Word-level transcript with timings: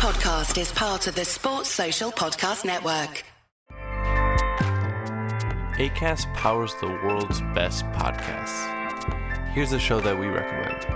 podcast 0.00 0.58
is 0.58 0.72
part 0.72 1.06
of 1.08 1.14
the 1.14 1.26
Sports 1.26 1.68
Social 1.68 2.10
Podcast 2.10 2.64
Network. 2.64 3.22
ACAST 5.76 6.32
powers 6.32 6.74
the 6.80 6.86
world's 6.86 7.42
best 7.54 7.84
podcasts. 7.92 8.66
Here's 9.52 9.72
a 9.72 9.78
show 9.78 10.00
that 10.00 10.18
we 10.18 10.26
recommend. 10.26 10.86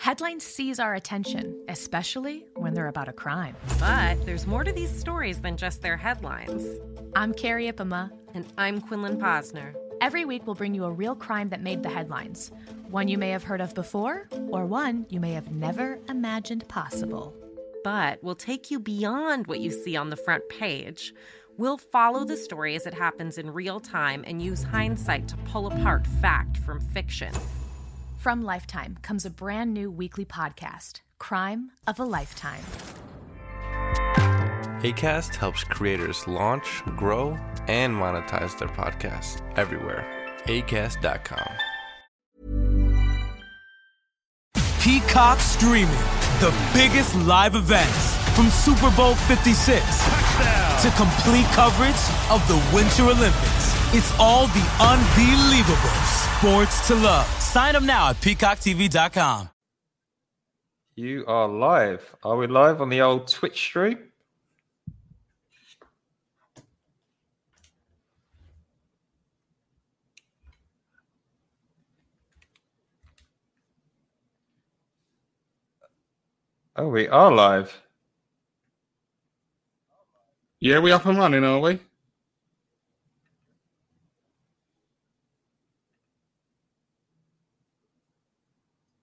Headlines 0.00 0.42
seize 0.42 0.80
our 0.80 0.96
attention, 0.96 1.64
especially 1.68 2.44
when 2.56 2.74
they're 2.74 2.88
about 2.88 3.08
a 3.08 3.12
crime. 3.12 3.54
But 3.78 4.26
there's 4.26 4.48
more 4.48 4.64
to 4.64 4.72
these 4.72 4.90
stories 4.90 5.42
than 5.42 5.56
just 5.56 5.80
their 5.80 5.96
headlines. 5.96 6.66
I'm 7.14 7.32
Carrie 7.32 7.70
Ipama. 7.70 8.10
And 8.34 8.52
I'm 8.58 8.80
Quinlan 8.80 9.20
Posner. 9.20 9.74
Every 10.04 10.26
week, 10.26 10.42
we'll 10.44 10.54
bring 10.54 10.74
you 10.74 10.84
a 10.84 10.92
real 10.92 11.16
crime 11.16 11.48
that 11.48 11.62
made 11.62 11.82
the 11.82 11.88
headlines 11.88 12.52
one 12.90 13.08
you 13.08 13.16
may 13.16 13.30
have 13.30 13.42
heard 13.42 13.62
of 13.62 13.74
before, 13.74 14.28
or 14.50 14.66
one 14.66 15.06
you 15.08 15.18
may 15.18 15.32
have 15.32 15.50
never 15.50 15.98
imagined 16.10 16.68
possible. 16.68 17.34
But 17.82 18.22
we'll 18.22 18.34
take 18.34 18.70
you 18.70 18.78
beyond 18.78 19.46
what 19.46 19.60
you 19.60 19.70
see 19.70 19.96
on 19.96 20.10
the 20.10 20.16
front 20.16 20.46
page. 20.50 21.14
We'll 21.56 21.78
follow 21.78 22.26
the 22.26 22.36
story 22.36 22.76
as 22.76 22.84
it 22.84 22.92
happens 22.92 23.38
in 23.38 23.50
real 23.50 23.80
time 23.80 24.24
and 24.26 24.42
use 24.42 24.62
hindsight 24.62 25.26
to 25.28 25.38
pull 25.38 25.68
apart 25.68 26.06
fact 26.20 26.58
from 26.58 26.80
fiction. 26.80 27.32
From 28.18 28.42
Lifetime 28.42 28.98
comes 29.00 29.24
a 29.24 29.30
brand 29.30 29.72
new 29.72 29.90
weekly 29.90 30.26
podcast, 30.26 31.00
Crime 31.18 31.70
of 31.86 31.98
a 31.98 32.04
Lifetime. 32.04 32.60
ACAST 34.82 35.34
helps 35.34 35.64
creators 35.64 36.26
launch, 36.28 36.82
grow, 36.96 37.38
and 37.68 37.94
monetize 37.94 38.58
their 38.58 38.68
podcasts 38.68 39.40
everywhere. 39.58 40.06
ACAST.com. 40.46 41.48
Peacock 44.80 45.38
Streaming, 45.40 45.88
the 46.40 46.54
biggest 46.74 47.14
live 47.16 47.54
events 47.54 48.16
from 48.36 48.50
Super 48.50 48.90
Bowl 48.94 49.14
56 49.14 49.80
Touchdown. 49.82 50.80
to 50.82 50.90
complete 50.90 51.46
coverage 51.54 52.02
of 52.30 52.46
the 52.48 52.60
Winter 52.74 53.04
Olympics. 53.04 53.72
It's 53.94 54.12
all 54.18 54.46
the 54.48 54.66
unbelievable 54.80 55.96
sports 56.04 56.86
to 56.88 56.96
love. 56.96 57.26
Sign 57.40 57.76
up 57.76 57.82
now 57.82 58.10
at 58.10 58.16
peacocktv.com. 58.16 59.48
You 60.96 61.24
are 61.26 61.48
live. 61.48 62.14
Are 62.22 62.36
we 62.36 62.46
live 62.46 62.80
on 62.82 62.88
the 62.88 63.00
old 63.00 63.28
Twitch 63.28 63.56
stream? 63.58 63.98
Oh, 76.76 76.88
we 76.88 77.06
are 77.06 77.30
live. 77.30 77.80
Yeah, 80.58 80.80
we 80.80 80.90
up 80.90 81.06
and 81.06 81.16
running, 81.16 81.44
are 81.44 81.60
we? 81.60 81.78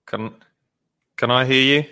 Can 0.06 0.34
can 1.16 1.30
I 1.30 1.46
hear 1.46 1.62
you? 1.80 1.88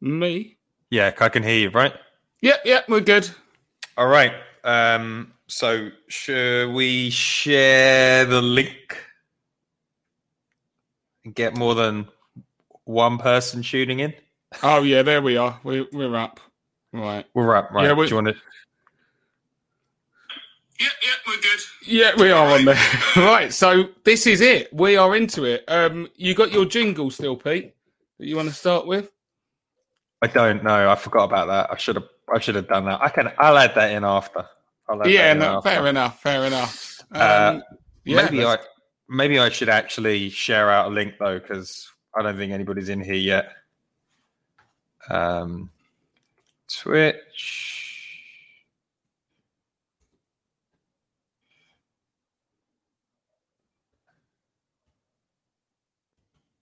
Me? 0.00 0.56
Yeah, 0.90 1.12
I 1.20 1.28
can 1.28 1.42
hear 1.42 1.58
you, 1.58 1.68
right? 1.68 1.92
Yep, 2.40 2.62
yep, 2.64 2.88
we're 2.88 3.00
good. 3.00 3.28
All 3.98 4.08
right. 4.08 4.32
Um, 4.64 5.34
so 5.48 5.90
should 6.08 6.72
we 6.72 7.10
share 7.10 8.24
the 8.24 8.40
link 8.40 8.96
and 11.26 11.34
get 11.34 11.54
more 11.54 11.74
than 11.74 12.08
one 12.84 13.18
person 13.18 13.62
tuning 13.62 14.00
in? 14.00 14.14
Oh 14.62 14.82
yeah, 14.82 15.02
there 15.02 15.22
we 15.22 15.36
are. 15.36 15.58
We 15.64 15.86
we're 15.92 16.16
up. 16.16 16.40
Right. 16.92 17.24
We're 17.34 17.54
up, 17.56 17.70
right. 17.70 17.84
Yeah, 17.86 17.92
we- 17.94 18.06
Do 18.06 18.10
you 18.10 18.22
want 18.22 18.28
to 18.28 18.34
Yeah, 20.80 20.88
yeah, 21.02 21.12
we're 21.26 21.40
good. 21.40 21.60
Yeah, 21.86 22.12
we 22.16 22.30
are 22.30 22.46
on 22.58 22.64
there. 22.64 22.78
right, 23.16 23.52
so 23.52 23.84
this 24.04 24.26
is 24.26 24.40
it. 24.40 24.72
We 24.72 24.96
are 24.96 25.14
into 25.16 25.44
it. 25.44 25.64
Um, 25.68 26.08
you 26.16 26.34
got 26.34 26.50
your 26.52 26.64
jingle 26.64 27.10
still, 27.10 27.36
Pete? 27.36 27.74
That 28.18 28.26
you 28.26 28.36
want 28.36 28.48
to 28.48 28.54
start 28.54 28.86
with? 28.86 29.10
I 30.22 30.26
don't 30.26 30.62
know. 30.62 30.90
I 30.90 30.94
forgot 30.96 31.24
about 31.24 31.46
that. 31.48 31.70
I 31.72 31.76
should 31.76 31.96
have 31.96 32.08
I 32.34 32.38
should 32.40 32.54
have 32.54 32.68
done 32.68 32.84
that. 32.86 33.00
I 33.00 33.08
can 33.08 33.32
I'll 33.38 33.56
add 33.58 33.74
that 33.74 33.90
in 33.92 34.04
after. 34.04 34.44
I'll 34.88 35.06
Yeah, 35.08 35.32
in 35.32 35.38
no, 35.38 35.58
after. 35.58 35.70
fair 35.70 35.86
enough, 35.86 36.20
fair 36.20 36.44
enough. 36.44 37.00
Um, 37.12 37.20
Uh, 37.20 37.60
yeah, 38.04 38.22
maybe 38.24 38.44
I 38.44 38.48
let's- 38.50 38.66
maybe 39.08 39.38
I 39.38 39.48
should 39.50 39.68
actually 39.68 40.30
share 40.30 40.70
out 40.70 40.86
a 40.86 40.94
link 40.94 41.14
though, 41.18 41.38
because 41.38 41.90
I 42.14 42.22
don't 42.22 42.36
think 42.36 42.52
anybody's 42.52 42.88
in 42.88 43.00
here 43.00 43.14
yet. 43.14 43.52
Um, 45.08 45.70
Twitch. 46.68 47.90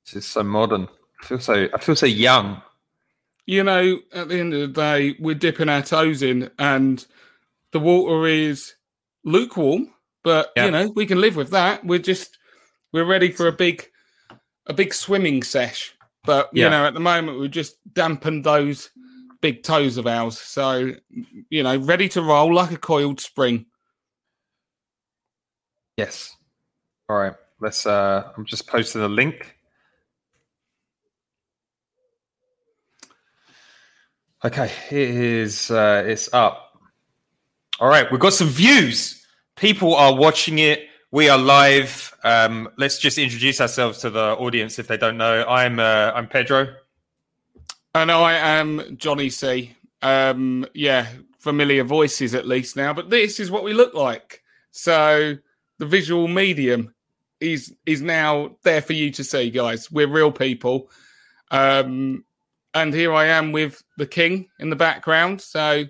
This 0.04 0.24
is 0.24 0.26
so 0.30 0.42
modern. 0.42 0.88
I 1.22 1.26
feel 1.26 1.40
so. 1.40 1.68
I 1.72 1.78
feel 1.78 1.96
so 1.96 2.06
young. 2.06 2.62
you 3.46 3.64
know, 3.64 3.98
at 4.12 4.28
the 4.28 4.38
end 4.38 4.54
of 4.54 4.60
the 4.60 4.68
day, 4.68 5.16
we're 5.18 5.34
dipping 5.34 5.68
our 5.68 5.82
toes 5.82 6.22
in, 6.22 6.50
and 6.58 7.04
the 7.72 7.80
water 7.80 8.26
is 8.26 8.74
lukewarm. 9.24 9.92
But 10.22 10.52
Yeah. 10.56 10.66
you 10.66 10.70
know, 10.70 10.92
we 10.94 11.06
can 11.06 11.20
live 11.20 11.36
with 11.36 11.50
that. 11.50 11.84
We're 11.84 11.98
just 11.98 12.38
we're 12.92 13.04
ready 13.04 13.30
for 13.32 13.46
a 13.48 13.52
big 13.52 13.88
a 14.70 14.72
big 14.72 14.94
swimming 14.94 15.42
sesh. 15.42 15.94
But 16.24 16.48
you 16.52 16.62
Yeah. 16.62 16.70
know, 16.70 16.86
at 16.86 16.94
the 16.94 17.00
moment, 17.00 17.38
we've 17.38 17.50
just 17.50 17.76
dampened 17.92 18.44
those 18.44 18.90
big 19.40 19.62
toes 19.62 19.96
of 19.96 20.06
ours. 20.06 20.38
So 20.38 20.92
you 21.50 21.62
know, 21.62 21.76
ready 21.78 22.08
to 22.10 22.22
roll 22.22 22.54
like 22.54 22.70
a 22.70 22.76
coiled 22.78 23.20
spring. 23.20 23.66
Yes. 25.96 26.34
All 27.08 27.16
right. 27.16 27.34
Let's. 27.60 27.84
Uh, 27.84 28.32
I'm 28.36 28.46
just 28.46 28.66
posting 28.66 29.02
a 29.02 29.08
link. 29.08 29.56
Okay, 34.44 34.70
it 34.90 35.10
is. 35.10 35.70
Uh, 35.70 36.02
it's 36.06 36.32
up. 36.32 36.72
All 37.78 37.88
right, 37.88 38.10
we've 38.10 38.20
got 38.20 38.32
some 38.32 38.48
views. 38.48 39.26
People 39.56 39.94
are 39.94 40.14
watching 40.14 40.58
it. 40.58 40.86
We 41.12 41.28
are 41.28 41.38
live. 41.38 42.16
Um, 42.22 42.68
let's 42.76 42.96
just 42.98 43.18
introduce 43.18 43.60
ourselves 43.60 43.98
to 43.98 44.10
the 44.10 44.36
audience 44.36 44.78
if 44.78 44.86
they 44.86 44.96
don't 44.96 45.16
know. 45.16 45.44
I'm. 45.44 45.80
Uh, 45.80 46.12
I'm 46.14 46.28
Pedro. 46.28 46.68
And 47.96 48.12
I 48.12 48.34
am 48.34 48.96
Johnny 48.96 49.28
C. 49.28 49.74
Um, 50.02 50.64
yeah, 50.72 51.08
familiar 51.40 51.82
voices 51.82 52.32
at 52.32 52.46
least 52.46 52.76
now, 52.76 52.92
but 52.92 53.10
this 53.10 53.40
is 53.40 53.50
what 53.50 53.64
we 53.64 53.72
look 53.72 53.92
like. 53.92 54.44
So 54.70 55.36
the 55.78 55.86
visual 55.86 56.28
medium 56.28 56.94
is 57.40 57.74
is 57.86 58.00
now 58.02 58.54
there 58.62 58.80
for 58.80 58.92
you 58.92 59.10
to 59.10 59.24
see, 59.24 59.50
guys. 59.50 59.90
We're 59.90 60.06
real 60.06 60.30
people. 60.30 60.92
Um, 61.50 62.24
and 62.72 62.94
here 62.94 63.12
I 63.12 63.26
am 63.26 63.50
with 63.50 63.82
the 63.96 64.06
king 64.06 64.48
in 64.60 64.70
the 64.70 64.76
background. 64.76 65.40
So, 65.40 65.86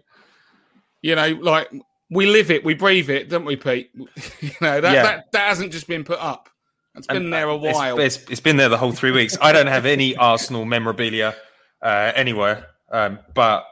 you 1.03 1.15
know, 1.15 1.29
like 1.43 1.71
we 2.11 2.27
live 2.27 2.51
it, 2.51 2.65
we 2.65 2.75
breathe 2.75 3.09
it, 3.11 3.29
don't 3.29 3.45
we, 3.45 3.57
Pete? 3.57 3.91
you 3.95 4.51
know, 4.61 4.81
that, 4.81 4.93
Yeah. 4.93 5.03
that 5.03 5.33
that 5.33 5.49
hasn't 5.49 5.73
just 5.73 5.87
been 5.87 6.05
put 6.05 6.19
up. 6.21 6.49
It's 6.97 7.07
been 7.07 7.17
And, 7.25 7.33
there 7.33 7.49
a 7.49 7.55
uh, 7.55 7.59
it's- 7.59 7.75
while. 7.75 8.01
It's, 8.01 8.17
it's 8.29 8.41
been 8.41 8.57
there 8.57 8.69
the 8.69 8.77
whole 8.79 8.93
three 8.93 9.13
weeks. 9.13 9.39
I 9.41 9.53
don't 9.53 9.69
have 9.69 9.87
any 9.87 10.17
Arsenal 10.31 10.65
memorabilia 10.65 11.35
uh, 11.83 12.13
anywhere, 12.15 12.67
um, 12.91 13.21
but 13.35 13.65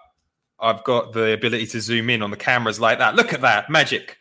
I've 0.60 0.84
got 0.84 1.12
the 1.12 1.32
ability 1.32 1.66
to 1.66 1.80
zoom 1.80 2.10
in 2.10 2.22
on 2.22 2.30
the 2.30 2.36
cameras 2.36 2.80
like 2.80 2.98
that. 2.98 3.16
Look 3.16 3.32
at 3.32 3.40
that 3.42 3.70
magic! 3.70 4.16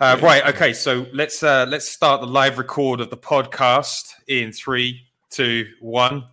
Uh, 0.00 0.18
right, 0.22 0.46
okay. 0.46 0.72
So 0.72 1.06
let's 1.12 1.42
uh, 1.42 1.66
let's 1.68 1.88
start 1.90 2.22
the 2.22 2.26
live 2.26 2.56
record 2.56 3.00
of 3.00 3.10
the 3.10 3.16
podcast 3.18 4.14
in 4.26 4.52
three, 4.52 5.02
two, 5.30 5.66
one. 5.80 6.24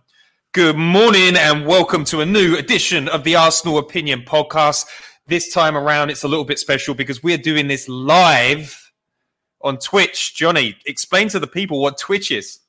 Good 0.52 0.76
morning 0.76 1.36
and 1.36 1.66
welcome 1.66 2.04
to 2.06 2.22
a 2.22 2.26
new 2.26 2.56
edition 2.56 3.06
of 3.08 3.22
the 3.24 3.36
Arsenal 3.36 3.76
Opinion 3.76 4.22
Podcast. 4.22 4.86
This 5.28 5.52
time 5.52 5.76
around, 5.76 6.08
it's 6.08 6.24
a 6.24 6.28
little 6.28 6.44
bit 6.44 6.58
special 6.58 6.94
because 6.94 7.22
we're 7.22 7.36
doing 7.36 7.68
this 7.68 7.86
live 7.86 8.90
on 9.60 9.76
Twitch. 9.76 10.34
Johnny, 10.34 10.74
explain 10.86 11.28
to 11.28 11.38
the 11.38 11.46
people 11.46 11.82
what 11.82 11.98
Twitch 11.98 12.30
is. 12.30 12.60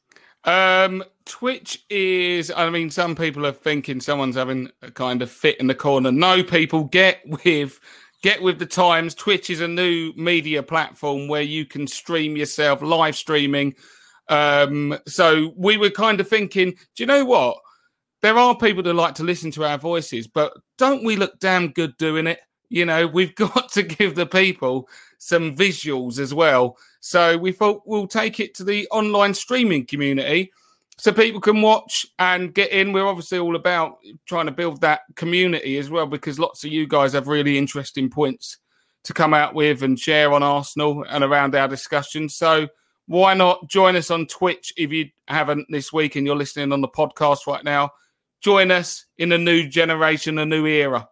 Um, 0.43 1.01
Twitch 1.23 1.85
is. 1.89 2.51
I 2.51 2.69
mean, 2.69 2.89
some 2.89 3.15
people 3.15 3.45
are 3.45 3.53
thinking 3.53 4.01
someone's 4.01 4.35
having 4.35 4.69
a 4.81 4.91
kind 4.91 5.21
of 5.21 5.31
fit 5.31 5.57
in 5.61 5.67
the 5.67 5.73
corner. 5.73 6.11
No, 6.11 6.43
people 6.43 6.83
get 6.83 7.21
with 7.25 7.79
get 8.23 8.41
with 8.41 8.59
the 8.59 8.65
times. 8.65 9.15
Twitch 9.15 9.49
is 9.49 9.61
a 9.61 9.67
new 9.67 10.11
media 10.17 10.61
platform 10.61 11.29
where 11.29 11.41
you 11.41 11.65
can 11.65 11.87
stream 11.87 12.35
yourself, 12.35 12.81
live 12.81 13.15
streaming. 13.15 13.73
Um, 14.27 14.97
so 15.07 15.53
we 15.55 15.77
were 15.77 15.91
kind 15.91 16.19
of 16.19 16.27
thinking, 16.27 16.71
do 16.71 17.03
you 17.03 17.05
know 17.05 17.23
what? 17.23 17.57
There 18.21 18.37
are 18.37 18.57
people 18.57 18.83
that 18.83 18.93
like 18.93 19.15
to 19.15 19.23
listen 19.23 19.49
to 19.51 19.63
our 19.63 19.77
voices, 19.77 20.27
but 20.27 20.51
don't 20.77 21.05
we 21.05 21.15
look 21.15 21.39
damn 21.39 21.69
good 21.69 21.95
doing 21.95 22.27
it? 22.27 22.39
You 22.69 22.85
know, 22.85 23.07
we've 23.07 23.35
got 23.35 23.71
to 23.73 23.83
give 23.83 24.15
the 24.15 24.25
people 24.25 24.87
some 25.17 25.55
visuals 25.55 26.19
as 26.19 26.33
well. 26.33 26.77
So 27.01 27.37
we 27.37 27.51
thought 27.51 27.83
we'll 27.85 28.07
take 28.07 28.39
it 28.39 28.53
to 28.55 28.63
the 28.63 28.87
online 28.91 29.33
streaming 29.33 29.85
community. 29.85 30.51
so 30.97 31.13
people 31.13 31.41
can 31.41 31.61
watch 31.61 32.05
and 32.19 32.53
get 32.53 32.71
in. 32.71 32.91
We're 32.91 33.07
obviously 33.07 33.39
all 33.39 33.55
about 33.55 33.97
trying 34.25 34.47
to 34.47 34.51
build 34.51 34.81
that 34.81 35.01
community 35.15 35.77
as 35.77 35.89
well 35.89 36.07
because 36.07 36.39
lots 36.39 36.63
of 36.63 36.71
you 36.71 36.87
guys 36.87 37.13
have 37.13 37.27
really 37.27 37.57
interesting 37.57 38.09
points 38.09 38.57
to 39.03 39.13
come 39.13 39.33
out 39.33 39.53
with 39.53 39.81
and 39.81 39.97
share 39.97 40.33
on 40.33 40.43
Arsenal 40.43 41.05
and 41.09 41.23
around 41.23 41.55
our 41.55 41.67
discussions. 41.67 42.35
So 42.35 42.67
why 43.07 43.33
not 43.33 43.67
join 43.69 43.95
us 43.95 44.11
on 44.11 44.27
Twitch 44.27 44.73
if 44.77 44.91
you 44.91 45.09
haven't 45.27 45.67
this 45.69 45.91
week 45.91 46.15
and 46.15 46.27
you're 46.27 46.35
listening 46.35 46.71
on 46.71 46.81
the 46.81 46.87
podcast 46.87 47.47
right 47.47 47.63
now? 47.63 47.91
Join 48.41 48.71
us 48.71 49.05
in 49.17 49.31
a 49.31 49.37
new 49.37 49.67
generation, 49.67 50.37
a 50.37 50.45
new 50.45 50.65
era. 50.65 51.07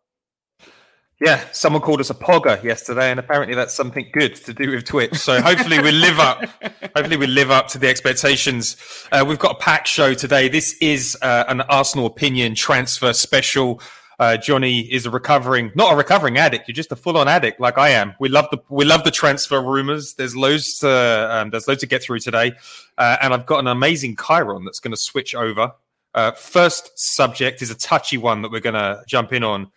Yeah, 1.20 1.44
someone 1.52 1.82
called 1.82 2.00
us 2.00 2.12
a 2.12 2.14
pogger 2.14 2.62
yesterday, 2.64 3.10
and 3.10 3.20
apparently 3.20 3.56
that's 3.56 3.74
something 3.74 4.08
good 4.14 4.36
to 4.36 4.54
do 4.54 4.70
with 4.70 4.86
Twitch. 4.86 5.16
So 5.16 5.42
hopefully 5.42 5.80
we 5.80 5.92
live 5.92 6.20
up. 6.20 6.46
hopefully 6.96 7.18
we 7.18 7.26
live 7.26 7.50
up 7.50 7.68
to 7.70 7.80
the 7.80 7.88
expectations. 7.88 8.78
Uh, 9.12 9.26
we've 9.28 9.40
got 9.40 9.56
a 9.56 9.60
packed 9.60 9.88
show 9.88 10.14
today. 10.14 10.48
This 10.48 10.76
is 10.80 11.18
uh, 11.24 11.46
an 11.48 11.62
Arsenal 11.62 12.06
opinion 12.06 12.54
transfer 12.54 13.14
special. 13.14 13.82
Uh, 14.20 14.38
Johnny 14.38 14.82
is 14.82 15.08
a 15.08 15.10
recovering, 15.10 15.72
not 15.74 15.94
a 15.94 15.96
recovering 15.96 16.38
addict. 16.38 16.68
You're 16.68 16.74
just 16.74 16.92
a 16.92 16.96
full-on 16.96 17.28
addict, 17.28 17.60
like 17.60 17.80
I 17.80 17.90
am. 17.90 18.14
We 18.20 18.30
love 18.30 18.48
the 18.52 18.60
we 18.70 18.86
love 18.86 19.04
the 19.04 19.12
transfer 19.12 19.60
rumors. 19.60 20.14
There's 20.14 20.36
loads 20.36 20.78
to 20.80 20.90
um, 21.32 21.50
there's 21.50 21.68
loads 21.68 21.82
to 21.82 21.88
get 21.88 22.04
through 22.04 22.20
today, 22.20 22.54
uh, 23.00 23.18
and 23.22 23.34
I've 23.34 23.48
got 23.48 23.60
an 23.60 23.68
amazing 23.68 24.18
Chiron 24.18 24.66
that's 24.66 24.80
going 24.80 24.92
to 24.92 24.98
switch 24.98 25.34
over. 25.34 25.72
Uh, 26.14 26.32
first 26.32 26.98
subject 26.98 27.64
is 27.64 27.72
a 27.72 27.76
touchy 27.76 28.18
one 28.18 28.44
that 28.44 28.52
we're 28.52 28.60
going 28.60 28.76
to 28.76 29.04
jump 29.08 29.34
in 29.34 29.44
on. 29.44 29.72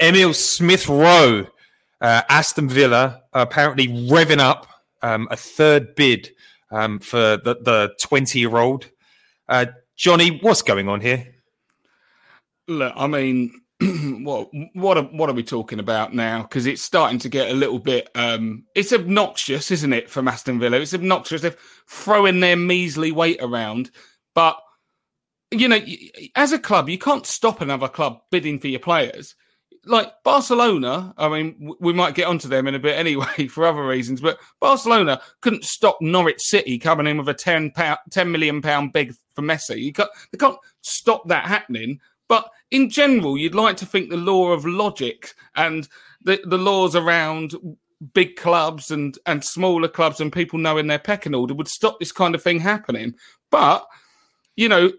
Emile 0.00 0.34
Smith 0.34 0.88
Rowe, 0.88 1.46
uh, 2.00 2.22
Aston 2.28 2.68
Villa, 2.68 3.22
apparently 3.32 3.88
revving 3.88 4.38
up 4.38 4.66
um, 5.02 5.28
a 5.30 5.36
third 5.36 5.94
bid 5.94 6.30
um, 6.70 6.98
for 6.98 7.36
the 7.36 7.94
20 8.00 8.38
year 8.38 8.56
old. 8.56 8.88
Uh, 9.48 9.66
Johnny, 9.96 10.38
what's 10.42 10.62
going 10.62 10.88
on 10.88 11.00
here? 11.00 11.34
Look, 12.68 12.92
I 12.96 13.06
mean, 13.06 13.62
what 14.24 14.50
what 14.74 14.98
are, 14.98 15.04
what 15.04 15.30
are 15.30 15.34
we 15.34 15.42
talking 15.42 15.80
about 15.80 16.14
now? 16.14 16.42
Because 16.42 16.66
it's 16.66 16.82
starting 16.82 17.18
to 17.20 17.28
get 17.28 17.50
a 17.50 17.54
little 17.54 17.78
bit. 17.78 18.08
Um, 18.14 18.64
it's 18.74 18.92
obnoxious, 18.92 19.70
isn't 19.70 19.92
it, 19.92 20.10
for 20.10 20.26
Aston 20.28 20.58
Villa? 20.58 20.78
It's 20.78 20.94
obnoxious. 20.94 21.42
They're 21.42 21.54
throwing 21.88 22.40
their 22.40 22.56
measly 22.56 23.10
weight 23.10 23.38
around, 23.40 23.90
but 24.34 24.58
you 25.50 25.66
know, 25.66 25.80
as 26.36 26.52
a 26.52 26.58
club, 26.58 26.90
you 26.90 26.98
can't 26.98 27.26
stop 27.26 27.62
another 27.62 27.88
club 27.88 28.20
bidding 28.30 28.58
for 28.58 28.68
your 28.68 28.80
players 28.80 29.34
like 29.88 30.12
Barcelona, 30.22 31.14
I 31.16 31.28
mean, 31.28 31.74
we 31.80 31.92
might 31.92 32.14
get 32.14 32.26
onto 32.26 32.48
them 32.48 32.66
in 32.66 32.74
a 32.74 32.78
bit 32.78 32.98
anyway 32.98 33.46
for 33.50 33.66
other 33.66 33.86
reasons, 33.86 34.20
but 34.20 34.38
Barcelona 34.60 35.20
couldn't 35.40 35.64
stop 35.64 35.98
Norwich 36.00 36.40
City 36.40 36.78
coming 36.78 37.06
in 37.06 37.18
with 37.18 37.28
a 37.28 37.34
10, 37.34 37.72
pound, 37.72 37.98
10 38.10 38.30
million 38.30 38.62
pound 38.62 38.92
bid 38.92 39.14
for 39.34 39.42
Messi. 39.42 39.82
You 39.82 39.92
can't, 39.92 40.10
they 40.30 40.38
can't 40.38 40.58
stop 40.82 41.26
that 41.28 41.46
happening. 41.46 42.00
But 42.28 42.50
in 42.70 42.90
general, 42.90 43.38
you'd 43.38 43.54
like 43.54 43.78
to 43.78 43.86
think 43.86 44.10
the 44.10 44.16
law 44.18 44.52
of 44.52 44.66
logic 44.66 45.34
and 45.56 45.88
the, 46.22 46.40
the 46.44 46.58
laws 46.58 46.94
around 46.94 47.54
big 48.12 48.36
clubs 48.36 48.90
and, 48.90 49.18
and 49.26 49.42
smaller 49.42 49.88
clubs 49.88 50.20
and 50.20 50.32
people 50.32 50.58
knowing 50.58 50.86
their 50.86 50.98
pecking 50.98 51.34
order 51.34 51.54
would 51.54 51.68
stop 51.68 51.98
this 51.98 52.12
kind 52.12 52.34
of 52.34 52.42
thing 52.42 52.60
happening. 52.60 53.14
But, 53.50 53.86
you 54.56 54.68
know, 54.68 54.92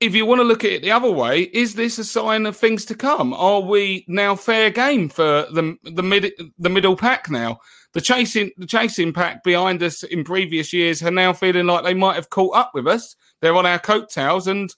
if 0.00 0.14
you 0.14 0.24
want 0.24 0.40
to 0.40 0.44
look 0.44 0.64
at 0.64 0.72
it 0.72 0.82
the 0.82 0.90
other 0.90 1.10
way, 1.10 1.42
is 1.42 1.74
this 1.74 1.98
a 1.98 2.04
sign 2.04 2.46
of 2.46 2.56
things 2.56 2.86
to 2.86 2.94
come? 2.94 3.34
Are 3.34 3.60
we 3.60 4.04
now 4.08 4.34
fair 4.34 4.70
game 4.70 5.10
for 5.10 5.46
the 5.52 5.76
the 5.82 6.02
mid 6.02 6.32
the 6.58 6.70
middle 6.70 6.96
pack 6.96 7.30
now? 7.30 7.58
The 7.92 8.00
chasing 8.00 8.50
the 8.56 8.66
chasing 8.66 9.12
pack 9.12 9.44
behind 9.44 9.82
us 9.82 10.02
in 10.02 10.24
previous 10.24 10.72
years 10.72 11.02
are 11.02 11.10
now 11.10 11.34
feeling 11.34 11.66
like 11.66 11.84
they 11.84 11.94
might 11.94 12.14
have 12.14 12.30
caught 12.30 12.56
up 12.56 12.70
with 12.72 12.86
us. 12.86 13.14
They're 13.40 13.56
on 13.56 13.66
our 13.66 13.78
coattails, 13.78 14.46
and 14.46 14.74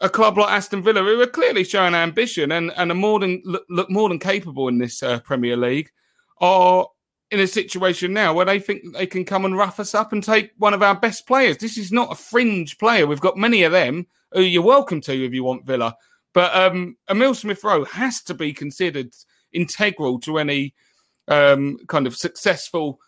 a 0.00 0.10
club 0.10 0.36
like 0.36 0.50
Aston 0.50 0.82
Villa, 0.82 1.00
who 1.00 1.20
are 1.20 1.26
clearly 1.26 1.64
showing 1.64 1.94
ambition 1.94 2.52
and 2.52 2.72
and 2.76 2.90
are 2.90 2.96
more 2.96 3.20
than 3.20 3.42
look, 3.46 3.90
more 3.90 4.10
than 4.10 4.18
capable 4.18 4.68
in 4.68 4.78
this 4.78 5.02
uh, 5.02 5.20
Premier 5.20 5.56
League, 5.56 5.90
are 6.42 6.86
in 7.30 7.40
a 7.40 7.46
situation 7.46 8.12
now 8.12 8.34
where 8.34 8.44
they 8.44 8.60
think 8.60 8.82
they 8.92 9.06
can 9.06 9.24
come 9.24 9.46
and 9.46 9.56
rough 9.56 9.80
us 9.80 9.94
up 9.94 10.12
and 10.12 10.22
take 10.22 10.50
one 10.58 10.74
of 10.74 10.82
our 10.82 10.94
best 10.94 11.26
players. 11.26 11.56
This 11.56 11.78
is 11.78 11.90
not 11.90 12.12
a 12.12 12.14
fringe 12.14 12.76
player. 12.76 13.06
We've 13.06 13.18
got 13.18 13.38
many 13.38 13.62
of 13.62 13.72
them 13.72 14.06
who 14.34 14.42
you're 14.42 14.62
welcome 14.62 15.00
to 15.02 15.24
if 15.24 15.32
you 15.32 15.44
want 15.44 15.66
Villa. 15.66 15.96
But 16.34 16.54
um, 16.54 16.96
Emile 17.10 17.34
Smith 17.34 17.62
Rowe 17.62 17.84
has 17.84 18.22
to 18.22 18.34
be 18.34 18.52
considered 18.52 19.12
integral 19.52 20.18
to 20.20 20.38
any 20.38 20.74
um, 21.28 21.78
kind 21.88 22.06
of 22.06 22.16
successful 22.16 22.98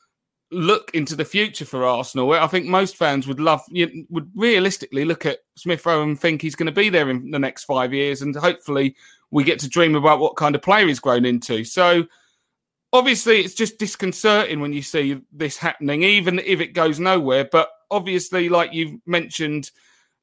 look 0.51 0.91
into 0.95 1.17
the 1.17 1.25
future 1.25 1.65
for 1.65 1.85
Arsenal. 1.85 2.33
I 2.33 2.47
think 2.47 2.67
most 2.67 2.97
fans 2.97 3.27
would 3.27 3.41
love, 3.41 3.63
would 4.11 4.31
realistically 4.35 5.05
look 5.05 5.27
at 5.27 5.39
Smith 5.57 5.85
Rowe 5.85 6.03
and 6.03 6.21
think 6.21 6.43
he's 6.43 6.55
going 6.55 6.67
to 6.67 6.73
be 6.73 6.91
there 6.91 7.11
in 7.11 7.31
the 7.31 7.39
next 7.39 7.65
five 7.65 7.93
years, 7.93 8.23
and 8.23 8.37
hopefully 8.37 8.95
we 9.31 9.43
get 9.43 9.59
to 9.61 9.69
dream 9.69 9.95
about 9.97 10.21
what 10.21 10.37
kind 10.37 10.55
of 10.55 10.63
player 10.63 10.87
he's 10.87 11.01
grown 11.01 11.25
into. 11.25 11.65
So 11.65 12.07
obviously 12.93 13.41
it's 13.41 13.55
just 13.55 13.79
disconcerting 13.79 14.61
when 14.61 14.73
you 14.73 14.81
see 14.81 15.21
this 15.33 15.57
happening, 15.57 16.05
even 16.05 16.39
if 16.39 16.61
it 16.61 16.73
goes 16.73 17.01
nowhere. 17.01 17.49
But 17.51 17.69
obviously, 17.91 18.49
like 18.49 18.73
you've 18.73 19.01
mentioned 19.07 19.73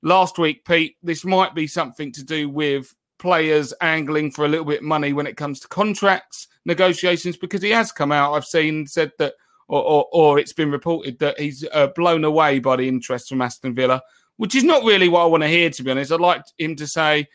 last 0.01 0.38
week, 0.38 0.65
Pete, 0.65 0.95
this 1.03 1.25
might 1.25 1.56
be 1.56 1.68
something 1.68 2.12
to 2.13 2.24
do 2.24 2.50
with 2.50 2.94
players 3.19 3.74
angling 3.81 4.31
for 4.31 4.45
a 4.45 4.48
little 4.48 4.65
bit 4.65 4.80
of 4.80 4.86
money 4.86 5.13
when 5.13 5.27
it 5.27 5.38
comes 5.38 5.59
to 5.59 5.68
contracts 5.68 6.48
negotiations 6.65 7.38
because 7.38 7.62
he 7.62 7.69
has 7.69 7.92
come 7.92 8.12
out. 8.12 8.33
I've 8.33 8.45
seen 8.45 8.88
said 8.88 9.12
that, 9.19 9.33
or 9.68 9.83
or, 9.83 10.07
or 10.12 10.39
it's 10.39 10.53
been 10.53 10.71
reported 10.71 11.19
that 11.19 11.39
he's 11.39 11.65
uh, 11.71 11.88
blown 11.95 12.24
away 12.24 12.59
by 12.59 12.75
the 12.75 12.88
interest 12.88 13.30
from 13.30 13.42
Aston 13.42 13.75
Villa, 13.75 14.01
which 14.38 14.56
is 14.56 14.63
not 14.63 14.83
really 14.83 15.07
what 15.07 15.21
I 15.21 15.25
want 15.27 15.44
to 15.44 15.50
hear. 15.50 15.69
To 15.69 15.83
be 15.83 15.92
honest, 15.92 16.12
I'd 16.12 16.19
like 16.19 16.44
him 16.57 16.75
to 16.77 16.88
say. 16.88 17.27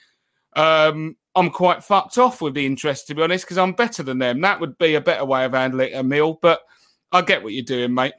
Um, 0.54 1.16
I'm 1.34 1.50
quite 1.50 1.84
fucked 1.84 2.16
off 2.16 2.40
with 2.40 2.54
the 2.54 2.64
interest, 2.64 3.08
to 3.08 3.14
be 3.14 3.20
honest, 3.20 3.44
because 3.44 3.58
I'm 3.58 3.72
better 3.72 4.02
than 4.02 4.18
them. 4.18 4.40
That 4.40 4.58
would 4.58 4.78
be 4.78 4.94
a 4.94 5.02
better 5.02 5.26
way 5.26 5.44
of 5.44 5.52
handling 5.52 5.92
a 5.92 6.02
meal, 6.02 6.38
but 6.40 6.62
I 7.12 7.20
get 7.20 7.42
what 7.42 7.52
you're 7.52 7.62
doing, 7.62 7.92
mate. 7.92 8.14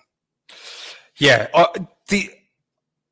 Yeah, 1.17 1.47
uh, 1.51 1.65
the 2.09 2.29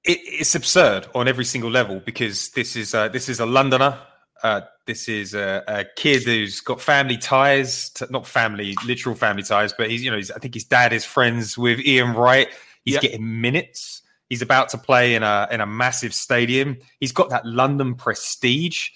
it, 0.06 0.20
it's 0.24 0.56
absurd 0.56 1.08
on 1.16 1.28
every 1.28 1.46
single 1.46 1.70
level 1.70 2.00
because 2.00 2.50
this 2.50 2.76
is 2.76 2.94
uh, 2.94 3.08
this 3.10 3.30
is 3.30 3.40
a 3.40 3.46
Londoner. 3.46 3.98
Uh, 4.44 4.62
this 4.86 5.10
is 5.10 5.34
a, 5.34 5.64
a, 5.68 5.86
kid 5.96 6.24
who's 6.24 6.60
got 6.60 6.80
family 6.80 7.18
ties, 7.18 7.90
to, 7.90 8.06
not 8.12 8.28
family, 8.28 8.76
literal 8.86 9.16
family 9.16 9.42
ties, 9.42 9.74
but 9.74 9.90
he's 9.90 10.04
you 10.04 10.12
know 10.12 10.18
he's, 10.18 10.30
I 10.30 10.38
think 10.38 10.54
his 10.54 10.66
dad 10.66 10.94
is 10.94 11.06
friends 11.06 11.58
with 11.58 11.80
Ian 11.80 12.14
Wright. 12.14 12.50
He's 12.84 12.96
yep. 12.96 13.02
getting 13.02 13.42
minutes. 13.42 14.04
He's 14.30 14.42
about 14.42 14.70
to 14.70 14.78
play 14.78 15.16
in 15.16 15.24
a 15.24 15.48
in 15.52 15.62
a 15.62 15.66
massive 15.66 16.14
stadium. 16.14 16.78
He's 17.00 17.12
got 17.12 17.30
that 17.30 17.46
London 17.46 17.96
prestige 17.96 18.90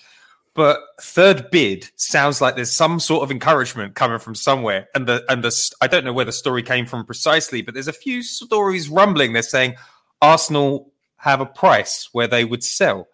but 0.55 0.81
third 0.99 1.49
bid 1.51 1.89
sounds 1.95 2.41
like 2.41 2.55
there's 2.55 2.71
some 2.71 2.99
sort 2.99 3.23
of 3.23 3.31
encouragement 3.31 3.95
coming 3.95 4.19
from 4.19 4.35
somewhere 4.35 4.89
and 4.95 5.07
the 5.07 5.23
and 5.31 5.43
the 5.43 5.71
i 5.79 5.87
don't 5.87 6.03
know 6.03 6.11
where 6.11 6.25
the 6.25 6.31
story 6.31 6.61
came 6.61 6.85
from 6.85 7.05
precisely 7.05 7.61
but 7.61 7.73
there's 7.73 7.87
a 7.87 7.93
few 7.93 8.21
stories 8.21 8.89
rumbling 8.89 9.31
they're 9.31 9.41
saying 9.41 9.73
arsenal 10.21 10.88
have 11.19 11.41
a 11.41 11.45
price 11.45 12.09
where 12.11 12.27
they 12.27 12.45
would 12.45 12.63
sell. 12.63 13.07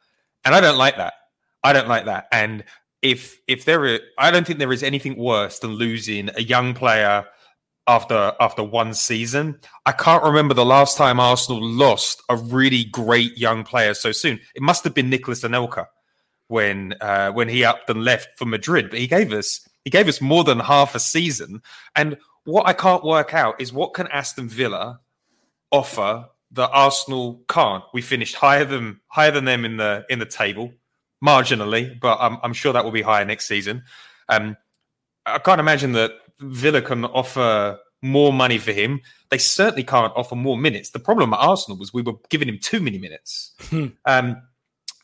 And 0.44 0.54
i 0.56 0.62
don't 0.62 0.78
like 0.78 0.98
that. 0.98 1.14
I 1.64 1.74
don't 1.74 1.88
like 1.88 2.06
that. 2.06 2.28
And 2.32 2.64
if 3.02 3.38
if 3.48 3.66
there 3.66 3.86
is 3.86 4.00
i 4.18 4.32
don't 4.32 4.48
think 4.48 4.58
there 4.58 4.74
is 4.74 4.82
anything 4.82 5.16
worse 5.16 5.60
than 5.60 5.72
losing 5.72 6.30
a 6.36 6.42
young 6.42 6.74
player 6.74 7.26
after 7.88 8.34
after 8.40 8.64
one 8.64 8.94
season. 8.94 9.60
I 9.86 9.92
can't 9.92 10.24
remember 10.24 10.54
the 10.54 10.66
last 10.66 10.98
time 10.98 11.20
arsenal 11.20 11.64
lost 11.64 12.24
a 12.30 12.36
really 12.36 12.86
great 12.86 13.38
young 13.38 13.64
player 13.64 13.94
so 13.94 14.12
soon. 14.12 14.40
It 14.56 14.62
must 14.62 14.84
have 14.84 14.94
been 14.94 15.10
nicolas 15.10 15.44
anelka 15.44 15.88
when 16.48 16.96
uh, 17.02 17.32
when 17.32 17.50
he 17.50 17.64
upped 17.64 17.90
and 17.90 18.04
left 18.04 18.38
for 18.38 18.46
Madrid, 18.46 18.90
but 18.90 19.00
he 19.00 19.08
gave 19.08 19.32
us 19.34 19.68
he 19.84 19.90
gave 19.90 20.08
us 20.08 20.22
more 20.22 20.44
than 20.44 20.60
half 20.60 20.96
a 20.96 21.00
season. 21.00 21.62
And 21.96 22.18
what 22.46 22.68
I 22.68 22.74
can't 22.74 23.04
work 23.04 23.34
out 23.34 23.60
is 23.60 23.74
what 23.74 23.94
can 23.94 24.08
Aston 24.08 24.50
Villa 24.50 25.00
offer 25.72 26.28
that 26.52 26.70
Arsenal 26.72 27.44
can't. 27.50 27.84
We 27.94 28.02
finished 28.02 28.36
higher 28.36 28.66
than 28.66 29.00
higher 29.08 29.32
than 29.32 29.46
them 29.46 29.66
in 29.66 29.78
the 29.78 30.06
in 30.10 30.20
the 30.20 30.26
table, 30.26 30.72
marginally, 31.24 32.00
but 32.00 32.18
I'm, 32.20 32.38
I'm 32.44 32.54
sure 32.54 32.74
that 32.74 32.84
will 32.84 32.92
be 32.92 33.02
higher 33.02 33.26
next 33.26 33.48
season. 33.48 33.84
Um, 34.30 34.58
I 35.26 35.40
can't 35.40 35.60
imagine 35.60 35.94
that 35.94 36.12
Villa 36.40 36.82
can 36.82 37.06
offer 37.06 37.80
more 38.02 38.32
money 38.32 38.58
for 38.58 38.72
him. 38.72 39.02
They 39.30 39.38
certainly 39.38 39.84
can't 39.84 40.14
offer 40.16 40.36
more 40.36 40.58
minutes. 40.58 40.92
The 40.92 41.00
problem 41.00 41.34
at 41.34 41.40
Arsenal 41.40 41.78
was 41.78 41.94
we 41.94 42.04
were 42.04 42.14
giving 42.30 42.48
him 42.48 42.60
too 42.62 42.80
many 42.80 43.00
minutes. 43.00 43.54
Hmm. 43.70 43.88
um, 44.06 44.42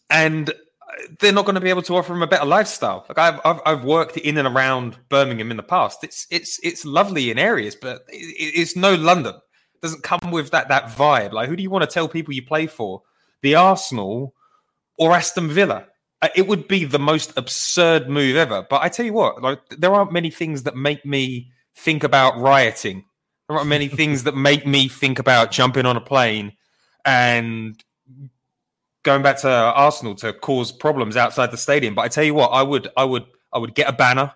and 0.09 0.53
they're 1.19 1.31
not 1.31 1.45
going 1.45 1.55
to 1.55 1.61
be 1.61 1.69
able 1.69 1.81
to 1.83 1.95
offer 1.95 2.13
him 2.13 2.21
a 2.21 2.27
better 2.27 2.45
lifestyle. 2.45 3.05
Like 3.07 3.17
I've, 3.17 3.39
I've, 3.45 3.61
I've 3.65 3.83
worked 3.83 4.17
in 4.17 4.37
and 4.37 4.47
around 4.47 4.97
Birmingham 5.09 5.51
in 5.51 5.57
the 5.57 5.63
past. 5.63 6.03
It's 6.03 6.27
it's 6.29 6.59
it's 6.63 6.85
lovely 6.85 7.31
in 7.31 7.39
areas, 7.39 7.75
but 7.75 8.01
it, 8.09 8.53
it's 8.55 8.75
no 8.75 8.95
London. 8.95 9.35
Doesn't 9.81 10.03
come 10.03 10.31
with 10.31 10.51
that 10.51 10.67
that 10.69 10.85
vibe. 10.85 11.31
Like 11.31 11.49
who 11.49 11.55
do 11.55 11.63
you 11.63 11.69
want 11.69 11.83
to 11.83 11.93
tell 11.93 12.07
people 12.07 12.33
you 12.33 12.45
play 12.45 12.67
for? 12.67 13.01
The 13.41 13.55
Arsenal 13.55 14.35
or 14.97 15.13
Aston 15.13 15.49
Villa? 15.49 15.87
Uh, 16.21 16.29
it 16.35 16.47
would 16.47 16.67
be 16.67 16.85
the 16.85 16.99
most 16.99 17.33
absurd 17.35 18.07
move 18.07 18.35
ever. 18.35 18.65
But 18.69 18.83
I 18.83 18.89
tell 18.89 19.05
you 19.05 19.13
what, 19.13 19.41
like 19.41 19.59
there 19.69 19.93
aren't 19.93 20.13
many 20.13 20.29
things 20.29 20.63
that 20.63 20.75
make 20.75 21.05
me 21.05 21.51
think 21.75 22.03
about 22.03 22.37
rioting. 22.39 23.05
There 23.47 23.57
aren't 23.57 23.69
many 23.69 23.87
things 23.87 24.23
that 24.23 24.35
make 24.35 24.65
me 24.65 24.87
think 24.87 25.19
about 25.19 25.51
jumping 25.51 25.85
on 25.85 25.97
a 25.97 26.01
plane 26.01 26.53
and 27.03 27.83
going 29.03 29.23
back 29.23 29.37
to 29.39 29.49
Arsenal 29.49 30.15
to 30.15 30.31
cause 30.31 30.71
problems 30.71 31.17
outside 31.17 31.51
the 31.51 31.57
stadium. 31.57 31.95
But 31.95 32.03
I 32.03 32.07
tell 32.07 32.23
you 32.23 32.33
what, 32.33 32.49
I 32.49 32.61
would, 32.61 32.87
I 32.95 33.03
would, 33.03 33.25
I 33.51 33.57
would 33.57 33.73
get 33.73 33.89
a 33.89 33.93
banner. 33.93 34.31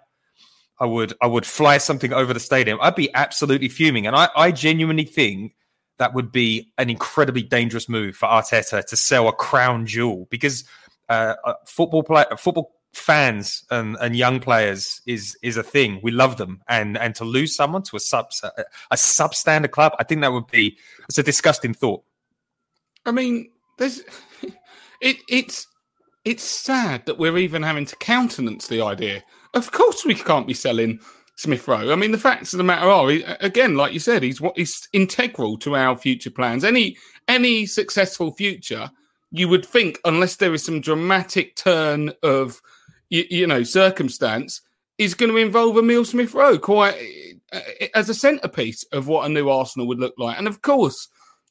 I 0.80 0.86
would, 0.86 1.14
I 1.22 1.28
would 1.28 1.46
fly 1.46 1.78
something 1.78 2.12
over 2.12 2.34
the 2.34 2.40
stadium. 2.40 2.80
I'd 2.82 2.96
be 2.96 3.14
absolutely 3.14 3.70
fuming, 3.70 4.08
and 4.08 4.16
I, 4.16 4.30
I 4.36 4.52
genuinely 4.52 5.06
think 5.06 5.56
that 5.98 6.14
would 6.14 6.32
be 6.32 6.72
an 6.78 6.90
incredibly 6.90 7.44
dangerous 7.44 7.88
move 7.88 8.16
for 8.18 8.28
Arteta 8.28 8.84
to 8.86 8.96
sell 8.96 9.28
a 9.28 9.34
crown 9.34 9.86
jewel 9.86 10.28
because 10.30 10.66
uh, 11.08 11.36
uh 11.46 11.54
football 11.66 12.04
play, 12.04 12.26
football 12.38 12.76
fans 12.96 13.66
and, 13.70 13.98
and 14.00 14.16
young 14.16 14.40
players 14.40 15.02
is 15.06 15.38
is 15.42 15.58
a 15.58 15.64
thing. 15.64 16.00
We 16.02 16.12
love 16.12 16.38
them, 16.38 16.62
and 16.68 16.98
and 16.98 17.14
to 17.16 17.26
lose 17.26 17.56
someone 17.56 17.84
to 17.84 17.96
a 17.96 18.00
sub 18.00 18.28
a 18.44 18.96
substandard 18.96 19.72
club, 19.72 19.94
I 20.00 20.04
think 20.04 20.22
that 20.22 20.32
would 20.32 20.48
be 20.48 20.78
it's 21.08 21.18
a 21.18 21.24
disgusting 21.24 21.74
thought. 21.74 22.04
I 23.06 23.12
mean, 23.12 23.50
there's 23.78 24.02
it 25.02 25.18
it's 25.30 25.68
it's 26.24 26.44
sad 26.44 27.06
that 27.06 27.18
we're 27.18 27.38
even 27.38 27.64
having 27.64 27.86
to 27.86 27.96
countenance 27.98 28.68
the 28.68 28.82
idea. 28.82 29.24
Of 29.56 29.72
course, 29.72 30.06
we 30.06 30.16
can't 30.16 30.48
be 30.48 30.54
selling 30.54 31.00
Smith 31.36 31.68
Rowe. 31.68 31.92
I 31.92 31.96
mean, 31.96 32.12
the 32.12 32.18
facts 32.18 32.54
of 32.54 32.58
the 32.58 32.64
matter 32.64 32.90
are, 32.90 33.10
again, 33.40 33.76
like 33.76 33.94
you 33.94 34.00
said, 34.00 34.22
he's 34.22 34.42
what 34.42 34.58
he's 34.58 34.88
integral 34.94 35.58
to 35.60 35.76
our 35.76 35.98
future 35.98 36.30
plans. 36.30 36.64
Any 36.64 36.98
any 37.28 37.66
successful 37.66 38.32
future, 38.34 38.92
you 39.32 39.48
would 39.48 39.66
think, 39.66 40.00
unless 40.06 40.36
there 40.36 40.54
is 40.54 40.64
some 40.64 40.82
dramatic 40.82 41.56
turn 41.56 42.12
of 42.22 42.62
you, 43.10 43.26
you 43.30 43.48
know 43.48 43.64
circumstance, 43.64 44.62
is 44.98 45.14
going 45.14 45.32
to 45.32 45.38
involve 45.38 45.78
Emile 45.78 46.06
Smith 46.06 46.34
Rowe 46.34 46.58
quite 46.58 46.96
uh, 47.52 47.60
as 47.94 48.10
a 48.10 48.14
centerpiece 48.14 48.84
of 48.92 49.08
what 49.08 49.26
a 49.26 49.30
new 49.30 49.50
Arsenal 49.50 49.88
would 49.88 50.00
look 50.00 50.16
like. 50.18 50.38
And 50.38 50.48
of 50.48 50.62
course, 50.62 51.08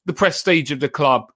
the 0.07 0.13
prestige 0.13 0.71
of 0.71 0.81
the 0.81 0.89
club 0.89 1.31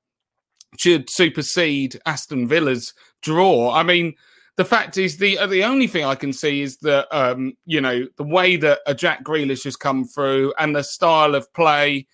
should 0.79 1.09
supersede 1.09 2.01
Aston 2.07 2.47
Villa's 2.47 2.93
draw. 3.23 3.73
I 3.73 3.83
mean, 3.83 4.15
the 4.59 4.65
fact 4.65 4.99
is 4.99 5.17
the 5.17 5.39
the 5.47 5.63
only 5.63 5.87
thing 5.87 6.05
I 6.05 6.17
can 6.17 6.33
see 6.33 6.63
is 6.63 6.79
that 6.79 7.07
um, 7.17 7.55
you 7.65 7.81
know 7.81 8.07
the 8.17 8.25
way 8.25 8.57
that 8.57 8.81
a 8.87 8.95
Jack 8.95 9.25
Grealish 9.25 9.63
has 9.65 9.77
come 9.77 10.05
through 10.05 10.53
and 10.59 10.75
the 10.75 10.83
style 10.83 11.37
of 11.37 11.51
play 11.55 12.09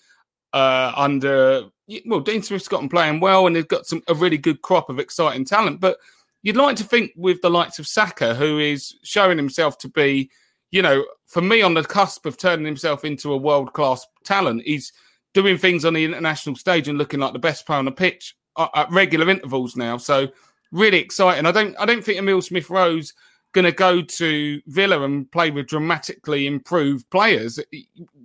uh, 0.52 0.92
under 0.94 1.64
well 2.04 2.20
Dean 2.20 2.42
Smith's 2.42 2.68
gotten 2.68 2.90
playing 2.90 3.20
well 3.20 3.46
and 3.46 3.56
they've 3.56 3.66
got 3.66 3.86
some 3.86 4.02
a 4.08 4.14
really 4.14 4.36
good 4.36 4.60
crop 4.60 4.90
of 4.90 4.98
exciting 4.98 5.46
talent, 5.46 5.80
but 5.80 5.96
you'd 6.42 6.58
like 6.58 6.76
to 6.76 6.84
think 6.84 7.12
with 7.16 7.40
the 7.40 7.48
likes 7.50 7.78
of 7.78 7.88
Saka, 7.88 8.34
who 8.34 8.58
is 8.58 8.94
showing 9.02 9.38
himself 9.38 9.78
to 9.78 9.88
be, 9.88 10.30
you 10.70 10.82
know, 10.82 11.02
for 11.26 11.40
me 11.40 11.62
on 11.62 11.72
the 11.72 11.82
cusp 11.82 12.26
of 12.26 12.36
turning 12.36 12.66
himself 12.66 13.06
into 13.06 13.32
a 13.32 13.38
world 13.38 13.72
class 13.72 14.06
talent, 14.22 14.62
he's 14.66 14.92
doing 15.32 15.56
things 15.56 15.86
on 15.86 15.94
the 15.94 16.04
international 16.04 16.56
stage 16.56 16.88
and 16.88 16.98
looking 16.98 17.20
like 17.20 17.32
the 17.32 17.38
best 17.38 17.66
player 17.66 17.78
on 17.78 17.86
the 17.86 17.90
pitch 17.90 18.36
at 18.58 18.90
regular 18.90 19.30
intervals 19.30 19.76
now. 19.76 19.96
So 19.96 20.28
really 20.74 20.98
exciting. 20.98 21.46
I 21.46 21.52
don't 21.52 21.74
I 21.78 21.86
don't 21.86 22.04
think 22.04 22.18
Emile 22.18 22.42
Smith 22.42 22.68
Rowe's 22.68 23.14
going 23.52 23.64
to 23.64 23.72
go 23.72 24.02
to 24.02 24.60
Villa 24.66 25.02
and 25.02 25.30
play 25.30 25.50
with 25.50 25.68
dramatically 25.68 26.46
improved 26.46 27.08
players. 27.10 27.58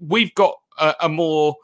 We've 0.01 0.33
got 0.33 0.55
a, 0.79 0.95
a 1.01 1.09
more 1.09 1.55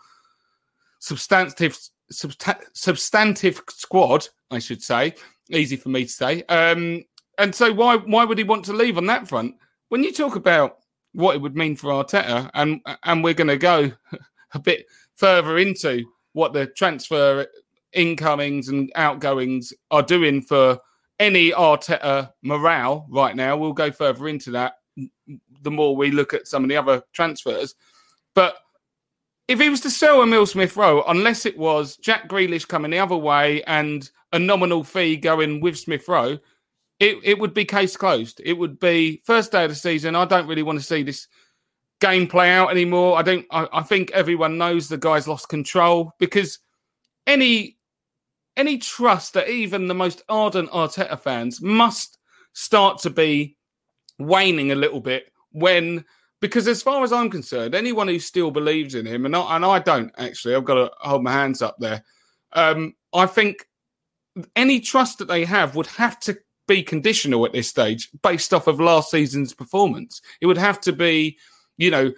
substantive 1.00 1.78
substantive 2.12 3.62
squad, 3.70 4.28
I 4.52 4.60
should 4.60 4.84
say. 4.84 5.16
Easy 5.50 5.76
for 5.76 5.90
me 5.90 6.06
to 6.06 6.12
say. 6.12 6.44
Um, 6.44 7.04
and 7.38 7.54
so 7.54 7.74
why 7.74 7.98
why 7.98 8.24
would 8.24 8.38
he 8.38 8.44
want 8.44 8.64
to 8.66 8.74
leave 8.74 8.98
on 8.98 9.08
that 9.08 9.28
front? 9.28 9.56
When 9.90 10.04
you 10.04 10.14
talk 10.14 10.36
about 10.36 10.78
what 11.14 11.36
it 11.36 11.42
would 11.42 11.56
mean 11.56 11.76
for 11.76 11.90
Arteta, 11.90 12.50
and 12.54 12.82
and 13.04 13.24
we're 13.24 13.34
going 13.34 13.48
to 13.48 13.58
go 13.58 13.92
a 14.54 14.60
bit 14.60 14.86
further 15.16 15.58
into 15.58 16.06
what 16.34 16.54
the 16.54 16.68
transfer 16.68 17.48
incomings 17.96 18.70
and 18.70 18.92
outgoings 18.96 19.74
are 19.92 20.04
doing 20.04 20.42
for 20.42 20.80
any 21.20 21.52
Arteta 21.52 22.32
morale 22.44 23.08
right 23.10 23.36
now. 23.36 23.58
We'll 23.58 23.74
go 23.74 23.92
further 23.92 24.28
into 24.28 24.52
that 24.52 24.74
the 25.62 25.72
more 25.72 25.96
we 25.96 26.12
look 26.12 26.34
at 26.34 26.48
some 26.48 26.64
of 26.64 26.70
the 26.70 26.78
other 26.78 27.02
transfers. 27.12 27.76
But 28.34 28.56
if 29.48 29.60
he 29.60 29.70
was 29.70 29.82
to 29.82 29.90
sell 29.90 30.22
Emile 30.22 30.46
Smith 30.46 30.76
Rowe, 30.78 31.04
unless 31.08 31.46
it 31.46 31.58
was 31.58 31.98
Jack 31.98 32.30
Grealish 32.30 32.68
coming 32.68 32.92
the 32.92 33.00
other 33.00 33.16
way 33.16 33.64
and 33.64 34.10
a 34.34 34.40
nominal 34.40 34.84
fee 34.84 35.18
going 35.18 35.62
with 35.62 35.78
Smith 35.78 36.08
Rowe, 36.08 36.38
it, 37.00 37.18
it 37.24 37.40
would 37.40 37.54
be 37.54 37.66
case 37.66 37.98
closed. 37.98 38.42
It 38.44 38.54
would 38.54 38.80
be 38.80 39.22
first 39.26 39.52
day 39.52 39.64
of 39.64 39.70
the 39.70 39.76
season. 39.76 40.16
I 40.16 40.26
don't 40.26 40.48
really 40.48 40.64
want 40.64 40.80
to 40.80 40.86
see 40.86 41.04
this 41.04 41.28
game 42.00 42.28
play 42.28 42.52
out 42.52 42.72
anymore. 42.72 43.18
I 43.18 43.22
don't. 43.22 43.46
I, 43.52 43.68
I 43.74 43.82
think 43.84 44.12
everyone 44.12 44.58
knows 44.58 44.88
the 44.88 44.98
guy's 44.98 45.28
lost 45.28 45.50
control 45.50 46.14
because 46.20 46.60
any 47.28 47.78
any 48.58 48.78
trust 48.78 49.34
that 49.34 49.50
even 49.50 49.88
the 49.88 49.94
most 49.94 50.24
ardent 50.30 50.70
Arteta 50.72 51.20
fans 51.20 51.62
must 51.62 52.18
start 52.54 53.00
to 53.00 53.10
be 53.10 53.58
waning 54.18 54.72
a 54.72 54.76
little 54.76 55.02
bit 55.02 55.32
when 55.52 56.06
because 56.42 56.68
as 56.68 56.82
far 56.82 57.04
as 57.04 57.12
I'm 57.12 57.30
concerned, 57.30 57.74
anyone 57.74 58.08
who 58.08 58.20
still 58.20 58.52
believes 58.52 58.94
in 58.94 59.06
him, 59.06 59.26
and 59.26 59.36
I, 59.36 59.56
and 59.56 59.66
I 59.66 59.80
don't 59.80 60.12
actually, 60.18 60.54
I've 60.54 60.66
got 60.66 60.76
to 60.76 60.92
hold 61.00 61.24
my 61.24 61.32
hands 61.32 61.62
up 61.62 61.76
there. 61.80 62.04
Um, 62.54 62.94
I 63.14 63.26
think 63.26 63.66
any 64.56 64.80
trust 64.80 65.18
that 65.20 65.28
they 65.28 65.46
have 65.46 65.76
would 65.76 65.88
have 65.88 66.20
to 66.22 66.38
be 66.68 66.84
conditional 66.84 67.46
at 67.46 67.54
this 67.54 67.70
stage 67.70 68.10
based 68.22 68.54
off 68.54 68.68
of 68.68 68.80
last 68.80 69.12
season's 69.12 69.54
performance. 69.54 70.22
It 70.42 70.48
would 70.48 70.58
have 70.58 70.80
to 70.82 70.94
be, 70.94 71.38
you 71.78 71.90
know, 71.90 72.12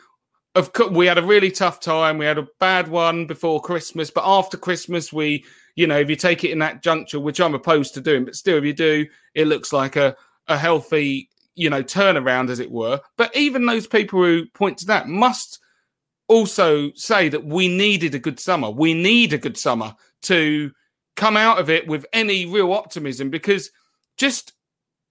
of 0.55 0.71
we 0.91 1.05
had 1.05 1.19
a 1.19 1.23
really 1.23 1.51
tough 1.51 1.79
time. 1.79 2.17
We 2.17 2.25
had 2.25 2.39
a 2.39 2.47
bad 2.59 2.87
one 2.87 3.27
before 3.27 3.61
Christmas, 3.61 4.09
but 4.09 4.23
after 4.25 4.57
Christmas, 4.57 5.13
we 5.13 5.45
you 5.77 5.85
know, 5.85 5.99
if 5.99 6.09
you 6.09 6.15
take 6.15 6.43
it 6.43 6.49
in 6.49 6.59
that 6.59 6.81
juncture, 6.81 7.19
which 7.19 7.39
I'm 7.39 7.53
opposed 7.53 7.93
to 7.93 8.01
doing, 8.01 8.25
but 8.25 8.35
still, 8.35 8.57
if 8.57 8.65
you 8.65 8.73
do, 8.73 9.05
it 9.35 9.47
looks 9.47 9.71
like 9.71 9.95
a, 9.95 10.15
a 10.47 10.57
healthy, 10.57 11.29
you 11.53 11.69
know, 11.69 11.83
turnaround, 11.83 12.49
as 12.49 12.59
it 12.59 12.71
were. 12.71 12.99
But 13.15 13.33
even 13.37 13.67
those 13.67 13.85
people 13.85 14.19
who 14.23 14.47
point 14.47 14.79
to 14.79 14.87
that 14.87 15.07
must 15.07 15.59
also 16.27 16.91
say 16.93 17.29
that 17.29 17.45
we 17.45 17.67
needed 17.67 18.15
a 18.15 18.19
good 18.19 18.39
summer. 18.39 18.71
We 18.71 18.95
need 18.95 19.33
a 19.33 19.37
good 19.37 19.55
summer 19.55 19.93
to 20.23 20.71
come 21.15 21.37
out 21.37 21.59
of 21.59 21.69
it 21.69 21.87
with 21.87 22.07
any 22.11 22.47
real 22.47 22.73
optimism 22.73 23.29
because 23.29 23.69
just 24.17 24.53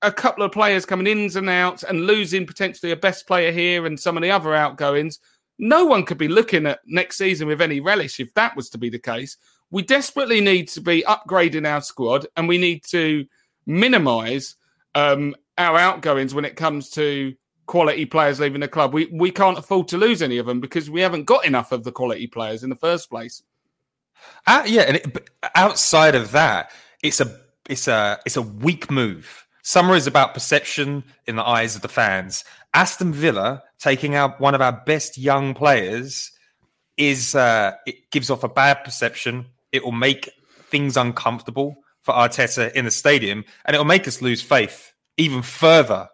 a 0.03 0.11
couple 0.11 0.45
of 0.45 0.51
players 0.51 0.85
coming 0.85 1.07
ins 1.07 1.37
and 1.37 1.49
outs 1.49 1.85
and 1.85 2.09
losing 2.09 2.45
potentially 2.45 2.91
a 2.91 2.97
best 2.97 3.29
player 3.29 3.53
here 3.53 3.87
and 3.87 3.99
some 3.99 4.17
of 4.17 4.23
the 4.23 4.33
other 4.33 4.53
outgoings, 4.53 5.21
no 5.61 5.85
one 5.85 6.05
could 6.05 6.19
be 6.19 6.29
looking 6.29 6.67
at 6.67 6.81
next 6.87 7.19
season 7.19 7.47
with 7.47 7.63
any 7.63 7.79
relish 7.79 8.19
if 8.19 8.35
that 8.35 8.57
was 8.57 8.69
to 8.71 8.79
be 8.79 8.91
the 8.91 8.99
case 8.99 9.37
we 9.71 9.83
desperately 9.83 10.41
need 10.41 10.69
to 10.69 10.81
be 10.81 11.03
upgrading 11.07 11.69
our 11.69 11.81
squad 11.81 12.27
and 12.37 12.49
we 12.49 12.59
need 12.59 12.85
to 12.85 13.27
minimize 13.67 14.57
um, 14.95 15.35
our 15.59 15.77
outgoings 15.77 16.35
when 16.35 16.45
it 16.45 16.57
comes 16.57 16.91
to 16.91 17.35
quality 17.67 18.07
players 18.07 18.41
leaving 18.41 18.61
the 18.61 18.69
club. 18.69 18.95
We 18.95 19.07
we 19.13 19.31
can't 19.31 19.59
afford 19.59 19.89
to 19.89 19.99
lose 19.99 20.23
any 20.23 20.39
of 20.39 20.47
them 20.47 20.61
because 20.61 20.89
we 20.89 21.01
haven't 21.01 21.25
got 21.25 21.45
enough 21.45 21.73
of 21.73 21.85
the 21.85 21.93
quality 21.93 22.27
players 22.27 22.63
in 22.63 22.71
the 22.71 22.77
first 22.77 23.11
place. 23.11 23.43
Uh, 24.47 24.63
yeah, 24.67 24.83
and 24.83 24.97
it, 24.97 25.31
outside 25.55 26.15
of 26.15 26.33
that, 26.33 26.71
it's 27.03 27.21
a 27.21 27.41
it's 27.69 27.89
a 27.89 28.19
it's 28.25 28.37
a 28.37 28.43
weak 28.43 28.91
move. 28.91 29.47
Summer 29.63 29.97
is 29.97 30.07
about 30.07 30.33
perception 30.33 31.03
in 31.27 31.35
the 31.35 31.47
eyes 31.47 31.75
of 31.75 31.83
the 31.83 31.89
fans. 31.89 32.45
Aston 32.73 33.13
Villa 33.13 33.65
taking 33.79 34.15
out 34.15 34.41
one 34.41 34.55
of 34.55 34.61
our 34.61 34.81
best 34.87 35.19
young 35.19 35.55
players 35.55 36.31
is 36.97 37.35
uh, 37.35 37.73
it 37.87 38.11
gives 38.11 38.31
off 38.31 38.45
a 38.45 38.49
bad 38.49 38.85
perception 38.85 39.47
it 39.73 39.85
will 39.85 39.93
make 39.93 40.31
things 40.71 40.97
uncomfortable 40.97 41.77
for 42.03 42.15
Arteta 42.15 42.73
in 42.73 42.85
the 42.85 42.91
stadium, 42.91 43.45
and 43.65 43.75
it 43.75 43.79
will 43.79 43.85
make 43.85 44.07
us 44.07 44.23
lose 44.23 44.43
faith 44.43 44.93
even 45.17 45.43
further 45.43 46.09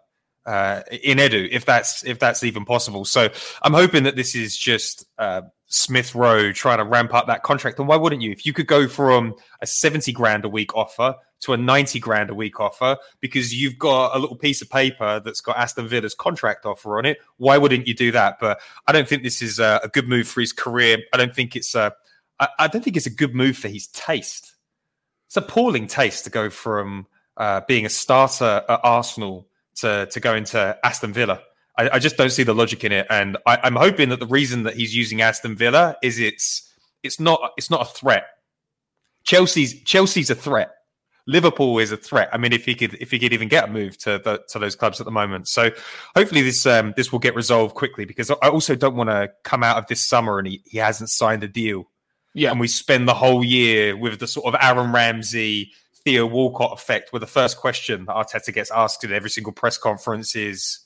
uh, 0.45 0.81
in 0.91 1.17
Edu, 1.17 1.47
if 1.51 1.65
that's 1.65 2.03
if 2.05 2.19
that's 2.19 2.43
even 2.43 2.65
possible. 2.65 3.05
So 3.05 3.29
I'm 3.61 3.73
hoping 3.73 4.03
that 4.03 4.15
this 4.15 4.35
is 4.35 4.57
just 4.57 5.05
uh, 5.17 5.41
Smith 5.67 6.13
Rowe 6.13 6.51
trying 6.51 6.79
to 6.79 6.83
ramp 6.83 7.13
up 7.13 7.27
that 7.27 7.43
contract. 7.43 7.79
And 7.79 7.87
why 7.87 7.95
wouldn't 7.95 8.21
you? 8.21 8.31
If 8.31 8.45
you 8.45 8.53
could 8.53 8.67
go 8.67 8.87
from 8.87 9.33
a 9.61 9.67
70 9.67 10.11
grand 10.11 10.45
a 10.45 10.49
week 10.49 10.75
offer 10.75 11.15
to 11.41 11.53
a 11.53 11.57
90 11.57 11.99
grand 11.99 12.29
a 12.29 12.35
week 12.35 12.59
offer 12.59 12.95
because 13.19 13.53
you've 13.53 13.77
got 13.77 14.15
a 14.15 14.19
little 14.19 14.35
piece 14.35 14.61
of 14.61 14.69
paper 14.69 15.19
that's 15.19 15.41
got 15.41 15.57
Aston 15.57 15.87
Villa's 15.87 16.15
contract 16.15 16.65
offer 16.65 16.97
on 16.97 17.05
it, 17.05 17.17
why 17.37 17.57
wouldn't 17.57 17.87
you 17.87 17.93
do 17.93 18.11
that? 18.11 18.37
But 18.39 18.61
I 18.87 18.91
don't 18.91 19.07
think 19.07 19.23
this 19.23 19.41
is 19.41 19.59
a, 19.59 19.81
a 19.83 19.89
good 19.89 20.07
move 20.07 20.27
for 20.27 20.39
his 20.39 20.53
career. 20.53 20.99
I 21.11 21.17
don't 21.17 21.35
think 21.35 21.55
it's 21.55 21.75
a 21.75 21.93
I, 22.39 22.47
I, 22.59 22.67
don't 22.67 22.83
think 22.83 22.97
it's 22.97 23.05
a 23.05 23.11
good 23.11 23.35
move 23.35 23.57
for 23.57 23.67
his 23.67 23.87
taste. 23.87 24.55
It's 25.27 25.37
appalling 25.37 25.87
taste 25.87 26.25
to 26.25 26.29
go 26.29 26.49
from 26.49 27.07
uh, 27.37 27.61
being 27.67 27.85
a 27.85 27.89
starter 27.89 28.63
at 28.67 28.79
Arsenal 28.83 29.47
to 29.77 30.07
to 30.11 30.19
go 30.19 30.35
into 30.35 30.77
Aston 30.83 31.13
Villa. 31.13 31.41
I, 31.77 31.89
I 31.93 31.99
just 31.99 32.17
don't 32.17 32.29
see 32.31 32.43
the 32.43 32.53
logic 32.53 32.83
in 32.83 32.91
it, 32.91 33.07
and 33.09 33.37
I, 33.45 33.59
I'm 33.63 33.75
hoping 33.75 34.09
that 34.09 34.19
the 34.19 34.27
reason 34.27 34.63
that 34.63 34.75
he's 34.75 34.95
using 34.95 35.21
Aston 35.21 35.55
Villa 35.55 35.95
is 36.03 36.19
it's 36.19 36.71
it's 37.01 37.19
not 37.19 37.51
it's 37.57 37.69
not 37.69 37.81
a 37.81 37.85
threat. 37.85 38.25
Chelsea's 39.23 39.81
Chelsea's 39.83 40.29
a 40.29 40.35
threat. 40.35 40.71
Liverpool 41.25 41.79
is 41.79 41.91
a 41.91 41.97
threat. 41.97 42.29
I 42.33 42.37
mean, 42.37 42.51
if 42.51 42.65
he 42.65 42.75
could, 42.75 42.95
if 42.95 43.11
he 43.11 43.17
could 43.17 43.31
even 43.31 43.47
get 43.47 43.69
a 43.69 43.71
move 43.71 43.97
to 43.99 44.19
the, 44.23 44.41
to 44.49 44.59
those 44.59 44.75
clubs 44.75 44.99
at 44.99 45.05
the 45.05 45.11
moment, 45.11 45.47
so 45.47 45.71
hopefully 46.15 46.41
this 46.41 46.65
um, 46.65 46.93
this 46.97 47.11
will 47.11 47.19
get 47.19 47.35
resolved 47.35 47.75
quickly. 47.75 48.05
Because 48.05 48.29
I 48.29 48.49
also 48.49 48.75
don't 48.75 48.95
want 48.95 49.09
to 49.09 49.31
come 49.43 49.63
out 49.63 49.77
of 49.77 49.87
this 49.87 50.05
summer 50.05 50.37
and 50.37 50.47
he, 50.47 50.61
he 50.65 50.79
hasn't 50.79 51.09
signed 51.09 51.43
a 51.43 51.47
deal 51.47 51.89
yeah. 52.33 52.51
And 52.51 52.59
we 52.59 52.67
spend 52.67 53.07
the 53.07 53.13
whole 53.13 53.43
year 53.43 53.95
with 53.95 54.19
the 54.19 54.27
sort 54.27 54.53
of 54.53 54.59
Aaron 54.61 54.91
Ramsey 54.91 55.71
Theo 56.03 56.25
Walcott 56.25 56.73
effect, 56.73 57.13
where 57.13 57.19
the 57.19 57.27
first 57.27 57.57
question 57.57 58.05
that 58.05 58.15
Arteta 58.15 58.53
gets 58.53 58.71
asked 58.71 59.03
in 59.03 59.13
every 59.13 59.29
single 59.29 59.53
press 59.53 59.77
conference 59.77 60.35
is, 60.35 60.79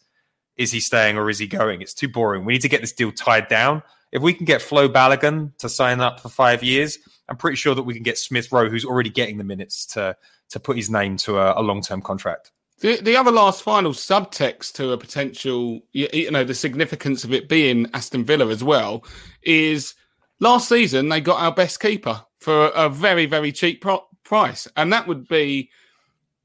"Is 0.57 0.71
he 0.71 0.79
staying 0.79 1.17
or 1.17 1.29
is 1.29 1.39
he 1.39 1.47
going?" 1.47 1.81
It's 1.81 1.93
too 1.93 2.07
boring. 2.07 2.45
We 2.45 2.53
need 2.53 2.61
to 2.61 2.69
get 2.69 2.81
this 2.81 2.93
deal 2.93 3.11
tied 3.11 3.47
down. 3.47 3.81
If 4.11 4.21
we 4.21 4.33
can 4.33 4.45
get 4.45 4.61
Flo 4.61 4.87
Balogun 4.87 5.57
to 5.57 5.69
sign 5.69 5.99
up 5.99 6.19
for 6.19 6.29
five 6.29 6.63
years, 6.63 6.99
I'm 7.27 7.35
pretty 7.35 7.57
sure 7.57 7.75
that 7.75 7.83
we 7.83 7.93
can 7.93 8.03
get 8.03 8.17
Smith 8.17 8.51
Rowe, 8.51 8.69
who's 8.69 8.85
already 8.85 9.09
getting 9.09 9.37
the 9.37 9.43
minutes, 9.43 9.85
to 9.87 10.15
to 10.49 10.59
put 10.59 10.77
his 10.77 10.89
name 10.89 11.17
to 11.17 11.39
a, 11.39 11.59
a 11.59 11.63
long 11.63 11.81
term 11.81 12.01
contract. 12.01 12.51
The, 12.79 13.01
the 13.01 13.15
other 13.15 13.31
last 13.31 13.63
final 13.63 13.91
subtext 13.91 14.73
to 14.73 14.91
a 14.91 14.97
potential, 14.97 15.81
you, 15.93 16.07
you 16.13 16.29
know, 16.29 16.43
the 16.43 16.53
significance 16.53 17.23
of 17.23 17.33
it 17.33 17.49
being 17.49 17.87
Aston 17.93 18.23
Villa 18.23 18.47
as 18.49 18.63
well 18.63 19.03
is 19.41 19.95
last 20.39 20.69
season 20.69 21.09
they 21.09 21.21
got 21.21 21.41
our 21.41 21.53
best 21.53 21.79
keeper 21.79 22.23
for 22.39 22.67
a 22.67 22.89
very, 22.89 23.25
very 23.25 23.51
cheap 23.51 23.81
pro- 23.81 24.05
price. 24.23 24.67
And 24.75 24.91
that 24.93 25.07
would 25.07 25.27
be, 25.27 25.69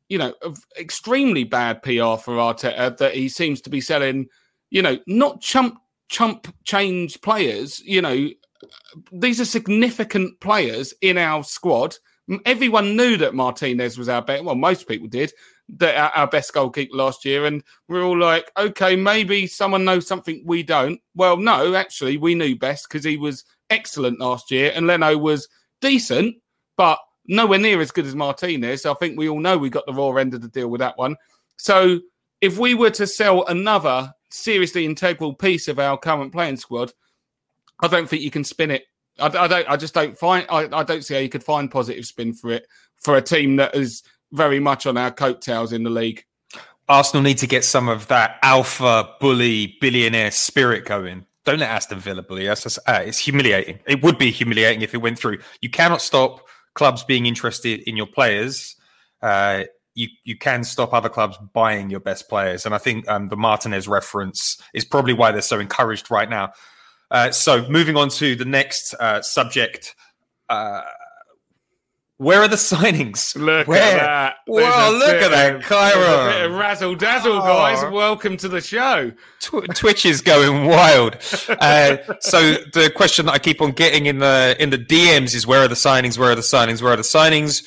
you 0.09 0.19
know, 0.19 0.35
extremely 0.79 1.45
bad 1.45 1.83
PR 1.83 2.17
for 2.17 2.37
Arteta 2.37 2.97
that 2.97 3.15
he 3.15 3.29
seems 3.29 3.61
to 3.63 3.71
be 3.71 3.81
selling, 3.81 4.29
you 4.71 4.83
know, 4.83 4.99
not 5.07 5.41
chump, 5.41 5.79
chump 6.09 6.55
change 6.65 7.21
players, 7.23 7.81
you 7.81 8.03
know, 8.03 8.29
these 9.11 9.41
are 9.41 9.45
significant 9.45 10.39
players 10.41 10.95
in 11.01 11.19
our 11.19 11.45
squad. 11.45 11.97
Everyone 12.45 12.97
knew 12.97 13.17
that 13.17 13.35
Martinez 13.35 13.99
was 13.99 14.09
our 14.09 14.23
best. 14.23 14.45
Well, 14.45 14.55
most 14.55 14.87
people 14.87 15.09
did 15.09 15.33
that 15.77 15.97
our, 15.97 16.11
our 16.23 16.27
best 16.27 16.53
goalkeeper 16.53 16.97
last 16.97 17.25
year, 17.25 17.47
and 17.47 17.63
we're 17.89 18.05
all 18.05 18.19
like, 18.19 18.51
okay, 18.57 18.95
maybe 18.95 19.47
someone 19.47 19.85
knows 19.85 20.07
something 20.07 20.43
we 20.45 20.63
don't. 20.63 21.01
Well, 21.15 21.37
no, 21.37 21.75
actually, 21.75 22.17
we 22.17 22.35
knew 22.35 22.57
best 22.57 22.89
because 22.89 23.05
he 23.05 23.17
was 23.17 23.45
excellent 23.73 24.21
last 24.21 24.50
year, 24.50 24.73
and 24.75 24.87
Leno 24.87 25.17
was 25.17 25.49
decent, 25.81 26.37
but 26.76 26.99
nowhere 27.26 27.59
near 27.59 27.81
as 27.81 27.91
good 27.91 28.07
as 28.07 28.14
Martinez. 28.14 28.87
I 28.87 28.95
think 28.95 29.19
we 29.19 29.29
all 29.29 29.41
know 29.41 29.59
we 29.59 29.71
got 29.71 29.87
the 29.87 29.93
raw 29.93 30.14
end 30.17 30.35
of 30.35 30.43
the 30.43 30.49
deal 30.49 30.69
with 30.69 30.81
that 30.81 30.99
one. 30.99 31.17
So 31.57 32.00
if 32.41 32.59
we 32.59 32.75
were 32.75 32.91
to 32.91 33.07
sell 33.07 33.47
another 33.47 34.12
seriously 34.31 34.85
integral 34.85 35.35
piece 35.35 35.69
of 35.69 35.79
our 35.79 35.97
current 35.97 36.33
playing 36.33 36.57
squad, 36.57 36.93
I 37.83 37.88
don't 37.88 38.09
think 38.09 38.23
you 38.23 38.31
can 38.31 38.45
spin 38.45 38.71
it. 38.71 38.85
I, 39.19 39.26
I 39.26 39.49
don't. 39.49 39.69
I 39.69 39.76
just 39.76 39.95
don't 39.95 40.17
find. 40.17 40.47
I, 40.49 40.69
I 40.73 40.83
don't 40.83 41.02
see 41.05 41.14
how 41.14 41.21
you 41.21 41.29
could 41.29 41.45
find 41.45 41.71
positive 41.71 42.07
spin 42.07 42.33
for 42.33 42.50
it 42.50 42.67
for 42.97 43.17
a 43.17 43.23
team 43.23 43.57
that 43.57 43.75
is 43.75 44.02
very 44.33 44.61
much 44.61 44.87
on 44.87 44.97
our 44.97 45.11
coattails 45.11 45.73
in 45.73 45.83
the 45.83 45.91
league. 45.91 46.25
Arsenal 46.88 47.23
need 47.23 47.38
to 47.38 47.47
get 47.47 47.64
some 47.64 47.88
of 47.88 48.09
that 48.09 48.38
alpha 48.43 49.14
bully 49.21 49.76
billionaire 49.81 50.31
spirit 50.31 50.85
going. 50.85 51.26
Don't 51.45 51.59
let 51.59 51.71
Aston 51.71 51.99
Villa 51.99 52.23
bully 52.23 52.49
us. 52.49 52.79
Uh, 52.87 53.03
it's 53.05 53.19
humiliating. 53.19 53.81
It 53.87 54.03
would 54.03 54.17
be 54.17 54.31
humiliating 54.31 54.83
if 54.83 54.95
it 54.95 54.99
went 54.99 55.19
through. 55.19 55.39
You 55.61 55.71
cannot 55.71 56.01
stop 56.01 56.47
clubs 56.75 57.03
being 57.03 57.27
interested 57.27 57.81
in 57.81 57.97
your 57.97 58.07
players. 58.07 58.77
Uh, 59.21 59.65
you 59.95 60.09
you 60.25 60.39
can 60.39 60.65
stop 60.65 60.95
other 60.95 61.09
clubs 61.09 61.37
buying 61.53 61.91
your 61.91 62.01
best 62.01 62.29
players, 62.29 62.65
and 62.65 62.75
I 62.75 62.79
think 62.79 63.09
um, 63.09 63.29
the 63.29 63.37
Martinez 63.37 63.89
reference 63.89 64.61
is 64.73 64.85
probably 64.85 65.13
why 65.13 65.33
they're 65.33 65.43
so 65.43 65.61
encouraged 65.61 66.11
right 66.11 66.31
now. 66.31 66.53
Uh, 67.11 67.31
so 67.31 67.69
moving 67.69 67.97
on 67.97 68.09
to 68.09 68.35
the 68.37 68.45
next 68.45 68.95
uh, 68.95 69.21
subject. 69.21 69.95
Where 72.23 72.41
are 72.41 72.47
the 72.47 72.55
signings? 72.55 73.35
Look 73.35 73.67
Where? 73.67 73.83
at 73.83 73.97
that. 73.97 74.35
Well, 74.47 74.93
look 74.93 75.09
at 75.09 75.33
that, 75.33 75.57
of, 75.57 75.62
Cairo. 75.62 76.29
a 76.29 76.33
bit 76.33 76.43
of 76.45 76.52
razzle 76.52 76.95
dazzle, 76.95 77.41
guys. 77.41 77.83
Welcome 77.93 78.37
to 78.37 78.49
the 78.49 78.61
show. 78.61 79.11
Tw- 79.41 79.67
Twitch 79.75 80.07
is 80.07 80.21
going 80.21 80.67
wild. 80.67 81.17
Uh, 81.49 81.97
so 82.21 82.55
the 82.73 82.93
question 82.95 83.26
that 83.26 83.33
I 83.33 83.38
keep 83.38 83.61
on 83.61 83.73
getting 83.73 84.07
in 84.07 84.19
the 84.19 84.57
in 84.59 84.71
the 84.71 84.79
DMs 84.79 85.35
is 85.35 85.47
where 85.47 85.61
are 85.61 85.69
the 85.69 85.75
signings? 85.75 86.17
Where 86.17 86.31
are 86.31 86.35
the 86.35 86.41
signings? 86.43 86.81
Where 86.81 86.93
are 86.93 86.97
the 86.97 87.02
signings? 87.02 87.64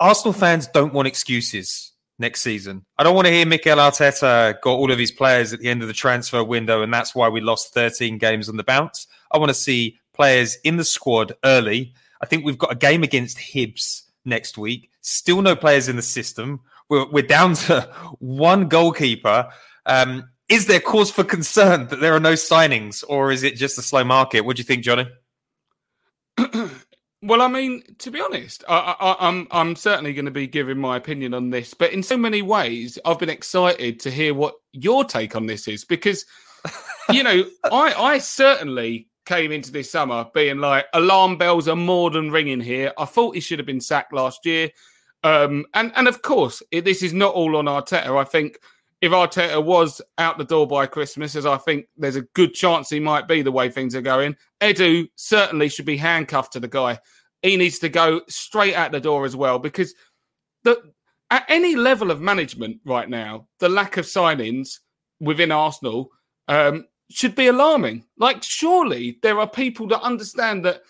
Arsenal 0.00 0.32
fans 0.32 0.66
don't 0.68 0.92
want 0.92 1.08
excuses 1.08 1.92
next 2.18 2.42
season. 2.42 2.84
I 2.98 3.04
don't 3.04 3.14
want 3.14 3.26
to 3.26 3.32
hear 3.32 3.46
Mikel 3.46 3.78
Arteta 3.78 4.60
got 4.60 4.72
all 4.72 4.90
of 4.90 4.98
his 4.98 5.12
players 5.12 5.52
at 5.52 5.60
the 5.60 5.68
end 5.68 5.82
of 5.82 5.88
the 5.88 5.94
transfer 5.94 6.42
window, 6.42 6.82
and 6.82 6.92
that's 6.92 7.14
why 7.14 7.28
we 7.28 7.40
lost 7.40 7.72
13 7.74 8.18
games 8.18 8.48
on 8.48 8.56
the 8.56 8.64
bounce. 8.64 9.06
I 9.32 9.38
want 9.38 9.50
to 9.50 9.54
see 9.54 9.98
players 10.12 10.56
in 10.64 10.76
the 10.76 10.84
squad 10.84 11.34
early. 11.44 11.94
I 12.20 12.26
think 12.26 12.44
we've 12.44 12.58
got 12.58 12.72
a 12.72 12.76
game 12.76 13.02
against 13.02 13.38
Hibs 13.38 14.02
next 14.24 14.58
week. 14.58 14.90
Still 15.00 15.42
no 15.42 15.56
players 15.56 15.88
in 15.88 15.96
the 15.96 16.02
system. 16.02 16.60
We're, 16.88 17.08
we're 17.10 17.26
down 17.26 17.54
to 17.54 17.82
one 18.18 18.68
goalkeeper. 18.68 19.50
Um, 19.86 20.28
is 20.48 20.66
there 20.66 20.80
cause 20.80 21.10
for 21.10 21.24
concern 21.24 21.88
that 21.88 22.00
there 22.00 22.14
are 22.14 22.20
no 22.20 22.32
signings, 22.32 23.04
or 23.06 23.30
is 23.30 23.42
it 23.42 23.56
just 23.56 23.78
a 23.78 23.82
slow 23.82 24.04
market? 24.04 24.42
What 24.42 24.56
do 24.56 24.60
you 24.60 24.64
think, 24.64 24.84
Johnny? 24.84 25.08
Well, 27.20 27.42
I 27.42 27.48
mean, 27.48 27.82
to 27.98 28.12
be 28.12 28.20
honest, 28.20 28.62
I, 28.68 28.94
I, 29.00 29.28
I'm 29.28 29.48
I'm 29.50 29.74
certainly 29.74 30.12
going 30.12 30.26
to 30.26 30.30
be 30.30 30.46
giving 30.46 30.78
my 30.78 30.96
opinion 30.96 31.34
on 31.34 31.50
this, 31.50 31.74
but 31.74 31.92
in 31.92 32.04
so 32.04 32.16
many 32.16 32.42
ways, 32.42 32.96
I've 33.04 33.18
been 33.18 33.28
excited 33.28 33.98
to 34.00 34.10
hear 34.10 34.34
what 34.34 34.54
your 34.72 35.04
take 35.04 35.34
on 35.34 35.46
this 35.46 35.66
is 35.66 35.84
because, 35.84 36.24
you 37.10 37.24
know, 37.24 37.44
I 37.64 37.92
I 37.92 38.18
certainly 38.18 39.07
came 39.28 39.52
into 39.52 39.70
this 39.70 39.90
summer 39.90 40.26
being 40.32 40.58
like 40.58 40.86
alarm 40.94 41.36
bells 41.36 41.68
are 41.68 41.76
more 41.76 42.10
than 42.10 42.30
ringing 42.30 42.60
here. 42.60 42.92
I 42.96 43.04
thought 43.04 43.34
he 43.34 43.40
should 43.40 43.58
have 43.58 43.66
been 43.66 43.80
sacked 43.80 44.14
last 44.14 44.46
year, 44.46 44.70
um, 45.22 45.66
and 45.74 45.92
and 45.94 46.08
of 46.08 46.22
course, 46.22 46.62
it, 46.70 46.84
this 46.86 47.02
is 47.02 47.12
not 47.12 47.34
all 47.34 47.56
on 47.56 47.66
Arteta. 47.66 48.18
I 48.18 48.24
think 48.24 48.58
if 49.02 49.12
Arteta 49.12 49.62
was 49.62 50.00
out 50.16 50.38
the 50.38 50.44
door 50.44 50.66
by 50.66 50.86
Christmas, 50.86 51.36
as 51.36 51.44
I 51.44 51.58
think 51.58 51.86
there's 51.96 52.16
a 52.16 52.22
good 52.22 52.54
chance 52.54 52.88
he 52.88 53.00
might 53.00 53.28
be 53.28 53.42
the 53.42 53.52
way 53.52 53.68
things 53.68 53.94
are 53.94 54.00
going, 54.00 54.34
Edu 54.62 55.08
certainly 55.14 55.68
should 55.68 55.86
be 55.86 55.98
handcuffed 55.98 56.54
to 56.54 56.60
the 56.60 56.66
guy. 56.66 56.98
He 57.42 57.56
needs 57.56 57.78
to 57.80 57.88
go 57.90 58.22
straight 58.28 58.74
out 58.74 58.90
the 58.90 58.98
door 58.98 59.26
as 59.26 59.36
well 59.36 59.58
because 59.58 59.94
the 60.64 60.82
at 61.30 61.44
any 61.48 61.76
level 61.76 62.10
of 62.10 62.22
management 62.22 62.80
right 62.86 63.08
now, 63.08 63.46
the 63.58 63.68
lack 63.68 63.98
of 63.98 64.06
signings 64.06 64.78
within 65.20 65.52
Arsenal 65.52 66.10
um, 66.48 66.86
should 67.10 67.34
be 67.34 67.46
alarming. 67.46 68.04
Like, 68.16 68.42
surely 68.42 69.18
there 69.22 69.38
are 69.38 69.48
people 69.48 69.86
that 69.88 70.02
understand 70.02 70.64
that 70.64 70.82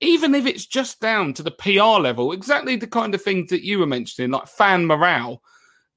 even 0.00 0.34
if 0.34 0.46
it's 0.46 0.66
just 0.66 1.00
down 1.00 1.32
to 1.34 1.42
the 1.42 1.50
PR 1.50 2.00
level, 2.00 2.32
exactly 2.32 2.76
the 2.76 2.86
kind 2.86 3.14
of 3.14 3.22
things 3.22 3.50
that 3.50 3.64
you 3.64 3.78
were 3.78 3.86
mentioning, 3.86 4.30
like 4.30 4.46
fan 4.46 4.86
morale, 4.86 5.42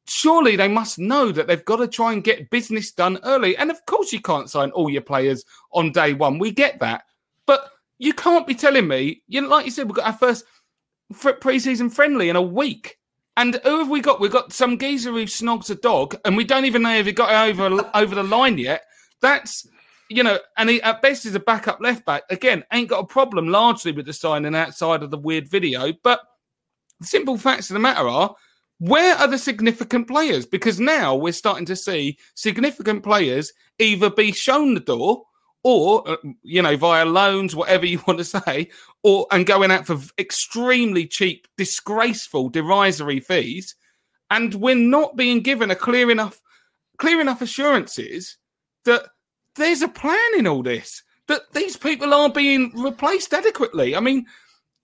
surely 0.08 0.56
they 0.56 0.68
must 0.68 1.00
know 1.00 1.32
that 1.32 1.48
they've 1.48 1.66
got 1.66 1.78
to 1.78 1.88
try 1.88 2.14
and 2.14 2.24
get 2.24 2.50
business 2.50 2.92
done 2.92 3.20
early. 3.24 3.58
And 3.58 3.70
of 3.70 3.86
course, 3.86 4.14
you 4.14 4.22
can't 4.22 4.50
sign 4.50 4.72
all 4.72 4.90
your 4.90 5.02
players 5.02 5.44
on 5.74 5.92
day 5.92 6.14
one. 6.14 6.40
We 6.40 6.52
get 6.52 6.80
that. 6.80 7.04
But 7.46 7.70
you 7.98 8.14
can't 8.14 8.48
be 8.48 8.56
telling 8.56 8.88
me, 8.88 9.24
you 9.28 9.42
know, 9.42 9.50
like 9.50 9.66
you 9.66 9.72
said, 9.72 9.88
we've 9.88 9.96
got 9.96 10.08
our 10.08 10.14
first 10.14 10.46
preseason 11.14 11.92
friendly 11.92 12.30
in 12.30 12.36
a 12.36 12.42
week. 12.42 12.98
And 13.36 13.60
who 13.64 13.80
have 13.80 13.90
we 13.90 14.02
got? 14.02 14.20
We've 14.20 14.32
got 14.32 14.52
some 14.52 14.80
geezer 14.80 15.12
who 15.12 15.26
snogs 15.26 15.70
a 15.70 15.76
dog, 15.76 16.16
and 16.26 16.36
we 16.36 16.44
don't 16.44 16.66
even 16.66 16.82
know 16.82 16.96
if 16.96 17.06
he 17.06 17.12
got 17.12 17.48
over 17.48 17.88
over 17.94 18.16
the 18.16 18.24
line 18.24 18.58
yet. 18.58 18.82
That's 19.22 19.68
you 20.10 20.24
know, 20.24 20.40
and 20.58 20.70
he 20.70 20.82
at 20.82 21.02
best 21.02 21.26
is 21.26 21.36
a 21.36 21.40
backup 21.40 21.82
left 21.82 22.06
back. 22.06 22.24
Again, 22.30 22.64
ain't 22.72 22.90
got 22.90 23.04
a 23.04 23.08
problem 23.08 23.50
largely 23.50 23.92
with 23.92 24.06
the 24.06 24.14
signing 24.14 24.56
outside 24.56 25.04
of 25.04 25.12
the 25.12 25.18
weird 25.18 25.50
video. 25.50 25.94
But 26.04 26.22
the 27.00 27.08
simple 27.08 27.38
facts 27.38 27.70
of 27.70 27.74
the 27.74 27.80
matter 27.80 28.08
are, 28.08 28.36
where 28.80 29.16
are 29.16 29.28
the 29.28 29.38
significant 29.38 30.08
players? 30.08 30.46
Because 30.46 30.80
now 30.80 31.16
we're 31.16 31.34
starting 31.34 31.66
to 31.66 31.76
see 31.76 32.18
significant 32.36 33.04
players 33.04 33.52
either 33.80 34.10
be 34.10 34.32
shown 34.32 34.74
the 34.74 34.80
door 34.80 35.24
or 35.64 36.08
uh, 36.08 36.16
you 36.44 36.62
know 36.62 36.78
via 36.78 37.04
loans 37.04 37.56
whatever 37.56 37.86
you 37.86 38.02
want 38.08 38.20
to 38.20 38.24
say 38.24 38.70
or 39.04 39.28
and 39.32 39.46
going 39.46 39.72
out 39.72 39.86
for 39.86 40.00
extremely 40.18 41.06
cheap 41.06 41.48
disgraceful 41.58 42.48
derisory 42.48 43.20
fees 43.20 43.76
and 44.30 44.56
we're 44.56 44.76
not 44.76 45.16
being 45.18 45.42
given 45.42 45.72
a 45.72 45.76
clear 45.76 46.10
enough 46.12 46.40
clear 46.98 47.20
enough 47.20 47.42
assurances 47.42 48.38
that 48.88 49.04
there's 49.56 49.82
a 49.82 49.88
plan 49.88 50.32
in 50.38 50.48
all 50.48 50.64
this 50.64 51.04
that 51.28 51.42
these 51.54 51.78
people 51.78 52.14
are 52.14 52.30
being 52.30 52.72
replaced 52.76 53.34
adequately 53.34 53.96
i 53.96 54.00
mean 54.00 54.26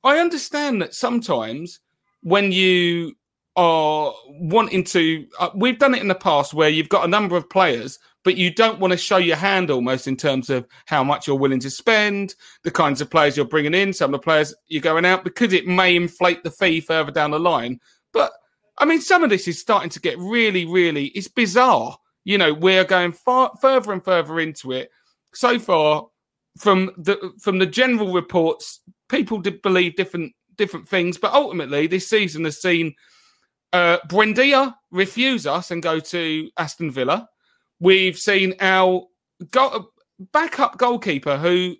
i 0.04 0.20
understand 0.20 0.82
that 0.82 0.94
sometimes 0.94 1.80
when 2.22 2.52
you 2.52 3.14
are 3.56 4.14
wanting 4.28 4.84
to 4.84 5.26
uh, 5.40 5.50
we've 5.56 5.80
done 5.80 5.94
it 5.94 6.02
in 6.02 6.08
the 6.08 6.16
past 6.16 6.54
where 6.54 6.70
you've 6.70 6.90
got 6.90 7.06
a 7.06 7.08
number 7.08 7.36
of 7.36 7.50
players 7.50 8.00
but 8.24 8.38
you 8.38 8.54
don't 8.54 8.80
want 8.80 8.92
to 8.92 8.98
show 8.98 9.18
your 9.18 9.36
hand 9.36 9.70
almost 9.70 10.08
in 10.08 10.16
terms 10.16 10.50
of 10.50 10.66
how 10.86 11.04
much 11.04 11.28
you're 11.28 11.36
willing 11.36 11.60
to 11.60 11.70
spend, 11.70 12.36
the 12.64 12.72
kinds 12.72 13.02
of 13.02 13.10
players 13.10 13.36
you're 13.36 13.46
bringing 13.46 13.74
in, 13.74 13.94
some 13.94 14.14
of 14.14 14.20
the 14.20 14.24
players 14.24 14.54
you're 14.68 14.82
going 14.82 15.06
out, 15.06 15.24
because 15.24 15.54
it 15.54 15.68
may 15.68 15.96
inflate 15.96 16.44
the 16.44 16.52
fee 16.52 16.80
further 16.80 17.12
down 17.12 17.32
the 17.32 17.40
line. 17.40 17.80
But 18.14 18.32
I 18.78 18.86
mean, 18.86 19.02
some 19.02 19.24
of 19.24 19.30
this 19.30 19.48
is 19.48 19.60
starting 19.60 19.90
to 19.92 20.00
get 20.00 20.18
really, 20.18 20.66
really, 20.66 21.08
it's 21.08 21.28
bizarre. 21.28 21.98
You 22.24 22.38
know, 22.38 22.54
we're 22.54 22.86
going 22.86 23.12
far 23.12 23.52
further 23.62 23.92
and 23.92 24.04
further 24.04 24.40
into 24.40 24.72
it. 24.72 24.90
So 25.34 25.60
far, 25.60 26.08
from 26.58 26.92
the 26.98 27.34
from 27.42 27.60
the 27.60 27.66
general 27.66 28.14
reports, 28.14 28.82
people 29.10 29.40
did 29.40 29.62
believe 29.62 29.96
different 29.96 30.34
different 30.56 30.88
things, 30.88 31.18
but 31.18 31.34
ultimately, 31.34 31.88
this 31.88 32.08
season 32.08 32.46
has 32.46 32.62
seen 32.62 32.94
uh, 33.74 33.98
Buendia 34.08 34.76
refuse 34.92 35.48
us 35.48 35.72
and 35.72 35.82
go 35.82 36.00
to 36.00 36.50
Aston 36.58 36.92
Villa. 36.92 37.28
We've 37.80 38.18
seen 38.18 38.54
our 38.60 39.08
go- 39.52 39.90
backup 40.32 40.78
goalkeeper 40.78 41.38
who 41.38 41.76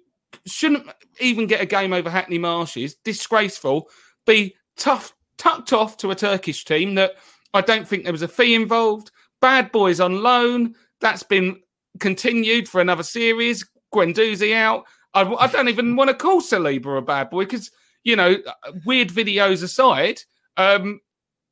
shouldn't 0.48 0.88
even 1.20 1.48
get 1.48 1.62
a 1.62 1.66
game 1.66 1.94
over 1.94 2.10
Hackney 2.10 2.40
Marshes, 2.40 2.96
disgraceful, 2.96 3.90
be 4.26 4.56
tough 4.76 5.14
tucked 5.38 5.74
off 5.74 5.98
to 5.98 6.12
a 6.12 6.16
Turkish 6.16 6.66
team 6.66 6.96
that 6.96 7.14
I 7.54 7.62
don't 7.62 7.88
think 7.88 8.04
there 8.04 8.12
was 8.12 8.22
a 8.22 8.28
fee 8.28 8.56
involved. 8.56 9.12
Bad 9.44 9.74
boys 9.74 10.00
on 10.00 10.24
loan. 10.24 10.74
That's 11.02 11.24
been 11.24 11.60
continued 12.00 12.70
for 12.70 12.80
another 12.80 13.04
series. 13.04 13.70
Guendouzi 13.94 14.56
out. 14.56 14.86
I, 15.14 15.22
I 15.22 15.48
don't 15.48 15.68
even 15.68 15.98
want 15.98 16.10
to 16.10 16.16
call 16.16 16.42
Saliba 16.42 16.98
a 16.98 17.02
bad 17.02 17.30
boy 17.30 17.44
because 17.44 17.70
you 18.04 18.16
know, 18.16 18.38
weird 18.86 19.10
videos 19.10 19.62
aside, 19.64 20.22
um, 20.58 21.02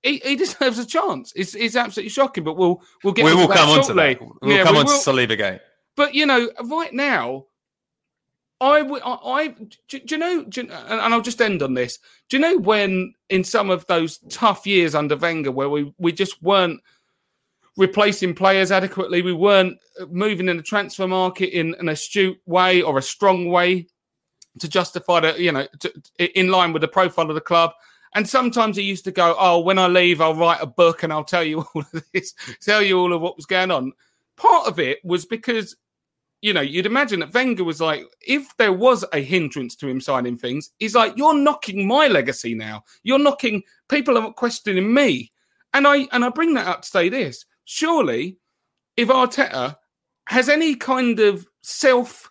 he, 0.03 0.17
he, 0.23 0.35
deserves 0.35 0.79
a 0.79 0.85
chance. 0.85 1.31
It's, 1.35 1.53
it's 1.53 1.75
absolutely 1.75 2.09
shocking, 2.09 2.43
but 2.43 2.57
we'll 2.57 2.81
we'll 3.03 3.13
get. 3.13 3.25
We 3.25 3.35
will 3.35 3.47
come 3.47 3.69
on 3.69 3.83
to 3.85 3.93
that. 3.93 4.21
We'll 4.21 4.51
yeah, 4.55 4.63
come 4.63 4.75
we 4.75 4.79
on 4.79 4.85
will. 4.85 4.97
to 4.97 5.11
Saliba 5.11 5.37
game. 5.37 5.59
But 5.95 6.15
you 6.15 6.25
know, 6.25 6.49
right 6.63 6.93
now, 6.93 7.45
I 8.59 8.81
would. 8.81 9.01
I, 9.03 9.17
I 9.23 9.47
do, 9.87 9.99
do, 9.99 10.15
you 10.15 10.17
know? 10.17 10.43
Do 10.45 10.61
and 10.61 11.13
I'll 11.13 11.21
just 11.21 11.41
end 11.41 11.61
on 11.61 11.73
this. 11.73 11.99
Do 12.29 12.37
you 12.37 12.41
know 12.41 12.57
when 12.57 13.13
in 13.29 13.43
some 13.43 13.69
of 13.69 13.85
those 13.87 14.19
tough 14.29 14.65
years 14.65 14.95
under 14.95 15.17
Wenger, 15.17 15.51
where 15.51 15.69
we 15.69 15.93
we 15.97 16.11
just 16.11 16.41
weren't 16.41 16.81
replacing 17.81 18.35
players 18.35 18.71
adequately, 18.71 19.23
we 19.23 19.33
weren't 19.33 19.75
moving 20.09 20.47
in 20.47 20.57
the 20.57 20.63
transfer 20.63 21.07
market 21.07 21.49
in 21.49 21.73
an 21.79 21.89
astute 21.89 22.39
way 22.45 22.83
or 22.83 22.99
a 22.99 23.01
strong 23.01 23.49
way 23.49 23.87
to 24.59 24.69
justify 24.69 25.19
the, 25.19 25.41
you 25.41 25.51
know, 25.51 25.65
to, 25.79 25.91
in 26.39 26.49
line 26.49 26.73
with 26.73 26.83
the 26.83 26.87
profile 26.87 27.27
of 27.27 27.35
the 27.35 27.41
club. 27.41 27.71
And 28.13 28.29
sometimes 28.29 28.77
he 28.77 28.83
used 28.83 29.03
to 29.05 29.11
go, 29.11 29.35
"Oh, 29.39 29.61
when 29.61 29.79
I 29.79 29.87
leave, 29.87 30.21
I'll 30.21 30.35
write 30.35 30.61
a 30.61 30.67
book 30.67 31.01
and 31.01 31.11
I'll 31.11 31.23
tell 31.23 31.43
you 31.43 31.61
all 31.73 31.81
of 31.93 32.03
this, 32.13 32.33
tell 32.61 32.83
you 32.83 32.99
all 32.99 33.13
of 33.13 33.21
what 33.21 33.35
was 33.35 33.47
going 33.47 33.71
on." 33.71 33.93
Part 34.37 34.67
of 34.67 34.79
it 34.79 34.99
was 35.03 35.25
because, 35.25 35.75
you 36.41 36.53
know, 36.53 36.61
you'd 36.61 36.85
imagine 36.85 37.21
that 37.21 37.33
Wenger 37.33 37.63
was 37.63 37.81
like, 37.81 38.05
if 38.21 38.55
there 38.57 38.73
was 38.73 39.03
a 39.11 39.23
hindrance 39.23 39.75
to 39.77 39.87
him 39.87 40.01
signing 40.01 40.37
things, 40.37 40.69
he's 40.77 40.93
like, 40.93 41.17
"You're 41.17 41.37
knocking 41.37 41.87
my 41.87 42.07
legacy 42.07 42.53
now. 42.53 42.83
You're 43.01 43.17
knocking 43.17 43.63
people 43.89 44.19
are 44.19 44.31
questioning 44.33 44.93
me." 44.93 45.31
And 45.73 45.87
I 45.87 46.07
and 46.11 46.23
I 46.23 46.29
bring 46.29 46.53
that 46.53 46.67
up 46.67 46.81
to 46.83 46.87
say 46.87 47.09
this: 47.09 47.45
surely, 47.65 48.37
if 48.97 49.09
Arteta 49.09 49.77
has 50.27 50.49
any 50.49 50.75
kind 50.75 51.19
of 51.19 51.47
self 51.61 52.29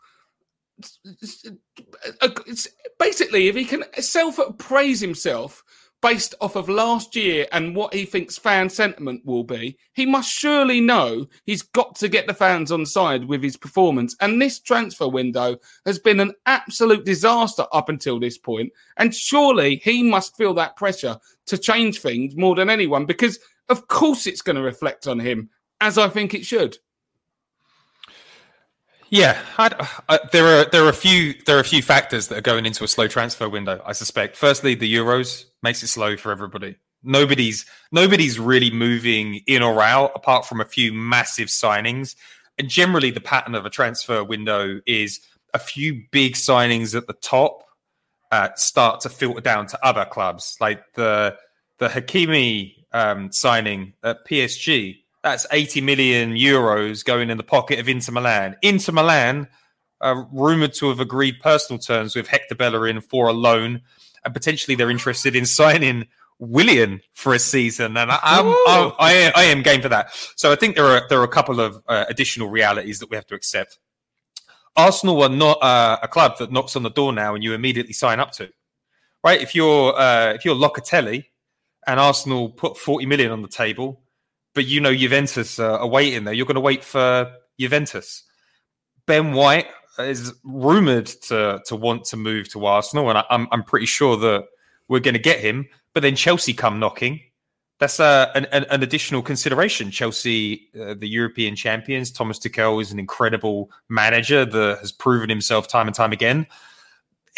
basically, 2.99 3.49
if 3.49 3.57
he 3.57 3.65
can 3.65 3.85
self 4.01 4.39
praise 4.59 5.01
himself 5.01 5.63
based 6.03 6.35
off 6.41 6.57
of 6.57 6.69
last 6.69 7.15
year 7.15 7.47
and 7.53 7.77
what 7.77 7.93
he 7.93 8.07
thinks 8.07 8.39
fan 8.39 8.71
sentiment 8.71 9.23
will 9.27 9.45
be, 9.45 9.77
he 9.93 10.07
must 10.07 10.33
surely 10.33 10.81
know 10.81 11.27
he's 11.45 11.63
got 11.63 11.95
to 11.95 12.09
get 12.09 12.27
the 12.27 12.33
fans 12.33 12.73
on 12.73 12.87
side 12.87 13.25
with 13.27 13.43
his 13.43 13.57
performance. 13.57 14.17
And 14.21 14.41
this 14.41 14.61
transfer 14.61 15.09
window 15.09 15.57
has 15.85 15.99
been 15.99 16.21
an 16.21 16.33
absolute 16.47 17.05
disaster 17.05 17.67
up 17.73 17.91
until 17.91 18.19
this 18.19 18.39
point. 18.39 18.73
And 18.97 19.15
surely 19.15 19.77
he 19.77 20.03
must 20.03 20.37
feel 20.37 20.55
that 20.55 20.77
pressure 20.77 21.19
to 21.47 21.59
change 21.59 22.01
things 22.01 22.35
more 22.35 22.55
than 22.55 22.71
anyone 22.71 23.05
because, 23.05 23.39
of 23.71 23.89
course, 23.89 24.27
it's 24.27 24.43
going 24.43 24.57
to 24.57 24.63
reflect 24.63 25.07
on 25.07 25.21
him, 25.21 25.49
as 25.81 25.97
I 25.97 26.09
think 26.09 26.35
it 26.35 26.45
should. 26.45 26.79
Yeah, 29.09 29.41
I, 29.59 30.21
there 30.31 30.47
are 30.47 30.65
there 30.67 30.85
are 30.85 30.89
a 30.89 30.93
few 30.93 31.35
there 31.45 31.57
are 31.57 31.61
a 31.61 31.65
few 31.65 31.83
factors 31.83 32.29
that 32.29 32.39
are 32.39 32.43
going 32.43 32.65
into 32.65 32.85
a 32.85 32.89
slow 32.89 33.09
transfer 33.09 33.49
window. 33.49 33.83
I 33.85 33.93
suspect. 33.93 34.37
Firstly, 34.37 34.77
the 34.77 34.93
Euros 34.93 35.47
makes 35.63 35.83
it 35.83 35.89
slow 35.89 36.17
for 36.17 36.31
everybody. 36.31 36.77
Nobody's 37.03 37.67
nobody's 37.91 38.39
really 38.39 38.71
moving 38.71 39.41
in 39.49 39.63
or 39.63 39.83
out 39.83 40.13
apart 40.15 40.47
from 40.47 40.61
a 40.61 40.65
few 40.65 40.93
massive 40.93 41.49
signings. 41.49 42.15
And 42.57 42.69
generally, 42.69 43.11
the 43.11 43.21
pattern 43.21 43.57
of 43.57 43.67
a 43.67 43.71
transfer 43.71 44.23
window 44.23 44.81
is 44.87 45.21
a 45.55 45.59
few 45.59 46.05
big 46.13 46.35
signings 46.35 46.95
at 46.95 47.09
the 47.09 47.15
top 47.15 47.65
uh, 48.31 48.51
start 48.55 49.01
to 49.01 49.09
filter 49.09 49.41
down 49.41 49.67
to 49.69 49.85
other 49.85 50.05
clubs, 50.05 50.57
like 50.61 50.93
the 50.95 51.37
the 51.79 51.89
Hakimi 51.89 52.80
um, 52.93 53.31
signing 53.33 53.95
at 54.03 54.27
PSG 54.27 55.01
that's 55.23 55.47
80 55.53 55.83
million 55.83 56.35
euros 56.35 57.05
going 57.05 57.31
in 57.31 57.37
the 57.37 57.43
pocket 57.43 57.79
of 57.79 57.89
Inter 57.89 58.13
Milan. 58.13 58.57
Inter 58.63 58.93
Milan 58.93 59.49
are 60.01 60.27
rumored 60.33 60.73
to 60.75 60.89
have 60.89 61.01
agreed 61.01 61.41
personal 61.41 61.79
terms 61.79 62.17
with 62.17 62.27
Hector 62.27 62.55
Bellerin 62.55 63.01
for 63.01 63.29
a 63.29 63.33
loan, 63.33 63.83
and 64.25 64.33
potentially 64.33 64.75
they're 64.75 64.91
interested 64.91 65.37
in 65.37 65.45
signing 65.47 66.09
Willian 66.39 67.03
for 67.13 67.35
a 67.35 67.39
season. 67.39 67.99
And 67.99 68.11
I, 68.11 68.19
I'm, 68.23 68.47
I'm, 68.47 68.93
I, 68.99 69.33
I 69.35 69.43
am 69.45 69.63
game 69.63 69.83
for 69.83 69.91
that. 69.91 70.15
So 70.37 70.51
I 70.51 70.57
think 70.57 70.75
there 70.75 70.87
are 70.87 71.07
there 71.09 71.21
are 71.21 71.25
a 71.25 71.29
couple 71.29 71.61
of 71.61 71.83
uh, 71.87 72.07
additional 72.09 72.49
realities 72.49 72.99
that 73.01 73.11
we 73.11 73.17
have 73.17 73.27
to 73.27 73.35
accept. 73.35 73.79
Arsenal 74.77 75.23
are 75.23 75.29
not 75.29 75.63
uh, 75.63 75.99
a 76.03 76.09
club 76.09 76.39
that 76.39 76.51
knocks 76.51 76.77
on 76.77 76.83
the 76.83 76.91
door 76.91 77.13
now 77.13 77.35
and 77.35 77.45
you 77.45 77.53
immediately 77.53 77.93
sign 77.93 78.21
up 78.21 78.31
to. 78.33 78.49
Right? 79.23 79.43
If 79.43 79.55
you're 79.55 79.95
uh, 79.99 80.33
if 80.33 80.47
you're 80.47 80.55
Locatelli 80.55 81.27
and 81.87 81.99
Arsenal 81.99 82.51
put 82.51 82.77
40 82.77 83.07
million 83.07 83.31
on 83.31 83.43
the 83.43 83.49
table 83.49 84.03
but 84.55 84.67
you 84.67 84.81
know 84.81 84.95
Juventus 84.95 85.59
are 85.59 85.87
waiting 85.87 86.25
there. 86.25 86.35
You're 86.35 86.47
going 86.47 86.55
to 86.55 86.61
wait 86.61 86.83
for 86.83 87.33
Juventus. 87.59 88.25
Ben 89.07 89.33
White 89.33 89.67
is 89.99 90.33
rumored 90.45 91.07
to 91.07 91.61
to 91.67 91.77
want 91.77 92.05
to 92.07 92.17
move 92.17 92.49
to 92.51 92.65
Arsenal, 92.67 93.09
and 93.09 93.19
I, 93.19 93.25
am 93.31 93.43
I'm, 93.43 93.49
I'm 93.53 93.65
pretty 93.65 93.87
sure 93.87 94.17
that 94.17 94.47
we're 94.89 95.01
going 95.01 95.15
to 95.15 95.21
get 95.21 95.41
him. 95.41 95.69
But 95.95 96.03
then 96.03 96.17
Chelsea 96.17 96.53
come 96.53 96.79
knocking. 96.79 97.21
That's 97.79 97.99
uh, 97.99 98.31
an, 98.35 98.45
an, 98.53 98.67
an, 98.71 98.83
additional 98.83 99.23
consideration. 99.23 99.91
Chelsea, 99.91 100.69
uh, 100.79 100.93
the 100.93 101.09
European 101.09 101.57
champions, 101.57 102.11
Thomas 102.11 102.39
Tuchel 102.39 102.83
is 102.83 102.93
an 102.93 102.99
incredible 102.99 103.71
manager 103.89 104.45
that 104.45 104.79
has 104.81 104.93
proven 104.93 105.31
himself 105.31 105.67
time 105.67 105.87
and 105.87 105.97
time 105.97 106.13
again. 106.13 106.47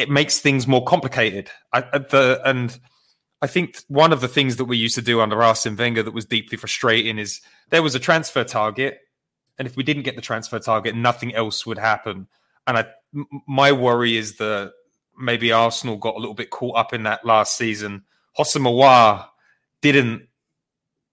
It 0.01 0.11
makes 0.11 0.41
things 0.41 0.67
more 0.67 0.85
complicated. 0.85 1.49
I, 1.73 1.83
the, 1.83 2.43
and 2.45 2.77
I 3.43 3.49
think 3.49 3.83
one 3.89 4.13
of 4.13 4.21
the 4.21 4.29
things 4.29 4.57
that 4.57 4.67
we 4.67 4.77
used 4.77 4.95
to 4.95 5.03
do 5.03 5.21
under 5.21 5.43
Arsene 5.43 5.77
Wenger 5.77 6.05
that 6.05 6.15
was 6.15 6.25
deeply 6.25 6.57
frustrating 6.57 7.19
is 7.19 7.41
there 7.71 7.83
was 7.83 7.97
a 7.97 7.99
transfer 7.99 8.45
target, 8.45 9.01
and 9.59 9.67
if 9.67 9.77
we 9.77 9.83
didn't 9.83 10.05
get 10.05 10.15
the 10.15 10.23
transfer 10.23 10.61
target, 10.61 10.95
nothing 10.95 11.35
else 11.35 11.67
would 11.67 11.79
happen. 11.79 12.29
And 12.69 12.79
I, 12.79 12.87
my 13.49 13.73
worry 13.73 14.17
is 14.17 14.37
that 14.37 14.73
maybe 15.19 15.51
Arsenal 15.51 15.97
got 15.97 16.15
a 16.15 16.19
little 16.19 16.35
bit 16.35 16.51
caught 16.51 16.77
up 16.77 16.93
in 16.93 17.03
that 17.03 17.25
last 17.25 17.57
season. 17.57 18.05
Houssem 18.39 18.63
Aouar 18.63 19.27
didn't 19.81 20.29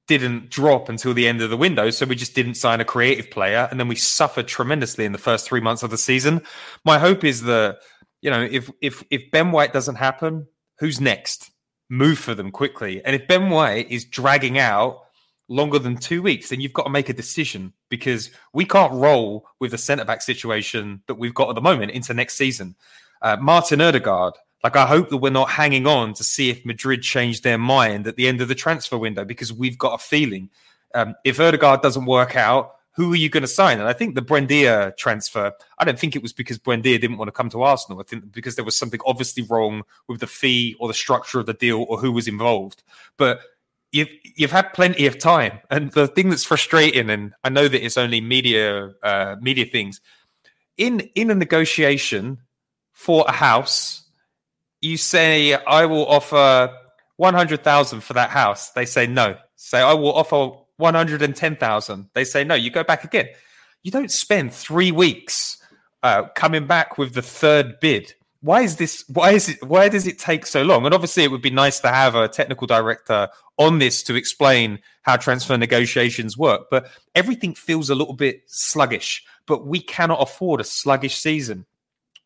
didn't 0.07 0.49
drop 0.49 0.89
until 0.89 1.13
the 1.13 1.27
end 1.27 1.41
of 1.41 1.51
the 1.51 1.57
window, 1.57 1.91
so 1.91 2.03
we 2.05 2.15
just 2.15 2.33
didn't 2.33 2.55
sign 2.55 2.79
a 2.81 2.85
creative 2.85 3.29
player, 3.29 3.67
and 3.69 3.79
then 3.79 3.87
we 3.87 3.95
suffered 3.95 4.47
tremendously 4.47 5.05
in 5.05 5.11
the 5.11 5.19
first 5.19 5.47
three 5.47 5.61
months 5.61 5.83
of 5.83 5.91
the 5.91 5.97
season. 5.97 6.41
My 6.83 6.99
hope 6.99 7.23
is 7.23 7.41
that 7.43 7.79
you 8.21 8.29
know 8.29 8.41
if 8.41 8.69
if 8.81 9.03
if 9.09 9.31
Ben 9.31 9.51
White 9.51 9.73
doesn't 9.73 9.95
happen, 9.95 10.47
who's 10.77 11.01
next? 11.01 11.49
Move 11.89 12.19
for 12.19 12.35
them 12.35 12.51
quickly. 12.51 13.03
And 13.03 13.15
if 13.15 13.27
Ben 13.27 13.49
White 13.49 13.91
is 13.91 14.05
dragging 14.05 14.57
out 14.57 15.01
longer 15.47 15.79
than 15.79 15.97
two 15.97 16.21
weeks, 16.21 16.49
then 16.49 16.61
you've 16.61 16.73
got 16.73 16.83
to 16.83 16.89
make 16.89 17.09
a 17.09 17.13
decision 17.13 17.73
because 17.89 18.29
we 18.53 18.65
can't 18.65 18.93
roll 18.93 19.47
with 19.59 19.71
the 19.71 19.77
centre 19.77 20.05
back 20.05 20.21
situation 20.21 21.01
that 21.07 21.15
we've 21.15 21.33
got 21.33 21.49
at 21.49 21.55
the 21.55 21.61
moment 21.61 21.91
into 21.91 22.13
next 22.13 22.35
season. 22.35 22.75
Uh, 23.21 23.35
Martin 23.37 23.81
Odegaard, 23.81 24.35
like 24.63 24.75
I 24.75 24.85
hope 24.85 25.09
that 25.09 25.17
we're 25.17 25.31
not 25.31 25.49
hanging 25.49 25.87
on 25.87 26.13
to 26.13 26.23
see 26.23 26.49
if 26.49 26.65
Madrid 26.65 27.01
change 27.01 27.41
their 27.41 27.57
mind 27.57 28.05
at 28.05 28.15
the 28.15 28.27
end 28.27 28.41
of 28.41 28.47
the 28.47 28.55
transfer 28.55 28.97
window 28.97 29.25
because 29.25 29.51
we've 29.51 29.77
got 29.77 29.95
a 29.95 30.03
feeling 30.03 30.49
um, 30.95 31.15
if 31.23 31.39
Odegaard 31.39 31.81
doesn't 31.81 32.05
work 32.05 32.35
out, 32.35 32.75
who 32.99 33.13
are 33.13 33.15
you 33.15 33.29
going 33.29 33.43
to 33.43 33.47
sign? 33.47 33.79
And 33.79 33.87
I 33.87 33.93
think 33.93 34.15
the 34.15 34.21
Buendia 34.21 34.95
transfer, 34.97 35.53
I 35.77 35.85
don't 35.85 35.97
think 35.97 36.17
it 36.17 36.21
was 36.21 36.33
because 36.33 36.59
Buendia 36.59 36.99
didn't 36.99 37.17
want 37.17 37.29
to 37.29 37.31
come 37.31 37.49
to 37.51 37.63
Arsenal. 37.63 38.01
I 38.01 38.03
think 38.03 38.29
because 38.33 38.57
there 38.57 38.65
was 38.65 38.75
something 38.75 38.99
obviously 39.05 39.41
wrong 39.43 39.83
with 40.09 40.19
the 40.19 40.27
fee 40.27 40.75
or 40.81 40.89
the 40.89 40.93
structure 40.93 41.39
of 41.39 41.45
the 41.45 41.53
deal 41.53 41.85
or 41.87 41.97
who 41.97 42.11
was 42.11 42.27
involved. 42.27 42.83
But 43.15 43.39
you've 43.93 44.09
you've 44.35 44.51
had 44.51 44.73
plenty 44.73 45.05
of 45.05 45.17
time, 45.17 45.59
and 45.71 45.93
the 45.93 46.09
thing 46.09 46.29
that's 46.29 46.43
frustrating, 46.43 47.09
and 47.09 47.33
I 47.41 47.47
know 47.47 47.69
that 47.69 47.85
it's 47.85 47.97
only 47.97 48.19
media 48.19 48.93
uh, 49.01 49.37
media 49.39 49.65
things. 49.65 50.01
In 50.75 50.99
in 51.15 51.31
a 51.31 51.35
negotiation 51.35 52.39
for 52.91 53.23
a 53.29 53.31
house, 53.31 54.03
you 54.81 54.97
say 54.97 55.53
I 55.53 55.85
will 55.85 56.05
offer 56.05 56.75
one 57.15 57.33
hundred 57.33 57.63
thousand 57.63 58.01
for 58.01 58.11
that 58.15 58.29
house. 58.29 58.71
They 58.71 58.85
say 58.85 59.07
no. 59.07 59.37
Say 59.55 59.79
I 59.79 59.93
will 59.93 60.13
offer 60.13 60.65
110,000. 60.79 62.09
They 62.13 62.23
say, 62.23 62.43
no, 62.43 62.55
you 62.55 62.71
go 62.71 62.83
back 62.83 63.03
again. 63.03 63.27
You 63.83 63.91
don't 63.91 64.11
spend 64.11 64.53
three 64.53 64.91
weeks 64.91 65.61
uh, 66.03 66.23
coming 66.35 66.67
back 66.67 66.97
with 66.97 67.13
the 67.13 67.21
third 67.21 67.79
bid. 67.79 68.13
Why 68.41 68.61
is 68.61 68.77
this? 68.77 69.03
Why 69.09 69.31
is 69.31 69.49
it? 69.49 69.61
Why 69.63 69.89
does 69.89 70.07
it 70.07 70.17
take 70.17 70.45
so 70.45 70.63
long? 70.63 70.85
And 70.85 70.93
obviously, 70.93 71.23
it 71.23 71.31
would 71.31 71.41
be 71.41 71.49
nice 71.49 71.81
to 71.81 71.89
have 71.89 72.15
a 72.15 72.29
technical 72.29 72.67
director 72.67 73.27
on 73.57 73.79
this 73.79 74.01
to 74.03 74.15
explain 74.15 74.79
how 75.01 75.17
transfer 75.17 75.57
negotiations 75.57 76.37
work. 76.37 76.67
But 76.71 76.89
everything 77.15 77.53
feels 77.53 77.89
a 77.89 77.95
little 77.95 78.13
bit 78.13 78.43
sluggish. 78.47 79.25
But 79.45 79.67
we 79.67 79.81
cannot 79.81 80.21
afford 80.21 80.61
a 80.61 80.63
sluggish 80.63 81.17
season. 81.17 81.65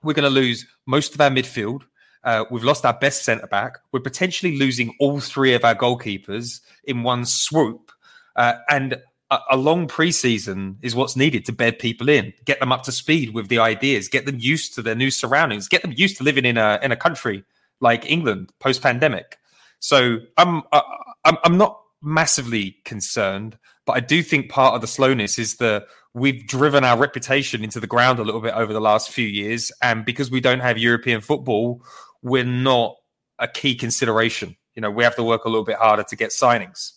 We're 0.03 0.13
going 0.13 0.23
to 0.23 0.29
lose 0.29 0.67
most 0.85 1.15
of 1.15 1.21
our 1.21 1.31
midfield. 1.31 1.81
Uh, 2.23 2.45
we've 2.51 2.63
lost 2.63 2.85
our 2.85 2.93
best 2.93 3.23
centre 3.23 3.47
back. 3.47 3.79
We're 3.91 3.99
potentially 3.99 4.57
losing 4.57 4.93
all 4.99 5.19
three 5.19 5.55
of 5.55 5.65
our 5.65 5.75
goalkeepers 5.75 6.61
in 6.83 7.01
one 7.01 7.25
swoop. 7.25 7.91
Uh, 8.35 8.53
and 8.69 9.01
a, 9.29 9.39
a 9.51 9.57
long 9.57 9.87
preseason 9.87 10.77
is 10.81 10.95
what's 10.95 11.15
needed 11.15 11.45
to 11.45 11.51
bed 11.51 11.79
people 11.79 12.09
in, 12.09 12.33
get 12.45 12.59
them 12.59 12.71
up 12.71 12.83
to 12.83 12.91
speed 12.91 13.33
with 13.33 13.47
the 13.47 13.59
ideas, 13.59 14.07
get 14.07 14.25
them 14.25 14.37
used 14.39 14.73
to 14.75 14.81
their 14.81 14.95
new 14.95 15.11
surroundings, 15.11 15.67
get 15.67 15.81
them 15.81 15.93
used 15.95 16.17
to 16.17 16.23
living 16.23 16.45
in 16.45 16.57
a 16.57 16.79
in 16.81 16.91
a 16.91 16.95
country 16.95 17.43
like 17.79 18.09
England 18.09 18.51
post 18.59 18.81
pandemic. 18.81 19.37
So 19.79 20.19
I'm 20.37 20.63
uh, 20.71 20.81
I'm, 21.25 21.37
I'm 21.43 21.57
not 21.57 21.79
massively 22.01 22.77
concerned, 22.85 23.57
but 23.85 23.93
I 23.93 23.99
do 23.99 24.21
think 24.23 24.49
part 24.49 24.75
of 24.75 24.81
the 24.81 24.87
slowness 24.87 25.39
is 25.39 25.57
the 25.57 25.85
we've 26.13 26.45
driven 26.47 26.83
our 26.83 26.97
reputation 26.97 27.63
into 27.63 27.79
the 27.79 27.87
ground 27.87 28.19
a 28.19 28.23
little 28.23 28.41
bit 28.41 28.53
over 28.53 28.71
the 28.71 28.81
last 28.81 29.09
few 29.09 29.27
years, 29.27 29.71
and 29.81 30.05
because 30.05 30.29
we 30.29 30.41
don't 30.41 30.59
have 30.59 30.77
European 30.77 31.21
football, 31.21 31.81
we're 32.21 32.43
not 32.43 32.95
a 33.39 33.47
key 33.47 33.75
consideration. 33.75 34.55
You 34.75 34.81
know, 34.81 34.91
we 34.91 35.03
have 35.03 35.15
to 35.15 35.23
work 35.23 35.45
a 35.45 35.49
little 35.49 35.65
bit 35.65 35.77
harder 35.77 36.03
to 36.03 36.15
get 36.15 36.31
signings. 36.31 36.93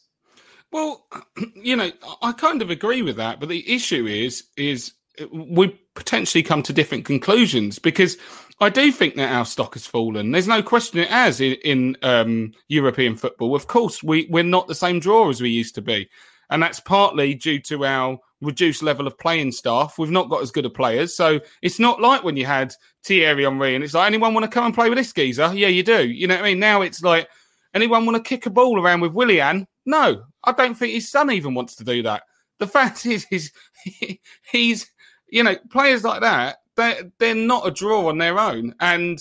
Well, 0.77 1.07
you 1.55 1.75
know, 1.75 1.91
I 2.21 2.33
kind 2.33 2.61
of 2.61 2.69
agree 2.69 3.01
with 3.01 3.17
that, 3.17 3.41
but 3.41 3.49
the 3.49 3.69
issue 3.73 4.07
is 4.07 4.45
is 4.59 4.93
we 5.33 5.69
potentially 5.95 6.43
come 6.43 6.62
to 6.65 6.75
different 6.75 7.07
conclusions 7.07 7.79
because 7.79 8.19
I 8.61 8.69
do 8.69 8.93
think 8.93 9.15
that 9.17 9.33
our 9.33 9.47
stock 9.47 9.73
has 9.73 9.87
fallen. 9.87 10.33
There's 10.33 10.47
no 10.47 10.62
question 10.62 10.99
it 10.99 11.09
has 11.09 11.41
in, 11.41 11.55
in 11.65 11.97
um, 12.03 12.53
European 12.69 13.17
football. 13.17 13.57
Of 13.57 13.69
course, 13.69 14.03
we 14.03 14.29
we're 14.31 14.45
not 14.45 14.69
the 14.69 14.75
same 14.75 15.01
draw 15.01 15.31
as 15.31 15.41
we 15.41 15.49
used 15.49 15.75
to 15.77 15.81
be, 15.81 16.11
and 16.51 16.62
that's 16.62 16.81
partly 16.81 17.33
due 17.33 17.59
to 17.61 17.87
our 17.87 18.19
reduced 18.43 18.83
level 18.83 19.07
of 19.07 19.19
playing 19.19 19.53
staff. 19.53 19.99
We've 19.99 20.11
not 20.11 20.29
got 20.29 20.43
as 20.43 20.51
good 20.51 20.67
of 20.67 20.75
players, 20.75 21.17
so 21.17 21.41
it's 21.62 21.79
not 21.79 22.03
like 22.03 22.23
when 22.23 22.37
you 22.37 22.45
had 22.45 22.75
Thierry 23.03 23.45
Henry 23.45 23.77
and 23.77 23.83
it's 23.83 23.95
like 23.95 24.09
anyone 24.09 24.35
want 24.35 24.45
to 24.45 24.51
come 24.51 24.67
and 24.67 24.75
play 24.75 24.91
with 24.91 24.99
this 24.99 25.15
geezer? 25.15 25.55
Yeah, 25.55 25.69
you 25.69 25.83
do. 25.83 26.07
You 26.07 26.27
know 26.27 26.35
what 26.35 26.45
I 26.45 26.49
mean? 26.49 26.61
Now 26.61 26.83
it's 26.83 27.03
like 27.03 27.31
anyone 27.73 28.05
want 28.05 28.23
to 28.23 28.29
kick 28.29 28.45
a 28.45 28.51
ball 28.51 28.79
around 28.79 29.01
with 29.01 29.15
Willian? 29.15 29.67
No, 29.87 30.25
I 30.44 30.53
don't 30.53 30.75
think 30.75 30.92
his 30.92 31.11
son 31.11 31.31
even 31.31 31.55
wants 31.55 31.77
to 31.77 31.85
do 31.85 32.03
that. 32.03 32.25
The 32.59 32.66
fact 32.66 33.07
is, 33.07 33.27
is 33.31 33.53
he, 33.85 34.20
he's 34.51 34.90
you 35.29 35.42
know 35.42 35.57
players 35.70 36.05
like 36.05 36.20
that. 36.20 36.59
They're 36.77 37.11
they're 37.18 37.35
not 37.35 37.66
a 37.66 37.70
draw 37.70 38.09
on 38.09 38.18
their 38.18 38.38
own, 38.38 38.75
and 38.81 39.18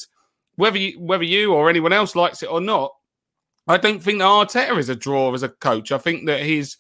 whether 0.56 0.78
you 0.78 1.00
whether 1.00 1.24
you 1.24 1.54
or 1.54 1.70
anyone 1.70 1.94
else 1.94 2.16
likes 2.16 2.44
it 2.44 2.52
or 2.52 2.60
not, 2.60 2.94
I 3.68 3.78
don't 3.78 4.02
think 4.02 4.20
that 4.20 4.26
Arteta 4.26 4.78
is 4.78 4.90
a 4.90 4.96
draw 4.96 5.34
as 5.34 5.44
a 5.44 5.50
coach. 5.50 5.92
I 5.92 5.98
think 5.98 6.26
that 6.26 6.42
he's 6.42 6.78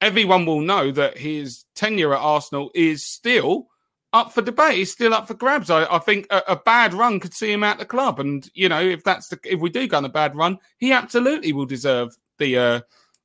everyone 0.00 0.46
will 0.46 0.60
know 0.60 0.90
that 0.92 1.16
his 1.16 1.64
tenure 1.74 2.14
at 2.14 2.20
Arsenal 2.20 2.70
is 2.74 3.04
still 3.04 3.68
up 4.12 4.32
for 4.32 4.42
debate. 4.42 4.76
He's 4.78 4.92
still 4.92 5.14
up 5.14 5.26
for 5.26 5.34
grabs. 5.34 5.70
I, 5.70 5.84
I 5.84 5.98
think 5.98 6.26
a, 6.30 6.42
a, 6.48 6.56
bad 6.56 6.94
run 6.94 7.20
could 7.20 7.34
see 7.34 7.52
him 7.52 7.64
out 7.64 7.78
the 7.78 7.84
club, 7.84 8.20
and 8.20 8.48
you 8.54 8.68
know 8.68 8.80
if 8.80 9.04
that's 9.04 9.28
the 9.28 9.38
if 9.44 9.60
we 9.60 9.70
do 9.70 9.86
go 9.86 9.98
on 9.98 10.04
a 10.04 10.10
bad 10.10 10.34
run, 10.36 10.58
he 10.78 10.92
absolutely 10.92 11.52
will 11.52 11.66
deserve 11.66 12.16
the 12.38 12.58
uh, 12.58 12.80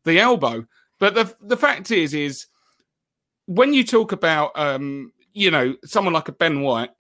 the 0.06 0.20
elbow. 0.20 0.66
But 1.00 1.16
the 1.16 1.36
the 1.42 1.58
fact 1.58 1.92
is, 1.92 2.14
is 2.14 2.48
when 3.46 3.74
you 3.74 3.84
talk 3.84 4.12
about 4.12 4.52
um, 4.56 5.12
you 5.34 5.52
know 5.52 5.76
someone 5.84 6.14
like 6.14 6.28
a 6.28 6.34
Ben 6.34 6.62
White, 6.62 6.92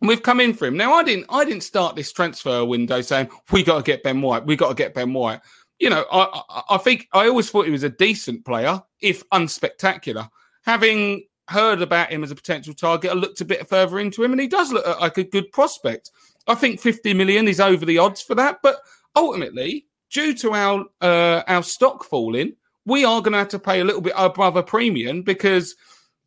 we've 0.00 0.22
come 0.22 0.40
in 0.40 0.54
for 0.54 0.66
him. 0.66 0.76
Now 0.76 0.94
I 0.94 1.04
didn't 1.04 1.26
I 1.28 1.44
didn't 1.44 1.62
start 1.62 1.96
this 1.96 2.12
transfer 2.12 2.64
window 2.64 3.00
saying 3.00 3.28
we 3.52 3.62
got 3.62 3.76
to 3.78 3.82
get 3.82 4.02
Ben 4.02 4.20
White, 4.22 4.46
we 4.46 4.56
got 4.56 4.68
to 4.68 4.74
get 4.74 4.94
Ben 4.94 5.12
White. 5.12 5.40
You 5.78 5.90
know, 5.90 6.04
I, 6.10 6.42
I 6.48 6.62
I 6.70 6.78
think 6.78 7.06
I 7.12 7.28
always 7.28 7.50
thought 7.50 7.66
he 7.66 7.72
was 7.72 7.84
a 7.84 7.90
decent 7.90 8.44
player, 8.44 8.82
if 9.00 9.28
unspectacular. 9.30 10.28
Having 10.64 11.24
heard 11.48 11.80
about 11.80 12.10
him 12.10 12.22
as 12.22 12.30
a 12.30 12.34
potential 12.34 12.74
target, 12.74 13.10
I 13.10 13.14
looked 13.14 13.40
a 13.40 13.44
bit 13.44 13.68
further 13.68 13.98
into 13.98 14.22
him, 14.22 14.32
and 14.32 14.40
he 14.40 14.48
does 14.48 14.72
look 14.72 15.00
like 15.00 15.18
a 15.18 15.24
good 15.24 15.50
prospect. 15.52 16.10
I 16.46 16.54
think 16.54 16.80
50 16.80 17.14
million 17.14 17.46
is 17.46 17.60
over 17.60 17.84
the 17.84 17.98
odds 17.98 18.22
for 18.22 18.34
that, 18.34 18.58
but 18.62 18.80
ultimately, 19.14 19.87
due 20.10 20.34
to 20.34 20.52
our 20.52 20.84
uh, 21.00 21.42
our 21.46 21.62
stock 21.62 22.04
falling, 22.04 22.54
we 22.84 23.04
are 23.04 23.20
going 23.20 23.32
to 23.32 23.38
have 23.38 23.48
to 23.48 23.58
pay 23.58 23.80
a 23.80 23.84
little 23.84 24.00
bit 24.00 24.14
above 24.16 24.56
a 24.56 24.62
premium 24.62 25.22
because 25.22 25.76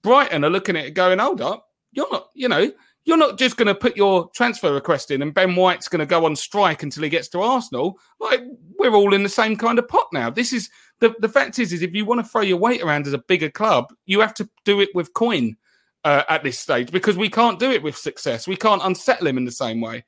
Brighton 0.03 0.45
are 0.45 0.49
looking 0.49 0.75
at 0.75 0.85
it 0.85 0.91
going, 0.91 1.19
hold 1.19 1.41
up, 1.41 1.67
you're 1.91 2.11
not, 2.11 2.27
you 2.33 2.47
know, 2.47 2.71
you're 3.03 3.17
not 3.17 3.37
just 3.37 3.57
going 3.57 3.67
to 3.67 3.75
put 3.75 3.97
your 3.97 4.29
transfer 4.35 4.73
request 4.73 5.09
in 5.09 5.21
and 5.21 5.33
Ben 5.33 5.55
White's 5.55 5.87
going 5.87 5.99
to 5.99 6.05
go 6.05 6.25
on 6.25 6.35
strike 6.35 6.83
until 6.83 7.03
he 7.03 7.09
gets 7.09 7.27
to 7.29 7.41
Arsenal. 7.41 7.97
Like 8.19 8.41
we're 8.77 8.93
all 8.93 9.13
in 9.13 9.23
the 9.23 9.29
same 9.29 9.55
kind 9.55 9.79
of 9.79 9.87
pot 9.87 10.07
now. 10.13 10.29
This 10.29 10.53
is 10.53 10.69
the 10.99 11.15
the 11.19 11.29
fact 11.29 11.57
is 11.57 11.73
is 11.73 11.81
if 11.81 11.95
you 11.95 12.05
want 12.05 12.23
to 12.23 12.27
throw 12.29 12.41
your 12.41 12.57
weight 12.57 12.81
around 12.83 13.07
as 13.07 13.13
a 13.13 13.17
bigger 13.27 13.49
club, 13.49 13.91
you 14.05 14.19
have 14.19 14.35
to 14.35 14.49
do 14.65 14.81
it 14.81 14.89
with 14.93 15.13
coin 15.13 15.57
uh, 16.03 16.23
at 16.29 16.43
this 16.43 16.59
stage 16.59 16.91
because 16.91 17.17
we 17.17 17.29
can't 17.29 17.59
do 17.59 17.71
it 17.71 17.81
with 17.83 17.97
success. 17.97 18.47
We 18.47 18.55
can't 18.55 18.83
unsettle 18.83 19.27
him 19.27 19.37
in 19.37 19.45
the 19.45 19.51
same 19.51 19.81
way. 19.81 20.05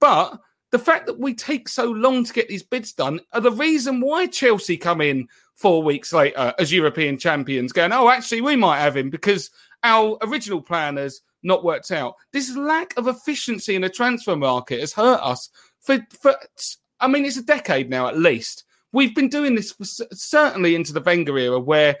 But 0.00 0.40
the 0.70 0.78
fact 0.78 1.06
that 1.06 1.18
we 1.18 1.34
take 1.34 1.68
so 1.68 1.84
long 1.84 2.24
to 2.24 2.32
get 2.32 2.48
these 2.48 2.62
bids 2.62 2.92
done 2.92 3.20
are 3.32 3.40
the 3.40 3.50
reason 3.50 4.00
why 4.00 4.26
Chelsea 4.26 4.76
come 4.76 5.00
in 5.00 5.28
four 5.54 5.82
weeks 5.82 6.12
later 6.12 6.54
as 6.58 6.72
European 6.72 7.18
champions, 7.18 7.72
going, 7.72 7.92
"Oh, 7.92 8.08
actually, 8.08 8.40
we 8.40 8.56
might 8.56 8.80
have 8.80 8.96
him 8.96 9.10
because 9.10 9.50
our 9.82 10.16
original 10.22 10.62
plan 10.62 10.96
has 10.96 11.20
not 11.42 11.64
worked 11.64 11.90
out." 11.90 12.14
This 12.32 12.56
lack 12.56 12.96
of 12.96 13.08
efficiency 13.08 13.74
in 13.74 13.82
the 13.82 13.88
transfer 13.88 14.36
market 14.36 14.80
has 14.80 14.92
hurt 14.92 15.20
us 15.22 15.50
for, 15.80 15.98
for 16.20 16.36
I 17.00 17.08
mean, 17.08 17.24
it's 17.24 17.36
a 17.36 17.42
decade 17.42 17.90
now 17.90 18.06
at 18.06 18.18
least. 18.18 18.64
We've 18.92 19.14
been 19.14 19.28
doing 19.28 19.54
this 19.54 19.72
for, 19.72 19.84
certainly 19.84 20.74
into 20.74 20.92
the 20.92 21.00
Wenger 21.00 21.38
era, 21.38 21.58
where 21.58 21.96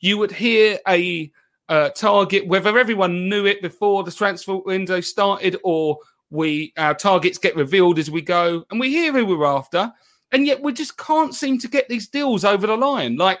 you 0.00 0.18
would 0.18 0.32
hear 0.32 0.78
a 0.86 1.30
uh, 1.68 1.90
target, 1.90 2.46
whether 2.46 2.78
everyone 2.78 3.28
knew 3.28 3.46
it 3.46 3.60
before 3.60 4.02
the 4.02 4.12
transfer 4.12 4.56
window 4.56 5.00
started 5.00 5.56
or 5.64 5.98
we 6.30 6.72
our 6.76 6.94
targets 6.94 7.38
get 7.38 7.56
revealed 7.56 7.98
as 7.98 8.10
we 8.10 8.22
go, 8.22 8.64
and 8.70 8.80
we 8.80 8.90
hear 8.90 9.12
who 9.12 9.26
we're 9.26 9.46
after, 9.46 9.92
and 10.32 10.46
yet 10.46 10.62
we 10.62 10.72
just 10.72 10.96
can't 10.98 11.34
seem 11.34 11.58
to 11.58 11.68
get 11.68 11.88
these 11.88 12.08
deals 12.08 12.44
over 12.44 12.66
the 12.66 12.76
line. 12.76 13.16
Like 13.16 13.40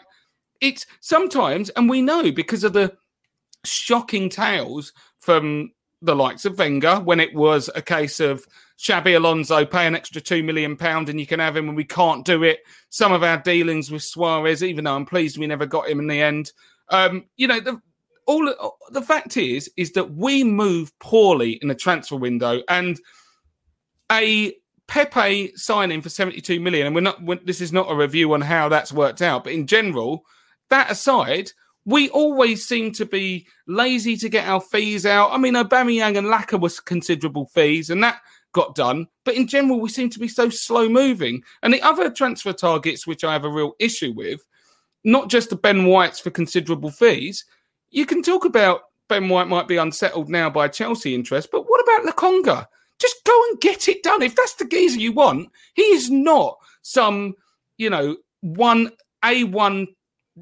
it's 0.60 0.86
sometimes, 1.00 1.70
and 1.70 1.88
we 1.88 2.02
know 2.02 2.32
because 2.32 2.64
of 2.64 2.72
the 2.72 2.96
shocking 3.64 4.28
tales 4.28 4.92
from 5.18 5.72
the 6.00 6.14
likes 6.14 6.44
of 6.44 6.58
Wenger 6.58 7.00
when 7.00 7.20
it 7.20 7.34
was 7.34 7.68
a 7.74 7.82
case 7.82 8.20
of 8.20 8.46
Xabi 8.78 9.16
Alonso 9.16 9.64
pay 9.64 9.86
an 9.86 9.96
extra 9.96 10.20
two 10.20 10.44
million 10.44 10.76
pound 10.76 11.08
and 11.08 11.18
you 11.18 11.26
can 11.26 11.40
have 11.40 11.56
him, 11.56 11.68
and 11.68 11.76
we 11.76 11.84
can't 11.84 12.24
do 12.24 12.42
it. 12.42 12.60
Some 12.90 13.12
of 13.12 13.22
our 13.22 13.38
dealings 13.38 13.90
with 13.90 14.02
Suarez, 14.02 14.62
even 14.62 14.84
though 14.84 14.94
I'm 14.94 15.06
pleased 15.06 15.38
we 15.38 15.46
never 15.46 15.66
got 15.66 15.88
him 15.88 16.00
in 16.00 16.06
the 16.06 16.22
end. 16.22 16.52
Um, 16.90 17.26
you 17.36 17.48
know, 17.48 17.60
the, 17.60 17.80
all 18.28 18.74
the 18.90 19.02
fact 19.02 19.36
is 19.36 19.70
is 19.76 19.92
that 19.92 20.14
we 20.14 20.44
move 20.44 20.96
poorly 21.00 21.52
in 21.62 21.68
the 21.68 21.74
transfer 21.74 22.16
window, 22.16 22.62
and 22.68 23.00
a 24.12 24.54
Pepe 24.86 25.52
signing 25.54 26.00
for 26.00 26.08
72 26.08 26.60
million, 26.60 26.86
and 26.86 26.94
we're 26.94 27.02
not. 27.02 27.22
We're, 27.22 27.40
this 27.44 27.60
is 27.60 27.72
not 27.72 27.90
a 27.90 27.94
review 27.94 28.32
on 28.32 28.40
how 28.40 28.68
that's 28.68 28.92
worked 28.92 29.20
out, 29.20 29.44
but 29.44 29.52
in 29.52 29.66
general, 29.66 30.24
that 30.70 30.90
aside, 30.90 31.50
we 31.84 32.08
always 32.10 32.66
seem 32.66 32.92
to 32.92 33.04
be 33.04 33.46
lazy 33.66 34.16
to 34.16 34.28
get 34.28 34.48
our 34.48 34.60
fees 34.60 35.04
out. 35.04 35.30
I 35.32 35.38
mean, 35.38 35.54
Aubameyang 35.54 36.16
and 36.16 36.28
Laka 36.28 36.58
was 36.58 36.80
considerable 36.80 37.46
fees, 37.46 37.90
and 37.90 38.02
that 38.02 38.20
got 38.52 38.74
done. 38.74 39.06
But 39.24 39.34
in 39.34 39.46
general, 39.46 39.80
we 39.80 39.90
seem 39.90 40.08
to 40.10 40.18
be 40.18 40.28
so 40.28 40.48
slow 40.48 40.88
moving. 40.88 41.42
And 41.62 41.72
the 41.72 41.82
other 41.82 42.10
transfer 42.10 42.54
targets, 42.54 43.06
which 43.06 43.24
I 43.24 43.32
have 43.32 43.44
a 43.44 43.50
real 43.50 43.74
issue 43.78 44.12
with, 44.12 44.40
not 45.04 45.28
just 45.28 45.50
the 45.50 45.56
Ben 45.56 45.84
Whites 45.84 46.18
for 46.18 46.30
considerable 46.30 46.90
fees, 46.90 47.44
you 47.90 48.06
can 48.06 48.22
talk 48.22 48.44
about 48.44 48.82
Ben 49.08 49.28
White 49.28 49.48
might 49.48 49.68
be 49.68 49.76
unsettled 49.76 50.28
now 50.28 50.50
by 50.50 50.68
Chelsea 50.68 51.14
interest, 51.14 51.48
but 51.50 51.62
what 51.62 51.82
about 51.82 52.14
Lokonga? 52.14 52.66
Just 52.98 53.24
go 53.24 53.44
and 53.48 53.60
get 53.60 53.88
it 53.88 54.02
done. 54.02 54.22
If 54.22 54.34
that's 54.34 54.54
the 54.54 54.66
geezer 54.66 54.98
you 54.98 55.12
want, 55.12 55.48
he 55.74 55.82
is 55.82 56.10
not 56.10 56.56
some, 56.82 57.34
you 57.76 57.90
know, 57.90 58.16
one 58.40 58.90
A1 59.24 59.86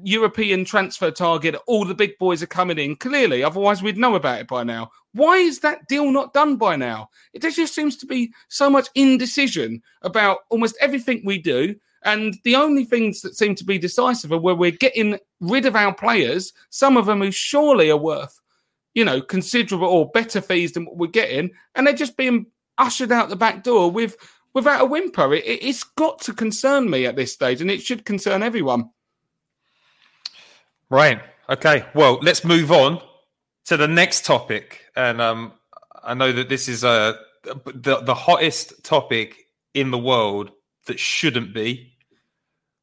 European 0.03 0.65
transfer 0.65 1.11
target. 1.11 1.55
All 1.67 1.85
the 1.85 1.95
big 1.95 2.17
boys 2.19 2.43
are 2.43 2.47
coming 2.47 2.77
in 2.77 2.95
clearly, 2.95 3.43
otherwise, 3.43 3.81
we'd 3.81 3.97
know 3.97 4.15
about 4.15 4.41
it 4.41 4.47
by 4.47 4.63
now. 4.63 4.89
Why 5.13 5.37
is 5.37 5.59
that 5.59 5.87
deal 5.87 6.11
not 6.11 6.33
done 6.33 6.57
by 6.57 6.75
now? 6.75 7.09
It 7.33 7.41
just 7.41 7.73
seems 7.73 7.97
to 7.97 8.05
be 8.05 8.31
so 8.49 8.69
much 8.69 8.89
indecision 8.95 9.81
about 10.01 10.39
almost 10.49 10.77
everything 10.79 11.21
we 11.23 11.39
do. 11.39 11.75
And 12.03 12.35
the 12.43 12.55
only 12.55 12.85
things 12.85 13.21
that 13.21 13.35
seem 13.35 13.55
to 13.55 13.65
be 13.65 13.77
decisive 13.77 14.31
are 14.31 14.37
where 14.37 14.55
we're 14.55 14.71
getting 14.71 15.17
rid 15.39 15.65
of 15.65 15.75
our 15.75 15.93
players, 15.93 16.53
some 16.69 16.97
of 16.97 17.05
them 17.05 17.21
who 17.21 17.31
surely 17.31 17.89
are 17.91 17.97
worth, 17.97 18.39
you 18.93 19.05
know, 19.05 19.21
considerable 19.21 19.87
or 19.87 20.09
better 20.09 20.41
fees 20.41 20.73
than 20.73 20.85
what 20.85 20.97
we're 20.97 21.07
getting, 21.07 21.51
and 21.75 21.85
they're 21.85 21.93
just 21.93 22.17
being 22.17 22.47
ushered 22.77 23.11
out 23.11 23.29
the 23.29 23.35
back 23.35 23.63
door 23.63 23.91
with 23.91 24.17
without 24.53 24.81
a 24.81 24.85
whimper. 24.85 25.33
It, 25.33 25.45
it, 25.45 25.63
it's 25.63 25.83
got 25.83 26.21
to 26.21 26.33
concern 26.33 26.89
me 26.89 27.05
at 27.05 27.15
this 27.15 27.33
stage, 27.33 27.61
and 27.61 27.69
it 27.69 27.81
should 27.81 28.05
concern 28.05 28.43
everyone. 28.43 28.89
Right. 30.89 31.21
Okay. 31.49 31.85
Well, 31.93 32.19
let's 32.21 32.43
move 32.43 32.71
on 32.71 33.01
to 33.65 33.77
the 33.77 33.87
next 33.87 34.25
topic, 34.25 34.85
and 34.95 35.21
um, 35.21 35.53
I 36.03 36.13
know 36.13 36.31
that 36.31 36.49
this 36.49 36.67
is 36.67 36.83
uh, 36.83 37.13
the 37.43 38.01
the 38.01 38.15
hottest 38.15 38.83
topic 38.83 39.47
in 39.73 39.91
the 39.91 39.97
world 39.97 40.51
that 40.85 40.99
shouldn't 40.99 41.53
be. 41.53 41.93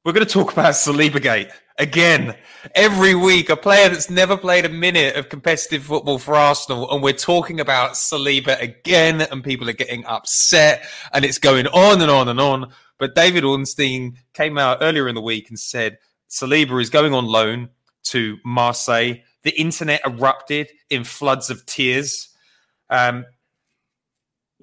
We're 0.05 0.13
going 0.13 0.27
to 0.27 0.33
talk 0.33 0.53
about 0.53 0.75
Saliba 0.75 1.21
Gate 1.21 1.49
again. 1.79 2.37
Every 2.75 3.15
week, 3.15 3.51
a 3.51 3.57
player 3.57 3.89
that's 3.89 4.11
never 4.11 4.37
played 4.37 4.65
a 4.65 4.71
minute 4.71 5.17
of 5.17 5.29
competitive 5.29 5.85
football 5.85 6.19
for 6.19 6.35
Arsenal, 6.35 6.91
and 6.91 7.03
we're 7.03 7.13
talking 7.13 7.61
about 7.61 7.93
Saliba 7.93 8.61
again, 8.61 9.21
and 9.21 9.45
people 9.45 9.69
are 9.69 9.75
getting 9.75 10.05
upset, 10.07 10.85
and 11.13 11.25
it's 11.25 11.39
going 11.39 11.67
on 11.69 12.01
and 12.01 12.11
on 12.11 12.29
and 12.29 12.41
on. 12.41 12.73
But 12.99 13.15
David 13.15 13.45
Ornstein 13.45 14.17
came 14.33 14.57
out 14.57 14.79
earlier 14.81 15.09
in 15.09 15.15
the 15.15 15.21
week 15.21 15.49
and 15.49 15.59
said 15.59 15.99
Saliba 16.31 16.81
is 16.81 16.91
going 16.91 17.13
on 17.13 17.27
loan 17.27 17.71
to 18.05 18.39
Marseille. 18.45 19.15
The 19.43 19.59
internet 19.61 20.01
erupted 20.07 20.71
in 20.91 21.05
floods 21.05 21.51
of 21.51 21.67
tears. 21.67 22.29
Um, 22.89 23.27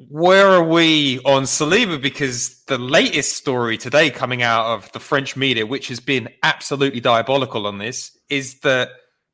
where 0.10 0.48
are 0.48 0.64
we 0.64 1.20
on 1.20 1.44
Saliba? 1.44 2.02
Because 2.02 2.64
the 2.66 2.78
latest 2.78 3.36
story 3.36 3.78
today 3.78 4.10
coming 4.10 4.42
out 4.42 4.66
of 4.66 4.92
the 4.92 5.00
French 5.00 5.36
media, 5.36 5.66
which 5.66 5.88
has 5.90 6.00
been 6.00 6.30
absolutely 6.44 7.00
diabolical 7.00 7.68
on 7.68 7.78
this, 7.78 8.18
is 8.30 8.60
that 8.62 8.90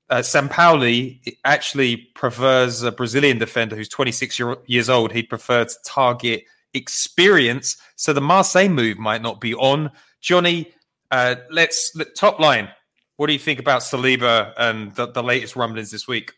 uh, 0.09 0.17
Sampaoli 0.17 1.35
actually 1.45 1.97
prefers 2.15 2.81
a 2.83 2.91
Brazilian 2.91 3.37
defender 3.37 3.75
who's 3.75 3.89
26 3.89 4.39
year, 4.39 4.57
years 4.65 4.89
old. 4.89 5.11
He'd 5.11 5.29
prefer 5.29 5.65
to 5.65 5.75
target 5.85 6.43
experience. 6.73 7.77
So 7.95 8.13
the 8.13 8.21
Marseille 8.21 8.69
move 8.69 8.97
might 8.97 9.21
not 9.21 9.41
be 9.41 9.53
on. 9.53 9.91
Johnny, 10.21 10.73
uh, 11.11 11.35
let's 11.49 11.95
top 12.15 12.39
line. 12.39 12.69
What 13.17 13.27
do 13.27 13.33
you 13.33 13.39
think 13.39 13.59
about 13.59 13.81
Saliba 13.81 14.53
and 14.57 14.93
the, 14.95 15.07
the 15.07 15.23
latest 15.23 15.55
rumblings 15.55 15.91
this 15.91 16.07
week? 16.07 16.33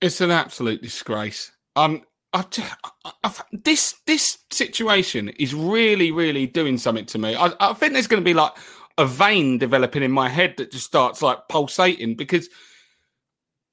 It's 0.00 0.20
an 0.20 0.30
absolute 0.30 0.82
disgrace. 0.82 1.52
Um, 1.74 2.02
I, 2.36 3.12
I, 3.24 3.32
this 3.52 3.94
this 4.06 4.38
situation 4.50 5.28
is 5.30 5.54
really, 5.54 6.10
really 6.10 6.46
doing 6.46 6.78
something 6.78 7.06
to 7.06 7.18
me. 7.18 7.34
I, 7.34 7.52
I 7.60 7.72
think 7.72 7.92
there's 7.92 8.06
going 8.06 8.22
to 8.22 8.24
be 8.24 8.34
like 8.34 8.52
a 8.98 9.06
vein 9.06 9.58
developing 9.58 10.02
in 10.02 10.10
my 10.10 10.28
head 10.28 10.54
that 10.56 10.70
just 10.70 10.86
starts 10.86 11.22
like 11.22 11.48
pulsating 11.48 12.14
because 12.14 12.48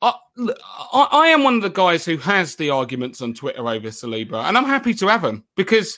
I, 0.02 0.14
I, 0.38 1.08
I 1.12 1.28
am 1.28 1.44
one 1.44 1.56
of 1.56 1.62
the 1.62 1.70
guys 1.70 2.06
who 2.06 2.18
has 2.18 2.56
the 2.56 2.70
arguments 2.70 3.22
on 3.22 3.34
Twitter 3.34 3.68
over 3.68 3.88
Saliba, 3.88 4.44
and 4.46 4.58
I'm 4.58 4.66
happy 4.66 4.94
to 4.96 5.08
have 5.08 5.22
them 5.22 5.46
because 5.56 5.98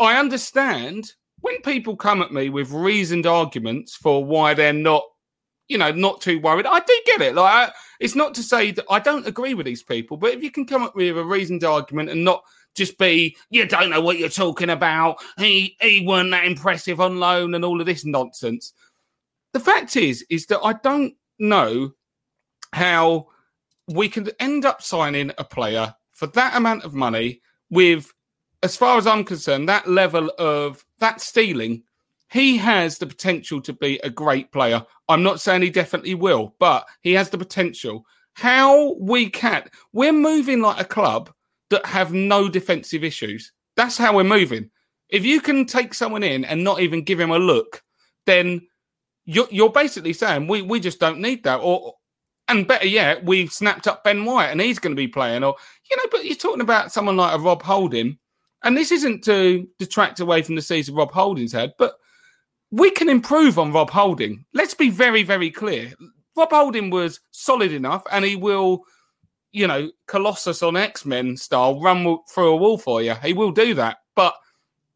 I 0.00 0.18
understand 0.18 1.12
when 1.40 1.60
people 1.62 1.96
come 1.96 2.22
at 2.22 2.32
me 2.32 2.50
with 2.50 2.70
reasoned 2.70 3.26
arguments 3.26 3.94
for 3.96 4.24
why 4.24 4.54
they're 4.54 4.72
not, 4.72 5.04
you 5.70 5.78
know, 5.78 5.92
not 5.92 6.20
too 6.20 6.40
worried. 6.40 6.66
I 6.66 6.80
do 6.80 7.00
get 7.06 7.22
it. 7.22 7.34
Like, 7.36 7.68
I, 7.68 7.72
it's 8.00 8.16
not 8.16 8.34
to 8.34 8.42
say 8.42 8.72
that 8.72 8.84
I 8.90 8.98
don't 8.98 9.26
agree 9.26 9.54
with 9.54 9.66
these 9.66 9.84
people, 9.84 10.16
but 10.16 10.34
if 10.34 10.42
you 10.42 10.50
can 10.50 10.66
come 10.66 10.82
up 10.82 10.96
with 10.96 11.16
a 11.16 11.24
reasoned 11.24 11.62
argument 11.62 12.10
and 12.10 12.24
not 12.24 12.42
just 12.74 12.98
be, 12.98 13.36
you 13.50 13.66
don't 13.66 13.90
know 13.90 14.00
what 14.00 14.18
you're 14.18 14.28
talking 14.28 14.70
about. 14.70 15.18
He 15.38 15.76
he 15.80 16.04
weren't 16.06 16.32
that 16.32 16.44
impressive 16.44 17.00
on 17.00 17.20
loan 17.20 17.54
and 17.54 17.64
all 17.64 17.80
of 17.80 17.86
this 17.86 18.04
nonsense. 18.04 18.72
The 19.52 19.60
fact 19.60 19.96
is, 19.96 20.24
is 20.28 20.46
that 20.46 20.60
I 20.60 20.72
don't 20.74 21.14
know 21.38 21.92
how 22.72 23.28
we 23.88 24.08
can 24.08 24.28
end 24.38 24.64
up 24.64 24.82
signing 24.82 25.32
a 25.38 25.44
player 25.44 25.94
for 26.12 26.26
that 26.28 26.56
amount 26.56 26.84
of 26.84 26.94
money 26.94 27.40
with, 27.70 28.12
as 28.62 28.76
far 28.76 28.98
as 28.98 29.06
I'm 29.06 29.24
concerned, 29.24 29.68
that 29.68 29.88
level 29.88 30.30
of 30.38 30.84
that 30.98 31.20
stealing. 31.20 31.84
He 32.30 32.56
has 32.58 32.98
the 32.98 33.06
potential 33.06 33.60
to 33.62 33.72
be 33.72 33.98
a 34.04 34.10
great 34.10 34.52
player. 34.52 34.84
I'm 35.08 35.22
not 35.22 35.40
saying 35.40 35.62
he 35.62 35.70
definitely 35.70 36.14
will, 36.14 36.54
but 36.60 36.86
he 37.02 37.12
has 37.14 37.28
the 37.28 37.38
potential. 37.38 38.06
How 38.34 38.94
we 38.94 39.28
can, 39.28 39.68
we're 39.92 40.12
moving 40.12 40.60
like 40.60 40.80
a 40.80 40.84
club 40.84 41.32
that 41.70 41.84
have 41.86 42.12
no 42.12 42.48
defensive 42.48 43.02
issues. 43.02 43.52
That's 43.76 43.98
how 43.98 44.14
we're 44.14 44.24
moving. 44.24 44.70
If 45.08 45.24
you 45.24 45.40
can 45.40 45.66
take 45.66 45.92
someone 45.92 46.22
in 46.22 46.44
and 46.44 46.62
not 46.62 46.80
even 46.80 47.02
give 47.02 47.18
him 47.18 47.32
a 47.32 47.38
look, 47.38 47.82
then 48.26 48.60
you're, 49.24 49.48
you're 49.50 49.72
basically 49.72 50.12
saying 50.12 50.46
we, 50.46 50.62
we 50.62 50.78
just 50.78 51.00
don't 51.00 51.20
need 51.20 51.42
that. 51.44 51.56
Or 51.56 51.94
and 52.46 52.66
better 52.66 52.86
yet, 52.86 53.24
we've 53.24 53.52
snapped 53.52 53.88
up 53.88 54.04
Ben 54.04 54.24
White 54.24 54.50
and 54.50 54.60
he's 54.60 54.78
going 54.78 54.94
to 54.94 55.00
be 55.00 55.08
playing. 55.08 55.42
Or, 55.42 55.56
you 55.90 55.96
know, 55.96 56.04
but 56.12 56.24
you're 56.24 56.36
talking 56.36 56.60
about 56.60 56.92
someone 56.92 57.16
like 57.16 57.34
a 57.34 57.40
Rob 57.40 57.62
Holding. 57.62 58.18
And 58.62 58.76
this 58.76 58.92
isn't 58.92 59.24
to 59.24 59.66
detract 59.80 60.20
away 60.20 60.42
from 60.42 60.54
the 60.54 60.62
season 60.62 60.94
Rob 60.94 61.10
Holding's 61.10 61.52
had, 61.52 61.72
but 61.76 61.94
we 62.70 62.90
can 62.90 63.08
improve 63.08 63.58
on 63.58 63.72
Rob 63.72 63.90
Holding. 63.90 64.44
Let's 64.54 64.74
be 64.74 64.90
very, 64.90 65.22
very 65.22 65.50
clear. 65.50 65.92
Rob 66.36 66.50
Holding 66.50 66.90
was 66.90 67.20
solid 67.32 67.72
enough 67.72 68.02
and 68.10 68.24
he 68.24 68.36
will, 68.36 68.84
you 69.52 69.66
know, 69.66 69.90
Colossus 70.06 70.62
on 70.62 70.76
X 70.76 71.04
Men 71.04 71.36
style 71.36 71.80
run 71.80 72.18
through 72.28 72.52
a 72.52 72.56
wall 72.56 72.78
for 72.78 73.02
you. 73.02 73.14
He 73.14 73.32
will 73.32 73.50
do 73.50 73.74
that. 73.74 73.98
But 74.14 74.34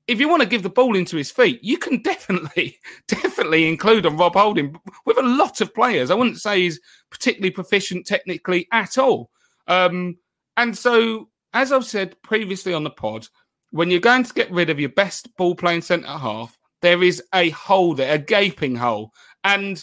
if 0.06 0.20
you 0.20 0.28
want 0.28 0.42
to 0.42 0.48
give 0.48 0.62
the 0.62 0.70
ball 0.70 0.94
into 0.94 1.16
his 1.16 1.30
feet, 1.30 1.62
you 1.62 1.78
can 1.78 2.00
definitely, 2.02 2.78
definitely 3.08 3.68
include 3.68 4.06
on 4.06 4.16
Rob 4.16 4.34
Holding 4.34 4.76
with 5.04 5.18
a 5.18 5.22
lot 5.22 5.60
of 5.60 5.74
players. 5.74 6.10
I 6.10 6.14
wouldn't 6.14 6.40
say 6.40 6.60
he's 6.60 6.80
particularly 7.10 7.50
proficient 7.50 8.06
technically 8.06 8.68
at 8.70 8.98
all. 8.98 9.30
Um, 9.66 10.18
and 10.56 10.76
so, 10.76 11.28
as 11.52 11.72
I've 11.72 11.84
said 11.84 12.20
previously 12.22 12.72
on 12.72 12.84
the 12.84 12.90
pod, 12.90 13.26
when 13.70 13.90
you're 13.90 13.98
going 13.98 14.22
to 14.22 14.34
get 14.34 14.50
rid 14.52 14.70
of 14.70 14.78
your 14.78 14.90
best 14.90 15.34
ball 15.37 15.56
playing 15.56 15.82
centre 15.82 16.06
half, 16.06 16.56
there 16.85 17.03
is 17.03 17.23
a 17.33 17.49
hole 17.49 17.94
there, 17.94 18.14
a 18.14 18.18
gaping 18.18 18.77
hole. 18.77 19.14
And 19.42 19.83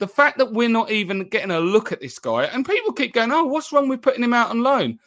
the 0.00 0.08
fact 0.08 0.36
that 0.38 0.52
we're 0.52 0.68
not 0.68 0.90
even 0.90 1.28
getting 1.28 1.52
a 1.52 1.60
look 1.60 1.92
at 1.92 2.00
this 2.00 2.18
guy, 2.18 2.46
and 2.46 2.66
people 2.66 2.92
keep 2.92 3.14
going, 3.14 3.30
oh, 3.30 3.44
what's 3.44 3.70
wrong 3.70 3.88
with 3.88 4.02
putting 4.02 4.24
him 4.24 4.34
out 4.34 4.50
on 4.50 4.64
loan? 4.64 4.98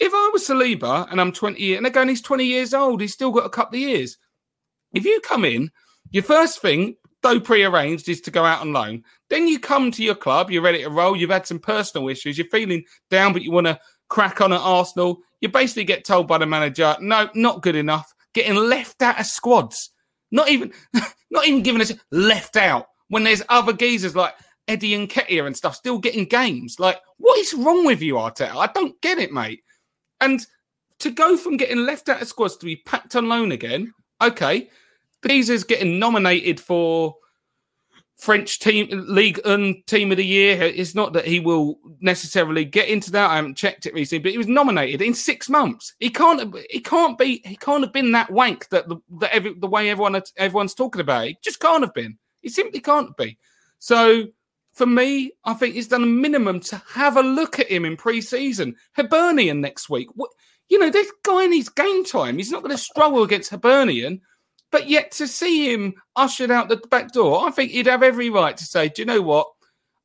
If 0.00 0.12
I 0.12 0.30
was 0.32 0.48
Saliba 0.48 1.06
and 1.12 1.20
I'm 1.20 1.30
20 1.30 1.76
and 1.76 1.94
going, 1.94 2.08
he's 2.08 2.20
20 2.20 2.44
years 2.44 2.74
old, 2.74 3.00
he's 3.00 3.12
still 3.12 3.30
got 3.30 3.46
a 3.46 3.50
couple 3.50 3.76
of 3.76 3.82
years. 3.82 4.18
If 4.92 5.04
you 5.04 5.20
come 5.20 5.44
in, 5.44 5.70
your 6.10 6.24
first 6.24 6.60
thing, 6.60 6.96
though 7.22 7.38
pre-arranged, 7.38 8.08
is 8.08 8.20
to 8.22 8.32
go 8.32 8.44
out 8.44 8.62
on 8.62 8.72
loan. 8.72 9.04
Then 9.30 9.46
you 9.46 9.60
come 9.60 9.92
to 9.92 10.02
your 10.02 10.16
club, 10.16 10.50
you're 10.50 10.62
ready 10.62 10.82
to 10.82 10.90
roll, 10.90 11.16
you've 11.16 11.30
had 11.30 11.46
some 11.46 11.60
personal 11.60 12.08
issues, 12.08 12.36
you're 12.36 12.48
feeling 12.48 12.82
down, 13.08 13.32
but 13.32 13.42
you 13.42 13.52
want 13.52 13.68
to 13.68 13.78
crack 14.08 14.40
on 14.40 14.52
at 14.52 14.60
Arsenal. 14.60 15.20
You 15.40 15.48
basically 15.48 15.84
get 15.84 16.04
told 16.04 16.26
by 16.26 16.38
the 16.38 16.46
manager, 16.46 16.96
no, 17.00 17.28
not 17.36 17.62
good 17.62 17.76
enough, 17.76 18.12
getting 18.34 18.56
left 18.56 19.00
out 19.00 19.20
of 19.20 19.26
squads. 19.26 19.90
Not 20.32 20.48
even, 20.48 20.72
not 21.30 21.46
even 21.46 21.62
giving 21.62 21.80
us 21.80 21.92
left 22.10 22.56
out 22.56 22.88
when 23.08 23.22
there's 23.22 23.42
other 23.48 23.72
geezers 23.72 24.16
like 24.16 24.34
Eddie 24.66 25.06
Nketiah 25.06 25.46
and 25.46 25.56
stuff 25.56 25.76
still 25.76 25.98
getting 25.98 26.24
games. 26.24 26.80
Like, 26.80 26.98
what 27.18 27.38
is 27.38 27.54
wrong 27.54 27.84
with 27.84 28.02
you, 28.02 28.14
Arteta? 28.14 28.56
I 28.56 28.66
don't 28.74 29.00
get 29.02 29.18
it, 29.18 29.32
mate. 29.32 29.62
And 30.20 30.44
to 31.00 31.10
go 31.10 31.36
from 31.36 31.56
getting 31.56 31.84
left 31.84 32.08
out 32.08 32.22
of 32.22 32.28
squads 32.28 32.56
to 32.56 32.64
be 32.64 32.76
packed 32.76 33.14
on 33.14 33.28
loan 33.28 33.52
again, 33.52 33.92
okay, 34.22 34.70
geezer's 35.26 35.64
getting 35.64 35.98
nominated 35.98 36.58
for 36.58 37.16
French 38.16 38.60
team 38.60 38.88
league 39.08 39.40
and 39.44 39.76
team 39.86 40.10
of 40.12 40.16
the 40.16 40.24
year. 40.24 40.62
It's 40.62 40.94
not 40.94 41.12
that 41.14 41.26
he 41.26 41.40
will 41.40 41.78
necessarily 42.00 42.64
get 42.64 42.88
into 42.88 43.10
that. 43.12 43.30
I 43.30 43.36
haven't 43.36 43.56
checked 43.56 43.86
it 43.86 43.94
recently, 43.94 44.22
but 44.22 44.32
he 44.32 44.38
was 44.38 44.46
nominated 44.46 45.02
in 45.02 45.14
six 45.14 45.48
months. 45.48 45.94
He 45.98 46.08
can't. 46.08 46.54
He 46.70 46.80
can't 46.80 47.18
be. 47.18 47.42
He 47.44 47.56
can't 47.56 47.82
have 47.82 47.92
been 47.92 48.12
that 48.12 48.30
wank 48.30 48.68
that 48.68 48.88
the 48.88 48.96
that 49.20 49.34
every, 49.34 49.54
the 49.54 49.66
way 49.66 49.90
everyone 49.90 50.20
everyone's 50.36 50.74
talking 50.74 51.00
about. 51.00 51.26
He 51.26 51.38
just 51.42 51.60
can't 51.60 51.82
have 51.82 51.94
been. 51.94 52.18
He 52.42 52.48
simply 52.48 52.80
can't 52.80 53.16
be. 53.16 53.38
So 53.78 54.26
for 54.72 54.86
me, 54.86 55.32
I 55.44 55.54
think 55.54 55.74
he's 55.74 55.88
done 55.88 56.02
a 56.02 56.06
minimum 56.06 56.60
to 56.60 56.80
have 56.88 57.16
a 57.16 57.22
look 57.22 57.58
at 57.58 57.70
him 57.70 57.84
in 57.84 57.96
pre-season. 57.96 58.76
Hibernian 58.96 59.60
next 59.60 59.90
week. 59.90 60.08
What, 60.14 60.30
you 60.68 60.78
know, 60.78 60.90
this 60.90 61.12
guy 61.22 61.46
needs 61.46 61.68
game 61.68 62.04
time. 62.04 62.38
He's 62.38 62.50
not 62.50 62.62
going 62.62 62.74
to 62.74 62.82
struggle 62.82 63.22
against 63.22 63.50
Hibernian. 63.50 64.22
But 64.72 64.88
yet 64.88 65.12
to 65.12 65.28
see 65.28 65.70
him 65.72 65.94
ushered 66.16 66.50
out 66.50 66.68
the 66.68 66.78
back 66.90 67.12
door, 67.12 67.46
I 67.46 67.50
think 67.50 67.70
he'd 67.70 67.86
have 67.86 68.02
every 68.02 68.30
right 68.30 68.56
to 68.56 68.64
say, 68.64 68.88
do 68.88 69.02
you 69.02 69.06
know 69.06 69.20
what? 69.20 69.46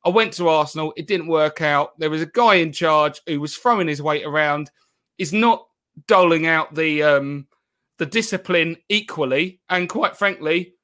I 0.04 0.10
went 0.10 0.34
to 0.34 0.48
Arsenal. 0.48 0.92
It 0.96 1.08
didn't 1.08 1.26
work 1.26 1.60
out. 1.62 1.98
There 1.98 2.10
was 2.10 2.22
a 2.22 2.26
guy 2.26 2.56
in 2.56 2.72
charge 2.72 3.20
who 3.26 3.40
was 3.40 3.56
throwing 3.56 3.88
his 3.88 4.00
weight 4.00 4.24
around. 4.24 4.70
Is 5.16 5.32
not 5.32 5.66
doling 6.06 6.46
out 6.46 6.74
the 6.74 7.02
um, 7.02 7.48
the 7.96 8.06
discipline 8.06 8.76
equally. 8.88 9.60
And 9.68 9.88
quite 9.88 10.16
frankly, 10.16 10.74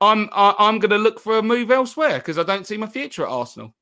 I'm 0.00 0.28
I, 0.32 0.50
am 0.50 0.54
i 0.58 0.68
am 0.68 0.78
going 0.78 0.90
to 0.90 0.98
look 0.98 1.18
for 1.18 1.38
a 1.38 1.42
move 1.42 1.70
elsewhere 1.70 2.18
because 2.18 2.38
I 2.38 2.44
don't 2.44 2.66
see 2.66 2.76
my 2.76 2.86
future 2.86 3.24
at 3.24 3.30
Arsenal. 3.30 3.74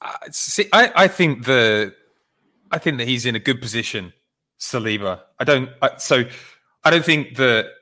Uh, 0.00 0.12
see, 0.30 0.68
I, 0.72 0.92
I 0.94 1.08
think 1.08 1.46
the 1.46 1.94
I 2.70 2.78
think 2.78 2.98
that 2.98 3.08
he's 3.08 3.26
in 3.26 3.34
a 3.34 3.40
good 3.40 3.60
position, 3.60 4.12
Saliba. 4.60 5.22
I 5.38 5.44
don't 5.44 5.70
I, 5.82 5.96
so 5.96 6.24
I 6.84 6.90
don't 6.90 7.04
think 7.04 7.36
that 7.36 7.72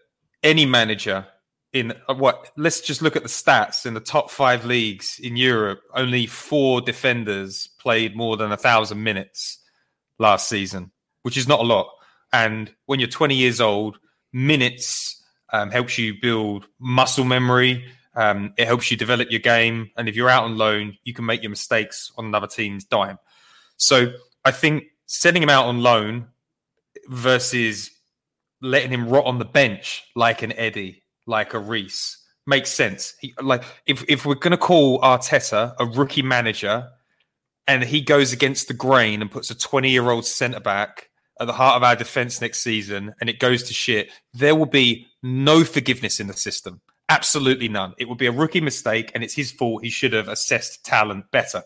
any 0.42 0.66
manager 0.66 1.26
in 1.72 1.92
uh, 2.08 2.14
what 2.14 2.50
let's 2.56 2.80
just 2.80 3.02
look 3.02 3.16
at 3.16 3.22
the 3.22 3.28
stats 3.28 3.84
in 3.84 3.94
the 3.94 4.00
top 4.00 4.30
five 4.30 4.64
leagues 4.64 5.20
in 5.22 5.36
Europe. 5.36 5.80
Only 5.94 6.26
four 6.26 6.80
defenders 6.80 7.68
played 7.78 8.16
more 8.16 8.36
than 8.36 8.52
a 8.52 8.56
thousand 8.56 9.02
minutes 9.02 9.58
last 10.18 10.48
season, 10.48 10.90
which 11.22 11.36
is 11.36 11.48
not 11.48 11.60
a 11.60 11.64
lot. 11.64 11.88
And 12.32 12.72
when 12.86 13.00
you're 13.00 13.08
20 13.08 13.34
years 13.34 13.60
old, 13.60 13.98
minutes 14.32 15.22
um, 15.52 15.70
helps 15.70 15.98
you 15.98 16.14
build 16.20 16.66
muscle 16.78 17.24
memory. 17.24 17.84
Um, 18.14 18.52
it 18.56 18.66
helps 18.66 18.90
you 18.90 18.96
develop 18.96 19.30
your 19.30 19.40
game. 19.40 19.90
And 19.96 20.08
if 20.08 20.16
you're 20.16 20.28
out 20.28 20.44
on 20.44 20.58
loan, 20.58 20.98
you 21.04 21.14
can 21.14 21.24
make 21.24 21.42
your 21.42 21.50
mistakes 21.50 22.12
on 22.18 22.26
another 22.26 22.46
team's 22.46 22.84
dime. 22.84 23.18
So 23.76 24.12
I 24.44 24.50
think 24.50 24.84
sending 25.06 25.42
him 25.42 25.48
out 25.48 25.66
on 25.66 25.80
loan 25.82 26.26
versus 27.08 27.90
letting 28.60 28.90
him 28.90 29.08
rot 29.08 29.26
on 29.26 29.38
the 29.38 29.44
bench 29.44 30.04
like 30.16 30.42
an 30.42 30.52
Eddie, 30.52 31.02
like 31.26 31.54
a 31.54 31.58
Reiss. 31.58 32.24
makes 32.46 32.70
sense. 32.70 33.14
He, 33.20 33.34
like 33.40 33.62
if 33.86 34.04
if 34.08 34.24
we're 34.26 34.34
to 34.34 34.56
call 34.56 35.00
Arteta 35.00 35.74
a 35.78 35.86
rookie 35.86 36.22
manager, 36.22 36.88
and 37.68 37.84
he 37.84 38.00
goes 38.00 38.32
against 38.32 38.66
the 38.66 38.74
grain 38.74 39.20
and 39.20 39.30
puts 39.30 39.50
a 39.50 39.54
20 39.54 39.90
year 39.90 40.10
old 40.10 40.24
centre 40.24 40.58
back 40.58 41.10
at 41.38 41.46
the 41.46 41.52
heart 41.52 41.76
of 41.76 41.82
our 41.84 41.94
defense 41.94 42.40
next 42.40 42.60
season 42.60 43.14
and 43.20 43.30
it 43.30 43.38
goes 43.38 43.62
to 43.64 43.74
shit, 43.74 44.10
there 44.34 44.56
will 44.56 44.66
be 44.66 45.06
no 45.22 45.62
forgiveness 45.62 46.18
in 46.18 46.26
the 46.26 46.32
system. 46.32 46.80
Absolutely 47.08 47.68
none. 47.68 47.94
It 47.98 48.08
would 48.08 48.18
be 48.18 48.26
a 48.26 48.32
rookie 48.32 48.60
mistake 48.60 49.12
and 49.14 49.22
it's 49.22 49.34
his 49.34 49.52
fault. 49.52 49.84
He 49.84 49.90
should 49.90 50.12
have 50.14 50.28
assessed 50.28 50.84
talent 50.84 51.30
better. 51.30 51.62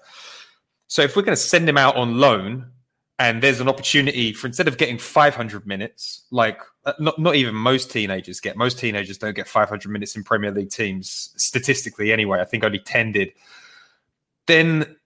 So 0.89 1.03
if 1.03 1.17
we're 1.17 1.23
going 1.23 1.37
to 1.37 1.43
send 1.43 1.69
him 1.69 1.79
out 1.79 1.97
on 1.97 2.19
loan, 2.19 2.71
and 3.19 3.43
there's 3.43 3.61
an 3.61 3.69
opportunity 3.69 4.33
for 4.33 4.47
instead 4.47 4.69
of 4.69 4.79
getting 4.79 4.99
500 4.99 5.67
minutes, 5.67 6.25
like 6.31 6.59
uh, 6.85 6.93
not 6.99 7.19
not 7.19 7.37
even 7.37 7.55
most 7.55 7.91
teenagers 7.91 8.41
get. 8.41 8.57
Most 8.57 8.79
teenagers 8.79 9.19
don't 9.19 9.35
get 9.35 9.47
500 9.47 9.91
minutes 9.91 10.17
in 10.17 10.25
Premier 10.25 10.51
League 10.51 10.71
teams 10.71 11.33
statistically. 11.37 12.13
Anyway, 12.13 12.41
I 12.41 12.45
think 12.45 12.65
only 12.65 12.81
10 12.81 13.13
did. 13.13 13.33
Then 14.47 14.97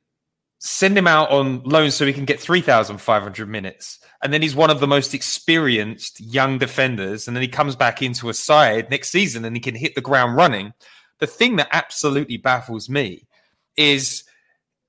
send 0.59 0.97
him 0.97 1.07
out 1.07 1.31
on 1.31 1.63
loan 1.65 1.91
so 1.91 2.07
he 2.07 2.13
can 2.13 2.25
get 2.25 2.41
3,500 2.41 3.49
minutes. 3.49 3.99
And 4.23 4.33
then 4.33 4.43
he's 4.43 4.57
one 4.57 4.71
of 4.71 4.81
the 4.81 4.87
most 4.87 5.15
experienced 5.15 6.21
young 6.21 6.59
defenders. 6.59 7.29
And 7.29 7.37
then 7.37 7.43
he 7.43 7.49
comes 7.49 7.77
back 7.77 8.03
into 8.03 8.29
a 8.29 8.35
side 8.35 8.91
next 8.91 9.11
season 9.11 9.45
and 9.45 9.55
he 9.55 9.61
can 9.61 9.75
hit 9.75 9.95
the 9.95 10.01
ground 10.01 10.37
running. 10.37 10.73
The 11.19 11.27
thing 11.27 11.57
that 11.57 11.69
absolutely 11.73 12.39
baffles 12.39 12.89
me 12.89 13.27
is 13.77 14.25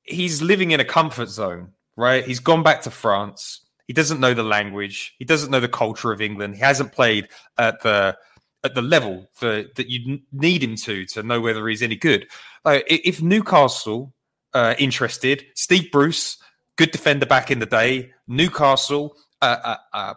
he's 0.04 0.42
living 0.42 0.72
in 0.72 0.80
a 0.80 0.86
comfort 0.86 1.30
zone, 1.30 1.74
right? 1.98 2.26
He's 2.26 2.40
gone 2.40 2.64
back 2.64 2.82
to 2.84 2.92
France. 2.92 3.62
He 3.88 3.94
doesn't 3.94 4.20
know 4.20 4.34
the 4.34 4.44
language. 4.44 5.16
He 5.20 5.26
doesn't 5.26 5.52
know 5.52 5.60
the 5.60 5.68
culture 5.68 6.12
of 6.12 6.22
England. 6.22 6.56
He 6.56 6.62
hasn't 6.62 6.94
played 6.94 7.28
at 7.58 7.82
the 7.82 8.18
at 8.64 8.76
the 8.76 8.82
level 8.82 9.30
for, 9.34 9.64
that 9.76 9.90
you 9.90 10.20
need 10.32 10.64
him 10.64 10.76
to 10.76 11.06
to 11.06 11.24
know 11.24 11.42
whether 11.42 11.68
he's 11.68 11.82
any 11.82 11.96
good. 11.96 12.28
If 12.66 13.22
Newcastle 13.22 14.14
uh, 14.54 14.76
interested. 14.80 15.46
Steve 15.54 15.92
Bruce, 15.92 16.38
good 16.78 16.92
defender 16.92 17.26
back 17.26 17.52
in 17.52 17.60
the 17.60 17.66
day. 17.66 18.12
Newcastle, 18.28 19.16
uh, 19.42 19.58
uh, 19.64 19.78
uh 19.94 20.14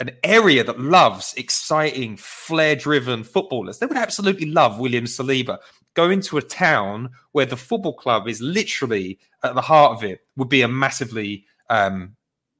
an 0.00 0.10
area 0.22 0.62
that 0.62 0.78
loves 0.78 1.34
exciting, 1.36 2.16
flair-driven 2.16 3.24
footballers. 3.24 3.78
They 3.78 3.86
would 3.86 3.96
absolutely 3.96 4.46
love 4.46 4.78
William 4.78 5.06
Saliba. 5.06 5.58
Go 5.98 6.10
into 6.10 6.38
a 6.38 6.42
town 6.42 7.10
where 7.32 7.44
the 7.44 7.56
football 7.56 7.92
club 7.92 8.28
is 8.28 8.40
literally 8.40 9.18
at 9.42 9.56
the 9.56 9.60
heart 9.60 9.96
of 9.96 10.04
it 10.04 10.20
would 10.36 10.48
be 10.48 10.62
a 10.62 10.68
massively 10.68 11.44
um, 11.70 12.14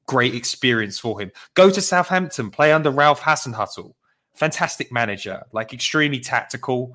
great 0.07 0.35
experience 0.35 0.99
for 0.99 1.21
him. 1.21 1.31
Go 1.53 1.69
to 1.69 1.79
Southampton, 1.79 2.51
play 2.51 2.73
under 2.73 2.91
Ralph 2.91 3.21
Hasenhüttl, 3.21 3.93
fantastic 4.35 4.91
manager, 4.91 5.45
like 5.53 5.71
extremely 5.71 6.19
tactical. 6.19 6.91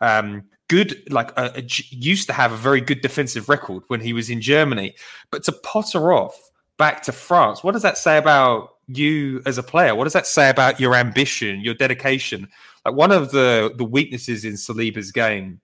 Um, 0.00 0.44
good, 0.68 1.02
like 1.10 1.32
uh, 1.36 1.62
used 1.66 2.28
to 2.28 2.32
have 2.32 2.52
a 2.52 2.56
very 2.56 2.80
good 2.80 3.00
defensive 3.00 3.48
record 3.48 3.82
when 3.88 4.00
he 4.00 4.12
was 4.12 4.30
in 4.30 4.40
Germany, 4.40 4.94
but 5.32 5.42
to 5.46 5.52
potter 5.52 6.12
off 6.12 6.38
back 6.76 7.02
to 7.02 7.10
France, 7.10 7.64
what 7.64 7.72
does 7.72 7.82
that 7.82 7.98
say 7.98 8.18
about 8.18 8.76
you 8.86 9.42
as 9.46 9.58
a 9.58 9.64
player? 9.64 9.96
What 9.96 10.04
does 10.04 10.12
that 10.12 10.28
say 10.28 10.48
about 10.48 10.78
your 10.78 10.94
ambition, 10.94 11.60
your 11.60 11.74
dedication? 11.74 12.46
Like 12.84 12.94
one 12.94 13.10
of 13.10 13.32
the 13.32 13.74
the 13.76 13.84
weaknesses 13.84 14.44
in 14.44 14.52
Saliba's 14.52 15.10
game 15.10 15.60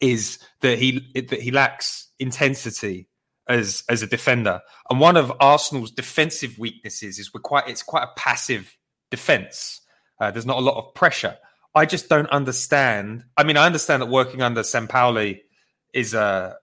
is 0.00 0.38
that 0.60 0.78
he 0.78 1.00
that 1.14 1.40
he 1.40 1.50
lacks 1.50 2.08
intensity 2.18 3.08
as 3.48 3.82
as 3.88 4.02
a 4.02 4.06
defender, 4.06 4.60
and 4.90 5.00
one 5.00 5.16
of 5.16 5.32
Arsenal's 5.40 5.90
defensive 5.90 6.58
weaknesses 6.58 7.18
is 7.18 7.32
we're 7.32 7.40
quite 7.40 7.68
it's 7.68 7.82
quite 7.82 8.04
a 8.04 8.12
passive 8.16 8.76
defense. 9.10 9.80
Uh, 10.20 10.30
there's 10.30 10.46
not 10.46 10.58
a 10.58 10.60
lot 10.60 10.76
of 10.76 10.94
pressure. 10.94 11.36
I 11.74 11.86
just 11.86 12.08
don't 12.08 12.28
understand. 12.30 13.24
I 13.36 13.44
mean, 13.44 13.56
I 13.56 13.66
understand 13.66 14.02
that 14.02 14.06
working 14.06 14.42
under 14.42 14.62
Sampaoli 14.62 15.40
is 15.94 16.14
a 16.14 16.56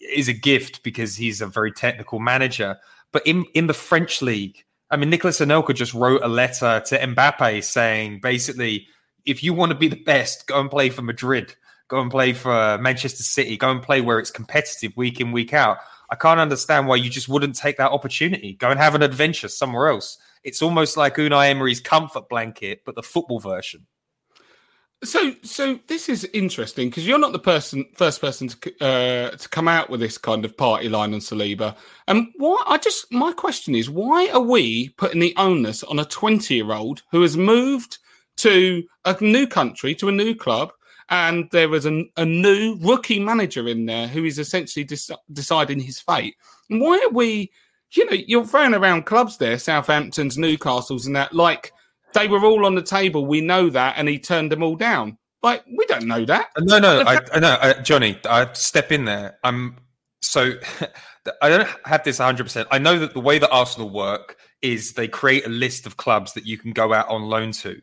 is 0.00 0.28
a 0.28 0.32
gift 0.32 0.82
because 0.82 1.16
he's 1.16 1.40
a 1.40 1.46
very 1.46 1.72
technical 1.72 2.18
manager. 2.18 2.76
But 3.12 3.26
in 3.26 3.44
in 3.54 3.66
the 3.66 3.74
French 3.74 4.22
league, 4.22 4.64
I 4.90 4.96
mean, 4.96 5.10
Nicolas 5.10 5.40
Anelka 5.40 5.74
just 5.74 5.94
wrote 5.94 6.22
a 6.22 6.28
letter 6.28 6.82
to 6.86 6.98
Mbappe 6.98 7.64
saying 7.64 8.20
basically, 8.20 8.86
if 9.24 9.42
you 9.42 9.54
want 9.54 9.72
to 9.72 9.78
be 9.78 9.88
the 9.88 9.96
best, 9.96 10.46
go 10.46 10.60
and 10.60 10.70
play 10.70 10.90
for 10.90 11.02
Madrid, 11.02 11.54
go 11.92 12.00
and 12.00 12.10
play 12.10 12.32
for 12.32 12.78
Manchester 12.78 13.22
City, 13.22 13.58
go 13.58 13.70
and 13.70 13.82
play 13.82 14.00
where 14.00 14.18
it's 14.18 14.30
competitive 14.30 14.96
week 14.96 15.20
in 15.20 15.30
week 15.30 15.52
out. 15.52 15.76
I 16.10 16.14
can't 16.14 16.40
understand 16.40 16.88
why 16.88 16.96
you 16.96 17.10
just 17.10 17.28
wouldn't 17.28 17.54
take 17.54 17.76
that 17.76 17.90
opportunity. 17.90 18.54
Go 18.54 18.70
and 18.70 18.80
have 18.80 18.94
an 18.94 19.02
adventure 19.02 19.48
somewhere 19.48 19.88
else. 19.88 20.16
It's 20.42 20.62
almost 20.62 20.96
like 20.96 21.16
Unai 21.16 21.50
Emery's 21.50 21.80
comfort 21.80 22.30
blanket, 22.30 22.80
but 22.86 22.94
the 22.94 23.02
football 23.02 23.40
version. 23.40 23.86
So, 25.04 25.34
so 25.42 25.80
this 25.86 26.08
is 26.08 26.24
interesting 26.32 26.88
because 26.88 27.06
you're 27.06 27.18
not 27.18 27.32
the 27.32 27.38
person, 27.38 27.84
first 27.94 28.22
person 28.22 28.48
to 28.48 28.84
uh, 28.84 29.30
to 29.36 29.48
come 29.50 29.68
out 29.68 29.90
with 29.90 30.00
this 30.00 30.16
kind 30.16 30.46
of 30.46 30.56
party 30.56 30.88
line 30.88 31.12
on 31.12 31.20
Saliba. 31.20 31.76
And 32.08 32.28
why? 32.36 32.62
I 32.66 32.78
just 32.78 33.12
my 33.12 33.32
question 33.32 33.74
is, 33.74 33.90
why 33.90 34.30
are 34.32 34.40
we 34.40 34.90
putting 34.90 35.20
the 35.20 35.34
onus 35.36 35.82
on 35.82 35.98
a 35.98 36.04
20 36.06 36.54
year 36.54 36.72
old 36.72 37.02
who 37.10 37.20
has 37.20 37.36
moved 37.36 37.98
to 38.36 38.84
a 39.04 39.16
new 39.20 39.46
country, 39.46 39.94
to 39.96 40.08
a 40.08 40.12
new 40.12 40.34
club, 40.34 40.72
and 41.12 41.46
there 41.52 41.72
is 41.74 41.84
a, 41.84 42.04
a 42.16 42.24
new 42.24 42.78
rookie 42.80 43.20
manager 43.20 43.68
in 43.68 43.84
there 43.84 44.08
who 44.08 44.24
is 44.24 44.38
essentially 44.38 44.88
deciding 45.30 45.78
his 45.78 46.00
fate? 46.00 46.34
And 46.70 46.80
why 46.80 46.98
are 47.04 47.12
we? 47.12 47.52
You 47.94 48.06
know, 48.06 48.16
you're 48.26 48.46
throwing 48.46 48.72
around 48.72 49.04
clubs 49.04 49.36
there, 49.36 49.58
Southampton's, 49.58 50.38
Newcastle's, 50.38 51.06
and 51.06 51.14
that 51.14 51.34
like 51.34 51.70
they 52.14 52.26
were 52.26 52.42
all 52.42 52.64
on 52.64 52.74
the 52.74 52.82
table. 52.82 53.26
We 53.26 53.42
know 53.42 53.68
that, 53.68 53.96
and 53.98 54.08
he 54.08 54.18
turned 54.18 54.50
them 54.50 54.62
all 54.62 54.74
down. 54.74 55.18
Like 55.42 55.62
we 55.76 55.84
don't 55.84 56.06
know 56.06 56.24
that. 56.24 56.48
Uh, 56.56 56.62
no, 56.64 56.78
no, 56.78 57.02
I, 57.02 57.20
I 57.34 57.38
know, 57.38 57.58
uh, 57.60 57.82
Johnny. 57.82 58.18
I 58.24 58.50
step 58.54 58.90
in 58.90 59.04
there. 59.04 59.38
I'm 59.44 59.76
so 60.22 60.52
I 61.42 61.50
don't 61.50 61.68
have 61.84 62.02
this 62.04 62.20
100. 62.20 62.42
percent 62.42 62.68
I 62.70 62.78
know 62.78 62.98
that 62.98 63.12
the 63.12 63.20
way 63.20 63.38
that 63.38 63.50
Arsenal 63.50 63.90
work 63.90 64.38
is 64.62 64.94
they 64.94 65.08
create 65.08 65.44
a 65.44 65.50
list 65.50 65.86
of 65.86 65.98
clubs 65.98 66.32
that 66.32 66.46
you 66.46 66.56
can 66.56 66.72
go 66.72 66.94
out 66.94 67.08
on 67.08 67.22
loan 67.22 67.52
to, 67.52 67.78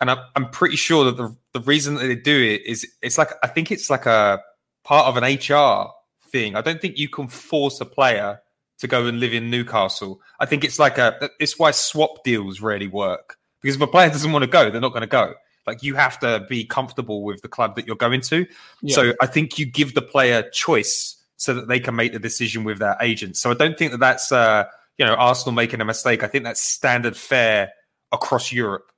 and 0.00 0.10
I'm, 0.10 0.18
I'm 0.36 0.50
pretty 0.50 0.76
sure 0.76 1.04
that 1.04 1.16
the 1.16 1.36
the 1.52 1.60
reason 1.60 1.94
that 1.94 2.06
they 2.06 2.16
do 2.16 2.42
it 2.42 2.64
is 2.64 2.86
it's 3.02 3.18
like 3.18 3.30
I 3.42 3.48
think 3.48 3.70
it's 3.70 3.90
like 3.90 4.06
a 4.06 4.40
part 4.84 5.06
of 5.06 5.16
an 5.16 5.24
HR 5.24 5.90
thing. 6.30 6.56
I 6.56 6.60
don't 6.60 6.80
think 6.80 6.98
you 6.98 7.08
can 7.08 7.28
force 7.28 7.80
a 7.80 7.86
player 7.86 8.40
to 8.78 8.86
go 8.86 9.06
and 9.06 9.20
live 9.20 9.34
in 9.34 9.50
Newcastle. 9.50 10.20
I 10.38 10.46
think 10.46 10.64
it's 10.64 10.78
like 10.78 10.98
a 10.98 11.30
it's 11.38 11.58
why 11.58 11.70
swap 11.70 12.24
deals 12.24 12.60
really 12.60 12.86
work 12.86 13.36
because 13.60 13.76
if 13.76 13.82
a 13.82 13.86
player 13.86 14.08
doesn't 14.08 14.32
want 14.32 14.42
to 14.42 14.50
go, 14.50 14.70
they're 14.70 14.80
not 14.80 14.92
going 14.92 15.02
to 15.02 15.06
go. 15.06 15.34
Like 15.66 15.82
you 15.82 15.94
have 15.94 16.18
to 16.20 16.46
be 16.48 16.64
comfortable 16.64 17.22
with 17.22 17.42
the 17.42 17.48
club 17.48 17.76
that 17.76 17.86
you're 17.86 17.96
going 17.96 18.22
to. 18.22 18.46
Yeah. 18.80 18.94
So 18.94 19.12
I 19.20 19.26
think 19.26 19.58
you 19.58 19.66
give 19.66 19.94
the 19.94 20.02
player 20.02 20.48
choice 20.50 21.16
so 21.36 21.54
that 21.54 21.68
they 21.68 21.80
can 21.80 21.94
make 21.94 22.12
the 22.12 22.18
decision 22.18 22.64
with 22.64 22.78
their 22.78 22.96
agent. 23.00 23.36
So 23.36 23.50
I 23.50 23.54
don't 23.54 23.78
think 23.78 23.92
that 23.92 24.00
that's 24.00 24.32
uh, 24.32 24.64
you 24.98 25.04
know 25.04 25.14
Arsenal 25.14 25.52
making 25.52 25.80
a 25.80 25.84
mistake. 25.84 26.22
I 26.22 26.26
think 26.28 26.44
that's 26.44 26.62
standard 26.62 27.16
fare 27.16 27.72
across 28.12 28.52
Europe. 28.52 28.90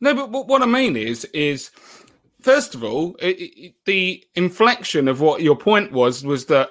No, 0.00 0.26
but 0.26 0.46
what 0.46 0.62
I 0.62 0.66
mean 0.66 0.96
is 0.96 1.24
is 1.26 1.70
first 2.40 2.74
of 2.74 2.84
all, 2.84 3.16
it, 3.20 3.36
it, 3.40 3.74
the 3.86 4.24
inflection 4.34 5.08
of 5.08 5.20
what 5.20 5.42
your 5.42 5.56
point 5.56 5.92
was 5.92 6.24
was 6.24 6.46
that 6.46 6.70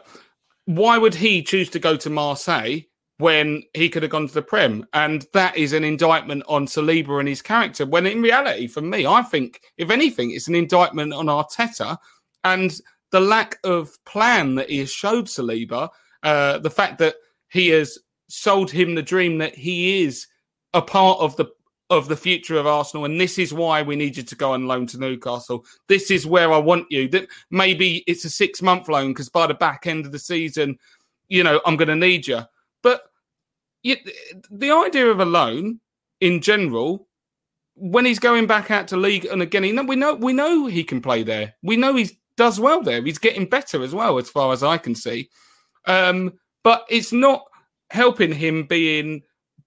why 0.65 0.97
would 0.97 1.15
he 1.15 1.43
choose 1.43 1.69
to 1.71 1.79
go 1.79 1.95
to 1.97 2.09
Marseille 2.09 2.81
when 3.17 3.63
he 3.73 3.89
could 3.89 4.03
have 4.03 4.11
gone 4.11 4.27
to 4.27 4.33
the 4.33 4.41
Prem. 4.41 4.85
And 4.93 5.25
that 5.33 5.55
is 5.55 5.73
an 5.73 5.83
indictment 5.83 6.43
on 6.47 6.65
Saliba 6.65 7.19
and 7.19 7.27
his 7.27 7.41
character. 7.41 7.85
When 7.85 8.05
in 8.05 8.21
reality, 8.21 8.67
for 8.67 8.81
me, 8.81 9.05
I 9.05 9.21
think, 9.21 9.61
if 9.77 9.89
anything, 9.89 10.31
it's 10.31 10.47
an 10.47 10.55
indictment 10.55 11.13
on 11.13 11.27
Arteta 11.27 11.97
and 12.43 12.77
the 13.11 13.21
lack 13.21 13.57
of 13.63 13.91
plan 14.05 14.55
that 14.55 14.69
he 14.69 14.79
has 14.79 14.91
showed 14.91 15.25
Saliba, 15.25 15.89
uh, 16.23 16.57
the 16.59 16.69
fact 16.69 16.97
that 16.99 17.15
he 17.49 17.69
has 17.69 17.97
sold 18.27 18.71
him 18.71 18.95
the 18.95 19.01
dream 19.01 19.37
that 19.37 19.55
he 19.55 20.03
is 20.03 20.27
a 20.73 20.81
part 20.81 21.19
of 21.19 21.35
the 21.37 21.45
of 21.89 22.07
the 22.07 22.17
future 22.17 22.57
of 22.57 22.65
Arsenal, 22.65 23.05
and 23.05 23.19
this 23.19 23.37
is 23.37 23.53
why 23.53 23.81
we 23.81 23.95
need 23.95 24.17
you 24.17 24.23
to 24.23 24.35
go 24.35 24.53
on 24.53 24.67
loan 24.67 24.87
to 24.87 24.97
Newcastle. 24.97 25.65
This 25.87 26.09
is 26.09 26.25
where 26.25 26.51
I 26.51 26.57
want 26.57 26.87
you. 26.89 27.07
That 27.09 27.27
maybe 27.51 28.03
it's 28.07 28.25
a 28.25 28.29
six 28.29 28.61
month 28.61 28.89
loan 28.89 29.11
because 29.11 29.29
by 29.29 29.47
the 29.47 29.53
back 29.53 29.85
end 29.85 30.05
of 30.05 30.11
the 30.11 30.19
season, 30.19 30.77
you 31.27 31.43
know, 31.43 31.61
I'm 31.65 31.77
going 31.77 31.89
to 31.89 31.95
need 31.95 32.27
you. 32.27 32.41
But 32.81 33.03
you, 33.83 33.97
the 34.49 34.71
idea 34.71 35.07
of 35.07 35.19
a 35.19 35.25
loan 35.25 35.79
in 36.21 36.41
general, 36.41 37.07
when 37.75 38.05
he's 38.05 38.19
going 38.19 38.47
back 38.47 38.71
out 38.71 38.87
to 38.87 38.97
league 38.97 39.25
and 39.25 39.41
again, 39.41 39.85
we 39.85 39.95
know 39.95 40.15
we 40.15 40.33
know 40.33 40.65
he 40.65 40.83
can 40.83 41.01
play 41.01 41.23
there. 41.23 41.53
We 41.61 41.77
know 41.77 41.95
he 41.95 42.09
does 42.35 42.59
well 42.59 42.81
there. 42.81 43.03
He's 43.03 43.19
getting 43.19 43.45
better 43.45 43.83
as 43.83 43.93
well, 43.93 44.17
as 44.17 44.29
far 44.29 44.53
as 44.53 44.63
I 44.63 44.77
can 44.77 44.95
see. 44.95 45.29
Um, 45.85 46.33
but 46.63 46.85
it's 46.89 47.13
not 47.13 47.45
helping 47.91 48.33
him 48.33 48.63
being 48.63 49.21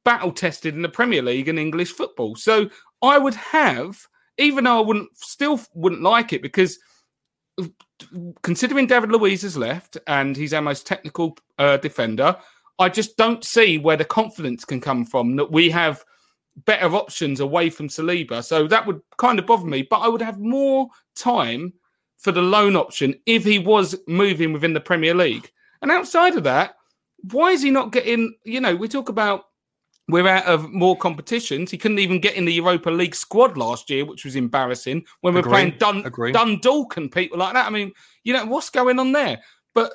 battle 0.04 0.32
tested 0.32 0.74
in 0.74 0.82
the 0.82 0.88
Premier 0.88 1.22
League 1.22 1.48
and 1.48 1.58
English 1.58 1.92
football. 1.92 2.36
So 2.36 2.70
I 3.02 3.18
would 3.18 3.34
have, 3.34 3.98
even 4.38 4.64
though 4.64 4.78
I 4.78 4.86
wouldn't 4.86 5.16
still 5.16 5.60
wouldn't 5.74 6.02
like 6.02 6.32
it 6.32 6.42
because 6.42 6.78
considering 8.42 8.86
David 8.86 9.10
Luiz 9.10 9.42
has 9.42 9.56
left 9.56 9.98
and 10.06 10.36
he's 10.36 10.54
our 10.54 10.62
most 10.62 10.86
technical 10.86 11.36
uh, 11.58 11.76
defender, 11.78 12.36
I 12.78 12.88
just 12.88 13.16
don't 13.16 13.44
see 13.44 13.78
where 13.78 13.96
the 13.96 14.04
confidence 14.04 14.64
can 14.64 14.80
come 14.80 15.04
from 15.04 15.36
that 15.36 15.50
we 15.50 15.70
have 15.70 16.04
better 16.64 16.94
options 16.94 17.40
away 17.40 17.70
from 17.70 17.88
Saliba. 17.88 18.44
So 18.44 18.66
that 18.68 18.86
would 18.86 19.00
kind 19.16 19.38
of 19.38 19.46
bother 19.46 19.66
me. 19.66 19.82
But 19.82 20.00
I 20.00 20.08
would 20.08 20.22
have 20.22 20.38
more 20.38 20.88
time 21.16 21.72
for 22.18 22.32
the 22.32 22.42
loan 22.42 22.76
option 22.76 23.14
if 23.26 23.44
he 23.44 23.58
was 23.58 23.96
moving 24.06 24.52
within 24.52 24.74
the 24.74 24.80
Premier 24.80 25.14
League. 25.14 25.50
And 25.82 25.90
outside 25.90 26.36
of 26.36 26.44
that, 26.44 26.74
why 27.30 27.50
is 27.50 27.62
he 27.62 27.70
not 27.70 27.92
getting? 27.92 28.34
You 28.44 28.60
know, 28.60 28.74
we 28.76 28.88
talk 28.88 29.08
about 29.08 29.44
we're 30.08 30.26
out 30.26 30.46
of 30.46 30.70
more 30.72 30.96
competitions. 30.96 31.70
He 31.70 31.78
couldn't 31.78 31.98
even 31.98 32.20
get 32.20 32.34
in 32.34 32.46
the 32.46 32.54
Europa 32.54 32.90
League 32.90 33.14
squad 33.14 33.56
last 33.56 33.90
year, 33.90 34.04
which 34.06 34.24
was 34.24 34.36
embarrassing 34.36 35.04
when 35.20 35.34
we're 35.34 35.42
playing 35.42 35.76
Dun- 35.78 36.02
Dundalk 36.32 36.96
and 36.96 37.12
people 37.12 37.38
like 37.38 37.52
that. 37.52 37.66
I 37.66 37.70
mean, 37.70 37.92
you 38.24 38.32
know, 38.32 38.46
what's 38.46 38.70
going 38.70 38.98
on 38.98 39.12
there? 39.12 39.38
But 39.74 39.92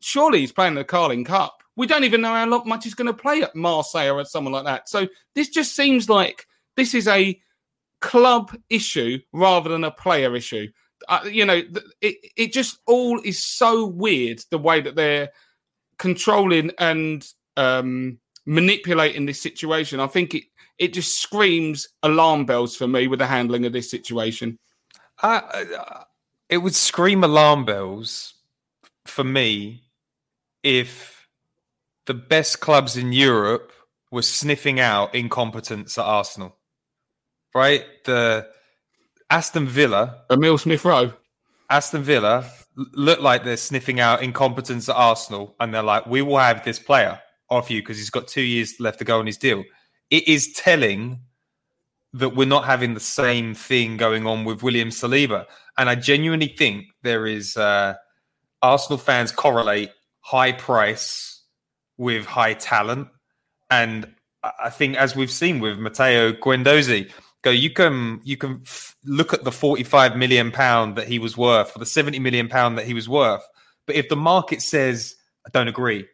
surely 0.00 0.40
he's 0.40 0.52
playing 0.52 0.74
the 0.74 0.84
Carling 0.84 1.24
Cup 1.24 1.62
We 1.76 1.86
don't 1.86 2.04
even 2.04 2.20
know 2.20 2.34
how 2.34 2.46
long, 2.46 2.68
much 2.68 2.84
he's 2.84 2.94
going 2.94 3.06
to 3.06 3.14
play 3.14 3.42
at 3.42 3.56
Marseille 3.56 4.10
or 4.10 4.20
at 4.20 4.28
someone 4.28 4.52
like 4.52 4.64
that. 4.64 4.88
So 4.88 5.08
this 5.34 5.48
just 5.48 5.74
seems 5.74 6.08
like 6.08 6.46
this 6.76 6.94
is 6.94 7.08
a 7.08 7.40
club 8.00 8.56
issue 8.70 9.18
rather 9.32 9.70
than 9.70 9.84
a 9.84 9.90
player 9.90 10.36
issue. 10.36 10.68
Uh, 11.08 11.20
you 11.24 11.44
know, 11.44 11.62
it 12.00 12.16
it 12.36 12.52
just 12.52 12.78
all 12.86 13.20
is 13.24 13.44
so 13.44 13.86
weird 13.86 14.40
the 14.50 14.58
way 14.58 14.80
that 14.80 14.94
they're 14.94 15.30
controlling 15.98 16.70
and 16.78 17.26
um, 17.56 18.18
manipulating 18.46 19.26
this 19.26 19.40
situation. 19.40 20.00
I 20.00 20.06
think 20.06 20.34
it 20.34 20.44
it 20.78 20.92
just 20.92 21.20
screams 21.20 21.88
alarm 22.02 22.44
bells 22.44 22.74
for 22.76 22.88
me 22.88 23.06
with 23.06 23.20
the 23.20 23.26
handling 23.26 23.66
of 23.66 23.72
this 23.72 23.90
situation. 23.90 24.58
Uh, 25.22 25.40
it 26.48 26.58
would 26.58 26.74
scream 26.74 27.22
alarm 27.22 27.64
bells 27.64 28.34
for 29.06 29.22
me 29.22 29.84
if 30.62 31.28
the 32.06 32.14
best 32.14 32.60
clubs 32.60 32.96
in 32.96 33.12
Europe 33.12 33.72
were 34.10 34.22
sniffing 34.22 34.80
out 34.80 35.14
incompetence 35.14 35.96
at 35.98 36.04
Arsenal. 36.04 36.56
Right? 37.54 37.84
The 38.04 38.48
Aston 39.30 39.68
Villa, 39.68 40.24
Emil 40.30 40.58
Smith 40.58 40.84
Rowe, 40.84 41.12
Aston 41.70 42.02
Villa 42.02 42.50
look 42.74 43.20
like 43.20 43.44
they're 43.44 43.56
sniffing 43.56 44.00
out 44.00 44.22
incompetence 44.22 44.88
at 44.88 44.96
Arsenal, 44.96 45.54
and 45.60 45.72
they're 45.72 45.82
like, 45.82 46.06
"We 46.06 46.22
will 46.22 46.38
have 46.38 46.64
this 46.64 46.78
player 46.78 47.21
off 47.52 47.70
you 47.70 47.80
because 47.80 47.98
he's 47.98 48.10
got 48.10 48.28
two 48.28 48.42
years 48.42 48.74
left 48.80 48.98
to 48.98 49.04
go 49.04 49.18
on 49.18 49.26
his 49.26 49.36
deal." 49.36 49.64
It 50.10 50.26
is 50.28 50.52
telling 50.52 51.20
that 52.14 52.36
we're 52.36 52.46
not 52.46 52.64
having 52.64 52.94
the 52.94 53.00
same 53.00 53.54
thing 53.54 53.96
going 53.96 54.26
on 54.26 54.44
with 54.44 54.62
William 54.62 54.90
Saliba, 54.90 55.46
and 55.78 55.88
I 55.88 55.94
genuinely 55.94 56.48
think 56.48 56.86
there 57.02 57.26
is 57.26 57.56
uh, 57.56 57.94
Arsenal 58.60 58.98
fans 58.98 59.32
correlate 59.32 59.90
high 60.20 60.52
price 60.52 61.42
with 61.96 62.26
high 62.26 62.54
talent, 62.54 63.08
and 63.70 64.12
I 64.42 64.70
think 64.70 64.96
as 64.96 65.14
we've 65.14 65.30
seen 65.30 65.60
with 65.60 65.78
Matteo 65.78 66.32
Guendouzi, 66.32 67.10
go 67.42 67.50
you 67.50 67.70
can 67.70 68.20
you 68.24 68.36
can 68.36 68.60
f- 68.64 68.96
look 69.04 69.32
at 69.32 69.44
the 69.44 69.52
45 69.52 70.16
million 70.16 70.50
pound 70.50 70.96
that 70.96 71.08
he 71.08 71.18
was 71.18 71.36
worth 71.36 71.76
or 71.76 71.78
the 71.78 71.86
70 71.86 72.18
million 72.18 72.48
pound 72.48 72.78
that 72.78 72.86
he 72.86 72.94
was 72.94 73.08
worth. 73.08 73.42
But 73.86 73.96
if 73.96 74.08
the 74.08 74.16
market 74.16 74.62
says 74.62 75.16
i 75.44 75.50
don't 75.50 75.68
agree 75.68 76.06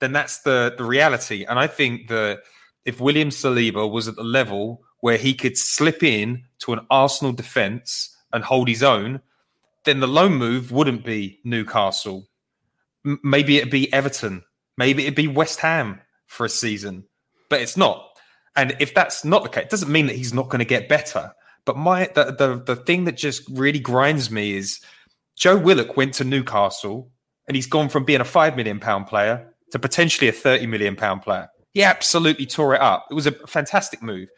then 0.00 0.12
that's 0.12 0.40
the 0.40 0.74
the 0.76 0.84
reality. 0.84 1.44
And 1.44 1.58
i 1.58 1.66
think 1.66 2.08
that 2.08 2.40
if 2.84 3.00
william 3.00 3.30
saliba 3.30 3.90
was 3.90 4.08
at 4.08 4.16
the 4.16 4.24
level 4.24 4.82
where 5.00 5.16
he 5.16 5.34
could 5.34 5.56
slip 5.56 6.02
in 6.02 6.44
to 6.58 6.72
an 6.72 6.80
arsenal 6.90 7.32
defense 7.32 8.16
and 8.32 8.44
hold 8.44 8.68
his 8.68 8.82
own 8.82 9.20
then 9.84 10.00
the 10.00 10.08
loan 10.08 10.34
move 10.34 10.72
wouldn't 10.72 11.04
be 11.04 11.38
newcastle. 11.44 12.26
M- 13.04 13.20
maybe 13.22 13.56
it'd 13.58 13.70
be 13.70 13.92
everton. 13.92 14.42
Maybe 14.76 15.04
it'd 15.04 15.14
be 15.14 15.28
west 15.28 15.60
ham 15.60 16.00
for 16.26 16.44
a 16.44 16.48
season 16.48 17.04
but 17.48 17.60
it's 17.60 17.76
not. 17.76 18.18
And 18.54 18.76
if 18.80 18.94
that's 18.94 19.24
not 19.24 19.42
the 19.42 19.48
case, 19.48 19.64
it 19.64 19.70
doesn't 19.70 19.92
mean 19.92 20.06
that 20.06 20.16
he's 20.16 20.32
not 20.32 20.48
going 20.48 20.60
to 20.60 20.64
get 20.64 20.88
better. 20.88 21.32
But 21.64 21.76
my 21.76 22.10
the, 22.14 22.24
the 22.32 22.62
the 22.64 22.76
thing 22.76 23.04
that 23.04 23.16
just 23.16 23.42
really 23.50 23.80
grinds 23.80 24.30
me 24.30 24.56
is 24.56 24.80
Joe 25.36 25.56
Willock 25.56 25.96
went 25.96 26.14
to 26.14 26.24
Newcastle 26.24 27.10
and 27.48 27.56
he's 27.56 27.66
gone 27.66 27.88
from 27.88 28.04
being 28.04 28.20
a 28.20 28.24
five 28.24 28.56
million 28.56 28.80
pound 28.80 29.06
player 29.06 29.52
to 29.72 29.78
potentially 29.78 30.28
a 30.28 30.32
30 30.32 30.66
million 30.66 30.96
pound 30.96 31.22
player. 31.22 31.48
He 31.72 31.82
absolutely 31.82 32.46
tore 32.46 32.74
it 32.74 32.80
up. 32.80 33.06
It 33.10 33.14
was 33.14 33.26
a 33.26 33.32
fantastic 33.46 34.02
move. 34.02 34.28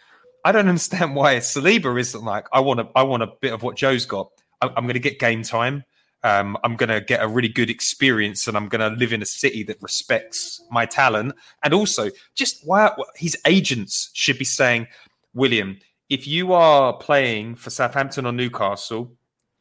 I 0.44 0.52
don't 0.52 0.68
understand 0.68 1.14
why 1.14 1.36
Saliba 1.36 1.98
isn't 1.98 2.24
like, 2.24 2.46
I 2.52 2.60
want 2.60 2.80
a, 2.80 2.88
I 2.94 3.02
want 3.02 3.22
a 3.22 3.28
bit 3.40 3.52
of 3.52 3.62
what 3.62 3.76
Joe's 3.76 4.06
got. 4.06 4.30
I'm, 4.60 4.70
I'm 4.76 4.84
going 4.84 4.94
to 4.94 5.00
get 5.00 5.18
game 5.18 5.42
time. 5.42 5.84
Um, 6.24 6.56
I'm 6.64 6.74
going 6.74 6.88
to 6.88 7.00
get 7.00 7.22
a 7.22 7.28
really 7.28 7.48
good 7.48 7.70
experience 7.70 8.48
and 8.48 8.56
I'm 8.56 8.68
going 8.68 8.80
to 8.80 8.98
live 8.98 9.12
in 9.12 9.22
a 9.22 9.26
city 9.26 9.62
that 9.64 9.80
respects 9.80 10.60
my 10.70 10.84
talent. 10.84 11.34
And 11.62 11.72
also, 11.72 12.10
just 12.34 12.66
why 12.66 12.92
his 13.14 13.36
agents 13.46 14.10
should 14.14 14.36
be 14.36 14.44
saying, 14.44 14.88
William, 15.32 15.78
if 16.08 16.26
you 16.26 16.52
are 16.52 16.92
playing 16.94 17.54
for 17.54 17.70
Southampton 17.70 18.26
or 18.26 18.32
Newcastle 18.32 19.12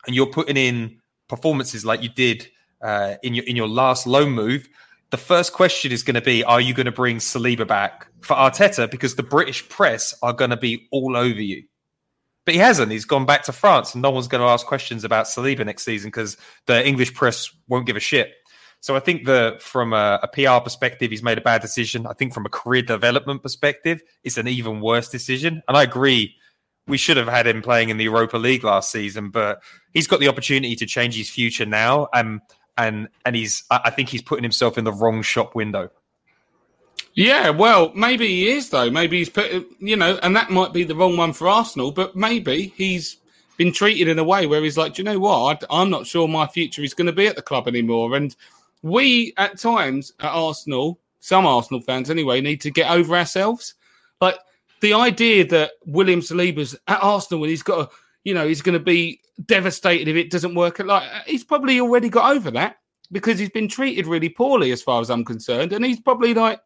and 0.07 0.15
you're 0.15 0.25
putting 0.31 0.57
in 0.57 0.99
performances 1.27 1.85
like 1.85 2.01
you 2.01 2.09
did 2.09 2.49
uh, 2.81 3.15
in 3.21 3.33
your 3.33 3.45
in 3.45 3.55
your 3.55 3.67
last 3.67 4.07
loan 4.07 4.31
move, 4.31 4.67
the 5.09 5.17
first 5.17 5.53
question 5.53 5.91
is 5.91 6.03
going 6.03 6.15
to 6.15 6.21
be: 6.21 6.43
Are 6.43 6.61
you 6.61 6.73
going 6.73 6.85
to 6.85 6.91
bring 6.91 7.17
Saliba 7.17 7.67
back 7.67 8.07
for 8.21 8.35
Arteta? 8.35 8.89
Because 8.89 9.15
the 9.15 9.23
British 9.23 9.67
press 9.69 10.13
are 10.21 10.33
going 10.33 10.51
to 10.51 10.57
be 10.57 10.87
all 10.91 11.15
over 11.15 11.41
you. 11.41 11.63
But 12.45 12.53
he 12.53 12.59
hasn't. 12.59 12.91
He's 12.91 13.05
gone 13.05 13.25
back 13.25 13.43
to 13.43 13.51
France, 13.51 13.93
and 13.93 14.01
no 14.01 14.09
one's 14.09 14.27
going 14.27 14.41
to 14.41 14.47
ask 14.47 14.65
questions 14.65 15.03
about 15.03 15.25
Saliba 15.25 15.65
next 15.65 15.83
season 15.83 16.09
because 16.09 16.37
the 16.65 16.85
English 16.85 17.13
press 17.13 17.51
won't 17.67 17.85
give 17.85 17.97
a 17.97 18.01
shit. 18.01 18.33
So 18.79 18.95
I 18.95 18.99
think 18.99 19.25
that 19.25 19.61
from 19.61 19.91
a, 19.91 20.19
a, 20.21 20.27
PR 20.27 20.63
perspective, 20.63 21.09
he's 21.09 21.23
made 21.23 21.37
a 21.37 21.41
bad 21.41 21.61
decision. 21.61 22.05
I 22.05 22.13
think 22.13 22.33
from 22.33 22.45
a 22.45 22.49
career 22.49 22.83
development 22.83 23.41
perspective, 23.41 24.01
it's 24.23 24.37
an 24.37 24.47
even 24.47 24.81
worse 24.81 25.09
decision. 25.09 25.63
And 25.67 25.75
I 25.75 25.83
agree, 25.83 26.35
we 26.87 26.97
should 26.97 27.17
have 27.17 27.27
had 27.27 27.47
him 27.47 27.61
playing 27.61 27.89
in 27.89 27.97
the 27.97 28.05
Europa 28.05 28.37
League 28.37 28.63
last 28.63 28.91
season, 28.91 29.29
but 29.29 29.61
he's 29.93 30.07
got 30.07 30.19
the 30.19 30.27
opportunity 30.27 30.75
to 30.75 30.85
change 30.85 31.17
his 31.17 31.29
future 31.29 31.65
now. 31.65 32.07
Um, 32.13 32.41
and 32.77 33.07
and 33.25 33.35
he's, 33.35 33.63
I 33.69 33.89
think 33.89 34.09
he's 34.09 34.21
putting 34.21 34.43
himself 34.43 34.77
in 34.77 34.83
the 34.83 34.93
wrong 34.93 35.21
shop 35.21 35.55
window. 35.55 35.89
Yeah, 37.13 37.49
well, 37.49 37.91
maybe 37.95 38.27
he 38.27 38.49
is 38.49 38.69
though. 38.69 38.91
Maybe 38.91 39.17
he's 39.17 39.29
put, 39.29 39.51
you 39.79 39.95
know, 39.95 40.19
and 40.21 40.35
that 40.35 40.51
might 40.51 40.71
be 40.71 40.83
the 40.83 40.95
wrong 40.95 41.17
one 41.17 41.33
for 41.33 41.47
Arsenal. 41.47 41.91
But 41.91 42.15
maybe 42.15 42.73
he's 42.75 43.17
been 43.57 43.73
treated 43.73 44.07
in 44.07 44.19
a 44.19 44.23
way 44.23 44.45
where 44.45 44.63
he's 44.63 44.77
like, 44.77 44.93
Do 44.93 45.01
you 45.01 45.03
know 45.03 45.19
what? 45.19 45.63
I, 45.69 45.81
am 45.81 45.89
not 45.89 46.05
sure 46.05 46.27
my 46.27 46.45
future 46.45 46.83
is 46.83 46.93
going 46.93 47.07
to 47.07 47.13
be 47.13 47.27
at 47.27 47.35
the 47.35 47.41
club 47.41 47.67
anymore. 47.67 48.15
And 48.15 48.35
we, 48.83 49.33
at 49.37 49.57
times, 49.57 50.13
at 50.19 50.31
Arsenal, 50.31 50.99
some 51.19 51.47
Arsenal 51.47 51.81
fans 51.81 52.11
anyway, 52.11 52.39
need 52.39 52.61
to 52.61 52.71
get 52.71 52.91
over 52.91 53.17
ourselves. 53.17 53.73
Like 54.21 54.37
the 54.81 54.93
idea 54.93 55.45
that 55.47 55.71
William 55.85 56.21
Saliba's 56.21 56.75
at 56.87 57.03
Arsenal 57.03 57.43
and 57.43 57.49
he's 57.49 57.63
got, 57.63 57.79
a, 57.79 57.89
you 58.27 58.33
know, 58.33 58.45
he's 58.45 58.61
going 58.61 58.77
to 58.77 58.83
be 58.83 59.21
devastated 59.45 60.09
if 60.09 60.17
it 60.17 60.29
doesn't 60.29 60.53
work. 60.53 60.79
Like 60.79 61.09
he's 61.25 61.45
probably 61.45 61.79
already 61.79 62.09
got 62.09 62.35
over 62.35 62.51
that 62.51 62.75
because 63.09 63.39
he's 63.39 63.49
been 63.49 63.69
treated 63.69 64.05
really 64.05 64.27
poorly, 64.27 64.73
as 64.73 64.81
far 64.81 64.99
as 64.99 65.09
I'm 65.09 65.23
concerned. 65.23 65.71
And 65.71 65.85
he's 65.85 66.01
probably 66.01 66.33
like 66.33 66.59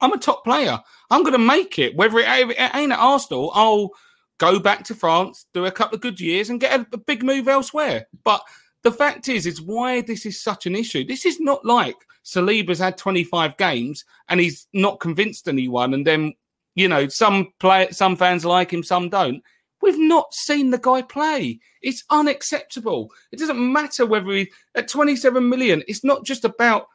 I'm 0.00 0.12
a 0.12 0.18
top 0.18 0.42
player. 0.42 0.80
I'm 1.08 1.22
going 1.22 1.34
to 1.34 1.38
make 1.38 1.78
it. 1.78 1.94
Whether 1.94 2.18
it, 2.18 2.26
it, 2.26 2.74
ain't 2.74 2.90
at 2.90 2.98
Arsenal, 2.98 3.52
I'll 3.54 3.90
go 4.38 4.58
back 4.58 4.82
to 4.86 4.94
France, 4.96 5.46
do 5.54 5.66
a 5.66 5.70
couple 5.70 5.94
of 5.94 6.00
good 6.00 6.18
years, 6.18 6.50
and 6.50 6.60
get 6.60 6.80
a, 6.80 6.86
a 6.94 6.98
big 6.98 7.22
move 7.22 7.46
elsewhere. 7.46 8.08
But 8.24 8.42
the 8.82 8.90
fact 8.90 9.28
is, 9.28 9.46
is 9.46 9.62
why 9.62 10.00
this 10.00 10.26
is 10.26 10.42
such 10.42 10.66
an 10.66 10.74
issue. 10.74 11.04
This 11.04 11.24
is 11.24 11.38
not 11.38 11.64
like 11.64 11.94
Saliba's 12.24 12.80
had 12.80 12.98
25 12.98 13.56
games 13.56 14.04
and 14.28 14.40
he's 14.40 14.66
not 14.72 14.98
convinced 14.98 15.46
anyone, 15.46 15.94
and 15.94 16.04
then 16.04 16.34
you 16.74 16.88
know 16.88 17.06
some 17.06 17.52
play, 17.60 17.86
some 17.92 18.16
fans 18.16 18.44
like 18.44 18.72
him, 18.72 18.82
some 18.82 19.08
don't. 19.10 19.44
We've 19.82 19.98
not 19.98 20.32
seen 20.32 20.70
the 20.70 20.78
guy 20.78 21.02
play. 21.02 21.60
It's 21.82 22.04
unacceptable. 22.08 23.10
It 23.32 23.38
doesn't 23.38 23.72
matter 23.72 24.06
whether 24.06 24.30
he 24.30 24.50
at 24.74 24.88
27 24.88 25.46
million. 25.48 25.82
It's 25.88 26.04
not 26.04 26.24
just 26.24 26.44
about 26.44 26.86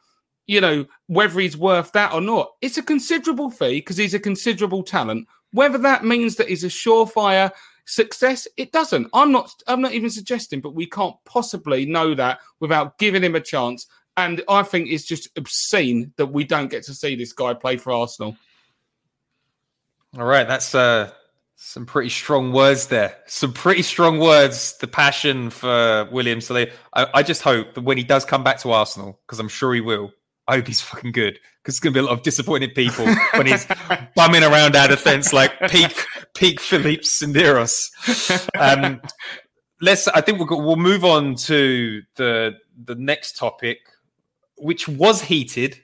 you 0.48 0.62
know, 0.62 0.86
whether 1.06 1.38
he's 1.38 1.56
worth 1.56 1.92
that 1.92 2.12
or 2.12 2.20
not. 2.20 2.54
It's 2.62 2.78
a 2.78 2.82
considerable 2.82 3.50
fee 3.50 3.76
because 3.76 3.98
he's 3.98 4.14
a 4.14 4.18
considerable 4.18 4.82
talent. 4.82 5.28
Whether 5.52 5.78
that 5.78 6.04
means 6.04 6.36
that 6.36 6.48
he's 6.48 6.64
a 6.64 6.68
surefire 6.68 7.52
success, 7.84 8.48
it 8.56 8.72
doesn't. 8.72 9.08
I'm 9.12 9.30
not. 9.30 9.52
I'm 9.66 9.82
not 9.82 9.92
even 9.92 10.10
suggesting, 10.10 10.60
but 10.60 10.74
we 10.74 10.86
can't 10.86 11.16
possibly 11.24 11.86
know 11.86 12.14
that 12.14 12.40
without 12.60 12.98
giving 12.98 13.22
him 13.22 13.36
a 13.36 13.40
chance. 13.40 13.86
And 14.16 14.42
I 14.48 14.62
think 14.62 14.88
it's 14.88 15.04
just 15.04 15.28
obscene 15.36 16.12
that 16.16 16.26
we 16.26 16.44
don't 16.44 16.70
get 16.70 16.82
to 16.84 16.94
see 16.94 17.14
this 17.14 17.32
guy 17.32 17.54
play 17.54 17.76
for 17.76 17.92
Arsenal. 17.92 18.36
All 20.18 20.24
right, 20.24 20.48
that's 20.48 20.74
uh, 20.74 21.12
some 21.60 21.86
pretty 21.86 22.08
strong 22.08 22.52
words 22.52 22.86
there. 22.86 23.16
Some 23.26 23.52
pretty 23.52 23.82
strong 23.82 24.20
words. 24.20 24.76
The 24.78 24.86
passion 24.86 25.50
for 25.50 26.08
William 26.12 26.38
Saliba. 26.38 26.70
I, 26.94 27.06
I 27.14 27.22
just 27.24 27.42
hope 27.42 27.74
that 27.74 27.82
when 27.82 27.98
he 27.98 28.04
does 28.04 28.24
come 28.24 28.44
back 28.44 28.60
to 28.60 28.70
Arsenal, 28.70 29.18
because 29.26 29.40
I'm 29.40 29.48
sure 29.48 29.74
he 29.74 29.80
will, 29.80 30.12
I 30.46 30.54
hope 30.54 30.68
he's 30.68 30.80
fucking 30.80 31.10
good 31.10 31.40
because 31.60 31.74
it's 31.74 31.80
going 31.80 31.92
to 31.92 32.00
be 32.00 32.00
a 32.00 32.08
lot 32.08 32.12
of 32.12 32.22
disappointed 32.22 32.76
people 32.76 33.06
when 33.34 33.46
he's 33.46 33.66
bumming 34.14 34.44
around 34.44 34.76
our 34.76 34.86
defense 34.86 35.32
like 35.32 35.58
peak 35.68 36.06
peak 36.34 36.60
Philippe 36.60 37.02
Senderos. 37.02 37.90
Um, 38.56 39.00
let's. 39.80 40.06
I 40.06 40.20
think 40.20 40.38
we'll 40.38 40.64
we'll 40.64 40.76
move 40.76 41.04
on 41.04 41.34
to 41.34 42.02
the 42.14 42.52
the 42.84 42.94
next 42.94 43.36
topic, 43.36 43.78
which 44.56 44.86
was 44.86 45.22
heated, 45.22 45.80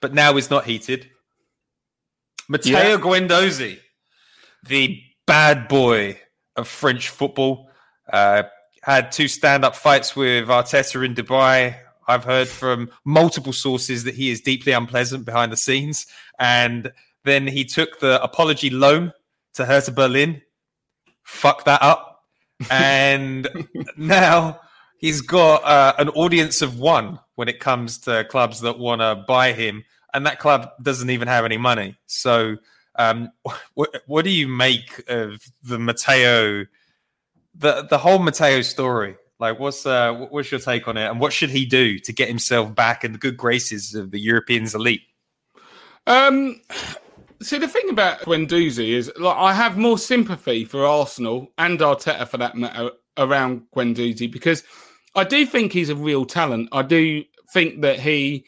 but 0.00 0.14
now 0.14 0.36
is 0.36 0.50
not 0.50 0.66
heated. 0.66 1.10
Matteo 2.48 2.78
yeah. 2.78 2.96
Guendouzi, 2.96 3.80
the 4.66 5.02
bad 5.26 5.68
boy 5.68 6.18
of 6.56 6.68
French 6.68 7.08
football, 7.08 7.70
uh, 8.12 8.44
had 8.82 9.12
two 9.12 9.28
stand 9.28 9.64
up 9.64 9.76
fights 9.76 10.16
with 10.16 10.48
Arteta 10.48 11.04
in 11.04 11.14
Dubai. 11.14 11.76
I've 12.08 12.24
heard 12.24 12.48
from 12.48 12.90
multiple 13.04 13.52
sources 13.52 14.04
that 14.04 14.14
he 14.14 14.30
is 14.30 14.40
deeply 14.40 14.72
unpleasant 14.72 15.24
behind 15.24 15.52
the 15.52 15.56
scenes. 15.56 16.06
And 16.38 16.92
then 17.24 17.46
he 17.46 17.64
took 17.64 18.00
the 18.00 18.22
apology 18.22 18.70
loan 18.70 19.12
to 19.54 19.64
Hertha 19.66 19.92
Berlin, 19.92 20.42
fuck 21.24 21.64
that 21.64 21.82
up. 21.82 22.06
And 22.70 23.48
now 23.96 24.60
he's 24.98 25.22
got 25.22 25.64
uh, 25.64 25.94
an 25.98 26.10
audience 26.10 26.60
of 26.60 26.78
one 26.78 27.18
when 27.36 27.48
it 27.48 27.58
comes 27.58 27.96
to 28.00 28.24
clubs 28.24 28.60
that 28.60 28.78
want 28.78 29.00
to 29.00 29.24
buy 29.26 29.52
him. 29.52 29.82
and 30.12 30.26
that 30.26 30.38
club 30.38 30.70
doesn't 30.82 31.10
even 31.10 31.28
have 31.28 31.44
any 31.44 31.56
money. 31.56 31.96
So, 32.06 32.56
um, 33.00 33.30
what 33.74 34.02
what 34.06 34.24
do 34.24 34.30
you 34.30 34.48
make 34.48 35.02
of 35.08 35.42
the 35.62 35.78
Matteo, 35.78 36.66
the 37.54 37.82
the 37.88 37.98
whole 37.98 38.18
Matteo 38.18 38.62
story? 38.62 39.16
Like, 39.38 39.58
what's 39.58 39.86
uh, 39.86 40.26
what's 40.30 40.50
your 40.50 40.60
take 40.60 40.86
on 40.86 40.96
it, 40.96 41.08
and 41.08 41.18
what 41.18 41.32
should 41.32 41.50
he 41.50 41.64
do 41.64 41.98
to 41.98 42.12
get 42.12 42.28
himself 42.28 42.74
back 42.74 43.04
in 43.04 43.12
the 43.12 43.18
good 43.18 43.36
graces 43.36 43.94
of 43.94 44.10
the 44.10 44.20
Europeans 44.20 44.74
elite? 44.74 45.02
Um, 46.06 46.60
see, 47.40 47.58
the 47.58 47.68
thing 47.68 47.88
about 47.88 48.20
Guendouzi 48.20 48.90
is, 48.90 49.10
like, 49.16 49.36
I 49.36 49.52
have 49.54 49.78
more 49.78 49.98
sympathy 49.98 50.64
for 50.64 50.84
Arsenal 50.84 51.48
and 51.56 51.78
Arteta, 51.78 52.28
for 52.28 52.36
that 52.36 52.56
matter, 52.56 52.90
around 53.16 53.62
Guendouzi 53.74 54.30
because 54.30 54.62
I 55.14 55.24
do 55.24 55.46
think 55.46 55.72
he's 55.72 55.88
a 55.88 55.96
real 55.96 56.24
talent. 56.24 56.68
I 56.72 56.82
do 56.82 57.24
think 57.52 57.82
that 57.82 57.98
he, 57.98 58.46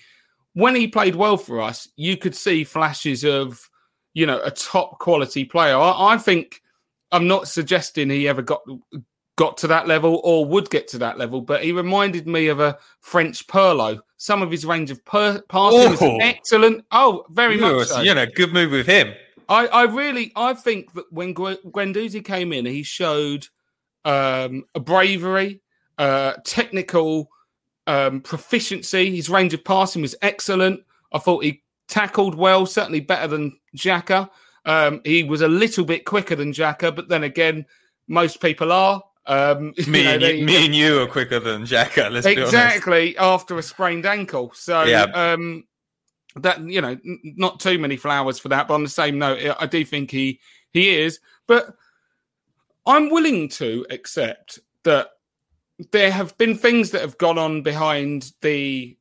when 0.55 0.75
he 0.75 0.89
played 0.89 1.15
well 1.15 1.37
for 1.37 1.61
us, 1.61 1.89
you 1.97 2.17
could 2.17 2.35
see 2.35 2.65
flashes 2.65 3.25
of, 3.25 3.69
you 4.15 4.27
know, 4.27 4.41
a 4.43 4.51
top 4.51 4.99
quality 4.99 5.45
player. 5.45 5.77
I, 5.77 6.15
I 6.15 6.17
think 6.19 6.63
I'm 7.11 7.27
not 7.27 7.49
suggesting 7.49 8.11
he 8.11 8.29
ever 8.29 8.43
got 8.43 8.63
got 9.37 9.57
to 9.59 9.67
that 9.67 9.89
level 9.89 10.21
or 10.25 10.45
would 10.45 10.71
get 10.71 10.89
to 10.89 10.99
that 10.99 11.19
level, 11.19 11.41
but 11.41 11.65
he 11.65 11.73
reminded 11.73 12.27
me 12.27 12.49
of 12.49 12.61
a 12.61 12.79
French 13.01 13.47
Pirlo. 13.47 14.01
Some 14.17 14.43
of 14.43 14.51
his 14.51 14.65
range 14.65 14.91
of 14.91 15.05
per- 15.05 15.43
passing 15.49 15.93
is 15.93 16.21
excellent. 16.21 16.85
Oh, 16.93 17.25
very 17.31 17.57
much 17.57 17.89
so. 17.89 18.03
You 18.03 18.15
know, 18.15 18.27
good 18.27 18.53
move 18.53 18.71
with 18.71 18.87
him. 18.87 19.15
I, 19.49 19.67
I 19.67 19.83
really, 19.85 20.33
I 20.37 20.55
think 20.55 20.93
that 20.95 21.13
when 21.13 21.35
Guendouzi 21.35 22.25
came 22.25 22.53
in, 22.53 22.67
he 22.67 22.83
showed 22.83 23.49
um, 24.05 24.65
a 24.75 24.81
bravery, 24.81 25.61
uh, 25.99 26.35
technical 26.45 27.29
um, 27.87 28.21
proficiency. 28.21 29.15
His 29.15 29.29
range 29.29 29.55
of 29.55 29.65
passing 29.65 30.03
was 30.03 30.15
excellent. 30.23 30.81
I 31.13 31.19
thought 31.19 31.45
he 31.45 31.63
tackled 31.89 32.35
well, 32.35 32.67
certainly 32.67 33.01
better 33.01 33.29
than 33.29 33.59
Xhaka. 33.77 34.31
Um, 34.65 35.01
he 35.05 35.25
was 35.25 35.41
a 35.41 35.49
little 35.49 35.85
bit 35.85 36.05
quicker 36.05 36.37
than 36.37 36.53
Xhaka, 36.53 36.95
but 36.95 37.09
then 37.09 37.25
again, 37.25 37.67
most 38.09 38.41
people 38.41 38.73
are. 38.73 39.03
Um, 39.27 39.73
me, 39.87 40.05
know, 40.05 40.15
and 40.15 40.23
you, 40.23 40.45
me 40.45 40.65
and 40.67 40.75
you 40.75 41.01
are 41.01 41.07
quicker 41.07 41.41
than 41.41 41.63
Xhaka. 41.63 42.11
Let's 42.11 42.27
exactly 42.27 43.17
after 43.19 43.59
a 43.59 43.63
sprained 43.63 44.07
ankle. 44.07 44.53
So 44.55 44.83
yeah. 44.85 45.05
um, 45.05 45.65
that 46.37 46.61
you 46.61 46.81
know, 46.81 46.91
n- 46.91 47.21
not 47.23 47.61
too 47.61 47.79
many 47.79 47.97
flowers 47.97 48.39
for 48.39 48.49
that. 48.49 48.69
But 48.69 48.75
on 48.75 48.83
the 48.83 48.89
same 48.89 49.19
note, 49.19 49.57
I 49.59 49.67
do 49.67 49.85
think 49.85 50.11
he 50.11 50.41
he 50.73 50.97
is. 50.97 51.21
But 51.47 51.75
I'm 52.87 53.11
willing 53.11 53.49
to 53.51 53.87
accept 53.91 54.59
that 54.85 55.11
there 55.91 56.11
have 56.11 56.37
been 56.39 56.57
things 56.57 56.91
that 56.91 57.01
have 57.01 57.19
gone 57.19 57.39
on 57.39 57.63
behind 57.63 58.33
the 58.41 58.97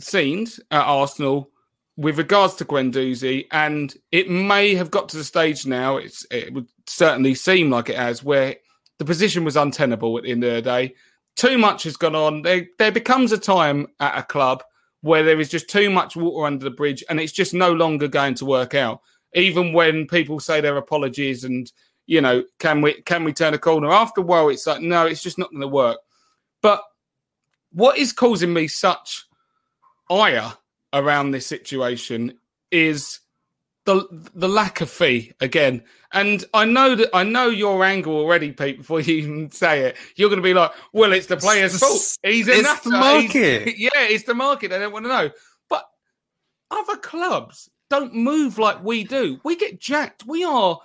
scenes 0.00 0.60
at 0.70 0.84
Arsenal 0.84 1.50
with 1.96 2.18
regards 2.18 2.54
to 2.56 2.64
Guendouzi, 2.64 3.46
and 3.50 3.94
it 4.10 4.30
may 4.30 4.74
have 4.74 4.90
got 4.90 5.08
to 5.10 5.16
the 5.16 5.24
stage 5.24 5.66
now. 5.66 5.98
It's 5.98 6.26
it 6.30 6.52
would 6.52 6.68
certainly 6.86 7.34
seem 7.34 7.70
like 7.70 7.88
it 7.88 7.96
has 7.96 8.24
where 8.24 8.56
the 8.98 9.04
position 9.04 9.44
was 9.44 9.56
untenable 9.56 10.16
at 10.16 10.24
the 10.24 10.30
end 10.30 10.44
of 10.44 10.54
the 10.54 10.62
day. 10.62 10.94
Too 11.36 11.58
much 11.58 11.82
has 11.84 11.96
gone 11.96 12.14
on. 12.14 12.42
There, 12.42 12.66
there 12.78 12.92
becomes 12.92 13.32
a 13.32 13.38
time 13.38 13.88
at 14.00 14.18
a 14.18 14.22
club 14.22 14.62
where 15.00 15.24
there 15.24 15.40
is 15.40 15.48
just 15.48 15.68
too 15.68 15.90
much 15.90 16.14
water 16.14 16.46
under 16.46 16.64
the 16.64 16.70
bridge 16.70 17.02
and 17.08 17.18
it's 17.18 17.32
just 17.32 17.54
no 17.54 17.72
longer 17.72 18.06
going 18.06 18.34
to 18.34 18.44
work 18.44 18.74
out. 18.74 19.00
Even 19.34 19.72
when 19.72 20.06
people 20.06 20.38
say 20.38 20.60
their 20.60 20.76
apologies 20.76 21.42
and, 21.42 21.72
you 22.06 22.20
know, 22.20 22.44
can 22.58 22.80
we 22.80 23.00
can 23.02 23.24
we 23.24 23.32
turn 23.32 23.54
a 23.54 23.58
corner? 23.58 23.90
After 23.90 24.20
a 24.20 24.24
while, 24.24 24.50
it's 24.50 24.66
like, 24.66 24.82
no, 24.82 25.06
it's 25.06 25.22
just 25.22 25.38
not 25.38 25.50
going 25.50 25.62
to 25.62 25.68
work. 25.68 25.98
But 26.60 26.82
what 27.72 27.98
is 27.98 28.12
causing 28.12 28.52
me 28.52 28.68
such 28.68 29.24
ire 30.10 30.52
around 30.92 31.30
this 31.30 31.46
situation 31.46 32.38
is 32.70 33.20
the 33.84 34.06
the 34.34 34.48
lack 34.48 34.80
of 34.80 34.90
fee 34.90 35.32
again. 35.40 35.82
And 36.12 36.44
I 36.54 36.64
know 36.64 36.94
that 36.94 37.10
I 37.14 37.24
know 37.24 37.48
your 37.48 37.84
angle 37.84 38.14
already, 38.14 38.52
Pete. 38.52 38.78
Before 38.78 39.00
you 39.00 39.14
even 39.14 39.50
say 39.50 39.80
it, 39.80 39.96
you're 40.16 40.28
going 40.28 40.40
to 40.40 40.42
be 40.42 40.54
like, 40.54 40.72
"Well, 40.92 41.12
it's 41.12 41.26
the 41.26 41.36
player's 41.36 41.78
fault. 41.78 42.18
He's 42.22 42.48
it's 42.48 42.80
the 42.80 42.90
market. 42.90 43.68
He's, 43.68 43.78
yeah, 43.94 44.02
it's 44.02 44.24
the 44.24 44.34
market. 44.34 44.68
They 44.68 44.78
don't 44.78 44.92
want 44.92 45.04
to 45.04 45.08
know." 45.08 45.30
But 45.68 45.88
other 46.70 46.96
clubs 46.96 47.70
don't 47.90 48.14
move 48.14 48.58
like 48.58 48.82
we 48.84 49.04
do. 49.04 49.40
We 49.44 49.56
get 49.56 49.80
jacked. 49.80 50.26
We 50.26 50.44
are 50.44 50.78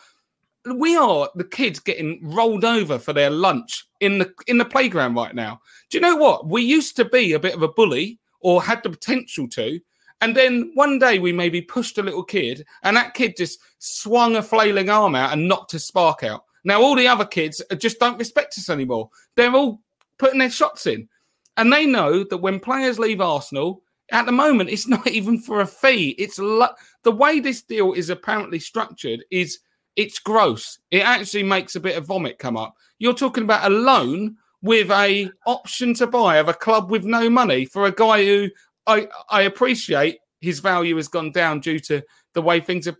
we 0.66 0.95
are 0.95 1.30
the 1.36 1.43
kids 1.43 1.80
getting 1.80 2.20
rolled 2.22 2.66
over 2.66 2.99
for 2.99 3.14
their 3.14 3.30
lunch 3.30 3.86
in 3.99 4.18
the 4.20 4.34
in 4.47 4.58
the 4.58 4.66
playground 4.66 5.16
right 5.16 5.36
now. 5.36 5.62
Do 5.89 5.97
you 5.97 6.01
know 6.01 6.16
what? 6.16 6.47
We 6.47 6.64
used 6.64 6.95
to 6.97 7.05
be 7.05 7.34
a 7.34 7.39
bit 7.39 7.55
of 7.55 7.62
a 7.62 7.68
bully 7.68 8.20
or 8.39 8.62
had 8.62 8.84
the 8.84 8.89
potential 8.89 9.47
to, 9.49 9.80
and 10.22 10.36
then 10.36 10.72
one 10.74 10.99
day 10.99 11.20
we 11.20 11.32
maybe 11.32 11.61
pushed 11.61 11.97
a 11.97 12.03
little 12.03 12.24
kid, 12.24 12.65
and 12.84 12.97
that 12.97 13.13
kid 13.13 13.36
just 13.38 13.59
swung 13.80 14.36
a 14.36 14.41
flailing 14.41 14.89
arm 14.89 15.15
out 15.15 15.34
and 15.34 15.47
knocked 15.47 15.74
a 15.74 15.80
spark 15.80 16.24
out. 16.24 16.43
Now 16.63 16.82
all 16.82 16.95
the 16.95 17.07
other 17.07 17.26
kids 17.26 17.61
just 17.78 17.99
don't 17.99 18.20
respect 18.20 18.57
us 18.57 18.70
anymore. 18.70 19.09
They're 19.36 19.55
all 19.55 19.82
putting 20.18 20.39
their 20.39 20.49
shots 20.49 20.88
in, 20.88 21.07
and 21.55 21.72
they 21.72 21.86
know 21.86 22.24
that 22.24 22.38
when 22.38 22.59
players 22.59 22.99
leave 22.99 23.22
Arsenal, 23.22 23.84
at 24.11 24.26
the 24.26 24.32
moment 24.32 24.70
it's 24.70 24.88
not 24.88 25.07
even 25.07 25.39
for 25.39 25.61
a 25.61 25.68
fee. 25.68 26.15
It's 26.18 26.39
lo- 26.39 26.76
the 27.03 27.11
way 27.11 27.39
this 27.39 27.61
deal 27.61 27.93
is 27.93 28.09
apparently 28.09 28.59
structured 28.59 29.24
is 29.32 29.59
it's 29.95 30.20
gross. 30.20 30.80
It 30.91 31.03
actually 31.03 31.43
makes 31.43 31.76
a 31.76 31.80
bit 31.80 31.97
of 31.97 32.05
vomit 32.05 32.38
come 32.39 32.57
up. 32.57 32.76
You're 32.99 33.13
talking 33.13 33.43
about 33.43 33.70
a 33.70 33.74
loan 33.74 34.38
with 34.61 34.89
a 34.91 35.30
option 35.45 35.93
to 35.95 36.07
buy 36.07 36.38
of 36.38 36.47
a 36.47 36.53
club 36.53 36.89
with 36.89 37.03
no 37.03 37.30
money 37.30 37.65
for 37.65 37.86
a 37.86 37.91
guy 37.91 38.26
who 38.26 38.49
I 38.88 39.08
I 39.30 39.42
appreciate 39.44 40.20
his 40.42 40.60
value 40.60 40.96
has 40.96 41.08
gone 41.08 41.32
down 41.32 41.60
due 41.60 41.80
to 41.80 42.02
the 42.34 42.42
way 42.42 42.60
things 42.60 42.86
have 42.86 42.98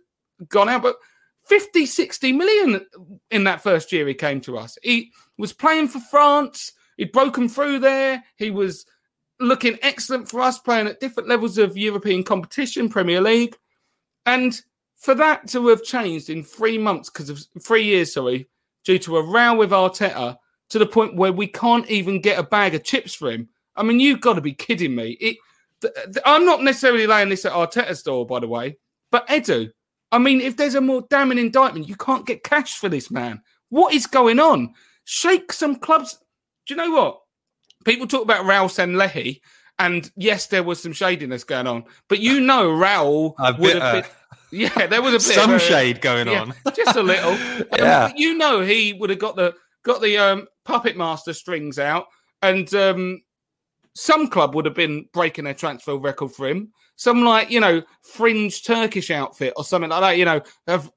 gone 0.48 0.68
out, 0.68 0.82
but 0.82 0.96
50, 1.46 1.86
60 1.86 2.32
million 2.32 2.86
in 3.30 3.44
that 3.44 3.62
first 3.62 3.90
year 3.90 4.06
he 4.06 4.14
came 4.14 4.40
to 4.42 4.58
us. 4.58 4.76
He 4.82 5.12
was 5.38 5.52
playing 5.52 5.88
for 5.88 6.00
France. 6.00 6.72
He'd 6.96 7.12
broken 7.12 7.48
through 7.48 7.78
there. 7.78 8.22
He 8.36 8.50
was 8.50 8.84
looking 9.40 9.78
excellent 9.82 10.28
for 10.28 10.40
us, 10.40 10.58
playing 10.58 10.88
at 10.88 11.00
different 11.00 11.28
levels 11.28 11.58
of 11.58 11.76
European 11.76 12.22
competition, 12.22 12.88
Premier 12.88 13.20
League. 13.20 13.56
And 14.26 14.60
for 14.96 15.14
that 15.14 15.48
to 15.48 15.68
have 15.68 15.84
changed 15.84 16.28
in 16.28 16.42
three 16.42 16.76
months, 16.76 17.08
because 17.08 17.30
of 17.30 17.40
three 17.62 17.84
years, 17.84 18.12
sorry, 18.12 18.48
due 18.84 18.98
to 18.98 19.16
a 19.16 19.22
row 19.22 19.54
with 19.54 19.70
Arteta, 19.70 20.36
to 20.70 20.78
the 20.78 20.86
point 20.86 21.16
where 21.16 21.32
we 21.32 21.46
can't 21.46 21.88
even 21.88 22.20
get 22.20 22.38
a 22.38 22.42
bag 22.42 22.74
of 22.74 22.84
chips 22.84 23.14
for 23.14 23.30
him. 23.30 23.48
I 23.76 23.84
mean, 23.84 24.00
you've 24.00 24.20
got 24.20 24.34
to 24.34 24.40
be 24.40 24.52
kidding 24.52 24.94
me. 24.94 25.12
It, 25.20 25.38
I'm 26.24 26.44
not 26.44 26.62
necessarily 26.62 27.06
laying 27.06 27.28
this 27.28 27.44
at 27.44 27.52
Arteta's 27.52 28.02
door, 28.02 28.26
by 28.26 28.40
the 28.40 28.48
way, 28.48 28.78
but 29.10 29.26
Edu. 29.28 29.70
I 30.10 30.18
mean, 30.18 30.40
if 30.40 30.56
there's 30.56 30.74
a 30.74 30.80
more 30.80 31.04
damning 31.10 31.38
indictment, 31.38 31.88
you 31.88 31.96
can't 31.96 32.26
get 32.26 32.42
cash 32.42 32.78
for 32.78 32.88
this 32.88 33.10
man. 33.10 33.42
What 33.68 33.92
is 33.94 34.06
going 34.06 34.40
on? 34.40 34.72
Shake 35.04 35.52
some 35.52 35.76
clubs. 35.76 36.18
Do 36.66 36.74
you 36.74 36.76
know 36.76 36.90
what? 36.90 37.20
People 37.84 38.06
talk 38.06 38.22
about 38.22 38.46
Raul 38.46 38.68
Sanllehi, 38.68 39.40
and 39.78 40.10
yes, 40.16 40.46
there 40.46 40.62
was 40.62 40.82
some 40.82 40.92
shadiness 40.92 41.44
going 41.44 41.66
on, 41.66 41.84
but 42.08 42.18
you 42.20 42.40
know, 42.40 42.70
Raul 42.70 43.34
would 43.58 43.80
have. 43.80 44.04
Been, 44.04 44.12
yeah, 44.50 44.86
there 44.86 45.02
was 45.02 45.12
a 45.12 45.28
bit 45.28 45.34
some 45.34 45.58
shade 45.58 46.00
going 46.00 46.26
yeah, 46.26 46.40
on, 46.40 46.54
just 46.74 46.96
a 46.96 47.02
little. 47.02 47.36
yeah, 47.76 48.04
um, 48.04 48.12
you 48.16 48.36
know, 48.36 48.60
he 48.60 48.94
would 48.94 49.10
have 49.10 49.18
got 49.18 49.36
the 49.36 49.54
got 49.84 50.02
the 50.02 50.18
um, 50.18 50.46
puppet 50.64 50.96
master 50.96 51.32
strings 51.32 51.78
out, 51.78 52.06
and 52.42 52.72
um, 52.74 53.20
some 53.98 54.28
club 54.28 54.54
would 54.54 54.64
have 54.64 54.76
been 54.76 55.08
breaking 55.12 55.44
their 55.44 55.54
transfer 55.54 55.96
record 55.96 56.30
for 56.30 56.46
him. 56.46 56.72
Some 56.94 57.24
like 57.24 57.50
you 57.50 57.58
know 57.58 57.82
fringe 58.00 58.62
Turkish 58.62 59.10
outfit 59.10 59.52
or 59.56 59.64
something 59.64 59.90
like 59.90 60.00
that. 60.00 60.18
You 60.18 60.24
know 60.24 60.40
have 60.68 60.90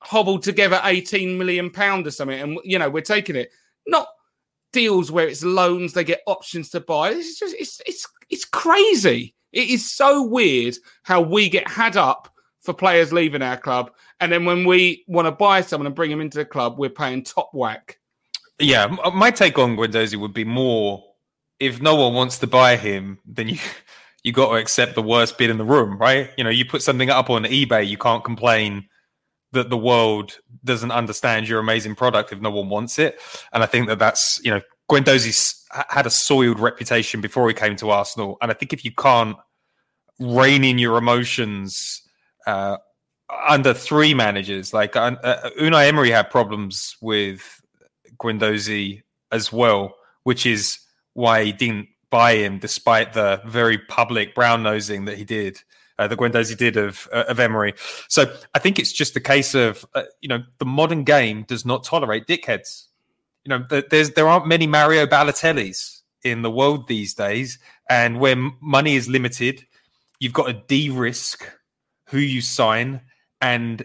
hobbled 0.00 0.44
together 0.44 0.80
eighteen 0.84 1.36
million 1.36 1.70
pound 1.70 2.06
or 2.06 2.12
something, 2.12 2.40
and 2.40 2.58
you 2.62 2.78
know 2.78 2.88
we're 2.88 3.02
taking 3.02 3.34
it. 3.34 3.50
Not 3.88 4.06
deals 4.72 5.10
where 5.10 5.26
it's 5.26 5.42
loans; 5.42 5.92
they 5.92 6.04
get 6.04 6.22
options 6.26 6.70
to 6.70 6.80
buy. 6.80 7.10
It's 7.10 7.38
just 7.38 7.56
it's 7.58 7.82
it's 7.84 8.06
it's 8.28 8.44
crazy. 8.44 9.34
It 9.52 9.68
is 9.68 9.90
so 9.90 10.22
weird 10.22 10.76
how 11.02 11.20
we 11.20 11.48
get 11.48 11.66
had 11.66 11.96
up 11.96 12.32
for 12.60 12.72
players 12.72 13.12
leaving 13.12 13.42
our 13.42 13.56
club, 13.56 13.90
and 14.20 14.30
then 14.30 14.44
when 14.44 14.64
we 14.64 15.04
want 15.08 15.26
to 15.26 15.32
buy 15.32 15.62
someone 15.62 15.86
and 15.88 15.96
bring 15.96 16.10
them 16.10 16.20
into 16.20 16.38
the 16.38 16.44
club, 16.44 16.78
we're 16.78 16.90
paying 16.90 17.24
top 17.24 17.50
whack. 17.52 17.98
Yeah, 18.60 18.96
uh, 19.02 19.10
my 19.10 19.32
take 19.32 19.58
on 19.58 19.76
Guendouzi 19.76 20.16
would 20.16 20.34
be 20.34 20.44
more 20.44 21.09
if 21.60 21.80
no 21.80 21.94
one 21.94 22.14
wants 22.14 22.38
to 22.38 22.46
buy 22.46 22.76
him, 22.76 23.18
then 23.24 23.48
you 23.48 23.58
you 24.24 24.32
got 24.32 24.50
to 24.50 24.56
accept 24.56 24.94
the 24.94 25.02
worst 25.02 25.38
bid 25.38 25.48
in 25.48 25.58
the 25.58 25.64
room, 25.64 25.96
right? 25.96 26.30
You 26.36 26.44
know, 26.44 26.50
you 26.50 26.64
put 26.64 26.82
something 26.82 27.08
up 27.08 27.30
on 27.30 27.44
eBay, 27.44 27.86
you 27.86 27.96
can't 27.96 28.24
complain 28.24 28.86
that 29.52 29.70
the 29.70 29.76
world 29.76 30.38
doesn't 30.62 30.90
understand 30.90 31.48
your 31.48 31.58
amazing 31.58 31.94
product 31.94 32.30
if 32.32 32.40
no 32.40 32.50
one 32.50 32.68
wants 32.68 32.98
it. 32.98 33.18
And 33.52 33.62
I 33.62 33.66
think 33.66 33.88
that 33.88 33.98
that's 33.98 34.40
you 34.44 34.50
know, 34.50 34.60
Guendouzi 34.90 35.54
had 35.88 36.06
a 36.06 36.10
soiled 36.10 36.58
reputation 36.58 37.20
before 37.20 37.48
he 37.48 37.54
came 37.54 37.76
to 37.76 37.90
Arsenal, 37.90 38.38
and 38.40 38.50
I 38.50 38.54
think 38.54 38.72
if 38.72 38.84
you 38.84 38.92
can't 38.92 39.36
rein 40.18 40.64
in 40.64 40.78
your 40.78 40.98
emotions 40.98 42.02
uh, 42.46 42.76
under 43.48 43.72
three 43.72 44.14
managers, 44.14 44.72
like 44.74 44.96
uh, 44.96 45.16
uh 45.22 45.50
Unai 45.60 45.88
Emery 45.88 46.10
had 46.10 46.30
problems 46.30 46.96
with 47.00 47.60
Guendouzi 48.18 49.02
as 49.32 49.52
well, 49.52 49.94
which 50.24 50.44
is 50.44 50.78
why 51.14 51.44
he 51.44 51.52
didn't 51.52 51.88
buy 52.10 52.34
him 52.34 52.58
despite 52.58 53.12
the 53.12 53.40
very 53.46 53.78
public 53.78 54.34
brown 54.34 54.62
nosing 54.62 55.04
that 55.04 55.16
he 55.16 55.24
did 55.24 55.60
uh, 56.00 56.08
that 56.08 56.18
Guendouzi 56.18 56.56
did 56.56 56.78
of 56.78 57.06
uh, 57.12 57.24
of 57.28 57.38
Emery. 57.38 57.74
So 58.08 58.34
I 58.54 58.58
think 58.58 58.78
it's 58.78 58.90
just 58.90 59.14
a 59.16 59.20
case 59.20 59.54
of 59.54 59.84
uh, 59.94 60.04
you 60.22 60.28
know 60.28 60.42
the 60.58 60.64
modern 60.64 61.04
game 61.04 61.42
does 61.42 61.66
not 61.66 61.84
tolerate 61.84 62.26
dickheads. 62.26 62.86
You 63.44 63.50
know, 63.50 63.64
th- 63.68 63.86
there's 63.90 64.10
there 64.12 64.26
aren't 64.26 64.46
many 64.46 64.66
Mario 64.66 65.06
Balotellis 65.06 66.00
in 66.24 66.40
the 66.40 66.50
world 66.50 66.88
these 66.88 67.12
days, 67.12 67.58
and 67.88 68.18
where 68.18 68.36
money 68.62 68.96
is 68.96 69.10
limited, 69.10 69.66
you've 70.18 70.32
got 70.32 70.46
to 70.46 70.54
de-risk 70.54 71.46
who 72.06 72.18
you 72.18 72.40
sign 72.40 73.02
and 73.42 73.84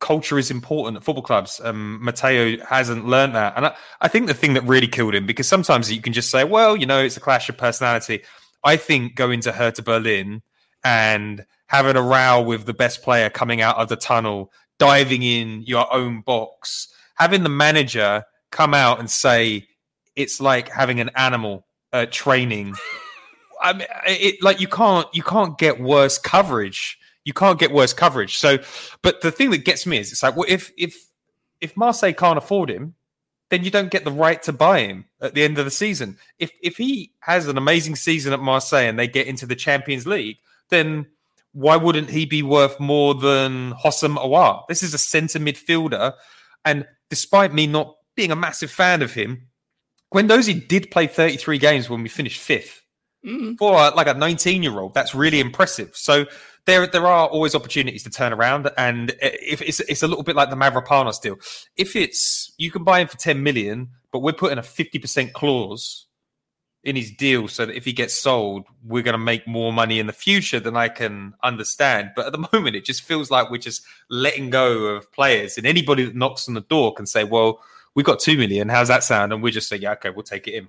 culture 0.00 0.38
is 0.38 0.50
important 0.50 0.96
at 0.96 1.02
football 1.02 1.22
clubs. 1.22 1.60
Um, 1.62 2.02
Matteo 2.02 2.56
hasn't 2.64 3.06
learned 3.06 3.34
that. 3.34 3.54
And 3.56 3.66
I, 3.66 3.76
I, 4.00 4.08
think 4.08 4.26
the 4.26 4.34
thing 4.34 4.54
that 4.54 4.64
really 4.64 4.86
killed 4.86 5.14
him, 5.14 5.26
because 5.26 5.48
sometimes 5.48 5.90
you 5.90 6.00
can 6.00 6.12
just 6.12 6.30
say, 6.30 6.44
well, 6.44 6.76
you 6.76 6.86
know, 6.86 7.02
it's 7.02 7.16
a 7.16 7.20
clash 7.20 7.48
of 7.48 7.56
personality. 7.56 8.22
I 8.64 8.76
think 8.76 9.14
going 9.14 9.40
to 9.40 9.52
Hertha 9.52 9.82
Berlin 9.82 10.42
and 10.84 11.44
having 11.66 11.96
a 11.96 12.02
row 12.02 12.40
with 12.40 12.66
the 12.66 12.74
best 12.74 13.02
player 13.02 13.28
coming 13.28 13.60
out 13.60 13.76
of 13.76 13.88
the 13.88 13.96
tunnel, 13.96 14.52
diving 14.78 15.22
in 15.22 15.62
your 15.62 15.92
own 15.92 16.20
box, 16.20 16.88
having 17.14 17.42
the 17.42 17.48
manager 17.48 18.24
come 18.50 18.74
out 18.74 19.00
and 19.00 19.10
say, 19.10 19.66
it's 20.16 20.40
like 20.40 20.68
having 20.68 21.00
an 21.00 21.10
animal 21.16 21.66
uh, 21.92 22.06
training. 22.10 22.74
I 23.60 23.72
mean, 23.72 23.88
it 24.06 24.40
like 24.40 24.60
you 24.60 24.68
can't 24.68 25.08
you 25.12 25.24
can't 25.24 25.58
get 25.58 25.80
worse 25.80 26.16
coverage 26.16 26.96
you 27.28 27.34
can't 27.34 27.58
get 27.58 27.72
worse 27.72 27.92
coverage. 27.92 28.38
So, 28.38 28.56
but 29.02 29.20
the 29.20 29.30
thing 29.30 29.50
that 29.50 29.66
gets 29.66 29.84
me 29.84 29.98
is 29.98 30.10
it's 30.10 30.22
like, 30.22 30.34
well, 30.34 30.46
if 30.48 30.72
if 30.78 30.96
if 31.60 31.76
Marseille 31.76 32.14
can't 32.14 32.38
afford 32.38 32.70
him, 32.70 32.94
then 33.50 33.64
you 33.64 33.70
don't 33.70 33.90
get 33.90 34.04
the 34.04 34.10
right 34.10 34.42
to 34.44 34.52
buy 34.52 34.80
him 34.80 35.04
at 35.20 35.34
the 35.34 35.44
end 35.44 35.58
of 35.58 35.66
the 35.66 35.70
season. 35.70 36.16
If 36.38 36.50
if 36.62 36.78
he 36.78 37.12
has 37.20 37.46
an 37.46 37.58
amazing 37.58 37.96
season 37.96 38.32
at 38.32 38.40
Marseille 38.40 38.88
and 38.88 38.98
they 38.98 39.06
get 39.06 39.26
into 39.26 39.44
the 39.44 39.54
Champions 39.54 40.06
League, 40.06 40.38
then 40.70 41.04
why 41.52 41.76
wouldn't 41.76 42.08
he 42.08 42.24
be 42.24 42.42
worth 42.42 42.80
more 42.80 43.14
than 43.14 43.74
Houssem 43.74 44.16
Aouar? 44.16 44.66
This 44.66 44.82
is 44.82 44.94
a 44.94 44.98
centre 44.98 45.38
midfielder, 45.38 46.14
and 46.64 46.86
despite 47.10 47.52
me 47.52 47.66
not 47.66 47.94
being 48.16 48.32
a 48.32 48.36
massive 48.36 48.70
fan 48.70 49.02
of 49.02 49.12
him, 49.12 49.48
Guendouzi 50.14 50.66
did 50.66 50.90
play 50.90 51.06
33 51.06 51.58
games 51.58 51.90
when 51.90 52.02
we 52.02 52.08
finished 52.08 52.40
fifth. 52.40 52.80
Mm-hmm. 53.26 53.54
For 53.56 53.72
like 53.72 54.06
a 54.06 54.14
19 54.14 54.62
year 54.62 54.78
old, 54.78 54.94
that's 54.94 55.14
really 55.14 55.40
impressive. 55.40 55.90
So 55.94 56.24
there 56.68 56.86
there 56.86 57.06
are 57.06 57.26
always 57.26 57.54
opportunities 57.54 58.02
to 58.02 58.10
turn 58.10 58.32
around, 58.32 58.70
and 58.76 59.16
if 59.22 59.62
it's 59.62 59.80
it's 59.80 60.02
a 60.02 60.06
little 60.06 60.22
bit 60.22 60.36
like 60.36 60.50
the 60.50 60.56
Mavropanos 60.56 61.20
deal. 61.20 61.36
If 61.76 61.96
it's 61.96 62.52
you 62.58 62.70
can 62.70 62.84
buy 62.84 63.00
him 63.00 63.08
for 63.08 63.16
ten 63.16 63.42
million, 63.42 63.88
but 64.12 64.20
we're 64.20 64.34
putting 64.34 64.58
a 64.58 64.62
fifty 64.62 64.98
percent 64.98 65.32
clause 65.32 66.06
in 66.84 66.94
his 66.94 67.10
deal 67.10 67.48
so 67.48 67.66
that 67.66 67.74
if 67.74 67.86
he 67.86 67.92
gets 67.92 68.14
sold, 68.14 68.66
we're 68.84 69.02
going 69.02 69.14
to 69.14 69.18
make 69.18 69.48
more 69.48 69.72
money 69.72 69.98
in 69.98 70.06
the 70.06 70.12
future 70.12 70.60
than 70.60 70.76
I 70.76 70.88
can 70.88 71.34
understand. 71.42 72.12
But 72.14 72.26
at 72.26 72.32
the 72.32 72.48
moment, 72.52 72.76
it 72.76 72.84
just 72.84 73.02
feels 73.02 73.30
like 73.30 73.50
we're 73.50 73.58
just 73.58 73.82
letting 74.10 74.50
go 74.50 74.88
of 74.88 75.10
players, 75.10 75.56
and 75.56 75.66
anybody 75.66 76.04
that 76.04 76.14
knocks 76.14 76.48
on 76.48 76.54
the 76.54 76.60
door 76.60 76.92
can 76.92 77.06
say, 77.06 77.24
"Well, 77.24 77.62
we 77.94 78.02
got 78.02 78.20
two 78.20 78.36
million. 78.36 78.68
How's 78.68 78.88
that 78.88 79.04
sound?" 79.04 79.32
And 79.32 79.42
we 79.42 79.50
just 79.50 79.70
say, 79.70 79.76
"Yeah, 79.76 79.92
okay, 79.92 80.10
we'll 80.10 80.22
take 80.22 80.46
it 80.46 80.52
in." 80.52 80.68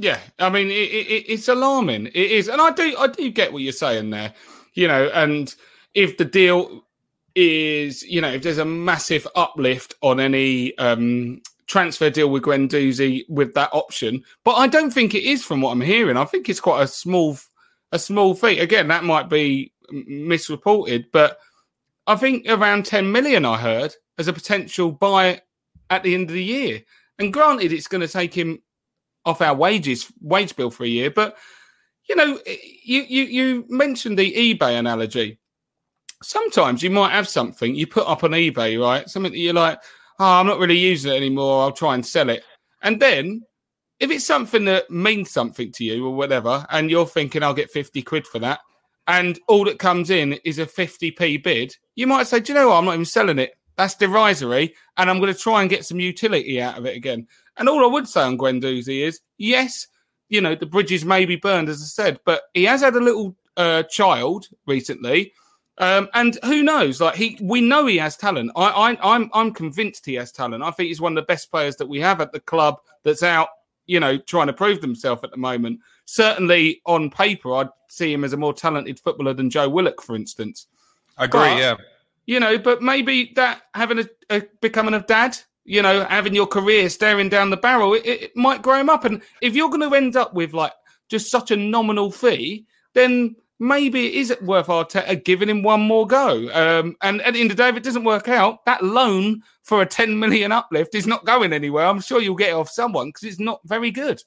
Yeah, 0.00 0.18
I 0.40 0.48
mean, 0.48 0.68
it, 0.68 0.90
it, 0.90 1.24
it's 1.28 1.48
alarming. 1.48 2.06
It 2.06 2.16
is, 2.16 2.48
and 2.48 2.60
I 2.60 2.70
do, 2.72 2.96
I 2.98 3.08
do 3.08 3.30
get 3.30 3.52
what 3.52 3.62
you're 3.62 3.72
saying 3.72 4.10
there 4.10 4.32
you 4.78 4.86
know, 4.86 5.10
and 5.12 5.56
if 5.94 6.18
the 6.18 6.24
deal 6.24 6.84
is, 7.34 8.04
you 8.04 8.20
know, 8.20 8.30
if 8.30 8.42
there's 8.42 8.58
a 8.58 8.64
massive 8.64 9.26
uplift 9.34 9.94
on 10.02 10.20
any 10.20 10.78
um, 10.78 11.42
transfer 11.66 12.08
deal 12.10 12.30
with 12.30 12.44
Guendouzi 12.44 13.28
with 13.28 13.54
that 13.54 13.70
option, 13.72 14.22
but 14.44 14.52
I 14.52 14.68
don't 14.68 14.92
think 14.92 15.16
it 15.16 15.24
is 15.24 15.44
from 15.44 15.62
what 15.62 15.72
I'm 15.72 15.80
hearing. 15.80 16.16
I 16.16 16.24
think 16.26 16.48
it's 16.48 16.60
quite 16.60 16.80
a 16.80 16.86
small, 16.86 17.36
a 17.90 17.98
small 17.98 18.36
fee. 18.36 18.60
Again, 18.60 18.86
that 18.86 19.02
might 19.02 19.28
be 19.28 19.72
misreported, 19.90 21.06
but 21.10 21.40
I 22.06 22.14
think 22.14 22.46
around 22.48 22.86
10 22.86 23.10
million 23.10 23.44
I 23.44 23.58
heard 23.58 23.96
as 24.16 24.28
a 24.28 24.32
potential 24.32 24.92
buy 24.92 25.42
at 25.90 26.04
the 26.04 26.14
end 26.14 26.30
of 26.30 26.34
the 26.34 26.44
year. 26.44 26.82
And 27.18 27.32
granted, 27.32 27.72
it's 27.72 27.88
going 27.88 28.02
to 28.02 28.12
take 28.12 28.32
him 28.32 28.62
off 29.24 29.42
our 29.42 29.56
wages, 29.56 30.12
wage 30.20 30.54
bill 30.54 30.70
for 30.70 30.84
a 30.84 30.88
year, 30.88 31.10
but 31.10 31.36
you 32.08 32.16
know, 32.16 32.38
eh, 32.46 32.56
you, 32.82 33.02
you, 33.02 33.24
you 33.24 33.64
mentioned 33.68 34.18
the 34.18 34.32
eBay 34.32 34.78
analogy. 34.78 35.38
Sometimes 36.22 36.82
you 36.82 36.90
might 36.90 37.12
have 37.12 37.28
something 37.28 37.74
you 37.74 37.86
put 37.86 38.08
up 38.08 38.24
on 38.24 38.30
eBay, 38.30 38.80
right? 38.80 39.08
Something 39.08 39.32
that 39.32 39.38
you're 39.38 39.54
like, 39.54 39.78
oh, 40.18 40.24
I'm 40.24 40.46
not 40.46 40.58
really 40.58 40.78
using 40.78 41.12
it 41.12 41.16
anymore. 41.16 41.62
I'll 41.62 41.72
try 41.72 41.94
and 41.94 42.04
sell 42.04 42.28
it. 42.28 42.42
And 42.82 43.00
then 43.00 43.42
if 44.00 44.10
it's 44.10 44.24
something 44.24 44.64
that 44.64 44.90
means 44.90 45.30
something 45.30 45.72
to 45.72 45.84
you 45.84 46.06
or 46.06 46.14
whatever, 46.14 46.66
and 46.70 46.90
you're 46.90 47.06
thinking, 47.06 47.42
I'll 47.42 47.54
get 47.54 47.70
50 47.70 48.02
quid 48.02 48.26
for 48.26 48.38
that, 48.40 48.60
and 49.06 49.38
all 49.48 49.64
that 49.64 49.78
comes 49.78 50.10
in 50.10 50.34
is 50.44 50.58
a 50.58 50.66
50p 50.66 51.42
bid, 51.42 51.74
you 51.96 52.06
might 52.06 52.26
say, 52.26 52.40
Do 52.40 52.52
you 52.52 52.58
know 52.58 52.68
what? 52.68 52.76
I'm 52.76 52.84
not 52.84 52.94
even 52.94 53.04
selling 53.04 53.38
it. 53.38 53.54
That's 53.76 53.94
derisory. 53.94 54.74
And 54.96 55.08
I'm 55.08 55.20
going 55.20 55.32
to 55.32 55.38
try 55.38 55.62
and 55.62 55.70
get 55.70 55.86
some 55.86 56.00
utility 56.00 56.60
out 56.60 56.78
of 56.78 56.84
it 56.84 56.96
again. 56.96 57.26
And 57.56 57.68
all 57.68 57.84
I 57.84 57.88
would 57.88 58.08
say 58.08 58.22
on 58.22 58.36
Guendouzi 58.36 59.04
is, 59.04 59.20
yes, 59.38 59.86
you 60.28 60.40
know, 60.40 60.54
the 60.54 60.66
bridges 60.66 61.04
may 61.04 61.24
be 61.24 61.36
burned, 61.36 61.68
as 61.68 61.82
I 61.82 61.86
said, 61.86 62.20
but 62.24 62.42
he 62.54 62.64
has 62.64 62.80
had 62.80 62.94
a 62.94 63.00
little 63.00 63.36
uh, 63.56 63.82
child 63.84 64.48
recently. 64.66 65.32
Um, 65.78 66.08
and 66.12 66.36
who 66.44 66.62
knows? 66.62 67.00
Like 67.00 67.14
he, 67.14 67.38
we 67.40 67.60
know 67.60 67.86
he 67.86 67.98
has 67.98 68.16
talent. 68.16 68.50
I, 68.56 68.66
I, 68.68 69.14
I'm, 69.14 69.30
I'm 69.32 69.52
convinced 69.52 70.04
he 70.04 70.14
has 70.14 70.32
talent. 70.32 70.64
I 70.64 70.72
think 70.72 70.88
he's 70.88 71.00
one 71.00 71.12
of 71.12 71.22
the 71.22 71.26
best 71.26 71.50
players 71.50 71.76
that 71.76 71.86
we 71.86 72.00
have 72.00 72.20
at 72.20 72.32
the 72.32 72.40
club. 72.40 72.80
That's 73.04 73.22
out, 73.22 73.48
you 73.86 74.00
know, 74.00 74.18
trying 74.18 74.48
to 74.48 74.52
prove 74.52 74.82
himself 74.82 75.22
at 75.22 75.30
the 75.30 75.36
moment. 75.36 75.78
Certainly 76.04 76.82
on 76.84 77.10
paper, 77.10 77.54
I'd 77.54 77.68
see 77.88 78.12
him 78.12 78.24
as 78.24 78.32
a 78.32 78.36
more 78.36 78.52
talented 78.52 78.98
footballer 78.98 79.34
than 79.34 79.50
Joe 79.50 79.68
Willock, 79.68 80.02
for 80.02 80.16
instance. 80.16 80.66
I 81.16 81.26
agree. 81.26 81.40
But, 81.40 81.58
yeah. 81.58 81.76
You 82.26 82.40
know, 82.40 82.58
but 82.58 82.82
maybe 82.82 83.32
that 83.36 83.62
having 83.72 84.00
a, 84.00 84.08
a 84.30 84.42
becoming 84.60 84.94
a 84.94 85.00
dad 85.00 85.38
you 85.68 85.82
know, 85.82 86.04
having 86.04 86.34
your 86.34 86.46
career 86.46 86.88
staring 86.88 87.28
down 87.28 87.50
the 87.50 87.56
barrel, 87.56 87.92
it, 87.92 88.06
it 88.06 88.36
might 88.36 88.62
grow 88.62 88.80
him 88.80 88.88
up. 88.88 89.04
And 89.04 89.20
if 89.42 89.54
you're 89.54 89.68
going 89.68 89.88
to 89.88 89.94
end 89.94 90.16
up 90.16 90.32
with 90.32 90.54
like 90.54 90.72
just 91.10 91.30
such 91.30 91.50
a 91.50 91.56
nominal 91.56 92.10
fee, 92.10 92.64
then 92.94 93.36
maybe 93.60 94.06
it 94.06 94.14
isn't 94.14 94.42
worth 94.42 94.68
Arteta 94.68 95.22
giving 95.22 95.50
him 95.50 95.62
one 95.62 95.82
more 95.82 96.06
go. 96.06 96.48
Um, 96.54 96.96
and 97.02 97.20
at 97.20 97.34
the 97.34 97.40
end 97.42 97.50
of 97.50 97.58
the 97.58 97.62
day, 97.62 97.68
if 97.68 97.76
it 97.76 97.82
doesn't 97.82 98.04
work 98.04 98.28
out, 98.28 98.64
that 98.64 98.82
loan 98.82 99.42
for 99.62 99.82
a 99.82 99.86
10 99.86 100.18
million 100.18 100.52
uplift 100.52 100.94
is 100.94 101.06
not 101.06 101.26
going 101.26 101.52
anywhere. 101.52 101.84
I'm 101.84 102.00
sure 102.00 102.22
you'll 102.22 102.34
get 102.34 102.48
it 102.48 102.54
off 102.54 102.70
someone 102.70 103.08
because 103.08 103.24
it's 103.24 103.40
not 103.40 103.60
very 103.66 103.90
good. 103.90 104.22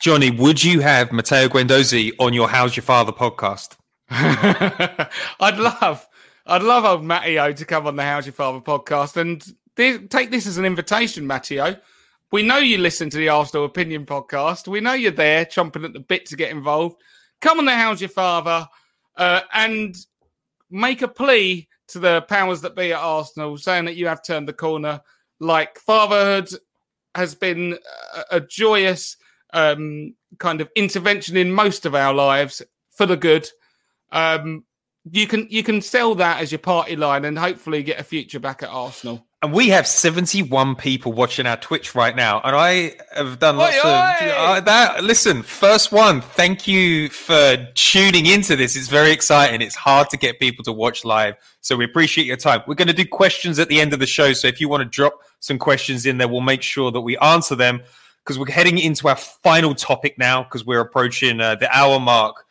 Johnny, 0.00 0.30
would 0.30 0.62
you 0.62 0.78
have 0.78 1.10
Matteo 1.10 1.48
Guendouzi 1.48 2.12
on 2.20 2.34
your 2.34 2.48
How's 2.48 2.76
Your 2.76 2.84
Father 2.84 3.12
podcast? 3.12 3.76
I'd 4.10 5.58
love, 5.58 6.06
I'd 6.46 6.62
love 6.62 6.84
old 6.84 7.04
Matteo 7.04 7.52
to 7.52 7.64
come 7.64 7.88
on 7.88 7.96
the 7.96 8.04
How's 8.04 8.26
Your 8.26 8.32
Father 8.32 8.60
podcast 8.60 9.16
and 9.16 9.44
take 9.76 10.30
this 10.30 10.46
as 10.46 10.58
an 10.58 10.64
invitation, 10.64 11.26
Matteo. 11.26 11.76
We 12.32 12.42
know 12.42 12.58
you 12.58 12.78
listen 12.78 13.10
to 13.10 13.16
the 13.16 13.28
Arsenal 13.28 13.64
Opinion 13.64 14.06
podcast. 14.06 14.66
We 14.66 14.80
know 14.80 14.94
you're 14.94 15.12
there, 15.12 15.44
chomping 15.44 15.84
at 15.84 15.92
the 15.92 16.00
bit 16.00 16.26
to 16.26 16.36
get 16.36 16.50
involved. 16.50 16.96
Come 17.40 17.58
on 17.58 17.64
the 17.64 17.74
How's 17.74 18.00
Your 18.00 18.10
Father 18.10 18.66
uh, 19.16 19.42
and 19.52 19.94
make 20.70 21.02
a 21.02 21.08
plea 21.08 21.68
to 21.88 21.98
the 21.98 22.22
powers 22.22 22.60
that 22.62 22.74
be 22.74 22.92
at 22.92 22.98
Arsenal, 22.98 23.56
saying 23.56 23.84
that 23.84 23.96
you 23.96 24.06
have 24.08 24.22
turned 24.22 24.48
the 24.48 24.52
corner. 24.52 25.00
Like 25.38 25.78
fatherhood 25.78 26.48
has 27.14 27.34
been 27.34 27.78
a, 28.16 28.36
a 28.36 28.40
joyous 28.40 29.16
um, 29.52 30.14
kind 30.38 30.60
of 30.60 30.70
intervention 30.74 31.36
in 31.36 31.52
most 31.52 31.86
of 31.86 31.94
our 31.94 32.12
lives 32.12 32.62
for 32.90 33.06
the 33.06 33.16
good. 33.16 33.48
Um, 34.10 34.64
you 35.10 35.26
can 35.26 35.46
you 35.50 35.62
can 35.62 35.82
sell 35.82 36.14
that 36.16 36.40
as 36.40 36.50
your 36.50 36.58
party 36.58 36.96
line 36.96 37.24
and 37.24 37.38
hopefully 37.38 37.82
get 37.82 38.00
a 38.00 38.04
future 38.04 38.40
back 38.40 38.62
at 38.62 38.70
Arsenal. 38.70 39.26
And 39.44 39.52
we 39.52 39.68
have 39.68 39.86
71 39.86 40.76
people 40.76 41.12
watching 41.12 41.44
our 41.44 41.58
Twitch 41.58 41.94
right 41.94 42.16
now. 42.16 42.40
And 42.42 42.56
I 42.56 42.94
have 43.14 43.38
done 43.40 43.58
lots 43.58 43.76
oi, 43.76 43.80
of 43.80 43.84
uh, 43.84 44.60
that. 44.60 45.04
Listen, 45.04 45.42
first 45.42 45.92
one, 45.92 46.22
thank 46.22 46.66
you 46.66 47.10
for 47.10 47.58
tuning 47.74 48.24
into 48.24 48.56
this. 48.56 48.74
It's 48.74 48.88
very 48.88 49.10
exciting. 49.10 49.60
It's 49.60 49.74
hard 49.74 50.08
to 50.08 50.16
get 50.16 50.40
people 50.40 50.64
to 50.64 50.72
watch 50.72 51.04
live. 51.04 51.34
So 51.60 51.76
we 51.76 51.84
appreciate 51.84 52.26
your 52.26 52.38
time. 52.38 52.62
We're 52.66 52.74
going 52.74 52.88
to 52.88 52.94
do 52.94 53.06
questions 53.06 53.58
at 53.58 53.68
the 53.68 53.82
end 53.82 53.92
of 53.92 53.98
the 53.98 54.06
show. 54.06 54.32
So 54.32 54.48
if 54.48 54.62
you 54.62 54.68
want 54.70 54.82
to 54.82 54.88
drop 54.88 55.12
some 55.40 55.58
questions 55.58 56.06
in 56.06 56.16
there, 56.16 56.26
we'll 56.26 56.40
make 56.40 56.62
sure 56.62 56.90
that 56.90 57.02
we 57.02 57.18
answer 57.18 57.54
them 57.54 57.82
because 58.24 58.38
we're 58.38 58.50
heading 58.50 58.78
into 58.78 59.08
our 59.08 59.16
final 59.16 59.74
topic 59.74 60.16
now 60.16 60.44
because 60.44 60.64
we're 60.64 60.80
approaching 60.80 61.42
uh, 61.42 61.56
the 61.56 61.68
hour 61.70 62.00
mark. 62.00 62.46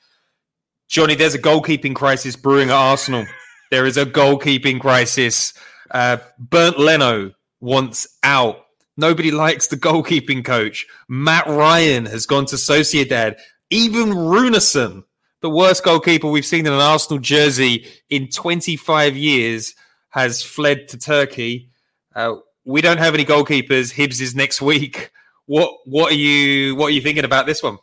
Johnny, 0.89 1.15
there's 1.15 1.33
a 1.33 1.39
goalkeeping 1.39 1.95
crisis 1.95 2.35
brewing 2.35 2.69
at 2.69 2.75
Arsenal. 2.75 3.25
There 3.71 3.87
is 3.87 3.97
a 3.97 4.05
goalkeeping 4.05 4.79
crisis. 4.79 5.55
Uh, 5.91 6.17
Bernd 6.39 6.77
Leno 6.77 7.31
wants 7.59 8.07
out. 8.23 8.65
Nobody 8.97 9.31
likes 9.31 9.67
the 9.67 9.77
goalkeeping 9.77 10.45
coach. 10.45 10.85
Matt 11.07 11.47
Ryan 11.47 12.05
has 12.05 12.25
gone 12.25 12.45
to 12.47 12.55
Sociedad. 12.55 13.39
Even 13.69 14.09
Runarsson, 14.09 15.03
the 15.41 15.49
worst 15.49 15.83
goalkeeper 15.83 16.29
we've 16.29 16.45
seen 16.45 16.67
in 16.67 16.73
an 16.73 16.79
Arsenal 16.79 17.19
jersey 17.19 17.87
in 18.09 18.29
25 18.29 19.17
years, 19.17 19.73
has 20.09 20.43
fled 20.43 20.87
to 20.89 20.97
Turkey. 20.97 21.71
Uh, 22.15 22.35
we 22.65 22.81
don't 22.81 22.99
have 22.99 23.15
any 23.15 23.25
goalkeepers. 23.25 23.93
Hibs 23.93 24.21
is 24.21 24.35
next 24.35 24.61
week. 24.61 25.11
What 25.45 25.71
what 25.85 26.11
are 26.11 26.15
you 26.15 26.75
what 26.75 26.87
are 26.87 26.91
you 26.91 27.01
thinking 27.01 27.25
about 27.25 27.45
this 27.45 27.61
one? 27.61 27.79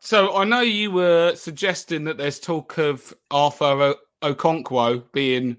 So 0.00 0.34
I 0.34 0.44
know 0.44 0.60
you 0.60 0.90
were 0.90 1.36
suggesting 1.36 2.04
that 2.04 2.18
there's 2.18 2.40
talk 2.40 2.78
of 2.78 3.14
Arthur 3.30 3.64
o- 3.64 3.96
Okonkwo 4.22 5.04
being 5.12 5.58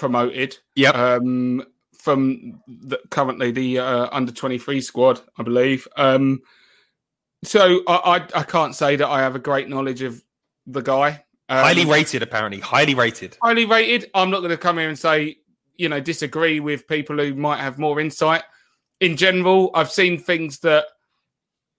promoted. 0.00 0.58
Yep. 0.74 0.94
Um, 0.94 1.62
from 1.92 2.62
the, 2.66 2.98
currently 3.10 3.50
the 3.50 3.78
uh, 3.78 4.08
under 4.10 4.32
23 4.32 4.80
squad, 4.80 5.20
I 5.36 5.42
believe. 5.42 5.86
Um, 5.96 6.40
so 7.44 7.82
I, 7.86 7.94
I, 8.34 8.40
I 8.40 8.42
can't 8.42 8.74
say 8.74 8.96
that 8.96 9.06
I 9.06 9.20
have 9.20 9.36
a 9.36 9.38
great 9.38 9.68
knowledge 9.68 10.00
of 10.00 10.24
the 10.66 10.80
guy. 10.80 11.22
Um, 11.50 11.58
highly 11.58 11.84
rated, 11.84 12.22
apparently. 12.22 12.60
Highly 12.60 12.94
rated. 12.94 13.36
highly 13.42 13.66
rated. 13.66 14.10
I'm 14.14 14.30
not 14.30 14.38
going 14.38 14.50
to 14.50 14.56
come 14.56 14.78
here 14.78 14.88
and 14.88 14.98
say, 14.98 15.36
you 15.76 15.90
know, 15.90 16.00
disagree 16.00 16.60
with 16.60 16.88
people 16.88 17.18
who 17.18 17.34
might 17.34 17.60
have 17.60 17.78
more 17.78 18.00
insight. 18.00 18.42
In 19.00 19.16
general, 19.16 19.70
I've 19.74 19.90
seen 19.90 20.18
things 20.18 20.60
that, 20.60 20.86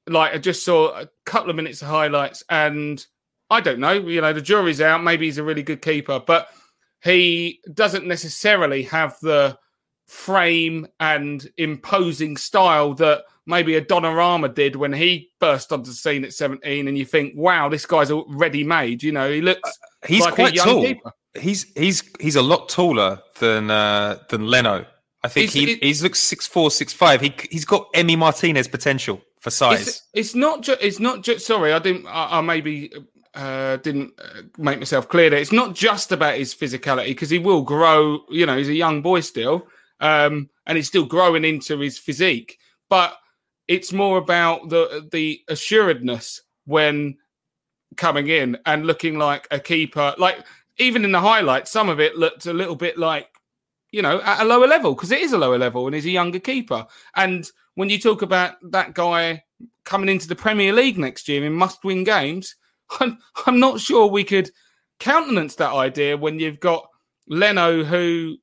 like, 0.08 0.34
I 0.34 0.38
just 0.38 0.64
saw 0.64 1.00
a 1.00 1.10
couple 1.26 1.50
of 1.50 1.56
minutes 1.56 1.82
of 1.82 1.88
highlights, 1.88 2.44
and 2.50 3.04
I 3.50 3.62
don't 3.62 3.80
know, 3.80 3.94
you 3.94 4.22
know, 4.22 4.34
the 4.34 4.42
jury's 4.42 4.82
out. 4.82 5.04
Maybe 5.04 5.26
he's 5.26 5.38
a 5.40 5.44
really 5.44 5.64
good 5.64 5.82
keeper, 5.82 6.20
but 6.20 6.50
he 7.04 7.60
doesn't 7.74 8.06
necessarily 8.08 8.84
have 8.84 9.16
the 9.22 9.58
frame 10.08 10.88
and 11.00 11.50
imposing 11.58 12.36
style 12.38 12.94
that 12.96 13.24
maybe 13.46 13.76
a 13.76 13.82
Donnarumma 13.82 14.54
did 14.54 14.76
when 14.76 14.92
he 14.94 15.30
burst 15.40 15.72
onto 15.72 15.90
the 15.90 15.96
scene 15.96 16.24
at 16.26 16.34
17 16.34 16.88
and 16.88 16.98
you 16.98 17.06
think 17.06 17.34
wow 17.36 17.70
this 17.70 17.86
guy's 17.86 18.12
ready 18.28 18.64
made 18.64 19.02
you 19.02 19.12
know 19.12 19.32
he 19.32 19.42
looks 19.42 19.70
Uh, 19.70 20.08
He's 20.08 20.22
like 20.22 20.34
quite 20.36 20.54
young 20.56 20.66
tall. 20.68 20.84
keeper. 20.84 21.12
He's 21.40 21.72
he's 21.76 22.04
he's 22.20 22.36
a 22.36 22.42
lot 22.42 22.68
taller 22.70 23.20
than 23.40 23.70
uh, 23.72 24.18
than 24.30 24.48
Leno. 24.48 24.86
I 25.24 25.28
think 25.28 25.48
Is 25.50 25.54
he 25.54 25.72
it- 25.74 25.84
he's 25.84 26.02
looks 26.04 26.20
six 26.20 26.46
four, 26.48 26.72
six 26.72 26.92
five. 26.92 27.22
He 27.22 27.34
he's 27.52 27.64
got 27.66 27.86
Emi 27.94 28.18
Martinez 28.18 28.68
potential 28.68 29.22
for 29.40 29.52
size. 29.52 29.88
It's, 29.88 30.02
it's 30.14 30.36
not 30.36 30.62
just. 30.62 30.82
It's 30.82 31.00
not 31.00 31.22
just. 31.24 31.46
Sorry, 31.46 31.72
I 31.72 31.78
didn't. 31.80 32.08
I, 32.08 32.40
I 32.40 32.42
maybe 32.42 32.92
uh, 33.34 33.78
didn't 33.78 34.14
uh, 34.20 34.42
make 34.58 34.80
myself 34.80 35.08
clear 35.08 35.30
that 35.30 35.40
It's 35.40 35.52
not 35.52 35.76
just 35.76 36.12
about 36.12 36.38
his 36.38 36.54
physicality 36.54 37.08
because 37.08 37.30
he 37.30 37.40
will 37.40 37.62
grow. 37.62 38.20
You 38.30 38.46
know, 38.46 38.58
he's 38.58 38.70
a 38.70 38.74
young 38.74 39.02
boy 39.02 39.22
still, 39.22 39.68
um, 40.00 40.50
and 40.66 40.78
he's 40.78 40.88
still 40.88 41.06
growing 41.06 41.46
into 41.46 41.80
his 41.80 41.98
physique. 41.98 42.58
But 42.90 43.16
it's 43.68 43.94
more 43.94 44.18
about 44.18 44.70
the 44.70 45.08
the 45.12 45.42
assuredness 45.48 46.42
when 46.66 47.18
coming 47.98 48.28
in 48.28 48.58
and 48.66 48.86
looking 48.86 49.18
like 49.18 49.48
a 49.52 49.60
keeper. 49.60 50.14
Like 50.18 50.46
even 50.78 51.06
in 51.06 51.12
the 51.12 51.22
highlights, 51.22 51.72
some 51.72 51.90
of 51.90 52.00
it 52.00 52.18
looked 52.18 52.46
a 52.46 52.54
little 52.54 52.76
bit 52.76 52.98
like 52.98 53.28
you 53.92 54.02
know 54.02 54.22
at 54.22 54.42
a 54.42 54.46
lower 54.46 54.68
level 54.68 54.94
because 54.94 55.12
it 55.12 55.22
is 55.22 55.34
a 55.34 55.38
lower 55.38 55.58
level 55.58 55.86
and 55.86 55.96
he's 55.96 56.06
a 56.06 56.10
younger 56.12 56.40
keeper. 56.40 56.86
And 57.16 57.50
when 57.76 57.90
you 57.90 57.98
talk 57.98 58.22
about 58.22 58.56
that 58.72 58.94
guy 58.94 59.44
coming 59.86 60.10
into 60.10 60.28
the 60.28 60.36
Premier 60.36 60.74
League 60.74 60.98
next 60.98 61.30
year 61.30 61.46
in 61.46 61.54
must-win 61.54 62.04
games, 62.04 62.56
I'm, 63.00 63.18
I'm 63.46 63.60
not 63.60 63.80
sure 63.80 64.08
we 64.08 64.24
could 64.24 64.50
countenance 65.00 65.56
that 65.56 65.74
idea 65.74 66.18
when 66.18 66.40
you've 66.40 66.60
got 66.60 66.88
Leno, 67.28 67.84
who 67.84 68.38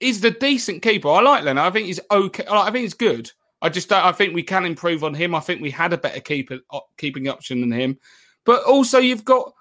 is 0.00 0.20
the 0.20 0.30
decent 0.30 0.82
keeper. 0.82 1.08
I 1.08 1.20
like 1.20 1.44
Leno. 1.44 1.62
I 1.62 1.70
think 1.70 1.86
he's 1.86 2.00
okay. 2.10 2.44
I 2.48 2.70
think 2.70 2.82
he's 2.82 2.94
good. 2.94 3.30
I 3.60 3.68
just 3.68 3.88
don't, 3.88 4.04
I 4.04 4.12
think 4.12 4.34
we 4.34 4.42
can 4.42 4.64
improve 4.64 5.04
on 5.04 5.14
him. 5.14 5.34
I 5.34 5.40
think 5.40 5.60
we 5.60 5.70
had 5.70 5.92
a 5.92 5.98
better 5.98 6.20
keeper 6.20 6.58
uh, 6.70 6.80
keeping 6.96 7.28
option 7.28 7.60
than 7.60 7.72
him. 7.72 7.98
But 8.44 8.62
also, 8.64 8.98
you've 8.98 9.24
got 9.24 9.52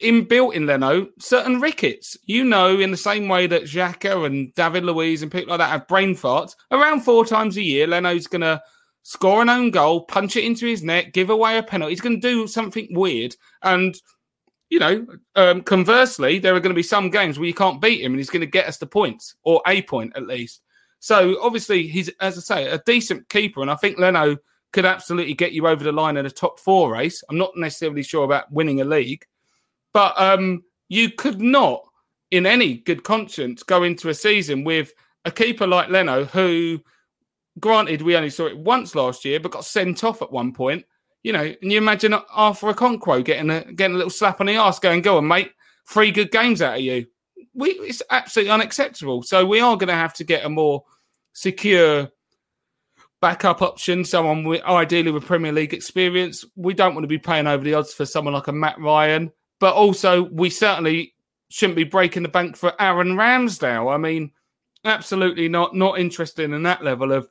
inbuilt 0.00 0.54
in 0.54 0.66
Leno 0.66 1.06
certain 1.18 1.60
rickets. 1.60 2.16
You 2.24 2.44
know, 2.44 2.78
in 2.78 2.90
the 2.90 2.96
same 2.96 3.28
way 3.28 3.46
that 3.46 3.64
Xhaka 3.64 4.26
and 4.26 4.52
David 4.54 4.84
Luiz 4.84 5.22
and 5.22 5.30
people 5.30 5.50
like 5.50 5.58
that 5.58 5.70
have 5.70 5.88
brain 5.88 6.14
farts, 6.14 6.54
around 6.70 7.02
four 7.02 7.24
times 7.24 7.56
a 7.56 7.62
year, 7.62 7.86
Leno's 7.86 8.26
going 8.26 8.42
to 8.42 8.60
score 9.08 9.40
an 9.40 9.48
own 9.48 9.70
goal, 9.70 10.02
punch 10.02 10.36
it 10.36 10.44
into 10.44 10.66
his 10.66 10.82
net, 10.82 11.14
give 11.14 11.30
away 11.30 11.56
a 11.56 11.62
penalty. 11.62 11.92
He's 11.92 12.00
going 12.02 12.20
to 12.20 12.28
do 12.28 12.46
something 12.46 12.86
weird. 12.90 13.34
And, 13.62 13.96
you 14.68 14.78
know, 14.78 15.06
um, 15.34 15.62
conversely, 15.62 16.38
there 16.38 16.54
are 16.54 16.60
going 16.60 16.74
to 16.74 16.78
be 16.78 16.82
some 16.82 17.08
games 17.08 17.38
where 17.38 17.48
you 17.48 17.54
can't 17.54 17.80
beat 17.80 18.02
him 18.02 18.12
and 18.12 18.20
he's 18.20 18.28
going 18.28 18.42
to 18.42 18.46
get 18.46 18.66
us 18.66 18.76
the 18.76 18.86
points 18.86 19.34
or 19.44 19.62
a 19.66 19.80
point 19.80 20.12
at 20.14 20.26
least. 20.26 20.60
So 21.00 21.40
obviously, 21.40 21.86
he's, 21.86 22.10
as 22.20 22.36
I 22.36 22.40
say, 22.42 22.68
a 22.68 22.82
decent 22.84 23.26
keeper. 23.30 23.62
And 23.62 23.70
I 23.70 23.76
think 23.76 23.98
Leno 23.98 24.36
could 24.74 24.84
absolutely 24.84 25.32
get 25.32 25.52
you 25.52 25.66
over 25.66 25.82
the 25.82 25.90
line 25.90 26.18
in 26.18 26.26
a 26.26 26.30
top 26.30 26.60
four 26.60 26.92
race. 26.92 27.24
I'm 27.30 27.38
not 27.38 27.56
necessarily 27.56 28.02
sure 28.02 28.24
about 28.26 28.52
winning 28.52 28.82
a 28.82 28.84
league, 28.84 29.24
but 29.94 30.20
um, 30.20 30.64
you 30.90 31.12
could 31.12 31.40
not, 31.40 31.80
in 32.30 32.44
any 32.44 32.74
good 32.74 33.04
conscience, 33.04 33.62
go 33.62 33.84
into 33.84 34.10
a 34.10 34.14
season 34.14 34.64
with 34.64 34.92
a 35.24 35.30
keeper 35.30 35.66
like 35.66 35.88
Leno, 35.88 36.26
who, 36.26 36.78
granted, 37.60 38.02
we 38.02 38.16
only 38.16 38.30
saw 38.30 38.46
it 38.46 38.58
once 38.58 38.94
last 38.94 39.24
year, 39.24 39.40
but 39.40 39.52
got 39.52 39.64
sent 39.64 40.04
off 40.04 40.22
at 40.22 40.32
one 40.32 40.52
point. 40.52 40.84
You 41.22 41.32
know, 41.32 41.42
and 41.42 41.72
you 41.72 41.78
imagine 41.78 42.14
Arthur 42.14 42.72
Okonkwo 42.72 43.24
getting 43.24 43.50
a 43.50 43.72
getting 43.72 43.94
a 43.94 43.98
little 43.98 44.10
slap 44.10 44.40
on 44.40 44.46
the 44.46 44.56
ass, 44.56 44.78
going, 44.78 45.02
"Go 45.02 45.18
on, 45.18 45.26
mate, 45.26 45.52
three 45.88 46.10
good 46.10 46.30
games 46.30 46.62
out 46.62 46.76
of 46.76 46.80
you." 46.80 47.06
We, 47.54 47.70
it's 47.70 48.02
absolutely 48.10 48.52
unacceptable. 48.52 49.22
So 49.22 49.44
we 49.44 49.60
are 49.60 49.76
going 49.76 49.88
to 49.88 49.94
have 49.94 50.14
to 50.14 50.24
get 50.24 50.44
a 50.44 50.48
more 50.48 50.84
secure 51.32 52.08
backup 53.20 53.62
option, 53.62 54.04
someone 54.04 54.44
with 54.44 54.62
ideally 54.62 55.10
with 55.10 55.26
Premier 55.26 55.52
League 55.52 55.74
experience. 55.74 56.44
We 56.54 56.74
don't 56.74 56.94
want 56.94 57.04
to 57.04 57.08
be 57.08 57.18
paying 57.18 57.46
over 57.46 57.64
the 57.64 57.74
odds 57.74 57.92
for 57.92 58.06
someone 58.06 58.34
like 58.34 58.48
a 58.48 58.52
Matt 58.52 58.80
Ryan, 58.80 59.32
but 59.58 59.74
also 59.74 60.22
we 60.24 60.50
certainly 60.50 61.14
shouldn't 61.50 61.76
be 61.76 61.84
breaking 61.84 62.22
the 62.22 62.28
bank 62.28 62.56
for 62.56 62.80
Aaron 62.80 63.16
Ramsdale. 63.16 63.92
I 63.92 63.96
mean, 63.96 64.30
absolutely 64.84 65.48
not 65.48 65.74
not 65.74 65.98
interested 65.98 66.50
in 66.50 66.62
that 66.62 66.84
level 66.84 67.12
of 67.12 67.28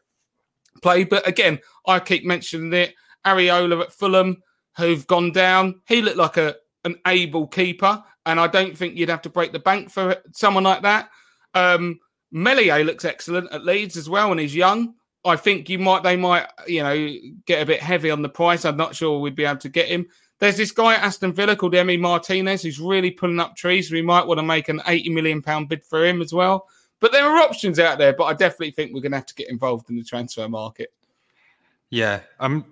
play. 0.82 1.04
But 1.04 1.28
again, 1.28 1.60
I 1.86 2.00
keep 2.00 2.26
mentioning 2.26 2.74
it. 2.74 2.94
Areola 3.26 3.82
at 3.82 3.94
Fulham, 3.94 4.42
who've 4.78 5.06
gone 5.08 5.32
down. 5.32 5.82
He 5.88 6.02
looked 6.02 6.18
like 6.18 6.38
a 6.38 6.56
an 6.84 6.96
able 7.06 7.48
keeper, 7.48 8.02
and 8.26 8.40
I 8.40 8.48
don't 8.48 8.78
think 8.78 8.96
you'd 8.96 9.10
have 9.10 9.24
to 9.24 9.30
break 9.30 9.52
the 9.52 9.60
bank 9.60 9.92
for 9.92 10.16
someone 10.34 10.64
like 10.64 10.84
that. 10.84 11.10
Um, 11.54 12.00
Meslier 12.32 12.84
looks 12.84 13.06
excellent 13.06 13.52
at 13.52 13.66
Leeds 13.66 13.98
as 13.98 14.10
well, 14.10 14.32
and 14.32 14.40
he's 14.40 14.56
young. 14.56 14.94
I 15.26 15.36
think 15.36 15.70
you 15.70 15.80
might 15.80 16.04
they 16.04 16.16
might 16.16 16.48
you 16.68 16.84
know 16.84 17.14
get 17.46 17.62
a 17.62 17.66
bit 17.66 17.82
heavy 17.82 18.10
on 18.10 18.22
the 18.22 18.30
price. 18.30 18.66
I'm 18.66 18.78
not 18.78 18.96
sure 18.96 19.20
we'd 19.20 19.36
be 19.36 19.46
able 19.46 19.60
to 19.60 19.70
get 19.70 19.88
him. 19.88 20.08
There's 20.40 20.58
this 20.58 20.72
guy 20.72 20.94
at 20.94 21.04
Aston 21.04 21.34
Villa 21.34 21.56
called 21.56 21.74
Emi 21.74 22.00
Martinez 22.00 22.62
who's 22.62 22.80
really 22.80 23.12
pulling 23.12 23.40
up 23.40 23.56
trees. 23.56 23.92
We 23.92 24.04
might 24.04 24.28
want 24.28 24.38
to 24.38 24.44
make 24.44 24.70
an 24.70 24.82
80 24.86 25.10
million 25.10 25.42
pound 25.42 25.68
bid 25.68 25.84
for 25.84 26.06
him 26.06 26.22
as 26.22 26.32
well. 26.32 26.68
But 27.00 27.12
there 27.12 27.26
are 27.26 27.38
options 27.38 27.80
out 27.80 27.98
there. 27.98 28.14
But 28.14 28.26
I 28.26 28.34
definitely 28.34 28.72
think 28.72 28.94
we're 28.94 29.02
going 29.02 29.12
to 29.12 29.18
have 29.18 29.26
to 29.28 29.36
get 29.36 29.50
involved 29.50 29.90
in 29.90 29.96
the 29.96 30.04
transfer 30.04 30.48
market. 30.50 30.92
Yeah, 31.90 32.22
I'm 32.40 32.66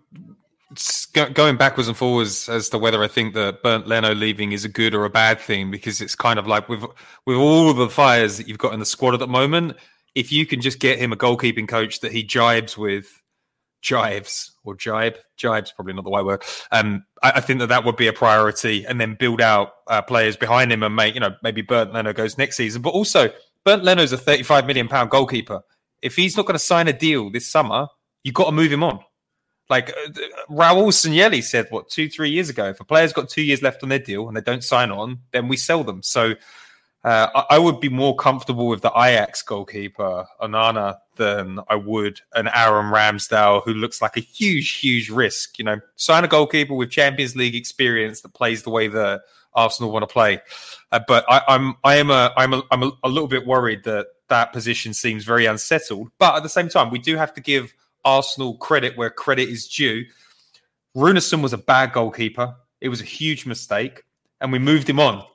going 1.34 1.58
backwards 1.58 1.88
and 1.88 1.96
forwards 1.96 2.50
as 2.50 2.70
to 2.70 2.78
whether 2.78 3.04
I 3.04 3.08
think 3.08 3.34
that 3.36 3.64
Bernd 3.64 3.88
Leno 3.88 4.14
leaving 4.14 4.52
is 4.52 4.66
a 4.66 4.70
good 4.70 4.94
or 4.94 5.06
a 5.06 5.10
bad 5.10 5.40
thing 5.40 5.72
because 5.72 6.02
it's 6.02 6.16
kind 6.16 6.40
of 6.40 6.48
like 6.48 6.68
with 6.68 6.84
with 7.26 7.38
all 7.38 7.74
the 7.74 7.90
fires 7.90 8.38
that 8.38 8.48
you've 8.48 8.58
got 8.58 8.74
in 8.74 8.80
the 8.80 8.86
squad 8.86 9.14
at 9.14 9.20
the 9.20 9.28
moment. 9.28 9.78
If 10.16 10.32
you 10.32 10.46
can 10.46 10.62
just 10.62 10.80
get 10.80 10.98
him 10.98 11.12
a 11.12 11.18
goalkeeping 11.18 11.68
coach 11.68 12.00
that 12.00 12.12
he 12.12 12.24
jibes 12.24 12.78
with, 12.78 13.22
jives 13.84 14.52
or 14.64 14.76
jibe, 14.76 15.18
jibe's 15.38 15.72
probably 15.72 15.94
not 15.94 16.06
the 16.06 16.12
right 16.12 16.26
word. 16.26 16.44
Um, 16.72 17.06
I, 17.22 17.34
I 17.36 17.42
think 17.42 17.60
that 17.60 17.68
that 17.68 17.86
would 17.86 17.98
be 17.98 18.08
a 18.08 18.14
priority, 18.14 18.86
and 18.86 19.00
then 19.00 19.16
build 19.16 19.42
out 19.42 19.74
uh, 19.88 20.02
players 20.02 20.36
behind 20.36 20.72
him 20.72 20.84
and 20.84 20.96
make 20.96 21.14
you 21.14 21.20
know 21.20 21.36
maybe 21.44 21.62
Bernd 21.62 21.94
Leno 21.94 22.12
goes 22.12 22.38
next 22.38 22.58
season, 22.58 22.82
but 22.82 22.90
also 22.90 23.30
Bernd 23.66 23.84
Leno's 23.84 24.14
a 24.14 24.18
thirty-five 24.18 24.66
million 24.66 24.88
pound 24.88 25.10
goalkeeper. 25.10 25.62
If 26.02 26.16
he's 26.16 26.38
not 26.38 26.46
going 26.46 26.54
to 26.54 26.60
sign 26.60 26.88
a 26.88 26.94
deal 26.94 27.32
this 27.32 27.48
summer, 27.48 27.88
you've 28.24 28.36
got 28.36 28.46
to 28.46 28.52
move 28.52 28.72
him 28.72 28.84
on. 28.84 29.00
Like 29.68 29.90
uh, 29.90 30.10
Raul 30.52 30.90
Sanllehi 30.90 31.44
said, 31.44 31.66
what 31.72 31.90
two, 31.90 32.08
three 32.08 32.30
years 32.30 32.50
ago, 32.50 32.66
if 32.70 32.80
a 32.80 32.84
player's 32.86 33.14
got 33.14 33.28
two 33.28 33.42
years 33.42 33.64
left 33.64 33.82
on 33.82 33.90
their 33.90 33.98
deal 33.98 34.28
and 34.28 34.38
they 34.38 34.42
don't 34.42 34.64
sign 34.64 34.92
on, 34.92 35.22
then 35.32 35.48
we 35.48 35.58
sell 35.58 35.84
them. 35.84 36.04
So 36.04 36.36
uh, 37.04 37.28
I, 37.34 37.56
I 37.56 37.60
would 37.60 37.80
be 37.80 37.90
more 37.90 38.16
comfortable 38.16 38.68
with 38.68 38.82
the 38.82 38.92
Ajax 38.92 39.42
goalkeeper 39.42 40.28
Onana 40.40 40.98
than 41.16 41.60
I 41.68 41.76
would 41.76 42.22
an 42.36 42.48
Aaron 42.54 42.94
Ramsdale, 42.94 43.64
who 43.64 43.74
looks 43.74 44.04
like 44.04 44.18
a 44.18 44.20
huge, 44.20 44.76
huge 44.76 45.10
risk. 45.10 45.58
You 45.58 45.66
know, 45.66 45.80
sign 45.96 46.24
a 46.24 46.28
goalkeeper 46.28 46.76
with 46.76 46.92
Champions 46.92 47.36
League 47.36 47.56
experience 47.56 48.22
that 48.22 48.36
plays 48.36 48.62
the 48.62 48.70
way 48.70 48.88
that 48.90 49.22
Arsenal 49.56 49.92
want 49.92 50.04
to 50.04 50.14
play. 50.14 50.42
Uh, 50.96 51.00
but 51.10 51.26
I, 51.28 51.42
I'm, 51.50 51.76
I 51.84 51.96
am 51.98 52.10
a, 52.10 52.32
I'm 52.38 52.54
a, 52.54 52.64
I'm 52.72 52.84
a, 52.84 52.92
a 53.04 53.10
little 53.10 53.28
bit 53.28 53.46
worried 53.46 53.84
that 53.84 54.08
that 54.30 54.54
position 54.54 54.94
seems 54.94 55.26
very 55.26 55.46
unsettled. 55.46 56.10
But 56.20 56.36
at 56.38 56.44
the 56.44 56.50
same 56.50 56.70
time, 56.70 56.90
we 56.90 57.00
do 57.00 57.18
have 57.18 57.34
to 57.34 57.42
give 57.42 57.74
Arsenal 58.06 58.56
credit 58.58 58.96
where 58.98 59.10
credit 59.10 59.50
is 59.50 59.68
due. 59.68 60.06
Runarsson 60.96 61.42
was 61.42 61.52
a 61.52 61.58
bad 61.58 61.92
goalkeeper. 61.92 62.56
It 62.80 62.88
was 62.88 63.02
a 63.02 63.06
huge 63.06 63.46
mistake, 63.46 64.04
and 64.40 64.54
we 64.54 64.60
moved 64.60 64.90
him 64.90 65.00
on. 65.02 65.26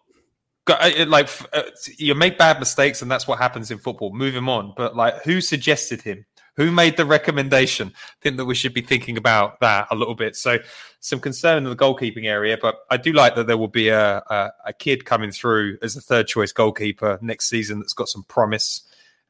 Uh, 0.67 0.91
it- 0.97 1.09
Like 1.09 1.29
uh, 1.53 1.63
you 1.99 2.15
make 2.15 2.39
bad 2.39 2.59
mistakes, 2.59 3.03
and 3.03 3.11
that's 3.11 3.27
what 3.29 3.39
happens 3.39 3.71
in 3.71 3.77
football. 3.79 4.15
Move 4.15 4.35
him 4.35 4.49
on. 4.49 4.73
But 4.77 4.97
like, 4.97 5.23
who 5.25 5.41
suggested 5.43 6.01
him? 6.01 6.25
Who 6.61 6.71
made 6.71 6.99
the 6.99 7.07
recommendation? 7.07 7.89
I 7.97 8.17
think 8.21 8.37
that 8.37 8.45
we 8.45 8.55
should 8.55 8.75
be 8.75 8.83
thinking 8.83 9.17
about 9.17 9.61
that 9.61 9.89
a 9.91 9.95
little 9.97 10.15
bit. 10.15 10.37
So, 10.37 10.59
some 11.01 11.19
concern 11.19 11.65
in 11.65 11.65
the 11.65 11.75
goalkeeping 11.75 12.27
area, 12.27 12.59
but 12.61 12.81
I 12.91 12.99
do 12.99 13.15
like 13.15 13.35
that 13.37 13.47
there 13.47 13.57
will 13.57 13.67
be 13.67 13.89
a, 13.89 14.19
a, 14.19 14.53
a 14.67 14.73
kid 14.75 15.07
coming 15.07 15.31
through 15.31 15.79
as 15.81 15.97
a 15.97 16.03
third 16.03 16.27
choice 16.27 16.53
goalkeeper 16.53 17.19
next 17.23 17.49
season 17.49 17.79
that's 17.79 17.95
got 17.95 18.11
some 18.11 18.25
promise. 18.25 18.83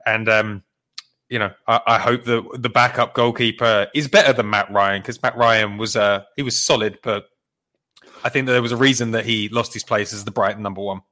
And 0.04 0.28
um, 0.28 0.64
you 1.28 1.38
know, 1.38 1.52
I, 1.68 1.80
I 1.86 1.98
hope 2.00 2.24
that 2.24 2.48
the 2.58 2.68
backup 2.68 3.14
goalkeeper 3.14 3.86
is 3.94 4.08
better 4.08 4.32
than 4.32 4.50
Matt 4.50 4.68
Ryan 4.72 5.00
because 5.00 5.22
Matt 5.22 5.36
Ryan 5.36 5.78
was 5.78 5.94
uh 5.94 6.24
he 6.34 6.42
was 6.42 6.60
solid, 6.60 6.98
but 7.00 7.28
I 8.24 8.28
think 8.28 8.46
that 8.46 8.52
there 8.52 8.62
was 8.62 8.72
a 8.72 8.76
reason 8.76 9.12
that 9.12 9.24
he 9.24 9.48
lost 9.50 9.72
his 9.72 9.84
place 9.84 10.12
as 10.12 10.24
the 10.24 10.32
Brighton 10.32 10.64
number 10.64 10.82
one. 10.82 11.02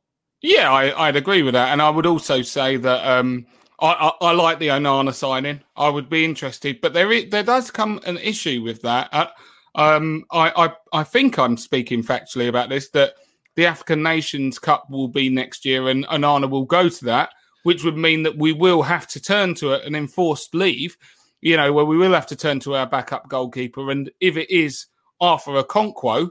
Yeah, 0.41 0.73
I, 0.73 1.07
would 1.07 1.17
agree 1.17 1.43
with 1.43 1.55
that, 1.55 1.69
and 1.69 1.81
I 1.81 1.91
would 1.91 2.07
also 2.07 2.43
say 2.43 2.77
that 2.77 3.07
um, 3.07 3.47
I, 3.81 4.13
I, 4.21 4.27
I, 4.27 4.33
like 4.33 4.59
the 4.59 4.69
Onana 4.69 5.15
signing. 5.15 5.61
I 5.77 5.89
would 5.89 6.09
be 6.09 6.25
interested, 6.25 6.81
but 6.81 6.95
there 6.95 7.13
is, 7.13 7.31
there 7.31 7.45
does 7.45 7.71
come 7.71 8.01
an 8.07 8.19
issue 8.19 8.63
with 8.63 8.83
that. 8.83 9.09
Uh, 9.13 9.27
um, 9.75 10.25
I, 10.33 10.67
I 10.67 10.73
I 11.01 11.05
think 11.05 11.39
I'm 11.39 11.57
speaking 11.57 12.03
factually 12.03 12.49
about 12.49 12.69
this 12.69 12.89
that 12.91 13.15
the 13.55 13.67
African 13.67 14.03
Nations 14.03 14.59
Cup 14.59 14.91
will 14.91 15.09
be 15.09 15.29
next 15.29 15.65
year, 15.65 15.89
and 15.89 16.07
Onana 16.07 16.51
will 16.51 16.65
go 16.65 16.89
to 16.89 17.05
that 17.05 17.31
which 17.69 17.85
would 17.85 17.99
mean 17.99 18.23
that 18.23 18.39
we 18.39 18.53
will 18.53 18.83
have 18.83 19.07
to 19.07 19.21
turn 19.21 19.55
to 19.55 19.75
an 19.75 19.95
enforced 19.95 20.55
leave, 20.55 20.97
you 21.41 21.57
know, 21.57 21.73
where 21.73 21.85
we 21.85 21.99
will 21.99 22.15
have 22.15 22.27
to 22.27 22.37
turn 22.37 22.61
to 22.61 22.75
our 22.75 22.87
backup 22.87 23.29
goalkeeper. 23.29 23.91
And 23.91 24.11
if 24.21 24.39
it 24.39 24.51
is 24.51 24.87
Arthur 25.21 25.63
Okonkwo, 25.63 26.31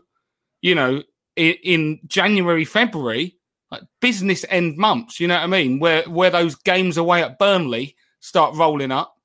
you 0.62 0.76
know, 0.76 1.04
in, 1.36 1.54
in 1.64 2.00
January, 2.08 2.66
February, 2.66 3.38
like 3.72 3.84
business 4.00 4.46
end 4.50 4.78
months, 4.78 5.20
you 5.20 5.28
know 5.28 5.36
what 5.36 5.44
I 5.44 5.48
mean, 5.48 5.80
where 5.80 6.04
where 6.04 6.30
those 6.30 6.56
games 6.56 6.98
away 6.98 7.24
at 7.24 7.40
Burnley 7.40 7.96
start 8.20 8.56
rolling 8.56 8.92
up. 8.92 9.16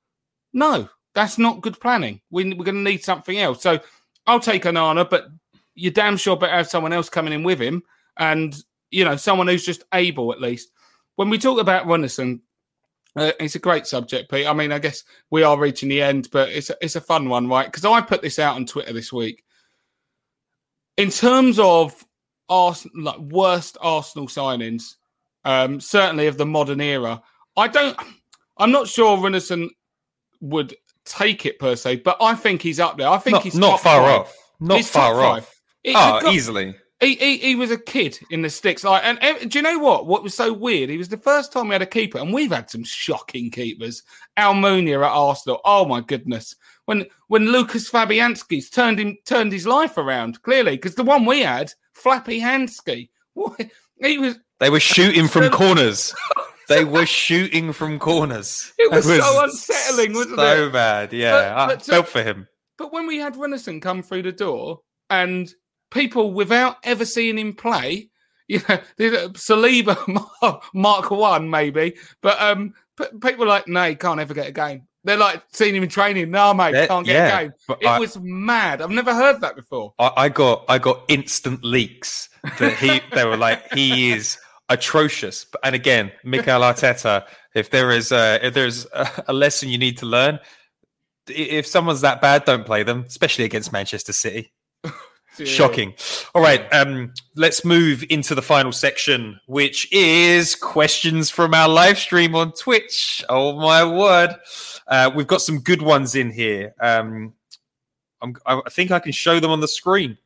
No, 0.53 0.89
that's 1.15 1.37
not 1.37 1.61
good 1.61 1.79
planning. 1.79 2.21
We, 2.29 2.53
we're 2.53 2.65
going 2.65 2.83
to 2.83 2.91
need 2.91 3.03
something 3.03 3.37
else. 3.37 3.61
So 3.61 3.79
I'll 4.27 4.39
take 4.39 4.63
Onana, 4.63 5.09
but 5.09 5.27
you're 5.75 5.91
damn 5.91 6.17
sure 6.17 6.37
better 6.37 6.55
have 6.55 6.69
someone 6.69 6.93
else 6.93 7.09
coming 7.09 7.33
in 7.33 7.43
with 7.43 7.59
him, 7.59 7.83
and 8.17 8.55
you 8.91 9.05
know, 9.05 9.15
someone 9.15 9.47
who's 9.47 9.65
just 9.65 9.83
able 9.93 10.31
at 10.31 10.41
least 10.41 10.69
when 11.15 11.29
we 11.29 11.37
talk 11.37 11.59
about 11.59 11.85
Runarsson, 11.85 12.41
uh, 13.15 13.31
it's 13.39 13.55
a 13.55 13.59
great 13.59 13.85
subject, 13.85 14.31
Pete. 14.31 14.47
I 14.47 14.53
mean, 14.53 14.71
I 14.71 14.79
guess 14.79 15.03
we 15.29 15.43
are 15.43 15.59
reaching 15.59 15.89
the 15.89 16.01
end, 16.01 16.29
but 16.31 16.49
it's 16.49 16.69
a, 16.69 16.75
it's 16.81 16.95
a 16.95 17.01
fun 17.01 17.29
one, 17.29 17.47
right? 17.47 17.67
Because 17.67 17.85
I 17.85 18.01
put 18.01 18.21
this 18.21 18.39
out 18.39 18.55
on 18.55 18.65
Twitter 18.65 18.93
this 18.93 19.13
week. 19.13 19.43
In 20.97 21.09
terms 21.09 21.59
of 21.59 22.05
Arsenal, 22.49 23.03
like 23.03 23.19
worst 23.19 23.77
Arsenal 23.81 24.27
signings, 24.27 24.95
um, 25.45 25.79
certainly 25.79 26.27
of 26.27 26.37
the 26.37 26.45
modern 26.45 26.81
era, 26.81 27.21
I 27.57 27.67
don't. 27.67 27.97
I'm 28.57 28.71
not 28.71 28.87
sure 28.87 29.17
Runarsson 29.17 29.69
would 30.41 30.75
take 31.05 31.45
it 31.45 31.59
per 31.59 31.75
se, 31.75 31.97
but 31.97 32.17
I 32.21 32.35
think 32.35 32.61
he's 32.61 32.79
up 32.79 32.97
there. 32.97 33.09
I 33.09 33.17
think 33.17 33.35
not, 33.35 33.43
he's 33.43 33.55
not 33.55 33.79
far 33.79 34.01
five. 34.01 34.19
off. 34.21 34.37
Not 34.59 34.77
he's 34.77 34.89
far 34.89 35.21
off. 35.21 35.61
Oh, 35.87 36.31
easily. 36.31 36.75
He, 37.01 37.15
he, 37.15 37.37
he 37.37 37.55
was 37.55 37.69
a 37.69 37.77
kid 37.77 38.17
in 38.29 38.41
the 38.41 38.49
sticks. 38.49 38.85
Like, 38.85 39.03
and, 39.03 39.21
and, 39.21 39.51
do 39.51 39.59
you 39.59 39.63
know 39.63 39.77
what? 39.77 40.07
What 40.07 40.23
was 40.23 40.33
so 40.33 40.53
weird? 40.53 40.89
He 40.89 40.97
was 40.97 41.09
the 41.09 41.17
first 41.17 41.51
time 41.51 41.67
we 41.67 41.73
had 41.73 41.81
a 41.81 41.87
keeper, 41.87 42.17
and 42.17 42.33
we've 42.33 42.51
had 42.51 42.69
some 42.69 42.85
shocking 42.85 43.51
keepers. 43.51 44.03
Almunia 44.37 45.05
at 45.05 45.11
Arsenal. 45.11 45.59
Oh 45.65 45.85
my 45.85 45.99
goodness! 45.99 46.55
When 46.85 47.05
when 47.27 47.47
Lukasz 47.47 47.91
Fabianski's 47.91 48.69
turned 48.69 48.99
him 48.99 49.17
turned 49.25 49.51
his 49.51 49.67
life 49.67 49.97
around 49.97 50.41
clearly 50.43 50.77
because 50.77 50.95
the 50.95 51.03
one 51.03 51.25
we 51.25 51.41
had, 51.41 51.73
Flappy 51.93 52.39
Hansky, 52.39 53.09
he 54.01 54.17
was. 54.17 54.39
They 54.59 54.69
were 54.69 54.79
shooting 54.79 55.27
from 55.27 55.49
corners. 55.51 56.13
They 56.69 56.85
were 56.85 57.05
shooting 57.05 57.73
from 57.73 57.99
corners. 57.99 58.71
It 58.79 58.89
was, 58.89 59.05
was 59.05 59.19
so 59.19 59.43
unsettling, 59.43 60.13
wasn't 60.13 60.37
so 60.37 60.45
it? 60.45 60.55
So 60.55 60.69
bad. 60.69 61.11
Yeah, 61.11 61.53
but, 61.67 61.67
but, 61.67 61.81
I 61.81 61.83
felt 61.83 62.07
for 62.07 62.23
him. 62.23 62.47
But 62.77 62.93
when 62.93 63.05
we 63.05 63.17
had 63.17 63.35
Runarsson 63.35 63.81
come 63.81 64.01
through 64.01 64.21
the 64.21 64.31
door 64.31 64.79
and 65.09 65.53
people 65.93 66.33
without 66.33 66.77
ever 66.83 67.05
seeing 67.05 67.37
him 67.37 67.53
play. 67.53 68.09
You 68.47 68.59
know, 68.67 68.79
Saliba 69.29 69.95
Mark 70.73 71.11
One 71.11 71.49
maybe, 71.49 71.95
but 72.21 72.41
um, 72.41 72.73
people 73.21 73.47
like, 73.47 73.69
no, 73.69 73.87
he 73.87 73.95
can't 73.95 74.19
ever 74.19 74.33
get 74.33 74.49
a 74.49 74.51
game. 74.51 74.87
They're 75.03 75.17
like 75.17 75.43
seeing 75.51 75.75
him 75.75 75.83
in 75.83 75.89
training. 75.89 76.31
No, 76.31 76.53
mate, 76.53 76.71
They're, 76.71 76.87
can't 76.87 77.05
get 77.05 77.13
yeah, 77.13 77.39
a 77.39 77.43
game. 77.43 77.51
It 77.81 77.87
I, 77.87 77.99
was 77.99 78.17
mad. 78.21 78.81
I've 78.81 78.89
never 78.89 79.13
heard 79.13 79.41
that 79.41 79.55
before. 79.55 79.93
I, 79.99 80.11
I 80.15 80.29
got 80.29 80.63
I 80.69 80.77
got 80.77 81.03
instant 81.07 81.63
leaks 81.63 82.29
that 82.59 82.77
he. 82.77 83.01
they 83.13 83.25
were 83.25 83.37
like, 83.37 83.71
he 83.73 84.11
is 84.11 84.37
atrocious. 84.69 85.45
And 85.63 85.75
again, 85.75 86.11
Mikel 86.23 86.61
Arteta, 86.61 87.25
if 87.53 87.69
there 87.69 87.91
is 87.91 88.11
a, 88.11 88.45
if 88.45 88.53
there's 88.53 88.85
a, 88.93 89.23
a 89.27 89.33
lesson 89.33 89.69
you 89.69 89.77
need 89.77 89.97
to 89.99 90.05
learn, 90.05 90.39
if 91.27 91.65
someone's 91.65 92.01
that 92.01 92.21
bad, 92.21 92.45
don't 92.45 92.65
play 92.65 92.83
them, 92.83 93.05
especially 93.07 93.45
against 93.45 93.71
Manchester 93.71 94.13
City. 94.13 94.51
Shocking. 95.45 95.95
All 96.35 96.41
right, 96.41 96.71
um, 96.71 97.13
let's 97.35 97.65
move 97.65 98.03
into 98.09 98.35
the 98.35 98.41
final 98.41 98.71
section, 98.71 99.39
which 99.47 99.91
is 99.91 100.55
questions 100.55 101.31
from 101.31 101.53
our 101.53 101.67
live 101.67 101.97
stream 101.97 102.35
on 102.35 102.51
Twitch. 102.51 103.23
Oh 103.29 103.59
my 103.59 103.83
word, 103.83 104.35
uh, 104.87 105.09
we've 105.15 105.27
got 105.27 105.41
some 105.41 105.59
good 105.59 105.81
ones 105.81 106.15
in 106.15 106.31
here. 106.31 106.75
Um, 106.79 107.33
i 108.45 108.61
think 108.69 108.91
I 108.91 108.99
can 108.99 109.11
show 109.11 109.39
them 109.39 109.51
on 109.51 109.59
the 109.59 109.67
screen. 109.67 110.17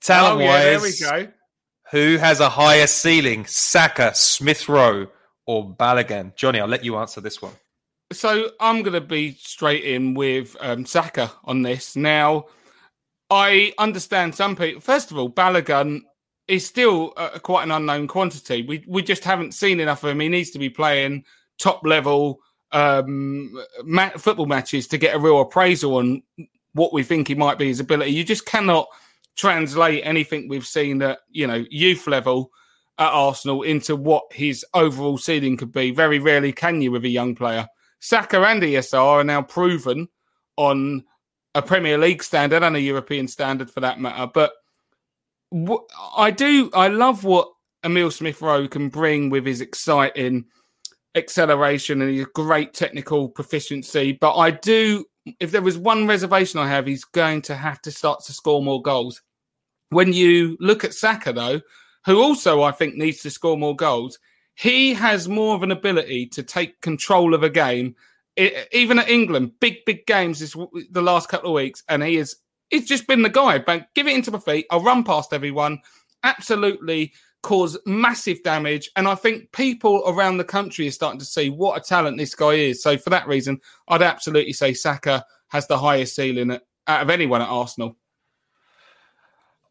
Talent 0.00 0.40
wise, 0.40 0.46
oh, 0.46 0.46
yeah, 0.46 0.64
there 0.64 0.80
we 0.80 1.26
go. 1.26 1.32
Who 1.90 2.16
has 2.18 2.40
a 2.40 2.48
higher 2.48 2.86
ceiling, 2.86 3.44
Saka, 3.46 4.14
Smith 4.14 4.68
Rowe, 4.68 5.08
or 5.44 5.68
Balogun? 5.68 6.34
Johnny, 6.36 6.60
I'll 6.60 6.68
let 6.68 6.84
you 6.84 6.96
answer 6.96 7.20
this 7.20 7.42
one. 7.42 7.52
So 8.12 8.50
I'm 8.60 8.82
going 8.82 8.94
to 8.94 9.00
be 9.00 9.32
straight 9.32 9.84
in 9.84 10.14
with 10.14 10.56
um, 10.60 10.86
Saka 10.86 11.32
on 11.44 11.62
this 11.62 11.96
now 11.96 12.46
I 13.30 13.72
understand 13.78 14.34
some 14.34 14.56
people. 14.56 14.80
First 14.80 15.10
of 15.10 15.18
all, 15.18 15.30
Balogun 15.30 16.00
is 16.48 16.66
still 16.66 17.12
uh, 17.16 17.38
quite 17.38 17.62
an 17.62 17.70
unknown 17.70 18.08
quantity. 18.08 18.62
We 18.62 18.84
we 18.86 19.02
just 19.02 19.24
haven't 19.24 19.54
seen 19.54 19.80
enough 19.80 20.02
of 20.02 20.10
him. 20.10 20.20
He 20.20 20.28
needs 20.28 20.50
to 20.50 20.58
be 20.58 20.68
playing 20.68 21.24
top 21.58 21.84
level 21.84 22.40
um, 22.72 23.56
football 24.16 24.46
matches 24.46 24.88
to 24.88 24.98
get 24.98 25.14
a 25.14 25.18
real 25.18 25.40
appraisal 25.40 25.96
on 25.96 26.22
what 26.72 26.92
we 26.92 27.02
think 27.02 27.28
he 27.28 27.34
might 27.34 27.58
be 27.58 27.68
his 27.68 27.80
ability. 27.80 28.12
You 28.12 28.24
just 28.24 28.46
cannot 28.46 28.88
translate 29.36 30.02
anything 30.04 30.48
we've 30.48 30.66
seen 30.66 31.00
at 31.02 31.20
you 31.30 31.46
know 31.46 31.64
youth 31.70 32.06
level 32.06 32.50
at 32.98 33.12
Arsenal 33.12 33.62
into 33.62 33.96
what 33.96 34.24
his 34.32 34.64
overall 34.74 35.18
ceiling 35.18 35.56
could 35.56 35.72
be. 35.72 35.92
Very 35.92 36.18
rarely 36.18 36.52
can 36.52 36.82
you 36.82 36.90
with 36.90 37.04
a 37.04 37.08
young 37.08 37.34
player. 37.34 37.66
Saka 38.00 38.40
and 38.42 38.62
ESR 38.62 39.00
are 39.00 39.24
now 39.24 39.42
proven 39.42 40.08
on 40.56 41.04
a 41.54 41.62
Premier 41.62 41.98
League 41.98 42.22
standard 42.22 42.62
and 42.62 42.76
a 42.76 42.80
European 42.80 43.28
standard 43.28 43.70
for 43.70 43.80
that 43.80 44.00
matter. 44.00 44.30
But 44.32 44.52
I 46.16 46.30
do, 46.30 46.70
I 46.74 46.88
love 46.88 47.24
what 47.24 47.50
Emile 47.84 48.10
Smith 48.10 48.40
Rowe 48.40 48.68
can 48.68 48.88
bring 48.88 49.30
with 49.30 49.46
his 49.46 49.60
exciting 49.60 50.44
acceleration 51.14 52.02
and 52.02 52.14
his 52.14 52.26
great 52.34 52.72
technical 52.72 53.28
proficiency. 53.28 54.12
But 54.12 54.36
I 54.36 54.52
do, 54.52 55.04
if 55.40 55.50
there 55.50 55.62
was 55.62 55.76
one 55.76 56.06
reservation 56.06 56.60
I 56.60 56.68
have, 56.68 56.86
he's 56.86 57.04
going 57.04 57.42
to 57.42 57.56
have 57.56 57.80
to 57.82 57.90
start 57.90 58.22
to 58.24 58.32
score 58.32 58.62
more 58.62 58.80
goals. 58.80 59.20
When 59.88 60.12
you 60.12 60.56
look 60.60 60.84
at 60.84 60.94
Saka, 60.94 61.32
though, 61.32 61.60
who 62.06 62.22
also 62.22 62.62
I 62.62 62.70
think 62.70 62.94
needs 62.94 63.22
to 63.22 63.30
score 63.30 63.56
more 63.56 63.74
goals, 63.74 64.18
he 64.54 64.94
has 64.94 65.28
more 65.28 65.56
of 65.56 65.62
an 65.62 65.72
ability 65.72 66.26
to 66.26 66.42
take 66.42 66.80
control 66.80 67.34
of 67.34 67.42
a 67.42 67.50
game 67.50 67.96
even 68.36 68.98
at 68.98 69.08
England, 69.08 69.52
big 69.60 69.84
big 69.84 70.06
games 70.06 70.40
this 70.40 70.56
the 70.90 71.02
last 71.02 71.28
couple 71.28 71.50
of 71.50 71.54
weeks, 71.54 71.82
and 71.88 72.02
he 72.02 72.16
is 72.16 72.36
he's 72.70 72.88
just 72.88 73.06
been 73.06 73.22
the 73.22 73.28
guy. 73.28 73.58
But 73.58 73.88
give 73.94 74.06
it 74.06 74.14
into 74.14 74.30
my 74.30 74.38
feet. 74.38 74.66
I'll 74.70 74.82
run 74.82 75.04
past 75.04 75.32
everyone. 75.32 75.80
Absolutely 76.22 77.12
cause 77.42 77.78
massive 77.86 78.42
damage. 78.42 78.90
And 78.96 79.08
I 79.08 79.14
think 79.14 79.52
people 79.52 80.02
around 80.06 80.36
the 80.36 80.44
country 80.44 80.86
are 80.86 80.92
starting 80.92 81.20
to 81.20 81.24
see 81.24 81.50
what 81.50 81.78
a 81.78 81.80
talent 81.80 82.18
this 82.18 82.34
guy 82.34 82.52
is. 82.52 82.82
So 82.82 82.96
for 82.98 83.10
that 83.10 83.26
reason, 83.26 83.60
I'd 83.88 84.02
absolutely 84.02 84.52
say 84.52 84.74
Saka 84.74 85.24
has 85.48 85.66
the 85.66 85.78
highest 85.78 86.14
ceiling 86.14 86.50
out 86.86 87.02
of 87.02 87.10
anyone 87.10 87.42
at 87.42 87.48
Arsenal. 87.48 87.96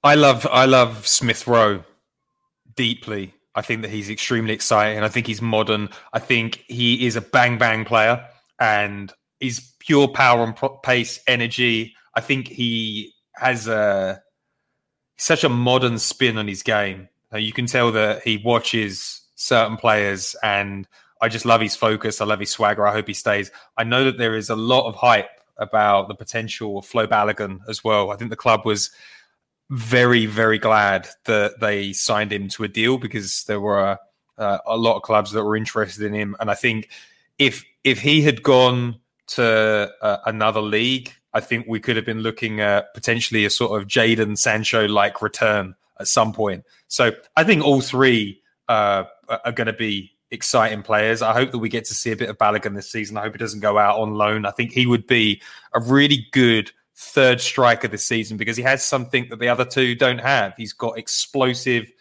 I 0.03 0.15
love 0.15 0.47
I 0.49 0.65
love 0.65 1.05
Smith 1.07 1.45
Rowe 1.47 1.83
deeply. 2.75 3.33
I 3.55 3.61
think 3.61 3.81
that 3.81 3.91
he's 3.91 4.09
extremely 4.09 4.53
exciting. 4.53 5.03
I 5.03 5.09
think 5.09 5.27
he's 5.27 5.41
modern. 5.41 5.89
I 6.13 6.19
think 6.19 6.63
he 6.67 7.05
is 7.05 7.15
a 7.15 7.21
bang 7.21 7.57
bang 7.57 7.83
player 7.83 8.25
and 8.59 9.13
he's 9.39 9.73
pure 9.79 10.07
power 10.07 10.43
and 10.43 10.55
pace, 10.83 11.19
energy. 11.27 11.95
I 12.15 12.21
think 12.21 12.47
he 12.47 13.13
has 13.35 13.67
a 13.67 14.21
such 15.17 15.43
a 15.43 15.49
modern 15.49 15.99
spin 15.99 16.37
on 16.37 16.47
his 16.47 16.63
game. 16.63 17.09
You 17.35 17.53
can 17.53 17.65
tell 17.65 17.91
that 17.91 18.23
he 18.23 18.37
watches 18.37 19.21
certain 19.35 19.77
players, 19.77 20.35
and 20.43 20.87
I 21.21 21.29
just 21.29 21.45
love 21.45 21.61
his 21.61 21.75
focus. 21.75 22.21
I 22.21 22.25
love 22.25 22.39
his 22.39 22.51
swagger. 22.51 22.87
I 22.87 22.93
hope 22.93 23.07
he 23.07 23.13
stays. 23.13 23.51
I 23.77 23.83
know 23.83 24.05
that 24.05 24.17
there 24.17 24.35
is 24.35 24.49
a 24.49 24.55
lot 24.55 24.87
of 24.87 24.95
hype 24.95 25.29
about 25.57 26.07
the 26.07 26.15
potential 26.15 26.79
of 26.79 26.85
Flo 26.85 27.05
Balogun 27.05 27.59
as 27.67 27.83
well. 27.83 28.11
I 28.11 28.15
think 28.15 28.29
the 28.29 28.35
club 28.37 28.65
was 28.65 28.89
very, 29.69 30.25
very 30.25 30.57
glad 30.57 31.07
that 31.25 31.59
they 31.59 31.93
signed 31.93 32.33
him 32.33 32.47
to 32.49 32.63
a 32.63 32.67
deal 32.67 32.97
because 32.97 33.43
there 33.43 33.59
were 33.59 33.97
uh, 34.37 34.57
a 34.65 34.77
lot 34.77 34.95
of 34.95 35.03
clubs 35.03 35.31
that 35.31 35.43
were 35.43 35.57
interested 35.57 36.03
in 36.05 36.13
him, 36.13 36.35
and 36.39 36.49
I 36.49 36.55
think 36.55 36.89
if 37.39 37.63
if 37.83 37.99
he 37.99 38.21
had 38.21 38.43
gone 38.43 38.99
to 39.27 39.91
uh, 40.01 40.17
another 40.25 40.61
league, 40.61 41.13
I 41.33 41.39
think 41.39 41.65
we 41.67 41.79
could 41.79 41.95
have 41.95 42.05
been 42.05 42.19
looking 42.19 42.59
at 42.59 42.93
potentially 42.93 43.45
a 43.45 43.49
sort 43.49 43.81
of 43.81 43.87
Jadon 43.87 44.37
Sancho 44.37 44.87
like 44.87 45.21
return 45.21 45.75
at 45.99 46.07
some 46.07 46.33
point. 46.33 46.63
So 46.87 47.11
I 47.35 47.43
think 47.43 47.63
all 47.63 47.81
three 47.81 48.41
uh, 48.67 49.05
are 49.27 49.51
going 49.51 49.67
to 49.67 49.73
be 49.73 50.11
exciting 50.31 50.83
players. 50.83 51.21
I 51.21 51.33
hope 51.33 51.51
that 51.51 51.59
we 51.59 51.69
get 51.69 51.85
to 51.85 51.93
see 51.93 52.11
a 52.11 52.15
bit 52.15 52.29
of 52.29 52.37
Balogun 52.37 52.75
this 52.75 52.91
season. 52.91 53.17
I 53.17 53.21
hope 53.21 53.33
he 53.33 53.37
doesn't 53.37 53.61
go 53.61 53.77
out 53.77 53.99
on 53.99 54.15
loan. 54.15 54.45
I 54.45 54.51
think 54.51 54.71
he 54.71 54.85
would 54.85 55.07
be 55.07 55.41
a 55.73 55.79
really 55.79 56.27
good 56.31 56.71
third 56.95 57.39
striker 57.39 57.87
this 57.87 58.05
season 58.05 58.37
because 58.37 58.57
he 58.57 58.63
has 58.63 58.83
something 58.83 59.29
that 59.29 59.39
the 59.39 59.47
other 59.47 59.65
two 59.65 59.95
don't 59.95 60.19
have. 60.19 60.53
He's 60.57 60.73
got 60.73 60.97
explosive 60.97 61.91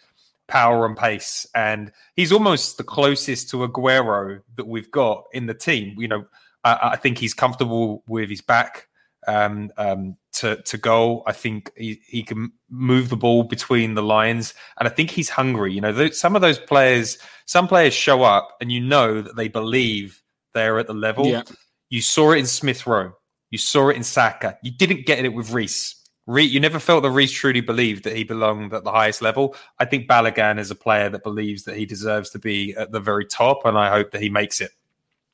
power 0.49 0.85
and 0.85 0.97
pace, 0.97 1.45
and 1.55 1.91
he's 2.15 2.31
almost 2.31 2.77
the 2.77 2.83
closest 2.83 3.49
to 3.51 3.67
Aguero 3.67 4.41
that 4.57 4.67
we've 4.67 4.91
got 4.91 5.25
in 5.31 5.45
the 5.45 5.53
team. 5.53 5.95
You 5.97 6.07
know, 6.07 6.25
I, 6.63 6.91
I 6.93 6.95
think 6.97 7.17
he's 7.17 7.33
comfortable 7.33 8.03
with 8.07 8.29
his 8.29 8.41
back 8.41 8.87
um, 9.27 9.71
um, 9.77 10.17
to 10.33 10.61
to 10.63 10.77
goal. 10.77 11.23
I 11.27 11.31
think 11.31 11.71
he, 11.77 12.01
he 12.05 12.23
can 12.23 12.51
move 12.69 13.09
the 13.09 13.17
ball 13.17 13.43
between 13.43 13.95
the 13.95 14.03
lines, 14.03 14.53
and 14.77 14.87
I 14.87 14.91
think 14.91 15.11
he's 15.11 15.29
hungry. 15.29 15.73
You 15.73 15.81
know, 15.81 15.93
th- 15.93 16.13
some 16.13 16.35
of 16.35 16.41
those 16.41 16.59
players, 16.59 17.17
some 17.45 17.67
players 17.67 17.93
show 17.93 18.23
up, 18.23 18.57
and 18.59 18.71
you 18.71 18.81
know 18.81 19.21
that 19.21 19.35
they 19.35 19.47
believe 19.47 20.21
they're 20.53 20.79
at 20.79 20.87
the 20.87 20.93
level. 20.93 21.27
Yeah. 21.27 21.43
You 21.89 22.01
saw 22.01 22.31
it 22.31 22.39
in 22.39 22.45
Smith 22.45 22.85
Rowe. 22.85 23.13
You 23.51 23.57
saw 23.57 23.89
it 23.89 23.95
in 23.95 24.03
Saka. 24.03 24.57
You 24.61 24.71
didn't 24.71 25.05
get 25.05 25.25
it 25.25 25.33
with 25.33 25.51
Reiss. 25.51 25.95
Re- 26.29 26.43
you 26.43 26.59
never 26.59 26.77
felt 26.77 27.01
that 27.01 27.09
Reiss 27.09 27.31
truly 27.31 27.61
believed 27.61 28.03
that 28.03 28.15
he 28.15 28.23
belonged 28.23 28.71
at 28.71 28.83
the 28.83 28.91
highest 28.91 29.19
level. 29.19 29.55
I 29.79 29.85
think 29.85 30.07
Balogun 30.07 30.59
is 30.59 30.69
a 30.69 30.75
player 30.75 31.09
that 31.09 31.23
believes 31.23 31.63
that 31.63 31.75
he 31.75 31.87
deserves 31.87 32.29
to 32.29 32.39
be 32.39 32.75
at 32.75 32.91
the 32.91 32.99
very 32.99 33.25
top, 33.25 33.65
and 33.65 33.75
I 33.75 33.89
hope 33.89 34.11
that 34.11 34.21
he 34.21 34.29
makes 34.29 34.61
it. 34.61 34.69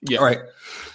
Yeah. 0.04 0.20
All 0.20 0.24
right. 0.24 0.40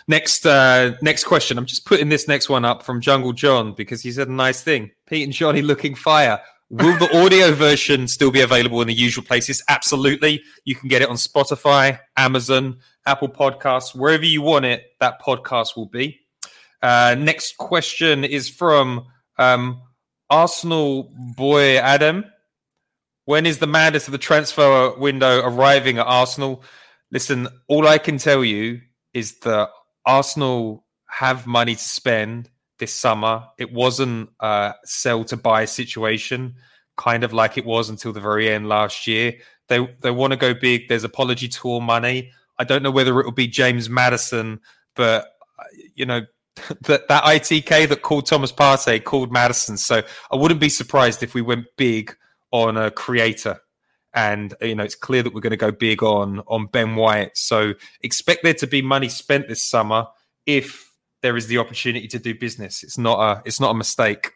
Next, 0.08 0.46
uh, 0.46 0.92
next 1.02 1.24
question. 1.24 1.58
I'm 1.58 1.66
just 1.66 1.84
putting 1.84 2.08
this 2.08 2.26
next 2.26 2.48
one 2.48 2.64
up 2.64 2.82
from 2.82 3.02
Jungle 3.02 3.34
John 3.34 3.74
because 3.74 4.00
he 4.00 4.10
said 4.10 4.28
a 4.28 4.32
nice 4.32 4.62
thing. 4.62 4.90
Pete 5.04 5.24
and 5.24 5.34
Johnny 5.34 5.60
looking 5.60 5.94
fire. 5.94 6.40
Will 6.70 6.96
the 6.96 7.22
audio 7.22 7.52
version 7.54 8.08
still 8.08 8.30
be 8.30 8.40
available 8.40 8.80
in 8.80 8.88
the 8.88 8.94
usual 8.94 9.22
places? 9.22 9.62
Absolutely. 9.68 10.42
You 10.64 10.76
can 10.76 10.88
get 10.88 11.02
it 11.02 11.10
on 11.10 11.16
Spotify, 11.16 11.98
Amazon, 12.16 12.78
Apple 13.04 13.28
Podcasts, 13.28 13.94
wherever 13.94 14.24
you 14.24 14.40
want 14.40 14.64
it. 14.64 14.94
That 14.98 15.20
podcast 15.20 15.76
will 15.76 15.86
be. 15.86 16.20
Uh, 16.80 17.16
next 17.18 17.58
question 17.58 18.24
is 18.24 18.48
from 18.48 19.04
um, 19.36 19.82
Arsenal 20.30 21.12
boy 21.36 21.76
Adam. 21.78 22.24
When 23.24 23.46
is 23.46 23.58
the 23.58 23.66
madness 23.66 24.08
of 24.08 24.12
the 24.12 24.18
transfer 24.18 24.96
window 24.98 25.40
arriving 25.44 25.98
at 25.98 26.06
Arsenal? 26.06 26.64
Listen, 27.10 27.48
all 27.68 27.86
I 27.86 27.98
can 27.98 28.18
tell 28.18 28.44
you 28.44 28.80
is 29.12 29.38
that 29.40 29.68
Arsenal 30.06 30.84
have 31.08 31.46
money 31.46 31.74
to 31.74 31.80
spend 31.80 32.48
this 32.78 32.94
summer. 32.94 33.44
It 33.58 33.72
wasn't 33.72 34.30
a 34.40 34.74
sell 34.84 35.24
to 35.24 35.36
buy 35.36 35.64
situation, 35.64 36.54
kind 36.96 37.24
of 37.24 37.32
like 37.32 37.58
it 37.58 37.66
was 37.66 37.90
until 37.90 38.12
the 38.12 38.20
very 38.20 38.48
end 38.48 38.68
last 38.68 39.06
year. 39.06 39.34
They 39.68 39.86
they 40.00 40.10
want 40.10 40.32
to 40.32 40.36
go 40.36 40.54
big. 40.54 40.88
There's 40.88 41.04
apology 41.04 41.48
tour 41.48 41.80
money. 41.80 42.32
I 42.58 42.64
don't 42.64 42.82
know 42.82 42.90
whether 42.90 43.18
it 43.20 43.24
will 43.24 43.32
be 43.32 43.48
James 43.48 43.88
Maddison, 43.88 44.60
but 44.94 45.28
you 45.94 46.06
know 46.06 46.22
that 46.82 47.08
that 47.08 47.24
ITK 47.24 47.88
that 47.88 48.02
called 48.02 48.26
Thomas 48.26 48.52
Partey 48.52 49.02
called 49.02 49.32
Maddison. 49.32 49.76
So 49.76 50.02
I 50.30 50.36
wouldn't 50.36 50.60
be 50.60 50.68
surprised 50.68 51.22
if 51.22 51.34
we 51.34 51.42
went 51.42 51.66
big 51.76 52.16
on 52.50 52.76
a 52.76 52.90
creator. 52.90 53.60
And 54.12 54.54
you 54.60 54.74
know, 54.74 54.82
it's 54.82 54.96
clear 54.96 55.22
that 55.22 55.32
we're 55.32 55.40
going 55.40 55.52
to 55.52 55.56
go 55.56 55.70
big 55.70 56.02
on 56.02 56.40
on 56.46 56.66
Ben 56.66 56.96
White. 56.96 57.36
So 57.36 57.74
expect 58.00 58.42
there 58.42 58.54
to 58.54 58.66
be 58.66 58.82
money 58.82 59.08
spent 59.08 59.48
this 59.48 59.62
summer 59.62 60.06
if 60.46 60.90
there 61.22 61.36
is 61.36 61.46
the 61.46 61.58
opportunity 61.58 62.08
to 62.08 62.18
do 62.18 62.34
business. 62.34 62.82
It's 62.82 62.98
not 62.98 63.20
a 63.20 63.42
it's 63.44 63.60
not 63.60 63.70
a 63.70 63.74
mistake. 63.74 64.32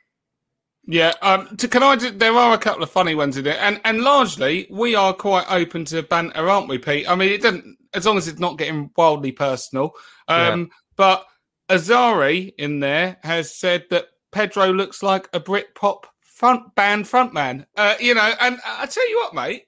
Yeah, 0.86 1.14
um, 1.22 1.56
to, 1.56 1.66
can 1.66 1.82
I? 1.82 1.96
Just, 1.96 2.18
there 2.18 2.34
are 2.34 2.52
a 2.52 2.58
couple 2.58 2.82
of 2.82 2.90
funny 2.90 3.14
ones 3.14 3.38
in 3.38 3.46
it, 3.46 3.56
and 3.58 3.80
and 3.84 4.02
largely 4.02 4.66
we 4.70 4.94
are 4.94 5.14
quite 5.14 5.46
open 5.48 5.86
to 5.86 6.02
banter, 6.02 6.48
aren't 6.48 6.68
we, 6.68 6.78
Pete? 6.78 7.08
I 7.08 7.14
mean, 7.14 7.30
it 7.30 7.40
doesn't 7.40 7.78
as 7.94 8.04
long 8.04 8.18
as 8.18 8.28
it's 8.28 8.38
not 8.38 8.58
getting 8.58 8.90
wildly 8.96 9.32
personal. 9.32 9.92
Um, 10.28 10.60
Yeah. 10.60 10.66
But 10.96 11.26
Azari 11.74 12.52
in 12.58 12.80
there 12.80 13.16
has 13.22 13.54
said 13.54 13.84
that 13.90 14.06
Pedro 14.32 14.72
looks 14.72 15.02
like 15.02 15.28
a 15.32 15.40
Britpop 15.40 16.04
front 16.20 16.74
band 16.74 17.04
frontman. 17.04 17.64
Uh, 17.76 17.94
you 18.00 18.14
know, 18.14 18.32
and 18.40 18.58
I 18.66 18.86
tell 18.86 19.08
you 19.08 19.16
what, 19.18 19.34
mate, 19.34 19.64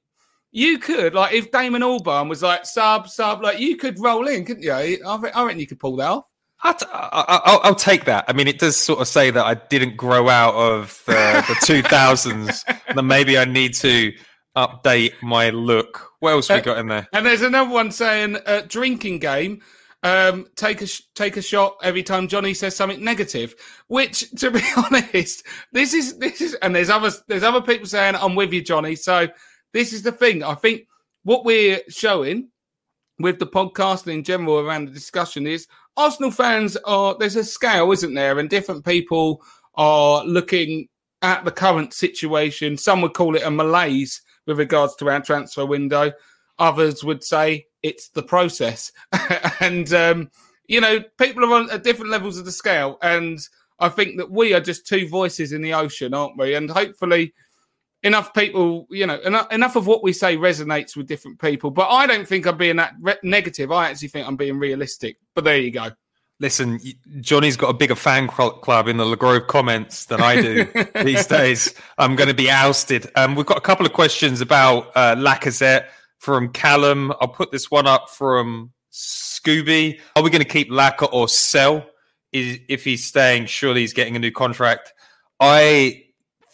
you 0.53 0.79
could 0.79 1.15
like 1.15 1.35
if 1.35 1.51
Damon 1.51 1.83
Albarn 1.83 2.29
was 2.29 2.43
like 2.43 2.65
sub 2.67 3.09
sub, 3.09 3.43
like 3.43 3.59
you 3.61 3.77
could 3.77 3.99
roll 4.01 4.27
in, 4.27 4.45
couldn't 4.45 4.63
you? 4.63 4.73
I, 4.73 4.99
I 5.05 5.45
reckon 5.45 5.61
you 5.61 5.67
could 5.67 5.79
pull 5.81 5.97
that 5.97 6.09
off. 6.09 6.25
I'll, 6.63 6.75
t- 6.75 6.87
I- 6.91 7.43
I'll, 7.45 7.61
I'll 7.65 7.75
take 7.75 8.07
that. 8.07 8.25
I 8.29 8.33
mean, 8.33 8.49
it 8.49 8.59
does 8.59 8.77
sort 8.77 9.01
of 9.01 9.07
say 9.09 9.31
that 9.31 9.45
I 9.45 9.55
didn't 9.55 9.97
grow 9.97 10.29
out 10.31 10.55
of 10.55 11.03
the, 11.07 11.13
the 11.49 11.55
2000s. 11.83 12.65
Then 12.95 13.07
maybe 13.07 13.37
I 13.37 13.45
need 13.45 13.75
to 13.75 14.13
update 14.57 15.13
my 15.23 15.51
look. 15.51 16.13
What 16.21 16.31
else 16.31 16.49
we 16.49 16.61
got 16.63 16.79
in 16.79 16.89
there? 16.89 17.07
And 17.13 17.27
there's 17.27 17.43
another 17.43 17.71
one 17.71 17.91
saying 17.93 18.39
uh, 18.47 18.63
drinking 18.67 19.19
game. 19.19 19.61
Um, 20.07 20.47
take 20.55 20.83
a 20.83 20.87
sh- 20.87 21.03
take 21.17 21.37
a 21.37 21.43
shot 21.43 21.79
every 21.83 22.05
time 22.05 22.29
Johnny 22.29 22.55
says 22.55 22.77
something 22.77 23.03
negative. 23.03 23.57
Which, 23.89 24.31
to 24.39 24.53
be 24.53 24.63
honest, 24.77 25.45
this 25.73 25.95
is 25.95 26.19
this 26.19 26.41
is, 26.41 26.55
and 26.63 26.77
there's 26.77 26.91
other 26.91 27.11
there's 27.27 27.43
other 27.43 27.61
people 27.61 27.89
saying 27.89 28.15
I'm 28.15 28.37
with 28.37 28.53
you, 28.53 28.63
Johnny. 28.63 28.95
So 28.95 29.27
this 29.73 29.93
is 29.93 30.03
the 30.03 30.13
thing. 30.13 30.45
I 30.45 30.55
think 30.55 30.87
what 31.25 31.45
we're 31.45 31.81
showing 31.89 32.51
with 33.19 33.41
the 33.41 33.49
podcast 33.49 34.05
and 34.05 34.13
in 34.13 34.23
general 34.23 34.61
around 34.61 34.87
the 34.87 34.93
discussion 34.93 35.45
is 35.45 35.67
Arsenal 35.97 36.31
fans 36.31 36.77
are 36.85 37.17
there's 37.19 37.35
a 37.35 37.43
scale, 37.43 37.91
isn't 37.91 38.15
there? 38.15 38.39
And 38.39 38.49
different 38.49 38.85
people 38.85 39.43
are 39.75 40.25
looking 40.25 40.87
at 41.23 41.45
the 41.45 41.51
current 41.51 41.93
situation. 41.93 42.77
Some 42.77 43.01
would 43.01 43.15
call 43.15 43.35
it 43.35 43.43
a 43.43 43.51
malaise 43.51 44.23
with 44.47 44.61
regards 44.61 44.95
to 44.97 45.11
our 45.11 45.21
transfer 45.21 45.67
window. 45.67 46.13
Others 46.61 47.03
would 47.03 47.25
say 47.25 47.67
it's 47.87 48.09
the 48.09 48.23
process. 48.23 48.93
and 49.61 49.93
um, 49.93 50.31
you 50.67 50.81
know, 50.81 51.01
people 51.19 51.45
are 51.45 51.55
on 51.55 51.71
at 51.71 51.85
different 51.85 52.11
levels 52.11 52.39
of 52.39 52.45
the 52.45 52.53
scale. 52.53 52.99
And 53.03 53.39
I 53.79 53.89
think 53.89 54.19
that 54.19 54.31
we 54.31 54.55
are 54.55 54.61
just 54.61 54.87
two 54.87 55.09
voices 55.09 55.53
in 55.53 55.63
the 55.63 55.75
ocean, 55.75 56.15
aren't 56.15 56.37
we? 56.37 56.55
And 56.55 56.71
hopefully 56.71 57.35
enough 58.03 58.35
people, 58.35 58.87
you 58.91 59.07
know, 59.07 59.21
enough, 59.21 59.53
enough 59.53 59.77
of 59.77 59.87
what 59.87 60.03
we 60.03 60.13
say 60.13 60.37
resonates 60.37 60.97
with 60.97 61.07
different 61.07 61.41
people. 61.41 61.71
But 61.71 61.89
I 61.89 62.07
don't 62.07 62.27
think 62.27 62.47
I'm 62.47 62.57
being 62.57 62.77
that 62.77 62.95
re- 63.01 63.19
negative. 63.23 63.71
I 63.73 63.91
actually 63.91 64.09
think 64.09 64.27
I'm 64.27 64.37
being 64.37 64.59
realistic. 64.59 65.19
But 65.35 65.45
there 65.45 65.59
you 65.59 65.71
go. 65.71 65.91
Listen, 66.39 66.79
Johnny's 67.21 67.57
got 67.57 67.71
a 67.71 67.75
bigger 67.75 67.95
fan 67.95 68.29
club 68.29 68.89
in 68.89 68.99
the 68.99 69.07
Le 69.07 69.17
Grove 69.17 69.47
comments 69.47 70.05
than 70.05 70.21
I 70.21 70.43
do 70.43 70.67
these 71.03 71.27
days. 71.27 71.75
I'm 71.97 72.15
going 72.15 72.29
to 72.29 72.35
be 72.35 72.51
ousted. 72.51 73.11
Um, 73.17 73.37
we've 73.37 73.47
got 73.47 73.57
a 73.57 73.63
couple 73.63 73.87
of 73.87 73.95
questions 73.95 74.43
about 74.43 74.93
uh, 74.95 75.17
Lacazette 75.17 75.87
from 76.19 76.51
Callum. 76.51 77.13
I'll 77.21 77.29
put 77.29 77.53
this 77.53 77.71
one 77.71 77.87
up 77.87 78.11
from 78.11 78.73
Scooby. 78.93 80.01
Are 80.15 80.23
we 80.23 80.31
going 80.31 80.43
to 80.43 80.49
keep 80.49 80.71
Lacazette 80.71 81.13
or 81.13 81.29
sell? 81.29 81.87
Is, 82.33 82.59
if 82.69 82.85
he's 82.85 83.07
staying, 83.07 83.47
surely 83.47 83.81
he's 83.81 83.93
getting 83.93 84.17
a 84.17 84.19
new 84.19 84.33
contract. 84.33 84.93
I 85.41 86.05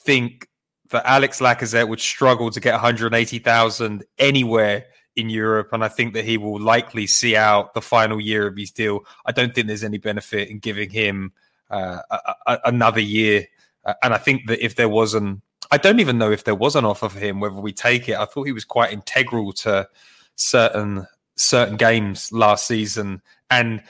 think 0.04 0.48
that 0.90 1.04
Alex 1.06 1.40
Lacazette 1.40 1.88
would 1.88 2.00
struggle 2.00 2.50
to 2.50 2.60
get 2.60 2.72
180,000 2.72 4.04
anywhere 4.18 4.84
in 5.16 5.28
Europe, 5.28 5.70
and 5.72 5.84
I 5.84 5.88
think 5.88 6.14
that 6.14 6.24
he 6.24 6.38
will 6.38 6.60
likely 6.60 7.06
see 7.06 7.36
out 7.36 7.74
the 7.74 7.82
final 7.82 8.20
year 8.20 8.46
of 8.46 8.56
his 8.56 8.70
deal. 8.70 9.00
I 9.26 9.32
don't 9.32 9.54
think 9.54 9.66
there's 9.66 9.84
any 9.84 9.98
benefit 9.98 10.48
in 10.48 10.58
giving 10.58 10.90
him 10.90 11.32
uh, 11.70 11.98
a, 12.10 12.34
a, 12.46 12.58
another 12.66 13.00
year, 13.00 13.46
uh, 13.84 13.94
and 14.02 14.14
I 14.14 14.18
think 14.18 14.46
that 14.48 14.64
if 14.64 14.76
there 14.76 14.88
was 14.88 15.14
an, 15.14 15.42
I 15.72 15.78
don't 15.78 16.00
even 16.00 16.18
know 16.18 16.30
if 16.30 16.44
there 16.44 16.54
was 16.54 16.76
an 16.76 16.84
offer 16.84 17.08
for 17.08 17.18
him, 17.18 17.40
whether 17.40 17.54
we 17.54 17.72
take 17.72 18.06
it. 18.06 18.16
I 18.16 18.26
thought 18.26 18.44
he 18.44 18.52
was 18.52 18.66
quite 18.66 18.92
integral 18.92 19.52
to 19.54 19.88
certain 20.36 21.06
certain 21.36 21.76
games 21.78 22.30
last 22.30 22.66
season, 22.66 23.22
and 23.50 23.82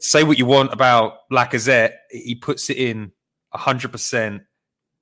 say 0.00 0.22
what 0.22 0.38
you 0.38 0.44
want 0.44 0.72
about 0.72 1.28
Lacazette, 1.32 1.94
he 2.10 2.34
puts 2.34 2.68
it 2.68 2.76
in 2.76 3.10
100 3.50 3.90
percent 3.90 4.42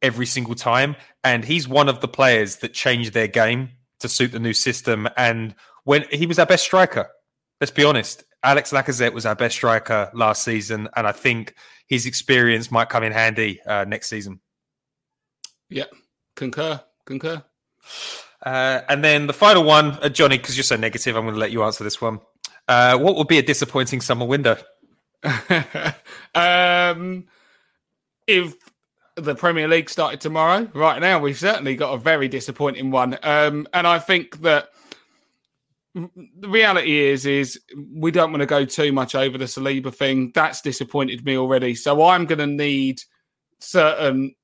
every 0.00 0.26
single 0.26 0.54
time. 0.54 0.94
And 1.24 1.44
he's 1.44 1.66
one 1.66 1.88
of 1.88 2.00
the 2.00 2.08
players 2.08 2.56
that 2.58 2.72
changed 2.72 3.14
their 3.14 3.28
game 3.28 3.70
to 3.98 4.08
suit 4.08 4.30
the 4.30 4.38
new 4.38 4.52
system. 4.52 5.08
And 5.16 5.56
when 5.84 6.04
he 6.10 6.26
was 6.26 6.38
our 6.38 6.46
best 6.46 6.64
striker, 6.64 7.08
let's 7.60 7.72
be 7.72 7.84
honest, 7.84 8.24
Alex 8.44 8.70
Lacazette 8.70 9.12
was 9.12 9.26
our 9.26 9.36
best 9.36 9.56
striker 9.56 10.08
last 10.14 10.44
season. 10.44 10.88
And 10.96 11.06
I 11.06 11.12
think 11.12 11.54
his 11.88 12.06
experience 12.06 12.70
might 12.70 12.88
come 12.88 13.02
in 13.02 13.12
handy 13.12 13.60
uh, 13.62 13.84
next 13.84 14.08
season. 14.08 14.40
Yeah, 15.68 15.84
concur, 16.34 16.80
concur. 17.04 17.42
Uh, 18.44 18.80
and 18.88 19.04
then 19.04 19.26
the 19.26 19.32
final 19.32 19.64
one, 19.64 19.98
uh, 20.02 20.08
Johnny, 20.08 20.36
because 20.36 20.56
you're 20.56 20.64
so 20.64 20.76
negative, 20.76 21.16
I'm 21.16 21.22
going 21.22 21.34
to 21.34 21.40
let 21.40 21.52
you 21.52 21.62
answer 21.62 21.84
this 21.84 22.00
one. 22.00 22.20
Uh, 22.68 22.98
what 22.98 23.16
would 23.16 23.28
be 23.28 23.38
a 23.38 23.42
disappointing 23.42 24.00
summer 24.00 24.24
window? 24.24 24.56
um, 26.34 27.24
if 28.26 28.54
the 29.16 29.34
Premier 29.34 29.68
League 29.68 29.90
started 29.90 30.20
tomorrow, 30.20 30.68
right 30.74 31.00
now 31.00 31.18
we've 31.20 31.38
certainly 31.38 31.76
got 31.76 31.94
a 31.94 31.98
very 31.98 32.28
disappointing 32.28 32.90
one. 32.90 33.16
Um, 33.22 33.68
and 33.72 33.86
I 33.86 33.98
think 33.98 34.40
that 34.42 34.68
the 35.94 36.48
reality 36.48 36.98
is, 36.98 37.26
is 37.26 37.60
we 37.94 38.10
don't 38.10 38.32
want 38.32 38.40
to 38.40 38.46
go 38.46 38.64
too 38.64 38.92
much 38.92 39.14
over 39.14 39.36
the 39.38 39.44
Saliba 39.44 39.94
thing. 39.94 40.32
That's 40.34 40.62
disappointed 40.62 41.24
me 41.24 41.36
already. 41.36 41.74
So 41.74 42.04
I'm 42.04 42.24
going 42.24 42.38
to 42.38 42.46
need 42.46 43.02
certain 43.60 44.34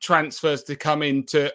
transfers 0.00 0.62
to 0.64 0.76
come 0.76 1.02
in 1.02 1.24
to 1.26 1.52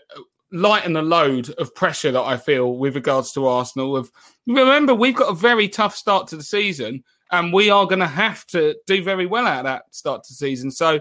lighten 0.52 0.94
the 0.94 1.02
load 1.02 1.50
of 1.58 1.76
pressure 1.76 2.12
that 2.12 2.22
I 2.22 2.38
feel 2.38 2.78
with 2.78 2.96
regards 2.96 3.32
to 3.34 3.48
Arsenal. 3.48 3.98
Of 3.98 4.12
remember, 4.48 4.96
we've 4.96 5.16
got 5.16 5.32
a 5.32 5.36
very 5.36 5.68
tough 5.68 5.96
start 5.96 6.28
to 6.28 6.38
the 6.38 6.44
season, 6.44 7.04
and 7.32 7.52
we 7.52 7.70
are 7.70 7.86
going 7.86 8.00
to 8.00 8.08
have 8.08 8.46
to 8.48 8.76
do 8.88 9.04
very 9.04 9.26
well 9.26 9.48
of 9.48 9.64
that 9.64 9.94
start 9.94 10.24
to 10.26 10.34
season. 10.34 10.72
So, 10.72 11.00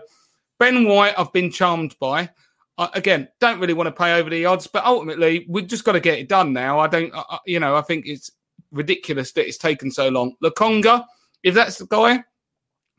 Ben 0.58 0.86
White, 0.86 1.14
I've 1.18 1.32
been 1.32 1.50
charmed 1.50 1.96
by. 2.00 2.30
Uh, 2.76 2.88
again, 2.94 3.28
don't 3.40 3.60
really 3.60 3.74
want 3.74 3.86
to 3.86 3.92
pay 3.92 4.18
over 4.18 4.28
the 4.28 4.46
odds, 4.46 4.66
but 4.66 4.84
ultimately, 4.84 5.46
we've 5.48 5.68
just 5.68 5.84
got 5.84 5.92
to 5.92 6.00
get 6.00 6.18
it 6.18 6.28
done 6.28 6.52
now. 6.52 6.80
I 6.80 6.88
don't, 6.88 7.12
uh, 7.14 7.38
you 7.46 7.60
know, 7.60 7.76
I 7.76 7.82
think 7.82 8.06
it's 8.06 8.32
ridiculous 8.72 9.32
that 9.32 9.46
it's 9.46 9.58
taken 9.58 9.90
so 9.90 10.08
long. 10.08 10.34
Lokonga, 10.42 11.04
if 11.44 11.54
that's 11.54 11.78
the 11.78 11.86
guy, 11.86 12.24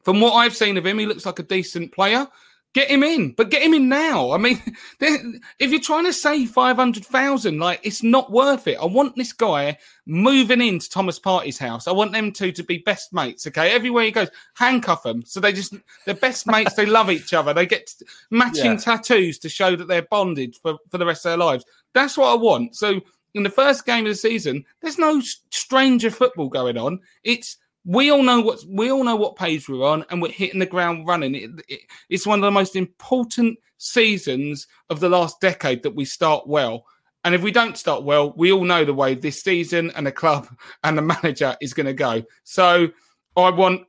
from 0.04 0.22
what 0.22 0.34
I've 0.34 0.56
seen 0.56 0.78
of 0.78 0.86
him, 0.86 1.00
he 1.00 1.06
looks 1.06 1.26
like 1.26 1.40
a 1.40 1.44
decent 1.44 1.92
player. 1.92 2.28
Get 2.76 2.92
him 2.92 3.04
in, 3.04 3.32
but 3.32 3.50
get 3.50 3.62
him 3.62 3.74
in 3.74 3.88
now. 3.88 4.34
I 4.34 4.38
mean, 4.38 4.62
if 5.00 5.72
you're 5.72 5.80
trying 5.80 6.04
to 6.04 6.12
save 6.12 6.50
500,000, 6.50 7.58
like 7.58 7.80
it's 7.84 8.04
not 8.04 8.34
worth 8.34 8.68
it. 8.68 8.78
I 8.78 8.84
want 8.84 9.16
this 9.16 9.32
guy 9.32 9.78
moving 10.06 10.60
into 10.60 10.90
Thomas 10.90 11.18
Partey's 11.18 11.58
house. 11.58 11.88
I 11.88 11.94
want 11.94 12.12
them 12.12 12.34
two 12.34 12.52
to 12.52 12.64
be 12.64 12.80
best 12.80 13.14
mates. 13.14 13.48
Okay. 13.48 13.72
Everywhere 13.72 14.04
he 14.04 14.12
goes, 14.12 14.28
handcuff 14.56 15.04
them. 15.04 15.24
So 15.26 15.40
they 15.40 15.54
just, 15.54 15.74
they're 16.06 16.16
best 16.16 16.48
mates. 16.52 16.74
they 16.74 16.86
love 16.86 17.10
each 17.10 17.34
other. 17.34 17.54
They 17.54 17.66
get 17.66 17.90
matching 18.30 18.74
yeah. 18.74 18.76
tattoos 18.76 19.40
to 19.40 19.48
show 19.48 19.78
that 19.78 19.88
they're 19.88 20.08
bonded 20.12 20.58
for, 20.58 20.78
for 20.92 20.98
the 20.98 21.06
rest 21.06 21.26
of 21.26 21.30
their 21.30 21.38
lives. 21.38 21.64
That's 21.94 22.18
what 22.18 22.34
I 22.34 22.36
want. 22.36 22.76
So 22.76 23.00
in 23.36 23.44
the 23.44 23.50
first 23.50 23.86
game 23.86 24.06
of 24.06 24.12
the 24.12 24.16
season, 24.16 24.66
there's 24.82 24.98
no 24.98 25.22
stranger 25.50 26.12
football 26.12 26.50
going 26.50 26.78
on. 26.78 27.00
It's, 27.24 27.56
we 27.86 28.12
all 28.12 28.24
know 28.24 28.42
what 28.42 28.64
we 28.68 28.92
all 28.92 29.04
know 29.04 29.16
what 29.16 29.36
page 29.36 29.70
we're 29.70 29.86
on, 29.86 30.06
and 30.10 30.22
we're 30.22 30.32
hitting 30.32 30.60
the 30.60 30.66
ground 30.66 31.08
running. 31.08 31.36
It, 31.36 31.52
it, 31.68 31.80
it's 32.10 32.26
one 32.26 32.40
of 32.40 32.44
the 32.44 32.52
most 32.52 32.76
important 32.76 33.60
seasons 33.78 34.68
of 34.90 35.00
the 35.00 35.10
last 35.10 35.40
decade 35.40 35.84
that 35.84 35.96
we 35.96 36.04
start 36.04 36.48
well. 36.48 36.86
And 37.24 37.34
if 37.34 37.42
we 37.42 37.52
don't 37.52 37.78
start 37.78 38.04
well, 38.04 38.34
we 38.36 38.52
all 38.52 38.64
know 38.64 38.86
the 38.86 38.94
way 38.94 39.16
this 39.16 39.42
season 39.42 39.92
and 39.96 40.06
the 40.06 40.12
club 40.12 40.48
and 40.84 40.98
the 40.98 41.02
manager 41.02 41.56
is 41.62 41.74
going 41.74 41.88
to 41.88 41.94
go. 41.94 42.24
So 42.44 42.90
I 43.38 43.50
want 43.52 43.84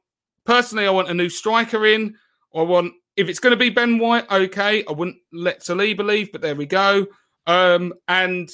personally, 0.45 0.87
I 0.87 0.91
want 0.91 1.11
a 1.11 1.15
new 1.15 1.29
striker 1.29 1.87
in. 1.87 2.15
I 2.55 2.63
want 2.63 2.93
if 3.17 3.31
it's 3.31 3.39
going 3.39 3.53
to 3.53 3.57
be 3.57 3.71
Ben 3.71 3.99
White, 3.99 4.31
okay. 4.31 4.85
I 4.87 4.93
wouldn't 4.93 5.17
let 5.33 5.61
Saliba 5.61 6.05
leave, 6.05 6.33
but 6.33 6.43
there 6.43 6.55
we 6.55 6.67
go. 6.67 7.07
Um, 7.47 7.95
and 8.09 8.51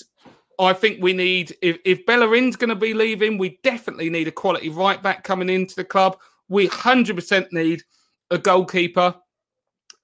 I 0.65 0.75
think 0.75 1.03
we 1.03 1.13
need 1.13 1.57
if, 1.63 1.79
if 1.85 2.05
Bellerin's 2.07 2.57
going 2.57 2.71
to 2.71 2.77
be 2.77 2.95
leaving, 2.95 3.39
we 3.39 3.59
definitely 3.63 4.11
need 4.11 4.29
a 4.29 4.33
quality 4.33 4.69
right 4.69 5.03
back 5.03 5.25
coming 5.25 5.49
into 5.49 5.75
the 5.75 5.85
club. 5.85 6.19
We 6.49 6.67
hundred 6.67 7.17
percent 7.17 7.53
need 7.53 7.83
a 8.31 8.39
goalkeeper. 8.39 9.15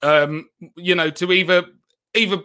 Um, 0.01 0.49
you 0.75 0.95
know, 0.95 1.09
to 1.09 1.31
either 1.31 1.65
either 2.15 2.41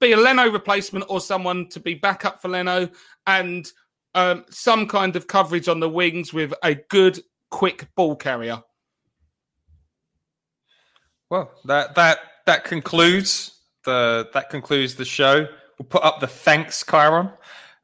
be 0.00 0.12
a 0.12 0.16
Leno 0.16 0.50
replacement 0.50 1.06
or 1.08 1.20
someone 1.20 1.68
to 1.68 1.80
be 1.80 1.94
backup 1.94 2.42
for 2.42 2.48
Leno, 2.48 2.88
and 3.26 3.70
um, 4.14 4.44
some 4.50 4.86
kind 4.86 5.16
of 5.16 5.26
coverage 5.26 5.68
on 5.68 5.80
the 5.80 5.88
wings 5.88 6.32
with 6.32 6.52
a 6.62 6.74
good, 6.74 7.20
quick 7.50 7.88
ball 7.94 8.16
carrier. 8.16 8.62
Well, 11.30 11.50
that 11.64 11.94
that 11.94 12.18
that 12.46 12.64
concludes 12.64 13.58
the 13.84 14.28
that 14.34 14.50
concludes 14.50 14.96
the 14.96 15.04
show. 15.04 15.46
We'll 15.78 15.88
put 15.88 16.02
up 16.02 16.20
the 16.20 16.26
thanks, 16.26 16.84
Chiron. 16.88 17.30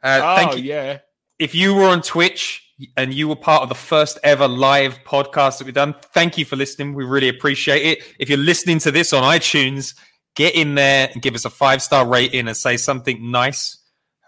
Uh, 0.02 0.20
oh, 0.22 0.36
thank 0.36 0.56
you. 0.58 0.64
yeah. 0.64 0.98
If 1.38 1.54
you 1.54 1.74
were 1.74 1.84
on 1.84 2.02
Twitch 2.02 2.64
and 2.96 3.12
you 3.12 3.28
were 3.28 3.36
part 3.36 3.62
of 3.62 3.68
the 3.68 3.74
first 3.74 4.18
ever 4.22 4.46
live 4.46 4.98
podcast 5.04 5.58
that 5.58 5.64
we've 5.64 5.74
done, 5.74 5.94
thank 6.14 6.38
you 6.38 6.44
for 6.44 6.56
listening. 6.56 6.94
We 6.94 7.04
really 7.04 7.28
appreciate 7.28 7.84
it. 7.84 8.04
If 8.18 8.28
you're 8.28 8.38
listening 8.38 8.78
to 8.80 8.90
this 8.90 9.12
on 9.12 9.22
iTunes, 9.22 9.94
get 10.34 10.54
in 10.54 10.74
there 10.74 11.08
and 11.12 11.22
give 11.22 11.34
us 11.34 11.44
a 11.44 11.50
five 11.50 11.82
star 11.82 12.06
rating 12.06 12.46
and 12.46 12.56
say 12.56 12.76
something 12.76 13.30
nice. 13.30 13.76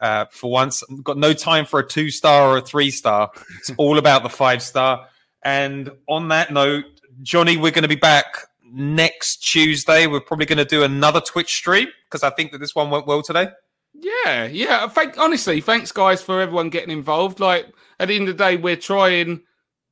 Uh, 0.01 0.24
for 0.31 0.51
once, 0.51 0.82
I've 0.91 1.05
got 1.05 1.19
no 1.19 1.32
time 1.32 1.66
for 1.66 1.81
a 1.81 1.87
two 1.87 2.11
star 2.11 2.49
or 2.49 2.57
a 2.59 2.62
three 2.62 2.91
star. 2.91 3.31
It's 3.59 3.70
all 3.77 3.99
about 3.99 4.23
the 4.23 4.31
five 4.31 4.62
star. 4.62 5.07
And 5.45 5.91
on 6.09 6.28
that 6.28 6.53
note, 6.53 6.85
Johnny, 7.23 7.57
we're 7.57 7.70
going 7.70 7.82
to 7.82 7.89
be 7.89 7.97
back 7.97 8.47
next 8.72 9.38
Tuesday. 9.38 10.06
We're 10.06 10.20
probably 10.20 10.47
going 10.47 10.59
to 10.59 10.64
do 10.64 10.82
another 10.82 11.20
Twitch 11.20 11.55
stream 11.55 11.88
because 12.05 12.22
I 12.22 12.30
think 12.30 12.52
that 12.52 12.59
this 12.59 12.74
one 12.74 12.90
went 12.90 13.06
well 13.06 13.22
today. 13.22 13.48
Yeah, 13.94 14.47
yeah. 14.47 14.88
Thank, 14.88 15.18
honestly, 15.18 15.60
thanks 15.60 15.92
guys 15.92 16.22
for 16.22 16.40
everyone 16.40 16.70
getting 16.70 16.90
involved. 16.90 17.40
Like 17.40 17.66
at 17.98 18.09
the 18.09 18.16
end 18.16 18.28
of 18.28 18.36
the 18.36 18.44
day, 18.44 18.56
we're 18.56 18.76
trying 18.76 19.42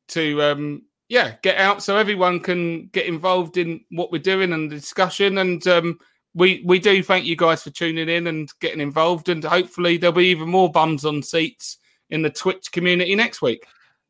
to 0.09 0.43
um 0.43 0.83
yeah 1.09 1.35
get 1.43 1.59
out 1.59 1.83
so 1.83 1.97
everyone 1.97 2.41
can 2.41 2.87
get 2.89 3.05
involved 3.05 3.59
in 3.59 3.85
what 3.91 4.11
we're 4.11 4.19
doing 4.19 4.53
and 4.53 4.71
the 4.71 4.77
discussion. 4.77 5.39
And 5.39 5.67
um 5.67 5.99
we 6.35 6.63
we 6.65 6.79
do 6.79 7.03
thank 7.03 7.25
you 7.25 7.37
guys 7.37 7.63
for 7.63 7.71
tuning 7.71 8.09
in 8.09 8.27
and 8.27 8.49
getting 8.61 8.81
involved. 8.81 9.29
And 9.29 9.43
hopefully 9.45 9.97
there'll 9.97 10.15
be 10.15 10.27
even 10.27 10.49
more 10.49 10.71
bums 10.71 11.05
on 11.05 11.23
seats 11.23 11.79
in 12.11 12.23
the 12.23 12.31
Twitch 12.31 12.73
community 12.73 13.15
next 13.15 13.43
week. 13.43 13.67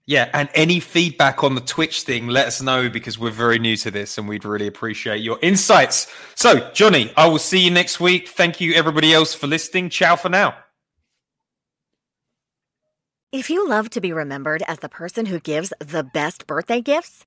Yeah, 0.09 0.31
and 0.33 0.49
any 0.55 0.81
feedback 0.81 1.45
on 1.45 1.55
the 1.55 1.61
Twitch 1.61 2.01
thing, 2.01 2.29
let 2.29 2.47
us 2.47 2.63
know 2.63 2.89
because 2.89 3.19
we're 3.19 3.31
very 3.31 3.59
new 3.59 3.77
to 3.77 3.91
this 3.91 4.17
and 4.17 4.27
we'd 4.27 4.47
really 4.47 4.67
appreciate 4.67 5.19
your 5.19 5.39
insights. 5.43 6.11
So, 6.35 6.71
Johnny, 6.73 7.13
I 7.15 7.27
will 7.27 7.39
see 7.39 7.59
you 7.59 7.71
next 7.71 8.01
week. 8.01 8.27
Thank 8.27 8.59
you, 8.59 8.73
everybody 8.73 9.13
else, 9.13 9.35
for 9.35 9.47
listening. 9.47 9.91
Ciao 9.91 10.17
for 10.17 10.31
now. 10.31 10.57
If 13.33 13.51
you 13.51 13.69
love 13.69 13.91
to 13.91 14.01
be 14.01 14.15
remembered 14.15 14.63
as 14.67 14.79
the 14.79 14.89
person 14.89 15.27
who 15.27 15.41
gives 15.41 15.75
the 15.79 16.05
best 16.05 16.47
birthday 16.47 16.81
gifts, 16.81 17.27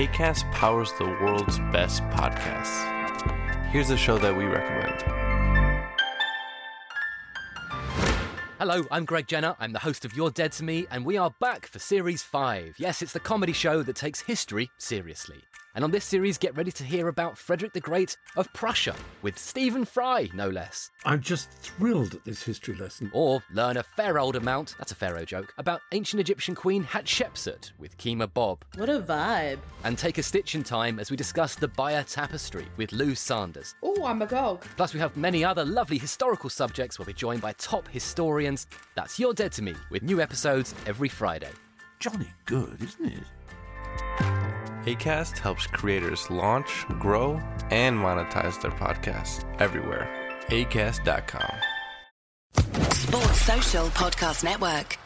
ACAST 0.00 0.50
powers 0.50 0.94
the 0.94 1.04
world's 1.04 1.58
best 1.72 2.02
podcasts. 2.04 3.66
Here's 3.66 3.90
a 3.90 3.98
show 3.98 4.16
that 4.16 4.34
we 4.34 4.44
recommend. 4.46 5.02
Hello, 8.58 8.86
I'm 8.90 9.04
Greg 9.04 9.26
Jenner. 9.26 9.56
I'm 9.58 9.74
the 9.74 9.78
host 9.80 10.06
of 10.06 10.16
You're 10.16 10.30
Dead 10.30 10.52
to 10.52 10.64
Me, 10.64 10.86
and 10.90 11.04
we 11.04 11.18
are 11.18 11.34
back 11.38 11.66
for 11.66 11.78
Series 11.78 12.22
5. 12.22 12.76
Yes, 12.78 13.02
it's 13.02 13.12
the 13.12 13.20
comedy 13.20 13.52
show 13.52 13.82
that 13.82 13.94
takes 13.94 14.20
history 14.22 14.70
seriously. 14.78 15.42
And 15.74 15.84
on 15.84 15.90
this 15.90 16.04
series, 16.04 16.38
get 16.38 16.56
ready 16.56 16.72
to 16.72 16.84
hear 16.84 17.08
about 17.08 17.38
Frederick 17.38 17.72
the 17.72 17.80
Great 17.80 18.16
of 18.36 18.52
Prussia 18.54 18.94
with 19.22 19.38
Stephen 19.38 19.84
Fry, 19.84 20.28
no 20.34 20.48
less. 20.48 20.90
I'm 21.04 21.20
just 21.20 21.50
thrilled 21.50 22.14
at 22.14 22.24
this 22.24 22.42
history 22.42 22.74
lesson. 22.74 23.10
Or 23.12 23.42
learn 23.52 23.76
a 23.76 23.82
fair 23.82 24.18
old 24.18 24.36
amount, 24.36 24.74
that's 24.78 24.92
a 24.92 24.96
Pharaoh 24.96 25.24
joke, 25.24 25.52
about 25.58 25.82
ancient 25.92 26.20
Egyptian 26.20 26.54
queen 26.54 26.82
Hatshepsut 26.82 27.72
with 27.78 27.96
Kemah 27.98 28.32
Bob. 28.32 28.64
What 28.76 28.88
a 28.88 29.00
vibe. 29.00 29.58
And 29.84 29.98
take 29.98 30.18
a 30.18 30.22
stitch 30.22 30.54
in 30.54 30.64
time 30.64 30.98
as 30.98 31.10
we 31.10 31.16
discuss 31.16 31.54
the 31.54 31.68
Bayeux 31.68 32.04
Tapestry 32.04 32.66
with 32.76 32.92
Lou 32.92 33.14
Sanders. 33.14 33.74
Oh, 33.82 34.04
I'm 34.04 34.22
a 34.22 34.30
agog. 34.30 34.64
Plus, 34.76 34.94
we 34.94 35.00
have 35.00 35.16
many 35.16 35.44
other 35.44 35.64
lovely 35.64 35.98
historical 35.98 36.50
subjects. 36.50 36.98
Where 36.98 37.04
We'll 37.04 37.14
be 37.14 37.18
joined 37.18 37.40
by 37.40 37.52
top 37.54 37.88
historians. 37.88 38.66
That's 38.94 39.18
You're 39.18 39.34
Dead 39.34 39.52
to 39.52 39.62
Me, 39.62 39.74
with 39.90 40.02
new 40.02 40.20
episodes 40.20 40.74
every 40.86 41.08
Friday. 41.08 41.50
Johnny 41.98 42.28
good, 42.46 42.82
isn't 42.82 43.06
it? 43.06 43.24
ACAST 44.86 45.38
helps 45.38 45.66
creators 45.66 46.30
launch, 46.30 46.86
grow, 46.98 47.40
and 47.70 47.96
monetize 47.98 48.60
their 48.62 48.70
podcasts 48.72 49.44
everywhere. 49.60 50.08
ACAST.com. 50.48 51.54
Sports 52.92 53.40
Social 53.42 53.86
Podcast 53.88 54.44
Network. 54.44 54.98